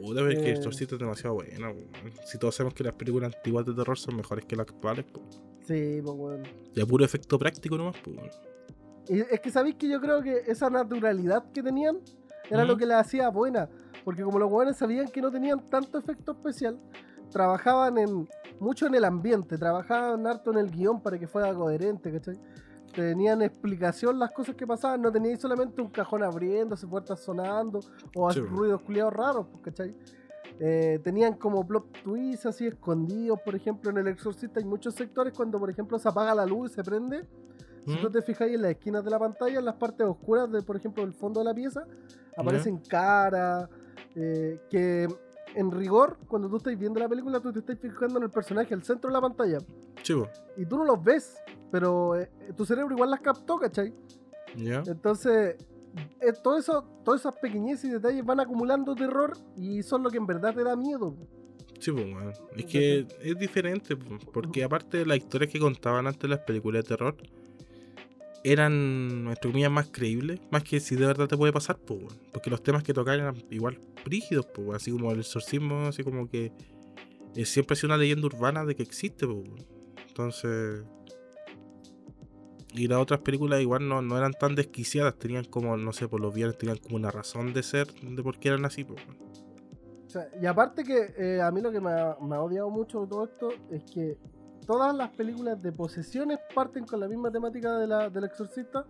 Puta, 0.01 0.21
pero 0.21 0.29
es 0.31 0.39
que 0.39 0.45
Eh. 0.47 0.51
el 0.51 0.57
Exorcista 0.57 0.95
es 0.95 0.99
demasiado 1.01 1.35
buena. 1.37 1.73
Si 2.27 2.39
todos 2.39 2.55
sabemos 2.55 2.75
que 2.75 2.85
las 2.85 2.95
películas 2.95 3.35
antiguas 3.35 3.67
de 3.67 3.75
terror 3.75 3.99
son 3.99 4.17
mejores 4.17 4.45
que 4.47 4.57
las 4.57 4.67
actuales, 4.69 5.05
po. 5.07 5.21
Sí, 5.67 6.01
pues 6.03 6.17
weón. 6.17 6.43
Y 6.75 6.81
a 6.81 6.87
puro 6.87 7.05
efecto 7.05 7.39
práctico 7.39 7.77
nomás, 7.77 7.97
pues. 8.03 8.17
Y 9.09 9.21
es 9.21 9.41
que 9.41 9.51
sabéis 9.51 9.77
que 9.77 9.89
yo 9.89 10.01
creo 10.01 10.23
que 10.23 10.43
esa 10.47 10.71
naturalidad 10.71 11.51
que 11.53 11.63
tenían 11.63 11.99
era 12.49 12.61
Ujú. 12.61 12.73
lo 12.73 12.77
que 12.77 12.87
la 12.87 13.01
hacía 13.01 13.29
buena. 13.29 13.69
Porque 14.05 14.23
como 14.23 14.39
los 14.39 14.51
weones 14.51 14.77
sabían 14.77 15.09
que 15.09 15.21
no 15.21 15.31
tenían 15.31 15.69
tanto 15.69 15.99
efecto 15.99 16.33
especial, 16.33 16.79
trabajaban 17.31 17.99
en 17.99 18.29
mucho 18.59 18.87
en 18.87 18.95
el 18.95 19.05
ambiente, 19.05 19.57
trabajaban 19.59 20.27
harto 20.27 20.51
en 20.53 20.59
el 20.59 20.71
guion 20.71 21.01
para 21.03 21.19
que 21.19 21.27
fuera 21.27 21.53
coherente, 21.55 22.11
¿cachai? 22.13 22.39
Tenían 22.95 23.41
explicación 23.43 24.19
las 24.19 24.33
cosas 24.33 24.55
que 24.57 24.67
pasaban, 24.67 25.01
no 25.03 25.13
teníais 25.13 25.41
solamente 25.41 25.81
un 25.81 25.89
cajón 25.91 26.23
abriéndose, 26.23 26.87
puertas 26.87 27.21
sonando 27.21 27.81
o 28.17 28.31
Sí. 28.33 28.41
ruidos 28.41 28.83
culiados 28.83 29.13
raros, 29.13 29.47
pues, 29.51 29.63
¿cachai? 29.65 29.95
Eh, 30.59 31.01
tenían 31.03 31.35
como 31.35 31.67
plot 31.67 32.03
twists 32.03 32.47
así 32.47 32.67
escondidos, 32.67 33.41
por 33.43 33.55
ejemplo, 33.55 33.91
en 33.91 33.99
El 33.99 34.09
Exorcista 34.09 34.61
hay 34.61 34.67
muchos 34.67 34.95
sectores 34.95 35.33
cuando, 35.35 35.59
por 35.59 35.71
ejemplo, 35.71 35.99
se 35.99 36.09
apaga 36.09 36.35
la 36.35 36.45
luz 36.45 36.73
y 36.73 36.75
se 36.75 36.83
prende, 36.85 37.27
si 37.87 37.93
¿Mm? 37.97 38.01
tú 38.03 38.11
te 38.11 38.21
fijas 38.23 38.49
en 38.49 38.61
las 38.63 38.73
esquinas 38.73 39.03
de 39.05 39.11
la 39.11 39.19
pantalla, 39.19 39.59
en 39.59 39.65
las 39.65 39.77
partes 39.77 40.07
oscuras, 40.07 40.51
de, 40.51 40.61
por 40.63 40.77
ejemplo, 40.77 41.03
el 41.03 41.15
fondo 41.15 41.41
de 41.41 41.45
la 41.45 41.55
pieza, 41.55 41.85
aparecen 42.37 42.79
caras 42.79 43.69
eh, 44.17 44.61
que 44.69 45.09
en 45.55 45.71
rigor, 45.71 46.17
cuando 46.29 46.49
tú 46.49 46.57
estás 46.57 46.79
viendo 46.79 47.01
la 47.01 47.09
película, 47.09 47.41
tú 47.41 47.53
te 47.53 47.61
estás 47.61 47.79
fijando 47.79 48.19
en 48.19 48.25
el 48.25 48.31
personaje, 48.31 48.75
al 48.75 48.83
centro 48.83 49.09
de 49.09 49.15
la 49.15 49.21
pantalla, 49.21 49.59
po. 49.59 50.29
y 50.57 50.67
tú 50.67 50.79
no 50.79 50.85
los 50.85 51.03
ves, 51.03 51.37
pero 51.71 52.17
eh, 52.17 52.31
tu 52.57 52.65
cerebro 52.65 52.95
igual 52.95 53.11
las 53.11 53.21
captó, 53.21 53.59
¿cachai? 53.59 53.93
Ya. 54.57 54.83
Entonces, 54.87 55.57
eh, 56.21 56.33
todo 56.43 56.59
eso, 56.59 56.85
todas 57.05 57.21
esas 57.21 57.35
pequeñeces 57.35 57.85
y 57.85 57.93
detalles 57.93 58.25
van 58.25 58.41
acumulando 58.41 58.95
terror 58.95 59.37
y 59.57 59.83
son 59.83 60.03
lo 60.03 60.11
que 60.11 60.19
en 60.19 60.27
verdad 60.27 60.55
te 60.55 60.65
da 60.65 60.77
miedo. 60.77 61.15
Sí, 61.79 61.93
pues, 61.93 62.05
weón. 62.05 62.33
Es 62.57 62.65
que 62.67 63.07
es 63.23 63.39
diferente, 63.39 63.97
po, 63.97 64.19
porque 64.33 64.63
aparte 64.63 64.99
de 64.99 65.07
las 65.07 65.19
historias 65.19 65.51
que 65.51 65.59
contaban 65.59 66.07
antes 66.07 66.29
las 66.29 66.41
películas 66.41 66.85
de 66.85 66.89
terror, 66.89 67.17
eran, 68.43 69.27
entre 69.29 69.51
comillas, 69.51 69.71
más 69.71 69.89
creíbles, 69.91 70.41
más 70.51 70.63
que 70.63 70.81
si 70.81 70.97
de 70.97 71.07
verdad 71.07 71.29
te 71.29 71.37
puede 71.37 71.53
pasar, 71.53 71.79
pues, 71.79 72.01
weón. 72.01 72.19
Porque 72.33 72.51
los 72.51 72.63
temas 72.63 72.83
que 72.83 72.95
tocaban 72.95 73.21
eran 73.21 73.37
igual 73.51 73.79
rígidos, 74.05 74.47
pues, 74.47 74.71
así 74.75 74.91
como 74.91 75.11
el 75.13 75.21
exorcismo, 75.21 75.87
así 75.87 76.03
como 76.03 76.29
que 76.29 76.53
eh, 77.35 77.45
siempre 77.45 77.75
ha 77.75 77.77
sido 77.77 77.89
una 77.89 77.99
leyenda 77.99 78.27
urbana 78.27 78.65
de 78.65 78.75
que 78.75 78.83
existe, 78.83 79.27
pues, 79.27 79.39
weón. 79.39 79.67
Entonces. 80.09 80.85
Y 82.73 82.87
las 82.87 82.99
otras 83.01 83.21
películas 83.21 83.61
igual 83.61 83.89
no, 83.89 84.01
no 84.01 84.17
eran 84.17 84.33
tan 84.33 84.55
desquiciadas, 84.55 85.19
tenían 85.19 85.45
como, 85.45 85.77
no 85.77 85.93
sé, 85.93 86.07
por 86.07 86.21
los 86.21 86.33
viernes 86.33 86.57
tenían 86.57 86.79
como 86.79 86.97
una 86.97 87.11
razón 87.11 87.53
de 87.53 87.65
ser, 87.65 87.93
de 87.93 88.23
por 88.23 88.39
qué 88.39 88.49
eran 88.49 88.65
así, 88.65 88.85
pues. 88.85 89.03
O 90.07 90.11
sea, 90.11 90.29
y 90.41 90.47
aparte 90.47 90.85
que 90.85 91.15
eh, 91.19 91.41
a 91.41 91.51
mí 91.51 91.61
lo 91.61 91.73
que 91.73 91.81
me 91.81 91.91
ha, 91.91 92.17
me 92.21 92.37
ha 92.37 92.43
odiado 92.43 92.71
mucho 92.71 93.03
de 93.03 93.07
todo 93.09 93.25
esto 93.25 93.49
es 93.71 93.83
que 93.93 94.19
todas 94.67 94.95
las 94.95 95.11
películas 95.11 95.63
de 95.63 95.73
posesiones 95.73 96.39
parten 96.55 96.85
con 96.85 97.01
la 97.01 97.09
misma 97.09 97.31
temática 97.31 97.77
de 97.79 97.87
la, 97.87 98.11
del 98.11 98.25
exorcista 98.25 98.85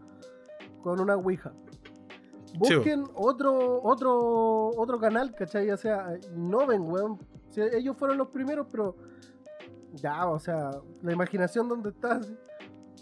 con 0.83 1.01
una 1.01 1.16
ouija. 1.16 1.53
Sí, 2.47 2.59
Busquen 2.59 3.05
otro, 3.14 3.81
otro, 3.83 4.71
otro 4.77 4.99
canal, 4.99 5.35
¿cachai? 5.35 5.71
O 5.71 5.77
sea, 5.77 6.18
no 6.35 6.66
ven, 6.66 6.83
weón. 6.83 7.18
Ellos 7.57 7.97
fueron 7.97 8.18
los 8.18 8.29
primeros, 8.29 8.66
pero 8.71 8.97
ya, 9.95 10.27
o 10.29 10.39
sea, 10.39 10.71
la 11.03 11.12
imaginación 11.12 11.68
donde 11.68 11.91
está. 11.91 12.16
así. 12.16 12.37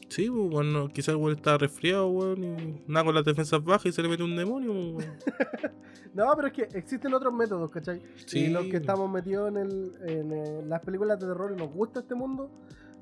Sí, 0.09 0.31
pues, 0.31 0.51
bueno, 0.51 0.89
quizás 0.89 1.11
el 1.11 1.17
weón 1.17 1.37
estaba 1.37 1.59
resfriado, 1.59 2.09
weón, 2.09 2.45
y 2.45 2.83
nada 2.87 3.05
con 3.05 3.15
las 3.15 3.25
defensas 3.25 3.63
bajas 3.63 3.87
y 3.87 3.93
se 3.93 4.03
le 4.03 4.09
mete 4.09 4.23
un 4.23 4.37
demonio, 4.37 4.73
pues, 4.73 5.07
weón. 5.07 5.19
No, 6.15 6.33
pero 6.35 6.49
es 6.49 6.55
que 6.55 6.63
existen 6.77 7.15
otros 7.15 7.33
métodos, 7.33 7.71
¿cachai? 7.71 8.03
Sí. 8.27 8.47
Y 8.47 8.49
los 8.49 8.67
que 8.67 8.79
estamos 8.79 9.09
metidos 9.11 9.51
en, 9.51 9.57
el, 9.57 9.95
en 10.07 10.33
eh, 10.33 10.63
las 10.67 10.81
películas 10.81 11.21
de 11.21 11.27
terror 11.27 11.53
y 11.53 11.57
nos 11.57 11.71
gusta 11.73 12.01
este 12.01 12.15
mundo, 12.15 12.51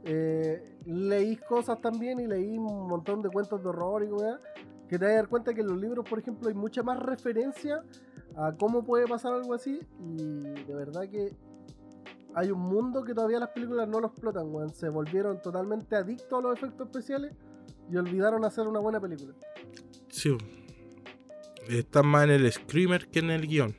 eh, 0.04 0.76
leí 0.84 1.36
cosas 1.36 1.80
también 1.80 2.20
y 2.20 2.26
leí 2.26 2.58
un 2.58 2.88
montón 2.88 3.22
de 3.22 3.30
cuentos 3.30 3.62
de 3.62 3.68
horror 3.68 4.04
y 4.04 4.08
weá, 4.08 4.38
que 4.88 4.98
te 4.98 5.04
vas 5.04 5.14
a 5.14 5.16
dar 5.16 5.28
cuenta 5.28 5.54
que 5.54 5.62
en 5.62 5.68
los 5.68 5.80
libros, 5.80 6.04
por 6.08 6.18
ejemplo, 6.18 6.48
hay 6.48 6.54
mucha 6.54 6.82
más 6.82 6.98
referencia 6.98 7.82
a 8.36 8.52
cómo 8.52 8.84
puede 8.84 9.06
pasar 9.06 9.32
algo 9.32 9.54
así 9.54 9.80
y 9.98 10.16
de 10.16 10.74
verdad 10.74 11.08
que 11.08 11.32
hay 12.36 12.50
un 12.50 12.60
mundo 12.60 13.02
que 13.02 13.14
todavía 13.14 13.40
las 13.40 13.48
películas 13.48 13.88
no 13.88 13.98
lo 13.98 14.08
explotan, 14.08 14.54
weón. 14.54 14.68
Se 14.74 14.90
volvieron 14.90 15.40
totalmente 15.40 15.96
adictos 15.96 16.38
a 16.38 16.42
los 16.42 16.58
efectos 16.58 16.88
especiales 16.88 17.32
y 17.90 17.96
olvidaron 17.96 18.44
hacer 18.44 18.68
una 18.68 18.78
buena 18.78 19.00
película. 19.00 19.32
Sí. 20.10 20.36
Está 21.66 22.02
más 22.02 22.24
en 22.24 22.32
el 22.32 22.52
screamer 22.52 23.08
que 23.08 23.20
en 23.20 23.30
el 23.30 23.46
guion. 23.46 23.74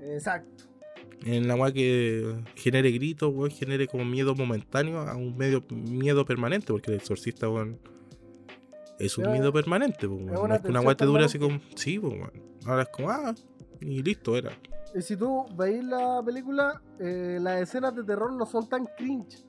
Exacto. 0.00 0.64
En 1.26 1.46
la 1.46 1.54
weá 1.54 1.70
que 1.70 2.42
genere 2.54 2.90
gritos, 2.92 3.34
weón, 3.34 3.50
genere 3.50 3.86
como 3.88 4.06
miedo 4.06 4.34
momentáneo 4.34 5.00
a 5.00 5.14
un 5.14 5.36
medio 5.36 5.62
miedo 5.68 6.24
permanente, 6.24 6.68
porque 6.68 6.92
el 6.92 6.96
exorcista, 6.96 7.46
weón, 7.50 7.78
es 8.98 9.18
un 9.18 9.30
miedo 9.32 9.52
permanente, 9.52 10.06
weón. 10.06 10.30
una 10.30 10.48
No 10.48 10.54
es 10.54 10.62
que 10.62 10.68
una 10.68 10.80
weá 10.80 10.96
te 10.96 11.04
dure 11.04 11.26
así 11.26 11.38
como. 11.38 11.60
Sí, 11.74 11.98
weón. 11.98 12.32
Ahora 12.64 12.84
es 12.84 12.88
como, 12.88 13.10
ah, 13.10 13.34
y 13.82 14.02
listo, 14.02 14.34
era. 14.34 14.50
Y 14.94 15.02
si 15.02 15.16
tú 15.16 15.44
veis 15.56 15.84
la 15.84 16.22
película, 16.24 16.80
eh, 16.98 17.38
las 17.40 17.60
escenas 17.62 17.94
de 17.94 18.04
terror 18.04 18.32
no 18.32 18.46
son 18.46 18.68
tan 18.68 18.86
cringe, 18.96 19.44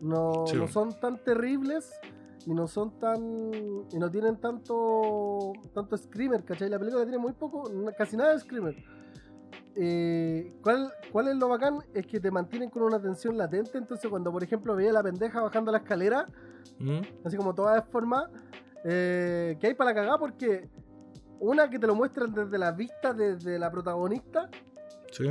no, 0.00 0.44
Sí. 0.46 0.56
no 0.56 0.68
son 0.68 0.98
tan 1.00 1.22
terribles 1.22 1.90
y 2.46 2.54
no 2.54 2.66
son 2.66 2.98
tan. 2.98 3.20
y 3.92 3.98
no 3.98 4.10
tienen 4.10 4.36
tanto. 4.40 5.52
tanto 5.74 5.96
screamer, 5.96 6.44
¿cachai? 6.44 6.68
La 6.68 6.78
película 6.78 7.02
tiene 7.04 7.18
muy 7.18 7.32
poco, 7.32 7.64
casi 7.96 8.16
nada 8.16 8.32
de 8.32 8.40
screamer. 8.40 8.76
Eh, 9.76 10.52
¿cuál, 10.62 10.92
¿Cuál 11.12 11.28
es 11.28 11.36
lo 11.36 11.48
bacán? 11.48 11.78
Es 11.94 12.06
que 12.06 12.18
te 12.20 12.30
mantienen 12.30 12.70
con 12.70 12.82
una 12.82 13.00
tensión 13.00 13.38
latente, 13.38 13.78
entonces 13.78 14.10
cuando 14.10 14.32
por 14.32 14.42
ejemplo 14.42 14.74
veía 14.74 14.90
a 14.90 14.94
la 14.94 15.02
pendeja 15.02 15.40
bajando 15.40 15.70
la 15.70 15.78
escalera, 15.78 16.26
¿Mm? 16.78 17.00
así 17.24 17.36
como 17.36 17.54
toda 17.54 17.76
deformada, 17.76 18.28
eh, 18.84 19.56
que 19.60 19.68
hay 19.68 19.74
para 19.74 19.94
cagar 19.94 20.18
porque 20.18 20.68
una 21.38 21.70
que 21.70 21.78
te 21.78 21.86
lo 21.86 21.94
muestran 21.94 22.34
desde 22.34 22.58
la 22.58 22.72
vista 22.72 23.12
desde 23.14 23.58
la 23.58 23.70
protagonista 23.70 24.50
Sí, 25.10 25.24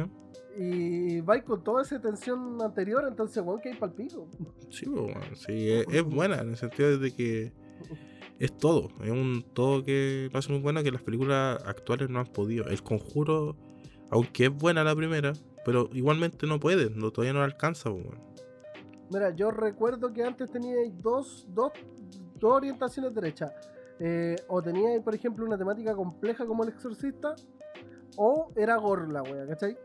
y 0.57 1.21
vais 1.21 1.43
con 1.43 1.63
toda 1.63 1.83
esa 1.83 2.01
tensión 2.01 2.61
anterior, 2.61 3.05
entonces, 3.07 3.41
weón, 3.43 3.61
que 3.61 3.69
hay 3.69 3.79
pico. 3.95 4.27
sí, 4.69 4.89
weón. 4.89 5.13
Sí, 5.35 5.71
es, 5.71 5.85
es 5.89 6.03
buena 6.03 6.41
en 6.41 6.49
el 6.49 6.57
sentido 6.57 6.97
de 6.97 7.11
que 7.11 7.53
es 8.39 8.57
todo. 8.57 8.89
Es 9.01 9.11
un 9.11 9.45
todo 9.53 9.83
que 9.83 10.29
lo 10.31 10.39
hace 10.39 10.51
muy 10.51 10.61
bueno 10.61 10.83
que 10.83 10.91
las 10.91 11.01
películas 11.01 11.63
actuales 11.65 12.09
no 12.09 12.19
han 12.19 12.27
podido. 12.27 12.65
El 12.65 12.81
conjuro, 12.83 13.55
aunque 14.09 14.45
es 14.45 14.51
buena 14.51 14.83
la 14.83 14.95
primera, 14.95 15.33
pero 15.63 15.89
igualmente 15.93 16.47
no 16.47 16.59
puede, 16.59 16.89
no, 16.89 17.11
todavía 17.11 17.33
no 17.33 17.43
alcanza. 17.43 17.89
Mira, 19.11 19.35
yo 19.35 19.51
recuerdo 19.51 20.11
que 20.13 20.23
antes 20.23 20.51
teníais 20.51 20.91
dos, 21.01 21.47
dos, 21.49 21.71
dos 22.39 22.53
orientaciones 22.53 23.13
derechas. 23.13 23.51
Eh, 23.99 24.35
o 24.47 24.61
teníais, 24.61 25.01
por 25.03 25.13
ejemplo, 25.13 25.45
una 25.45 25.57
temática 25.57 25.93
compleja 25.93 26.45
como 26.45 26.63
el 26.63 26.69
exorcista, 26.69 27.35
o 28.21 28.51
era 28.55 28.75
gore 28.75 29.07
la 29.07 29.23
wea, 29.23 29.47
¿cachai? 29.47 29.77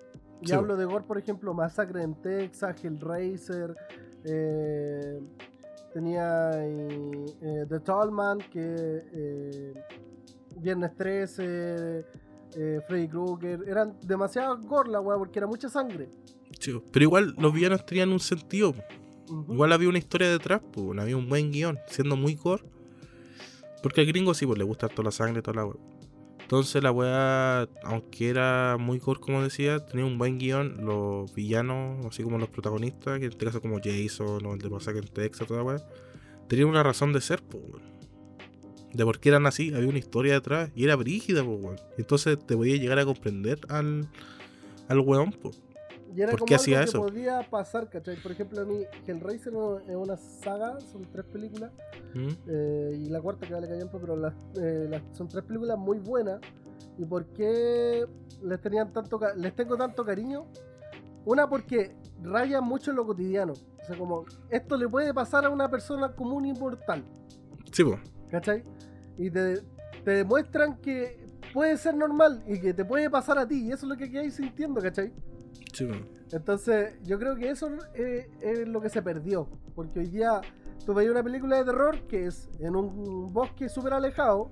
Y 0.42 0.48
Sí, 0.48 0.52
hablo 0.52 0.76
de 0.76 0.84
gore, 0.84 1.04
por 1.04 1.16
ejemplo, 1.18 1.54
Masacre 1.54 2.02
en 2.02 2.20
Texas, 2.20 2.84
Hellraiser, 2.84 3.76
eh, 4.24 5.20
tenía 5.92 6.50
eh, 6.56 7.26
eh, 7.40 7.66
The 7.68 7.78
Tallman, 7.78 8.38
que 8.50 9.02
eh, 9.12 9.74
Viernes 10.56 10.96
13, 10.96 12.04
eh, 12.56 12.80
Freddy 12.88 13.08
Krueger, 13.08 13.60
eran 13.68 13.96
demasiadas 14.02 14.66
gore 14.66 14.90
la 14.90 15.00
weá 15.00 15.16
porque 15.16 15.38
era 15.38 15.46
mucha 15.46 15.68
sangre. 15.68 16.08
Sí, 16.58 16.72
Pero 16.90 17.04
igual 17.04 17.34
los 17.38 17.52
villanos 17.52 17.86
tenían 17.86 18.10
un 18.10 18.20
sentido. 18.20 18.74
Igual 19.48 19.72
había 19.72 19.88
una 19.88 19.98
historia 19.98 20.28
detrás, 20.28 20.60
pues, 20.72 20.98
había 20.98 21.16
un 21.16 21.28
buen 21.28 21.52
guion, 21.52 21.78
siendo 21.86 22.16
muy 22.16 22.34
gore. 22.34 22.64
Porque 23.82 24.00
al 24.00 24.06
gringo 24.08 24.34
sí, 24.34 24.44
pues 24.44 24.58
le 24.58 24.64
gusta 24.64 24.88
toda 24.88 25.04
la 25.04 25.10
sangre, 25.12 25.40
toda 25.40 25.56
la 25.62 25.66
weá. 25.66 25.76
Entonces 26.44 26.82
la 26.82 26.92
weá, 26.92 27.62
aunque 27.84 28.28
era 28.28 28.76
muy 28.78 28.98
gore 28.98 29.18
como 29.18 29.42
decía, 29.42 29.84
tenía 29.86 30.04
un 30.04 30.18
buen 30.18 30.38
guion. 30.38 30.84
Los 30.84 31.34
villanos, 31.34 32.04
así 32.04 32.22
como 32.22 32.36
los 32.36 32.50
protagonistas, 32.50 33.18
que 33.18 33.24
en 33.24 33.32
este 33.32 33.46
caso 33.46 33.62
como 33.62 33.80
Jason 33.82 34.44
o 34.44 34.52
el 34.52 34.58
de 34.58 34.68
Masacre 34.68 35.00
en 35.00 35.08
Texas, 35.08 35.48
toda 35.48 35.62
weá, 35.62 35.78
tenían 36.46 36.68
una 36.68 36.82
razón 36.82 37.14
de 37.14 37.22
ser, 37.22 37.42
pues. 37.42 37.64
De 38.92 39.04
por 39.04 39.20
qué 39.20 39.30
eran 39.30 39.46
así, 39.46 39.72
había 39.74 39.88
una 39.88 39.98
historia 39.98 40.34
detrás 40.34 40.70
y 40.76 40.84
era 40.84 40.96
brígida, 40.96 41.42
pues. 41.42 41.82
Entonces 41.96 42.38
te 42.46 42.54
podía 42.54 42.76
llegar 42.76 42.98
a 42.98 43.06
comprender 43.06 43.60
al, 43.70 44.06
al 44.88 45.00
weón, 45.00 45.32
pues. 45.32 45.62
Y 46.14 46.20
era 46.22 46.30
¿Por 46.30 46.40
como 46.40 46.46
qué 46.48 46.54
algo 46.54 46.62
hacía 46.62 46.78
que 46.80 46.84
eso? 46.84 47.02
podía 47.02 47.42
pasar, 47.50 47.88
¿cachai? 47.90 48.16
Por 48.22 48.30
ejemplo, 48.32 48.60
a 48.60 48.64
mí, 48.64 48.84
Hellraiser 49.06 49.52
es 49.88 49.96
una 49.96 50.16
saga, 50.16 50.78
son 50.80 51.02
tres 51.10 51.24
películas, 51.26 51.72
¿Mm? 52.14 52.28
eh, 52.46 53.00
y 53.02 53.06
la 53.06 53.20
cuarta 53.20 53.46
que 53.48 53.54
vale 53.54 53.66
callampa, 53.66 53.98
pero 53.98 54.14
las, 54.16 54.32
eh, 54.60 54.86
las- 54.88 55.02
son 55.12 55.28
tres 55.28 55.42
películas 55.44 55.76
muy 55.76 55.98
buenas. 55.98 56.40
¿Y 56.98 57.04
por 57.04 57.24
qué 57.26 58.06
les, 58.42 58.60
tenían 58.60 58.92
tanto, 58.92 59.18
les 59.36 59.56
tengo 59.56 59.76
tanto 59.76 60.04
cariño? 60.04 60.46
Una, 61.24 61.48
porque 61.48 61.96
rayan 62.22 62.62
mucho 62.62 62.90
en 62.92 62.96
lo 62.98 63.06
cotidiano. 63.06 63.52
O 63.52 63.84
sea, 63.84 63.96
como, 63.98 64.24
esto 64.50 64.76
le 64.76 64.88
puede 64.88 65.12
pasar 65.12 65.44
a 65.44 65.50
una 65.50 65.68
persona 65.68 66.14
común 66.14 66.46
y 66.46 66.52
mortal. 66.52 67.02
Sí, 67.72 67.82
pues. 67.82 67.98
¿cachai? 68.30 68.62
Y 69.18 69.30
te, 69.30 69.60
te 70.04 70.10
demuestran 70.12 70.76
que 70.78 71.26
puede 71.52 71.76
ser 71.76 71.94
normal 71.96 72.42
y 72.46 72.60
que 72.60 72.72
te 72.72 72.84
puede 72.84 73.10
pasar 73.10 73.38
a 73.38 73.46
ti, 73.48 73.66
y 73.66 73.72
eso 73.72 73.86
es 73.86 73.90
lo 73.90 73.96
que 73.96 74.10
quedáis 74.10 74.34
sintiendo, 74.34 74.80
¿cachai? 74.80 75.12
Sí. 75.74 75.88
Entonces, 76.32 76.94
yo 77.04 77.18
creo 77.18 77.36
que 77.36 77.50
eso 77.50 77.68
eh, 77.94 78.30
es 78.40 78.66
lo 78.66 78.80
que 78.80 78.88
se 78.88 79.02
perdió. 79.02 79.46
Porque 79.74 80.00
hoy 80.00 80.06
día 80.06 80.40
tú 80.86 80.94
veis 80.94 81.10
una 81.10 81.22
película 81.22 81.56
de 81.58 81.64
terror 81.64 82.00
que 82.08 82.26
es 82.26 82.48
en 82.60 82.74
un 82.76 83.32
bosque 83.32 83.68
súper 83.68 83.92
alejado, 83.92 84.50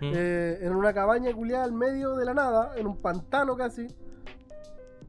Mm. 0.00 0.12
eh, 0.14 0.58
en 0.62 0.74
una 0.76 0.92
cabaña 0.94 1.32
culiada 1.32 1.64
al 1.64 1.72
medio 1.72 2.14
de 2.14 2.24
la 2.24 2.32
nada, 2.34 2.72
en 2.76 2.86
un 2.86 2.96
pantano 2.98 3.56
casi. 3.56 3.88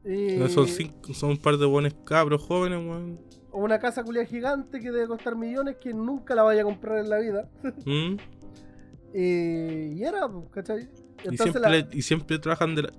Y 0.04 0.36
No, 0.36 0.48
Son, 0.48 0.66
cinco, 0.66 1.12
son 1.14 1.30
un 1.30 1.36
par 1.36 1.56
de 1.58 1.66
buenos 1.66 1.94
cabros 2.04 2.42
jóvenes, 2.42 2.78
weón. 2.78 3.20
o 3.52 3.60
una 3.60 3.78
casa 3.78 4.02
culiada 4.02 4.26
gigante 4.26 4.80
que 4.80 4.90
debe 4.90 5.06
costar 5.06 5.36
millones 5.36 5.76
que 5.80 5.92
nunca 5.94 6.34
la 6.34 6.42
vaya 6.42 6.62
a 6.62 6.64
comprar 6.64 6.98
en 6.98 7.08
la 7.10 7.18
vida. 7.18 7.48
Mm. 7.84 8.16
y, 9.14 9.98
y 9.98 10.04
era, 10.04 10.28
pues, 10.28 10.44
¿cachai? 10.50 10.80
Y, 10.82 11.28
Entonces 11.28 11.52
siempre, 11.52 11.62
la- 11.70 11.88
y 11.92 12.02
siempre 12.02 12.38
trabajan 12.38 12.74
de 12.74 12.82
la. 12.82 12.92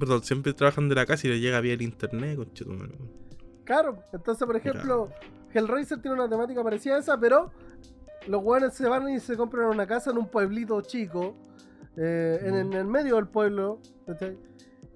Perdón, 0.00 0.22
siempre 0.24 0.52
trabajan 0.54 0.88
de 0.88 0.94
la 0.96 1.06
casa 1.06 1.26
y 1.28 1.30
les 1.30 1.40
llega 1.40 1.60
vía 1.60 1.74
el 1.74 1.82
internet, 1.82 2.36
conchetumare, 2.36 2.92
weón. 2.94 3.10
Claro, 3.64 4.02
entonces 4.12 4.44
por 4.46 4.56
ejemplo, 4.56 5.10
Hellraiser 5.54 6.00
tiene 6.02 6.16
una 6.16 6.28
temática 6.28 6.62
parecida 6.64 6.96
a 6.96 6.98
esa, 6.98 7.20
pero 7.20 7.52
los 8.26 8.42
hueones 8.42 8.74
se 8.74 8.88
van 8.88 9.08
y 9.10 9.20
se 9.20 9.36
compran 9.36 9.66
una 9.66 9.86
casa 9.86 10.10
en 10.10 10.18
un 10.18 10.26
pueblito 10.28 10.80
chico, 10.80 11.36
eh, 11.96 12.40
en, 12.42 12.54
en 12.56 12.72
el 12.72 12.86
medio 12.86 13.14
del 13.16 13.28
pueblo. 13.28 13.78
¿cachai? 14.06 14.36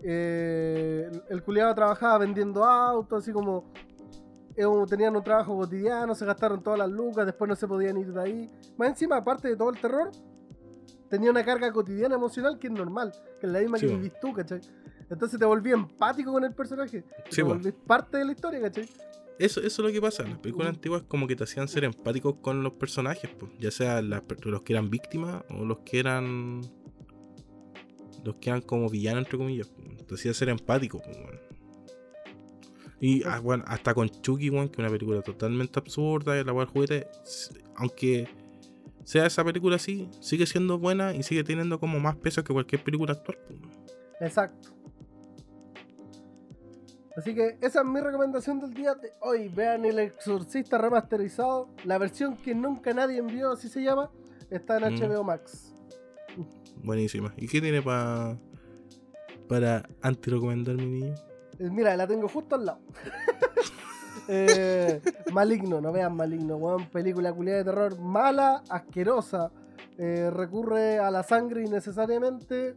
Eh, 0.03 1.11
el- 1.31 1.43
culiado 1.43 1.75
trabajaba 1.75 2.19
vendiendo 2.19 2.65
autos, 2.65 3.23
así 3.23 3.33
como 3.33 3.73
eh, 4.57 4.65
tenían 4.89 5.17
un 5.17 5.25
trabajo 5.25 5.57
cotidiano, 5.57 6.15
se 6.15 6.25
gastaron 6.27 6.63
todas 6.63 6.79
las 6.79 6.91
lucas, 6.91 7.27
después 7.27 7.49
no 7.49 7.57
se 7.57 7.67
podían 7.67 7.97
ir 7.97 8.13
de 8.13 8.21
ahí. 8.21 8.51
Más 8.77 8.89
encima, 8.91 9.17
aparte 9.17 9.49
de 9.49 9.57
todo 9.57 9.71
el 9.71 9.81
terror, 9.81 10.11
tenía 11.09 11.31
una 11.31 11.45
carga 11.45 11.73
cotidiana 11.73 12.17
emocional 12.17 12.59
que 12.59 12.67
es 12.67 12.73
normal, 12.73 13.13
que 13.41 13.47
es 13.47 13.53
la 13.53 13.61
misma 13.61 13.79
Sí, 13.79 13.87
que 13.87 13.97
vivís 13.97 14.13
tú, 14.21 14.33
¿cachai? 14.33 14.61
Entonces 15.15 15.39
te 15.39 15.45
volví 15.47 15.73
empático 15.73 16.31
con 16.33 16.45
el 16.45 16.53
personaje. 16.53 17.03
Sí, 17.31 17.37
te 17.37 17.43
bo. 17.43 17.51
volvís 17.51 17.73
parte 17.87 18.19
de 18.19 18.25
la 18.27 18.33
historia, 18.33 18.61
¿cachai? 18.61 18.87
Eso, 19.39 19.61
eso 19.61 19.67
es 19.67 19.79
lo 19.79 19.91
que 19.93 20.01
pasa. 20.01 20.23
Las 20.23 20.39
películas 20.39 20.69
Mm. 20.73 20.75
antiguas 20.77 21.03
como 21.09 21.27
que 21.27 21.35
te 21.35 21.43
hacían 21.45 21.67
ser 21.67 21.83
empáticos 21.85 22.37
con 22.41 22.63
los 22.63 22.75
personajes, 22.75 23.31
pues. 23.39 23.51
Ya 23.59 23.71
sea 23.71 24.01
las 24.03 24.23
los 24.45 24.63
que 24.63 24.73
eran 24.75 24.91
víctimas 24.91 25.43
o 25.51 25.65
los 25.65 25.79
que 25.81 25.99
eran. 25.99 26.61
Los 28.25 28.37
que 28.37 28.51
eran 28.51 28.63
como 28.63 28.89
villanos, 28.89 29.25
entre 29.25 29.39
comillas. 29.39 29.69
pues. 29.69 30.07
Te 30.07 30.15
hacía 30.15 30.35
ser 30.35 30.51
empático, 30.51 31.01
pues. 31.03 31.17
Y 33.01 33.23
ah, 33.25 33.41
bueno, 33.41 33.65
hasta 33.67 33.93
con 33.93 34.09
Chucky, 34.09 34.51
weón, 34.51 34.69
que 34.69 34.75
es 34.75 34.79
una 34.79 34.89
película 34.89 35.21
totalmente 35.21 35.79
absurda, 35.79 36.43
la 36.43 36.53
cual 36.53 36.67
juguete, 36.67 37.07
aunque 37.77 38.29
sea 39.03 39.27
esa 39.27 39.45
película 39.45 39.77
así, 39.77 40.09
sigue 40.21 40.47
siendo 40.47 40.79
buena 40.79 41.13
y 41.15 41.23
sigue 41.23 41.45
teniendo 41.45 41.79
como 41.79 41.99
más 42.01 42.17
peso 42.17 42.43
que 42.45 42.53
cualquier 42.55 42.83
película 42.83 43.13
actual. 43.13 43.37
Exacto. 44.21 44.71
Así 47.17 47.35
que 47.35 47.57
esa 47.61 47.81
es 47.81 47.87
mi 47.87 48.01
recomendación 48.01 48.59
del 48.61 48.75
día 48.75 48.95
de 48.95 49.13
hoy. 49.21 49.49
Vean 49.49 49.85
El 49.85 49.99
Exorcista 50.01 50.79
remasterizado. 50.79 51.69
La 51.85 51.99
versión 51.99 52.37
que 52.37 52.55
nunca 52.55 52.93
nadie 52.93 53.19
envió, 53.19 53.53
así 53.53 53.69
se 53.69 53.83
llama, 53.83 54.11
está 54.51 54.79
en 54.79 54.95
Mm. 54.95 54.99
HBO 55.01 55.23
Max. 55.25 55.73
Buenísima. 56.83 57.33
¿Y 57.37 57.47
qué 57.49 57.61
tiene 57.61 57.81
pa- 57.83 58.37
para 59.49 59.89
anti-recomendar 60.03 60.75
mi 60.77 60.87
niño? 60.87 61.15
Eh, 61.59 61.71
Mira, 61.71 61.97
la 61.97 62.07
tengo 62.07 62.29
justo 62.29 62.57
al 62.57 62.67
lado. 62.67 62.79
Eh, 64.27 65.03
maligno, 65.33 65.83
no 65.83 65.93
vean 65.93 66.17
Maligno, 66.17 66.57
weón. 66.57 66.87
Película 66.89 67.31
culiada 67.35 67.59
de 67.59 67.65
terror 67.65 67.99
mala, 68.01 68.63
asquerosa. 68.71 69.51
Eh, 69.99 70.31
recurre 70.33 70.99
a 70.99 71.11
la 71.11 71.23
sangre 71.23 71.63
innecesariamente. 71.67 72.75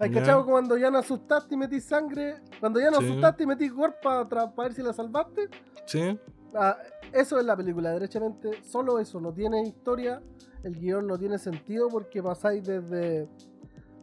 ¿Hay 0.00 0.10
Ya. 0.10 0.20
cachado 0.20 0.44
cuando 0.46 0.76
ya 0.76 0.90
no 0.90 0.98
asustaste 0.98 1.54
y 1.54 1.58
metís 1.58 1.84
sangre? 1.84 2.36
Cuando 2.60 2.80
ya 2.80 2.90
no 2.90 2.98
Sí. 3.00 3.06
asustaste 3.06 3.42
y 3.42 3.46
metís 3.46 3.72
gore 3.72 3.94
para 4.02 4.46
ver 4.56 4.72
si 4.74 4.82
la 4.82 4.92
salvaste. 4.92 5.48
¿Sí? 5.86 6.18
Ah, 6.54 6.76
eso 7.12 7.38
es 7.38 7.44
la 7.44 7.56
película, 7.56 7.90
derechamente. 7.90 8.62
Solo 8.62 8.98
eso, 9.00 9.20
no 9.20 9.32
tiene 9.32 9.62
historia. 9.62 10.22
El 10.62 10.74
guion 10.78 11.06
no 11.06 11.18
tiene 11.18 11.38
sentido 11.38 11.88
porque 11.88 12.22
pasáis 12.22 12.62
desde, 12.64 13.28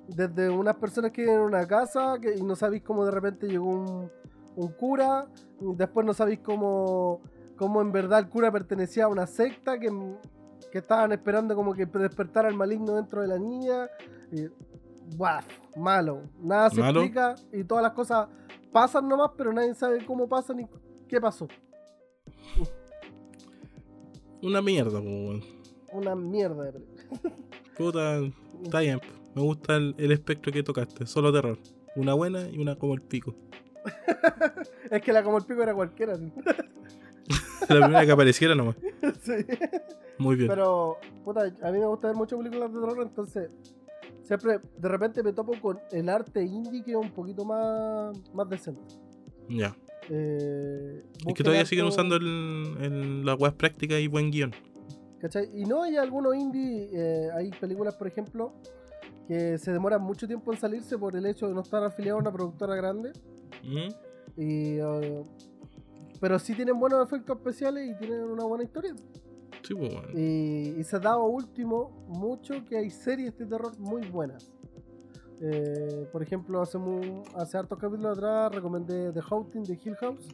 desde 0.07 0.49
unas 0.49 0.75
personas 0.75 1.11
que 1.11 1.21
viven 1.21 1.37
en 1.37 1.41
una 1.41 1.65
casa 1.67 2.17
que, 2.21 2.35
y 2.35 2.41
no 2.41 2.55
sabéis 2.55 2.83
cómo 2.83 3.05
de 3.05 3.11
repente 3.11 3.47
llegó 3.47 3.69
un, 3.69 4.11
un 4.55 4.67
cura. 4.73 5.27
y 5.61 5.75
después 5.75 6.05
no 6.05 6.13
sabéis 6.13 6.39
cómo, 6.39 7.21
cómo 7.57 7.81
en 7.81 7.91
verdad 7.91 8.19
el 8.19 8.29
cura 8.29 8.51
pertenecía 8.51 9.05
a 9.05 9.07
una 9.07 9.27
secta 9.27 9.79
que, 9.79 9.89
que 10.71 10.77
estaban 10.79 11.11
esperando 11.13 11.55
como 11.55 11.73
que 11.73 11.85
despertara 11.85 12.49
el 12.49 12.55
maligno 12.55 12.95
dentro 12.95 13.21
de 13.21 13.27
la 13.27 13.37
niña. 13.39 13.87
Y, 14.31 14.45
buah, 15.15 15.41
malo. 15.75 16.23
Nada 16.41 16.69
se 16.69 16.81
¿Malo? 16.81 17.01
explica 17.01 17.35
y 17.51 17.63
todas 17.63 17.83
las 17.83 17.93
cosas 17.93 18.27
pasan 18.71 19.07
nomás, 19.07 19.31
pero 19.37 19.53
nadie 19.53 19.73
sabe 19.73 20.03
cómo 20.05 20.27
pasan 20.27 20.61
y 20.61 20.67
qué 21.07 21.19
pasó. 21.21 21.47
Una 24.41 24.61
mierda, 24.61 24.99
weón. 24.99 25.43
Una 25.91 26.15
mierda 26.15 26.71
de. 26.71 26.79
Puta, 27.77 28.19
está 28.63 28.79
bien. 28.81 28.99
Me 29.33 29.41
gusta 29.41 29.75
el, 29.75 29.95
el 29.97 30.11
espectro 30.11 30.51
que 30.51 30.63
tocaste. 30.63 31.05
Solo 31.05 31.31
terror. 31.31 31.57
Una 31.95 32.13
buena 32.13 32.47
y 32.49 32.57
una 32.57 32.75
como 32.75 32.93
el 32.93 33.01
pico. 33.01 33.33
Es 34.91 35.01
que 35.01 35.11
la 35.13 35.23
como 35.23 35.37
el 35.37 35.45
pico 35.45 35.61
era 35.63 35.73
cualquiera. 35.73 36.13
La 37.69 37.75
primera 37.79 38.05
que 38.05 38.11
apareciera 38.11 38.53
nomás. 38.55 38.75
Sí. 39.21 39.33
Muy 40.17 40.35
bien. 40.35 40.47
Pero, 40.47 40.97
puta, 41.23 41.41
a 41.41 41.71
mí 41.71 41.79
me 41.79 41.85
gusta 41.85 42.07
ver 42.07 42.15
muchas 42.15 42.37
películas 42.37 42.71
de 42.71 42.79
terror, 42.79 43.01
entonces 43.01 43.49
siempre 44.25 44.59
de 44.77 44.87
repente 44.89 45.23
me 45.23 45.31
topo 45.31 45.53
con 45.61 45.79
el 45.91 46.09
arte 46.09 46.43
indie 46.43 46.83
que 46.83 46.91
es 46.91 46.97
un 46.97 47.11
poquito 47.11 47.45
más, 47.45 48.17
más 48.33 48.49
decente. 48.49 48.81
Ya. 49.49 49.73
Eh, 50.09 51.03
Es 51.25 51.33
que 51.33 51.43
todavía 51.43 51.65
siguen 51.65 51.85
usando 51.85 52.15
el, 52.17 52.75
el- 52.81 53.25
la 53.25 53.33
web 53.35 53.53
práctica 53.55 53.97
y 53.99 54.07
buen 54.07 54.29
guion. 54.31 54.51
¿cachai? 55.19 55.49
Y 55.55 55.65
no 55.65 55.81
hay 55.83 55.95
algunos 55.97 56.35
indie, 56.35 56.89
eh, 56.93 57.29
hay 57.33 57.49
películas, 57.51 57.95
por 57.95 58.07
ejemplo, 58.07 58.53
que 59.27 59.57
se 59.57 59.71
demoran 59.71 60.01
mucho 60.03 60.27
tiempo 60.27 60.53
en 60.53 60.59
salirse 60.59 60.97
por 60.99 61.15
el 61.15 61.25
hecho 61.25 61.47
de 61.47 61.55
no 61.55 61.61
estar 61.61 61.83
afiliado 61.83 62.17
a 62.19 62.21
una 62.21 62.31
productora 62.31 62.75
grande. 62.75 63.11
¿Mm? 63.63 64.39
Y, 64.41 64.77
eh, 64.77 65.23
pero 66.21 66.37
sí 66.37 66.53
tienen 66.53 66.79
buenos 66.79 67.03
efectos 67.07 67.37
especiales 67.37 67.89
y 67.89 67.97
tienen 67.97 68.21
una 68.23 68.43
buena 68.45 68.63
historia. 68.63 68.93
Sí, 69.67 69.73
pues, 69.73 69.93
bueno. 69.93 70.07
Y, 70.13 70.75
y 70.79 70.83
se 70.83 70.95
ha 70.95 70.99
dado 70.99 71.25
último 71.25 72.05
mucho 72.07 72.63
que 72.65 72.77
hay 72.77 72.89
series 72.89 73.37
de 73.37 73.45
terror 73.45 73.77
muy 73.79 74.07
buenas. 74.09 74.51
Eh, 75.41 76.07
por 76.11 76.21
ejemplo, 76.23 76.61
hace, 76.61 76.77
mu- 76.77 77.23
hace 77.35 77.57
hartos 77.57 77.77
capítulos 77.77 78.17
atrás 78.17 78.53
recomendé 78.55 79.11
The 79.11 79.21
Haunting 79.29 79.63
de 79.63 79.73
Hill 79.83 79.95
House, 79.97 80.27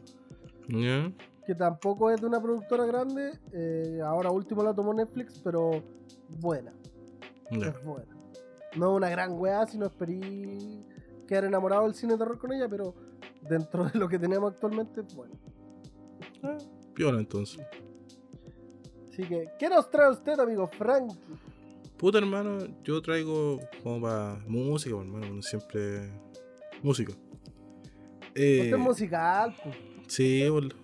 que 1.46 1.54
tampoco 1.54 2.10
es 2.10 2.20
de 2.20 2.26
una 2.26 2.40
productora 2.40 2.84
grande. 2.86 3.32
eh, 3.52 4.00
ahora 4.04 4.30
último 4.30 4.62
la 4.62 4.72
tomó 4.74 4.94
Netflix, 4.94 5.40
pero 5.42 5.70
buena, 6.40 6.72
es 7.68 7.84
buena. 7.84 8.16
No 8.76 8.94
una 8.94 9.10
gran 9.10 9.32
weá, 9.38 9.66
sino 9.66 9.86
esperí 9.86 10.84
quedar 11.26 11.44
enamorado 11.44 11.82
del 11.84 11.94
cine 11.94 12.12
de 12.12 12.18
terror 12.20 12.38
con 12.38 12.52
ella, 12.52 12.68
pero 12.68 12.94
dentro 13.48 13.84
de 13.86 13.98
lo 13.98 14.08
que 14.08 14.18
tenemos 14.18 14.52
actualmente, 14.52 15.02
bueno. 15.16 15.34
Piola 16.94 17.18
entonces. 17.18 17.66
Así 19.12 19.24
que, 19.24 19.48
¿qué 19.58 19.68
nos 19.68 19.90
trae 19.90 20.10
usted, 20.10 20.38
amigo 20.40 20.66
Frank? 20.68 21.12
Puta 21.98 22.18
hermano, 22.18 22.58
yo 22.82 23.00
traigo 23.02 23.60
como 23.82 24.00
para 24.00 24.38
música, 24.46 24.96
hermano, 24.96 25.26
uno 25.30 25.42
siempre 25.42 26.10
música. 26.82 27.12
Eh, 28.34 28.60
Usted 28.62 28.72
es 28.72 28.78
musical, 28.78 29.54
pues. 29.62 29.76
sí, 30.08 30.48
bol- 30.48 30.74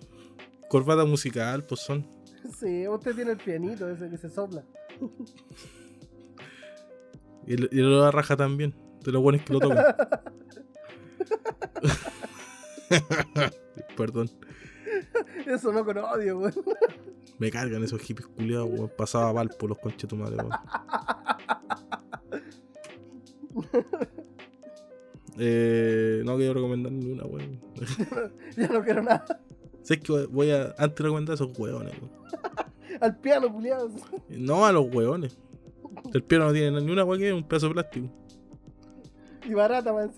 corbata 0.69 1.03
musical, 1.05 1.63
pues 1.65 1.81
son. 1.81 2.05
Sí, 2.57 2.87
usted 2.87 3.15
tiene 3.15 3.31
el 3.31 3.37
pianito 3.37 3.89
ese 3.89 4.09
que 4.09 4.17
se 4.17 4.29
sopla. 4.29 4.63
Y 7.45 7.53
el, 7.53 7.69
y 7.71 7.81
la 7.81 8.11
raja 8.11 8.35
también, 8.37 8.73
de 9.03 9.11
los 9.11 9.21
buenos 9.21 9.41
que 9.43 9.53
lo 9.53 9.59
tocan. 9.59 9.83
Perdón, 13.97 14.29
Eso 15.45 15.71
no 15.71 15.83
con 15.85 15.97
odio, 15.97 16.39
weón. 16.39 16.53
Me 17.39 17.49
cargan 17.51 17.83
esos 17.83 18.01
hippies 18.01 18.27
culiados, 18.27 18.69
weón. 18.69 18.91
Pasaba 18.97 19.31
Valpo 19.31 19.67
los 19.67 19.79
conchetumadres, 19.79 20.37
weón. 20.39 20.51
Eh, 25.41 26.21
no 26.25 26.35
quiero 26.35 26.53
recomendar 26.55 26.91
ninguna, 26.91 27.23
weón. 27.25 27.61
Ya 28.57 28.67
no 28.67 28.83
quiero 28.83 29.01
nada. 29.03 29.25
sé 29.83 29.97
que 29.99 30.11
voy- 30.27 30.51
a 30.51 30.75
antes 30.77 30.99
recomendar 30.99 31.31
a 31.31 31.35
esos 31.35 31.57
weones, 31.57 31.93
weón. 32.01 32.11
Al 33.01 33.17
piano, 33.19 33.51
culiado. 33.53 33.89
No 34.29 34.65
a 34.65 34.71
los 34.73 34.93
weones. 34.93 35.37
El 36.13 36.23
piano 36.23 36.45
no 36.45 36.53
tiene 36.53 36.81
ni 36.81 36.91
una 36.91 37.05
weá 37.05 37.17
que 37.19 37.31
un 37.31 37.47
pedazo 37.47 37.67
de 37.67 37.73
plástico. 37.75 38.09
Y 39.47 39.53
barata, 39.53 39.93
man. 39.93 40.11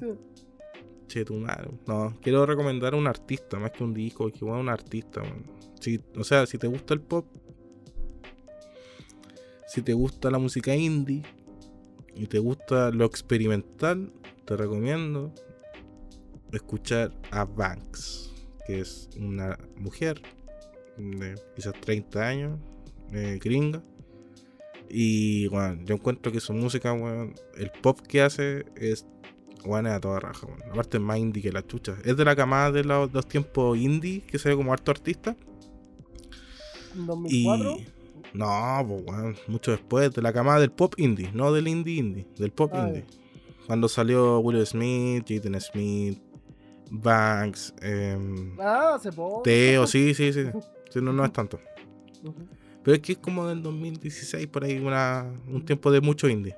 Che, 1.12 1.26
tu 1.26 1.36
madre. 1.36 1.70
No, 1.88 2.18
quiero 2.22 2.46
recomendar 2.46 2.94
a 2.94 2.96
un 2.96 3.06
artista 3.06 3.60
más 3.60 3.72
que 3.72 3.84
un 3.84 3.94
disco, 3.94 4.32
que 4.32 4.46
weón, 4.46 4.62
un 4.62 4.70
artista. 4.70 5.22
Si, 5.78 6.00
o 6.16 6.24
sea, 6.24 6.46
si 6.46 6.58
te 6.58 6.68
gusta 6.68 6.94
el 6.94 7.02
pop, 7.02 7.26
si 9.68 9.82
te 9.82 9.92
gusta 9.92 10.32
la 10.32 10.38
música 10.38 10.74
indie 10.74 11.24
y 12.16 12.28
te 12.28 12.40
gusta 12.40 12.92
lo 12.92 13.04
experimental, 13.04 14.14
te 14.46 14.56
recomiendo 14.56 15.34
escuchar 16.54 17.12
a 17.32 17.44
Banks, 17.44 18.32
que 18.66 18.80
es 18.80 19.10
una 19.20 19.60
mujer 19.76 20.22
de 20.96 21.36
quizás 21.58 21.74
30 21.82 22.26
años, 22.26 22.60
eh, 23.12 23.38
gringa. 23.44 23.84
Y 24.88 25.48
bueno, 25.48 25.84
yo 25.84 25.96
encuentro 25.96 26.32
que 26.32 26.40
su 26.40 26.54
música, 26.54 26.94
weón, 26.94 27.34
el 27.58 27.70
pop 27.82 28.00
que 28.00 28.22
hace 28.22 28.64
es 28.78 29.06
Bueno, 29.66 29.90
es 29.90 29.96
a 29.96 30.00
toda 30.00 30.20
raja, 30.20 30.46
weón. 30.48 30.62
Aparte 30.72 30.98
es 30.98 31.04
más 31.04 31.18
indie 31.18 31.42
que 31.42 31.52
la 31.52 31.66
chucha. 31.66 31.96
Es 32.04 32.18
de 32.18 32.26
la 32.26 32.36
camada 32.36 32.72
de 32.72 32.84
los, 32.84 33.12
los 33.14 33.28
tiempos 33.28 33.78
indie, 33.78 34.22
que 34.22 34.40
se 34.40 34.50
ve 34.50 34.56
como 34.56 34.74
harto 34.74 34.92
artista. 34.92 35.36
¿En 36.96 37.04
Y. 37.04 37.44
2004? 37.46 37.78
No, 38.34 38.86
pues 38.88 39.04
weón, 39.06 39.36
mucho 39.48 39.72
después, 39.72 40.12
de 40.14 40.22
la 40.22 40.32
camada 40.32 40.60
del 40.60 40.72
pop 40.72 40.94
indie, 40.98 41.32
no 41.34 41.52
del 41.52 41.68
indie 41.68 41.96
indie, 41.96 42.28
del 42.38 42.52
pop 42.52 42.72
Ah, 42.74 42.88
indie. 42.88 43.06
Cuando 43.68 43.88
salió 43.90 44.40
Will 44.40 44.66
Smith, 44.66 45.26
Jaden 45.28 45.60
Smith, 45.62 46.20
Banks, 46.90 47.74
em, 47.82 48.58
Ah, 48.60 48.98
poco. 49.16 49.42
Teo, 49.44 49.86
sí, 49.88 50.14
sí, 50.14 50.32
sí. 50.34 50.46
Sí, 50.90 51.00
no, 51.02 51.14
no 51.14 51.24
es 51.26 51.32
tanto. 51.34 51.60
Pero 52.84 52.96
es 52.96 53.02
que 53.02 53.12
es 53.14 53.18
como 53.18 53.48
del 53.48 53.62
2016, 53.62 54.48
por 54.48 54.64
ahí, 54.64 54.78
una, 54.80 55.26
un 55.48 55.64
tiempo 55.66 55.92
de 55.92 56.02
mucho 56.02 56.28
indie. 56.28 56.56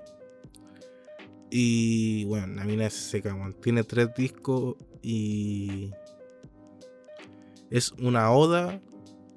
Y 1.56 2.26
bueno, 2.26 2.48
la 2.56 2.64
mina 2.64 2.88
es 2.88 2.96
seca, 2.96 3.36
weón. 3.36 3.54
Tiene 3.54 3.84
tres 3.84 4.10
discos 4.16 4.76
y. 5.04 5.92
Es 7.70 7.92
una 7.92 8.32
oda 8.32 8.82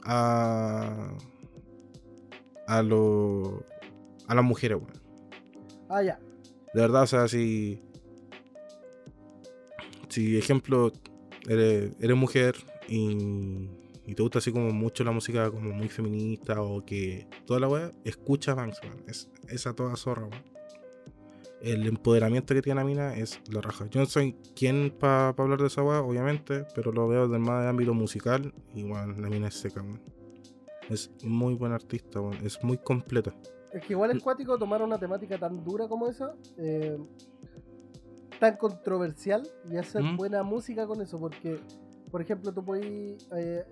a. 0.02 1.14
a 2.66 2.82
lo. 2.82 3.62
a 4.26 4.34
las 4.34 4.44
mujeres, 4.46 4.78
weón. 4.78 4.98
Ah, 5.90 6.02
ya. 6.02 6.18
De 6.72 6.80
verdad, 6.80 7.02
o 7.02 7.06
sea, 7.06 7.28
si. 7.28 7.82
Si, 10.08 10.38
ejemplo, 10.38 10.90
eres, 11.46 11.92
eres 12.00 12.16
mujer 12.16 12.56
y, 12.88 13.68
y 14.06 14.14
te 14.14 14.22
gusta 14.22 14.38
así 14.38 14.52
como 14.52 14.70
mucho 14.70 15.04
la 15.04 15.10
música 15.10 15.50
como 15.50 15.70
muy 15.70 15.90
feminista 15.90 16.62
o 16.62 16.82
que 16.82 17.26
toda 17.44 17.60
la 17.60 17.68
weá, 17.68 17.92
escucha 18.04 18.54
Banks, 18.54 18.80
weón. 18.82 19.04
Es 19.06 19.30
esa 19.50 19.74
toda 19.74 19.96
zorra, 19.96 20.28
weón. 20.28 20.55
El 21.66 21.86
empoderamiento 21.86 22.54
que 22.54 22.62
tiene 22.62 22.80
la 22.80 22.86
mina 22.86 23.14
es 23.16 23.40
la 23.50 23.60
raja. 23.60 23.86
Yo 23.90 23.98
no 24.00 24.06
soy 24.06 24.34
quien 24.54 24.90
para 24.98 25.30
hablar 25.30 25.60
de 25.60 25.66
esa 25.66 25.82
weá, 25.82 26.00
obviamente, 26.00 26.64
pero 26.76 26.92
lo 26.92 27.08
veo 27.08 27.26
del 27.26 27.40
más 27.40 27.62
de 27.64 27.68
ámbito 27.68 27.92
musical 27.92 28.52
y 28.72 28.84
bueno, 28.84 29.14
la 29.20 29.28
mina 29.28 29.48
es 29.48 29.54
seca. 29.54 29.84
Es 30.88 31.10
muy 31.24 31.54
buena 31.54 31.74
artista. 31.74 32.20
Es 32.44 32.62
muy 32.62 32.78
completa. 32.78 33.34
Es 33.72 33.82
que 33.84 33.94
igual 33.94 34.14
Mm. 34.14 34.16
es 34.18 34.22
cuático 34.22 34.56
tomar 34.56 34.80
una 34.82 34.96
temática 34.96 35.36
tan 35.38 35.64
dura 35.64 35.88
como 35.88 36.06
esa, 36.08 36.34
eh, 36.56 36.96
tan 38.38 38.56
controversial 38.56 39.42
y 39.68 39.76
hacer 39.76 40.02
Mm. 40.04 40.16
buena 40.16 40.42
música 40.44 40.86
con 40.86 41.00
eso, 41.02 41.18
porque, 41.18 41.58
por 42.12 42.22
ejemplo, 42.22 42.52
tú 42.52 42.64
podís, 42.64 43.26
eh, 43.36 43.64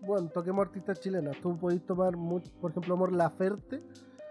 bueno, 0.00 0.28
toquemos 0.30 0.66
artistas 0.66 0.98
chilenas, 1.00 1.36
tú 1.40 1.56
podís 1.56 1.82
tomar, 1.86 2.14
por 2.60 2.70
ejemplo, 2.72 2.94
Amor 2.94 3.12
Laferte, 3.12 3.80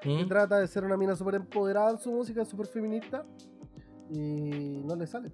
que 0.03 0.23
¿Mm? 0.23 0.27
trata 0.27 0.59
de 0.59 0.67
ser 0.67 0.84
una 0.84 0.97
mina 0.97 1.15
súper 1.15 1.35
empoderada 1.35 1.91
en 1.91 1.97
su 1.97 2.11
música, 2.11 2.43
súper 2.45 2.67
feminista, 2.67 3.25
y 4.09 4.81
no 4.85 4.95
le 4.95 5.07
sale. 5.07 5.31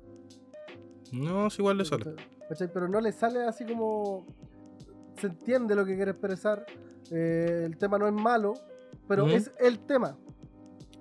No, 1.11 1.47
es 1.47 1.57
igual 1.59 1.77
le 1.77 1.85
sale. 1.85 2.05
¿Cachai? 2.47 2.71
Pero 2.71 2.87
no 2.87 3.01
le 3.01 3.11
sale 3.11 3.43
así 3.43 3.65
como. 3.65 4.25
Se 5.19 5.27
entiende 5.27 5.75
lo 5.75 5.85
que 5.85 5.95
quiere 5.95 6.11
expresar. 6.11 6.65
eh, 7.11 7.63
el 7.65 7.75
tema 7.77 7.97
no 7.97 8.07
es 8.07 8.13
malo, 8.13 8.53
pero 9.07 9.25
Ujú. 9.25 9.33
es 9.33 9.51
el 9.59 9.79
tema. 9.79 10.15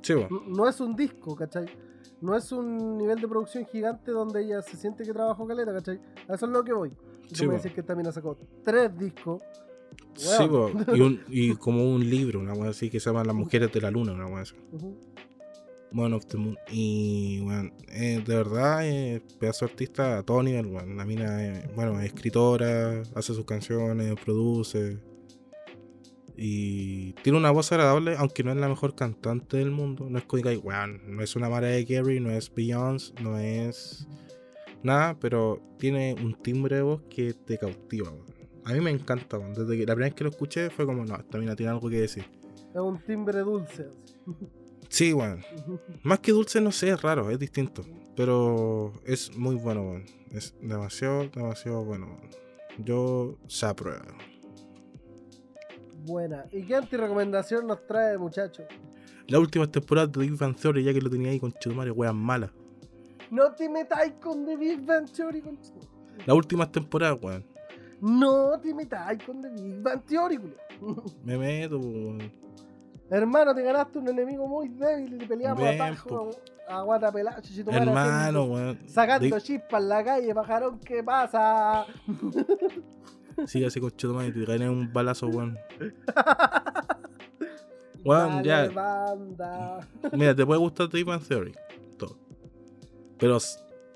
Sí, 0.01 0.15
No 0.47 0.67
es 0.67 0.81
un 0.81 0.97
disco, 0.97 1.37
¿cachai? 1.37 1.67
No 2.23 2.35
es 2.35 2.51
un 2.51 2.97
nivel 2.97 3.21
de 3.21 3.29
producción 3.29 3.67
gigante 3.67 4.11
donde 4.11 4.43
ella 4.43 4.63
se 4.63 4.77
siente 4.79 5.05
que 5.05 5.13
trabajó 5.13 5.47
caleta, 5.47 5.73
¿cachai? 5.75 6.01
A 6.29 6.35
eso 6.35 6.47
es 6.47 6.53
lo 6.53 6.65
que 6.65 6.73
voy. 6.73 6.89
Y 7.25 7.29
tú 7.29 7.35
Sí, 7.35 7.47
me 7.47 7.55
decís 7.57 7.73
que 7.75 7.83
también 7.83 8.11
sacó 8.13 8.39
tres 8.65 8.97
discos. 8.99 9.43
Sí, 10.15 10.45
y, 10.95 11.01
un- 11.01 11.21
y 11.29 11.55
como 11.55 11.85
un 11.93 12.09
libro, 12.09 12.41
una 12.41 12.53
wea 12.53 12.71
así 12.71 12.91
que 12.91 12.99
se 13.01 13.09
llama 13.11 13.25
Las 13.25 13.37
Mujeres 13.37 13.71
de 13.73 13.81
la 13.81 13.91
Luna, 13.91 14.13
una 14.13 14.27
wea 14.27 14.43
así. 14.43 14.55
Ujú. 14.73 14.99
One 15.95 16.15
of 16.15 16.27
the 16.27 16.37
Moon. 16.37 16.57
Y 16.71 17.41
bueno, 17.41 17.71
eh, 17.89 18.23
de 18.27 18.37
verdad, 18.37 18.87
eh, 18.87 19.23
pedazo 19.39 19.65
de 19.67 19.71
artista 19.73 20.19
a 20.19 20.23
todo 20.23 20.43
nivel, 20.43 20.67
weón. 20.67 20.97
La 20.97 21.05
mina, 21.07 21.43
eh, 21.47 21.71
bueno, 21.75 21.99
es 22.01 22.07
escritora, 22.07 23.03
hace 23.15 23.33
sus 23.33 23.45
canciones, 23.45 24.15
produce. 24.23 24.99
Y 26.37 27.15
tiene 27.25 27.39
una 27.39 27.51
voz 27.51 27.73
agradable, 27.73 28.15
aunque 28.17 28.45
no 28.45 28.53
es 28.53 28.57
la 28.59 28.69
mejor 28.69 28.95
cantante 28.95 29.57
del 29.57 29.71
mundo. 29.71 30.09
No 30.11 30.19
es 30.19 30.25
weón, 30.63 31.01
no 31.07 31.23
es 31.23 31.35
una 31.37 31.49
Mariah 31.49 31.85
Carey, 31.87 32.21
no 32.21 32.31
es 32.31 32.53
Beyoncé, 32.55 33.13
no 33.23 33.39
es 33.39 34.07
nada, 34.83 35.19
pero 35.19 35.61
tiene 35.79 36.15
un 36.23 36.35
timbre 36.35 36.77
de 36.77 36.83
voz 36.83 37.03
que 37.11 37.33
te 37.35 37.59
cautiva. 37.59 38.13
A 38.69 38.73
mí 38.75 38.81
me 38.81 38.91
encanta, 38.91 39.39
weón. 39.39 39.55
Desde 39.55 39.79
que 39.79 39.87
la 39.87 39.95
primera 39.95 40.09
vez 40.11 40.15
que 40.15 40.25
lo 40.25 40.31
escuché 40.31 40.69
fue 40.69 40.85
como, 40.85 41.03
no, 41.05 41.17
esta 41.17 41.39
mina 41.39 41.57
tiene 41.57 41.73
algo 41.73 41.89
que 41.89 42.01
decir. 42.01 42.25
Es 42.75 42.81
un 42.81 42.99
timbre 43.03 43.39
dulce. 43.41 43.89
Sí, 44.91 45.13
weón. 45.15 45.41
Más 46.03 46.19
que 46.19 46.33
dulce, 46.33 46.61
no 46.61 46.71
sé, 46.71 46.91
es 46.91 47.01
raro, 47.01 47.31
es 47.31 47.39
distinto. 47.39 47.83
Pero 48.15 48.93
es 49.07 49.35
muy 49.37 49.57
bueno, 49.57 49.83
weón. 49.83 50.05
Es 50.33 50.55
demasiado, 50.61 51.29
demasiado 51.29 51.83
bueno. 51.83 52.21
Yo 52.85 53.39
se 53.47 53.65
apruebo. 53.67 54.05
Buena. 56.05 56.45
¿Y 56.53 56.63
qué 56.65 56.77
antirecomendación 56.77 57.67
nos 57.67 57.87
trae, 57.87 58.17
muchacho? 58.19 58.65
La 59.27 59.39
última 59.39 59.71
temporada 59.71 60.07
de 60.07 60.21
Big 60.21 60.39
Bang 60.39 60.57
Theory, 60.57 60.85
ya 60.85 60.93
que 60.93 61.01
lo 61.01 61.11
tenía 61.11 61.31
ahí 61.31 61.41
con 61.41 61.53
Chetumare, 61.53 61.91
weas 61.91 62.15
malas. 62.15 62.51
No 63.31 63.53
te 63.53 63.69
metáis 63.69 64.15
con 64.21 64.45
The 64.47 64.57
Big 64.57 64.85
Bang 64.87 65.11
Theory. 65.11 65.43
con- 65.43 65.59
La 66.27 66.35
última 66.35 66.71
temporada, 66.71 67.15
weón. 67.15 67.45
No 68.01 68.59
te 68.61 68.75
metáis 68.75 69.23
con 69.25 69.41
The 69.43 69.49
Big 69.51 69.83
Bang 69.83 70.03
Theory. 70.05 70.39
Me 71.25 71.37
meto. 71.39 71.81
Hermano, 73.11 73.55
te 73.55 73.63
ganaste 73.63 73.99
un 73.99 74.09
enemigo 74.09 74.47
muy 74.47 74.69
débil 74.69 75.15
y 75.15 75.19
te 75.19 75.27
peleamos 75.27 75.63
Ven, 75.63 75.81
a 75.81 75.89
tajo, 75.91 76.31
a 76.69 76.83
guata 76.83 77.11
pelada, 77.11 77.41
chichitumare, 77.41 77.83
Hermano, 77.85 78.45
weón. 78.45 78.79
Sacando 78.87 79.35
De- 79.35 79.41
chispas 79.43 79.83
en 79.83 79.89
la 79.89 80.05
calle, 80.05 80.35
pajarón, 80.35 80.79
¿qué 80.81 81.03
pasa? 81.03 81.87
Sigue 83.47 83.67
así 83.67 83.81
con 83.81 83.91
Chetumare 83.93 84.29
y 84.29 84.33
te 84.33 84.45
gané 84.45 84.69
un 84.69 84.93
balazo, 84.93 85.27
weón. 85.29 85.57
Weón, 88.05 88.43
ya. 88.45 88.69
banda. 88.71 89.81
Mira, 90.13 90.35
te 90.35 90.47
puede 90.47 90.61
gustar 90.61 90.89
The 90.89 90.97
Big 90.99 91.07
Bang 91.07 91.23
Theory. 91.23 91.53
Todo. 91.99 92.17
Pero 93.19 93.39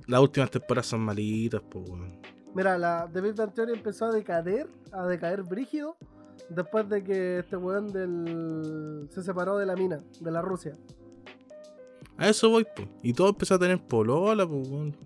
las 0.07 0.21
últimas 0.21 0.51
temporadas 0.51 0.87
son 0.87 1.01
malitas, 1.01 1.63
pues, 1.71 1.89
weón. 1.89 2.21
Mira, 2.55 2.77
la 2.79 3.09
The 3.13 3.21
Big 3.21 3.35
Bang 3.35 3.53
Theory 3.55 3.73
empezó 3.75 4.07
a 4.07 4.13
decaer, 4.13 4.69
a 4.93 5.07
decaer 5.07 5.43
brígido, 5.43 5.97
después 6.49 6.89
de 6.89 7.03
que 7.03 7.39
este 7.39 7.57
weón 7.57 7.89
del... 7.93 9.09
se 9.11 9.23
separó 9.23 9.57
de 9.57 9.67
la 9.67 9.75
mina, 9.75 10.03
de 10.21 10.31
la 10.31 10.43
Rusia. 10.43 10.77
A 12.19 12.29
eso 12.29 12.51
voy, 12.51 12.67
pues. 12.77 12.89
Y 13.03 13.15
todo 13.15 13.31
empezó 13.31 13.55
a 13.55 13.59
tener 13.59 13.81
polola, 13.87 14.47
pues, 14.47 14.69
weón. 14.69 14.97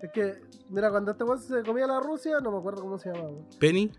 Es 0.00 0.10
que 0.12 0.40
Mira, 0.68 0.88
cuando 0.90 1.10
este 1.12 1.24
weón 1.24 1.38
se 1.40 1.62
comía 1.62 1.86
la 1.86 2.00
Rusia, 2.00 2.38
no 2.40 2.52
me 2.52 2.58
acuerdo 2.58 2.82
cómo 2.82 2.98
se 2.98 3.10
llamaba. 3.10 3.30
weón. 3.30 3.46
Penny. 3.58 3.90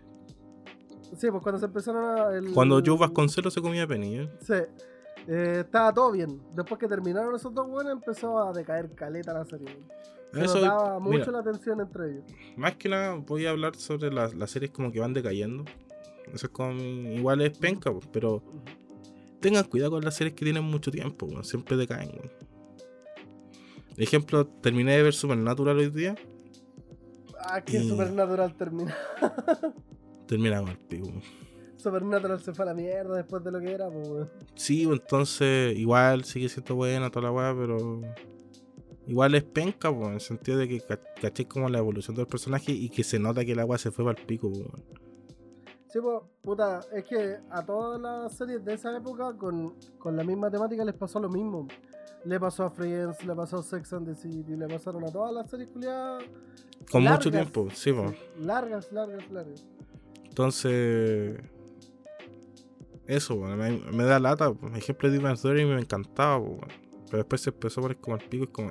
Sí, 1.16 1.30
pues 1.30 1.42
cuando 1.42 1.58
se 1.58 1.66
empezaron 1.66 2.18
a. 2.18 2.30
el- 2.34 2.52
Cuando 2.54 2.80
Joe 2.84 2.96
Vasconcelos 2.96 3.52
se 3.52 3.60
comía 3.60 3.86
Penny, 3.86 4.16
¿eh? 4.20 4.30
Sí. 4.40 4.54
Eh, 5.28 5.58
estaba 5.60 5.92
todo 5.92 6.10
bien. 6.12 6.40
Después 6.54 6.78
que 6.80 6.88
terminaron 6.88 7.34
esos 7.34 7.52
dos 7.54 7.68
buenos, 7.68 7.92
empezó 7.92 8.38
a 8.42 8.52
decaer 8.52 8.90
caleta 8.94 9.32
la 9.34 9.44
serie. 9.44 9.66
weón. 9.66 9.88
Se 10.32 10.44
Eso, 10.44 10.60
notaba 10.60 10.98
mucho 10.98 11.18
mira, 11.18 11.32
la 11.32 11.42
tensión 11.42 11.80
entre 11.80 12.10
ellos. 12.10 12.24
más 12.56 12.76
que 12.76 12.88
nada 12.88 13.14
voy 13.16 13.44
a 13.46 13.50
hablar 13.50 13.76
sobre 13.76 14.10
las, 14.12 14.34
las 14.34 14.50
series 14.50 14.70
como 14.70 14.90
que 14.90 15.00
van 15.00 15.12
decayendo. 15.12 15.64
Eso 16.32 16.46
es 16.46 16.52
como 16.52 16.72
igual 16.80 17.40
es 17.42 17.56
penca, 17.58 17.92
pues, 17.92 18.06
pero 18.12 18.42
tengan 19.40 19.64
cuidado 19.64 19.90
con 19.92 20.04
las 20.04 20.14
series 20.16 20.34
que 20.34 20.44
tienen 20.44 20.64
mucho 20.64 20.90
tiempo, 20.90 21.26
weón, 21.26 21.44
siempre 21.44 21.76
decaen, 21.76 22.08
weón. 22.10 22.30
Ejemplo, 23.98 24.46
terminé 24.46 24.96
de 24.96 25.02
ver 25.02 25.12
Supernatural 25.14 25.76
hoy 25.78 25.90
día, 25.90 26.14
Ah, 27.44 27.60
que 27.60 27.78
Y- 27.78 27.88
Supernatural 27.88 28.54
termina 28.56 28.94
con 30.60 30.68
el 30.68 30.78
pico. 30.78 31.08
Supernatural 31.76 32.40
se 32.40 32.54
fue 32.54 32.64
a 32.64 32.66
la 32.68 32.74
mierda 32.74 33.16
después 33.16 33.42
de 33.42 33.50
lo 33.50 33.58
que 33.60 33.72
era, 33.72 33.90
pues. 33.90 34.28
Sí, 34.54 34.84
entonces 34.84 35.76
igual 35.76 36.24
sigue 36.24 36.48
siendo 36.48 36.76
buena 36.76 37.10
toda 37.10 37.24
la 37.26 37.32
weá, 37.32 37.54
pero 37.54 38.00
igual 39.06 39.34
es 39.34 39.42
penca, 39.44 39.92
pues, 39.94 40.08
en 40.08 40.14
el 40.14 40.20
sentido 40.20 40.58
de 40.58 40.68
que 40.68 40.80
ca- 40.80 41.00
caché 41.20 41.46
como 41.46 41.68
la 41.68 41.78
evolución 41.78 42.16
del 42.16 42.26
personaje 42.26 42.72
y 42.72 42.88
que 42.88 43.04
se 43.04 43.18
nota 43.18 43.44
que 43.44 43.52
el 43.52 43.58
agua 43.58 43.78
se 43.78 43.90
fue 43.90 44.04
para 44.04 44.18
el 44.20 44.26
pico, 44.26 44.48
weón. 44.48 44.82
Sí, 45.88 45.98
pues, 46.00 46.22
puta, 46.42 46.80
es 46.94 47.04
que 47.04 47.36
a 47.50 47.62
todas 47.64 48.00
las 48.00 48.34
series 48.36 48.64
de 48.64 48.74
esa 48.74 48.96
época 48.96 49.34
con, 49.36 49.74
con 49.98 50.16
la 50.16 50.24
misma 50.24 50.50
temática 50.50 50.84
les 50.84 50.94
pasó 50.94 51.20
lo 51.20 51.28
mismo. 51.28 51.68
Le 52.24 52.38
pasó 52.40 52.64
a 52.64 52.70
Friends, 52.70 53.24
le 53.26 53.34
pasó 53.34 53.58
a 53.58 53.62
Sex 53.62 53.92
and 53.92 54.06
the 54.08 54.14
City, 54.14 54.56
le 54.56 54.68
pasaron 54.68 55.04
a 55.04 55.08
todas 55.12 55.34
las 55.34 55.50
series 55.50 55.68
culiadas. 55.68 56.24
Con 56.90 57.04
largas. 57.04 57.18
mucho 57.26 57.30
tiempo, 57.30 57.68
sí, 57.74 57.92
pues. 57.92 58.10
Sí, 58.12 58.16
largas, 58.44 58.90
largas, 58.92 59.30
largas. 59.30 59.66
Entonces, 60.24 61.38
eso, 63.06 63.36
bueno, 63.36 63.56
me, 63.56 63.72
me 63.92 64.04
da 64.04 64.18
lata. 64.18 64.52
Por 64.54 64.74
ejemplo, 64.76 65.10
Deep 65.10 65.20
Man's 65.22 65.42
Theory 65.42 65.64
me 65.66 65.78
encantaba, 65.80 66.38
pues, 66.42 66.56
bueno. 66.58 66.74
Pero 67.12 67.24
después 67.24 67.42
se 67.42 67.50
empezó 67.50 67.80
a 67.80 67.82
poner 67.82 67.98
como 67.98 68.16
el 68.16 68.22
pico. 68.26 68.44
Es 68.44 68.50
como. 68.50 68.70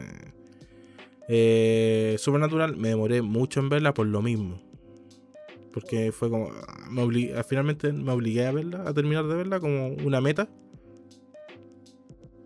eh. 1.27 2.15
Supernatural 2.17 2.75
me 2.75 2.89
demoré 2.89 3.21
mucho 3.21 3.59
en 3.59 3.69
verla 3.69 3.93
por 3.93 4.07
lo 4.07 4.23
mismo. 4.23 4.59
Porque 5.71 6.11
fue 6.11 6.31
como. 6.31 6.49
ah, 6.51 6.87
Me 6.89 7.03
obli- 7.03 7.43
finalmente 7.45 7.93
me 7.93 8.11
obligué 8.11 8.47
a 8.47 8.51
verla, 8.51 8.81
a 8.87 8.93
terminar 8.95 9.27
de 9.27 9.35
verla 9.35 9.59
como 9.59 9.89
una 9.89 10.19
meta. 10.21 10.49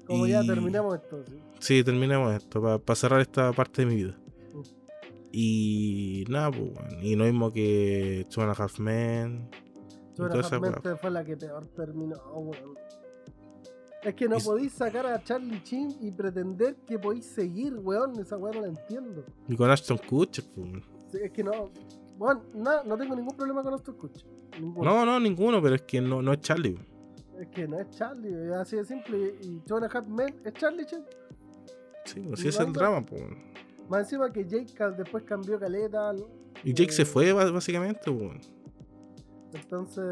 Como 0.05 0.27
ya 0.27 0.43
terminamos 0.43 0.95
esto, 0.95 1.23
sí. 1.25 1.39
Sí, 1.59 1.83
terminemos 1.83 2.35
esto, 2.35 2.61
para 2.79 2.95
cerrar 2.95 3.21
esta 3.21 3.53
parte 3.53 3.83
de 3.83 3.85
mi 3.87 3.95
vida. 3.95 4.17
Mm. 4.53 4.61
Y 5.31 6.25
nada, 6.29 6.51
pues, 6.51 6.73
bueno, 6.73 7.01
y 7.01 7.15
lo 7.15 7.23
mismo 7.23 7.51
que 7.53 8.27
Two 8.29 8.41
and 8.43 8.51
a 8.51 8.63
Half 8.63 8.79
Men. 8.79 9.49
Realmente 10.17 10.95
fue 10.97 11.09
la 11.09 11.23
que 11.25 11.35
peor 11.37 11.65
terminó, 11.75 12.17
weón. 12.35 12.75
Es 14.05 14.13
que 14.13 14.29
no 14.29 14.37
Y- 14.37 14.41
podéis 14.43 14.71
sacar 14.73 15.05
a 15.07 15.21
Charlie 15.23 15.61
Chin 15.63 15.95
y 15.99 16.11
pretender 16.11 16.75
que 16.87 16.99
podéis 16.99 17.25
seguir, 17.25 17.73
weón. 17.75 18.19
Esa 18.19 18.37
weón 18.37 18.55
no 18.55 18.61
la 18.61 18.67
entiendo. 18.67 19.25
Y 19.47 19.55
con 19.55 19.69
Ashton 19.69 19.97
Kutcher, 19.97 20.45
pues. 20.53 20.67
Sí, 21.11 21.17
es 21.23 21.31
que 21.31 21.43
no. 21.43 21.71
Bueno, 22.17 22.43
na- 22.53 22.83
no 22.83 22.95
tengo 22.97 23.15
ningún 23.15 23.35
problema 23.35 23.63
con 23.63 23.73
escucho. 23.73 24.25
Ninguno. 24.59 24.89
No, 24.89 25.05
no, 25.05 25.19
ninguno, 25.19 25.61
pero 25.61 25.75
es 25.75 25.81
que 25.81 25.99
no, 25.99 26.21
no 26.21 26.31
es 26.33 26.39
Charlie. 26.41 26.77
Es 27.39 27.47
que 27.49 27.67
no 27.67 27.79
es 27.79 27.89
Charlie, 27.89 28.29
es 28.29 28.51
así 28.53 28.75
de 28.77 28.85
simple. 28.85 29.35
Y 29.41 29.61
Half 29.69 30.07
Men 30.07 30.35
es 30.45 30.53
Charlie 30.53 30.85
Chin. 30.85 31.03
Sí, 32.05 32.21
pues, 32.21 32.39
sí 32.39 32.47
es 32.49 32.59
el 32.59 32.71
drama, 32.71 33.03
pues. 33.05 33.23
Más 33.89 34.01
encima 34.01 34.31
que 34.31 34.45
Jake 34.45 34.71
después 34.97 35.23
cambió 35.23 35.59
caleta. 35.59 36.13
¿no? 36.13 36.27
Y 36.63 36.73
Jake 36.73 36.91
se 36.91 37.01
Eh, 37.01 37.05
fue, 37.05 37.33
ba- 37.33 37.49
básicamente, 37.51 38.11
pues. 38.11 38.51
Entonces, 39.55 40.03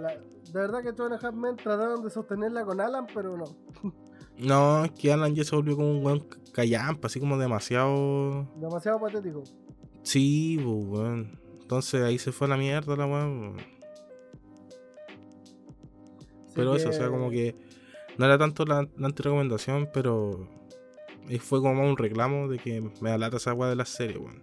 la- 0.00 0.16
de 0.18 0.52
verdad 0.52 0.82
que 0.82 0.92
Two 0.92 1.06
and 1.06 1.14
a 1.14 1.16
Half 1.26 1.34
Men 1.34 1.56
trataron 1.56 2.02
de 2.02 2.10
sostenerla 2.10 2.64
con 2.64 2.80
Alan, 2.80 3.06
pero 3.14 3.36
no. 3.36 3.44
No, 4.38 4.84
es 4.84 4.90
que 4.92 5.12
Alan 5.12 5.34
ya 5.34 5.44
se 5.44 5.54
volvió 5.56 5.76
como 5.76 5.90
un 5.90 6.04
weón 6.04 6.26
callampa, 6.52 7.06
así 7.08 7.18
como 7.20 7.36
demasiado. 7.38 8.46
Demasiado 8.56 9.00
patético. 9.00 9.42
Sí, 10.02 10.56
pues, 10.62 10.86
weón. 11.00 11.40
Entonces 11.60 12.02
ahí 12.02 12.18
se 12.18 12.32
fue 12.32 12.46
a 12.46 12.50
la 12.50 12.56
mierda 12.56 12.96
la 12.96 13.06
weón. 13.06 13.56
Pero 16.54 16.74
eso, 16.74 16.88
o 16.88 16.92
sea, 16.92 17.08
como 17.08 17.30
que 17.30 17.54
no 18.16 18.24
era 18.24 18.38
tanto 18.38 18.64
la, 18.64 18.88
la 18.96 19.06
antirecomendación, 19.06 19.90
pero 19.92 20.48
fue 21.40 21.60
como 21.60 21.82
un 21.88 21.96
reclamo 21.96 22.48
de 22.48 22.58
que 22.58 22.80
me 23.00 23.10
da 23.10 23.18
lata 23.18 23.36
esa 23.36 23.54
weá 23.54 23.68
de 23.70 23.76
la 23.76 23.84
serie, 23.84 24.18
weón. 24.18 24.42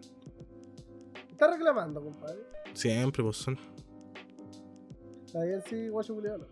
Está 1.31 1.51
reclamando, 1.51 2.01
compadre. 2.01 2.39
Siempre, 2.73 3.23
pues 3.23 3.37
son. 3.37 3.57
Bien, 5.43 5.61
sí, 5.67 5.89
guacho 5.89 6.15
culiado. 6.15 6.47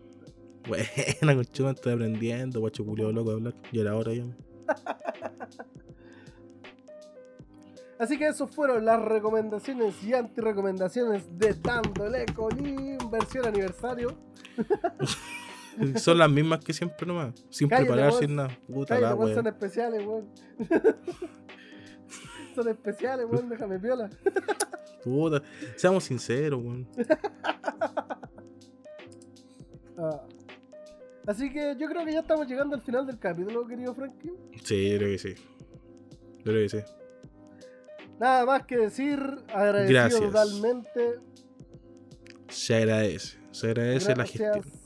Buena, 0.68 1.34
conchuma, 1.34 1.70
estoy 1.70 1.94
aprendiendo, 1.94 2.60
guacho 2.60 2.84
culiao 2.84 3.12
loco 3.12 3.30
de 3.30 3.36
hablar. 3.36 3.54
Y 3.72 3.80
era 3.80 3.96
hora 3.96 4.12
ya. 4.12 4.24
Así 7.98 8.18
que 8.18 8.26
eso 8.26 8.46
fueron 8.46 8.84
las 8.84 9.00
recomendaciones 9.00 10.02
y 10.02 10.12
antirecomendaciones 10.12 11.38
de 11.38 11.54
Dándole 11.54 12.26
Colín, 12.34 12.98
versión 13.10 13.46
aniversario. 13.46 14.16
Son 15.96 16.18
las 16.18 16.30
mismas 16.30 16.60
que 16.60 16.72
siempre 16.72 17.06
nomás. 17.06 17.34
Sin 17.50 17.68
Cállate, 17.68 17.86
preparar, 17.86 18.10
vos. 18.10 18.20
sin 18.20 18.36
nada. 18.36 18.58
Puta 18.66 18.94
Cállate, 18.94 19.26
la 19.26 19.34
son 19.34 19.46
especiales, 19.46 20.06
weón. 20.06 20.28
son 22.54 22.68
especiales, 22.68 23.26
weón, 23.28 23.48
déjame 23.48 23.78
piola. 23.78 24.10
Puta. 25.02 25.42
Seamos 25.76 26.04
sinceros, 26.04 26.62
weón. 26.62 26.86
Ah. 29.98 30.22
Así 31.26 31.50
que 31.52 31.74
yo 31.78 31.88
creo 31.88 32.04
que 32.04 32.12
ya 32.12 32.20
estamos 32.20 32.46
llegando 32.46 32.76
al 32.76 32.82
final 32.82 33.06
del 33.06 33.18
capítulo, 33.18 33.66
querido 33.66 33.94
Frankie. 33.94 34.32
Sí, 34.62 34.90
yo 34.90 34.98
creo 34.98 35.10
que 35.10 35.18
sí. 35.18 35.34
Yo 36.38 36.44
creo 36.44 36.62
que 36.62 36.68
sí. 36.68 36.78
Nada 38.20 38.44
más 38.46 38.64
que 38.66 38.76
decir, 38.76 39.18
agradecido 39.52 40.00
Gracias. 40.00 40.20
totalmente. 40.20 41.14
Se 42.48 42.74
agradece. 42.76 43.38
Se 43.50 43.66
agradece 43.68 44.08
la 44.10 44.14
Gracias, 44.16 44.54
gestión. 44.56 44.80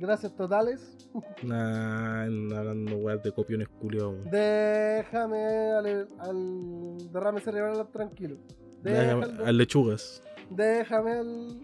gracias 0.00 0.36
totales. 0.36 0.96
Nah, 1.42 2.22
hablando 2.22 2.96
weas 2.96 3.22
de 3.22 3.32
copiones 3.32 3.68
culiados. 3.68 4.16
Déjame 4.30 5.44
al, 5.72 6.08
al 6.18 7.12
derrame 7.12 7.40
cerebral 7.40 7.86
tranquilo. 7.92 8.36
Déjame- 8.82 9.26
Déjalo- 9.26 9.46
A 9.46 9.52
lechugas. 9.52 10.22
Déjame 10.50 11.12
al, 11.12 11.60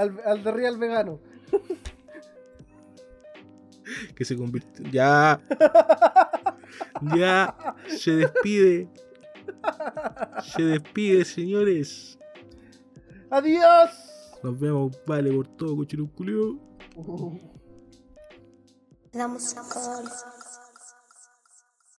al, 0.00 0.20
al 0.24 0.42
de 0.42 0.52
real 0.52 0.78
vegano. 0.78 1.20
Que 4.14 4.24
se 4.24 4.36
convirtió. 4.36 4.86
Ya. 4.92 5.40
Ya. 7.16 7.74
Se 7.88 8.12
despide. 8.12 8.88
Se 10.42 10.62
despide, 10.62 11.24
señores. 11.24 12.18
¡Adiós! 13.30 13.90
Nos 14.42 14.58
vemos, 14.58 14.98
vale, 15.06 15.32
por 15.32 15.46
todo, 15.48 15.76
cochino. 15.76 16.08
La 19.12 19.26
música. 19.28 19.62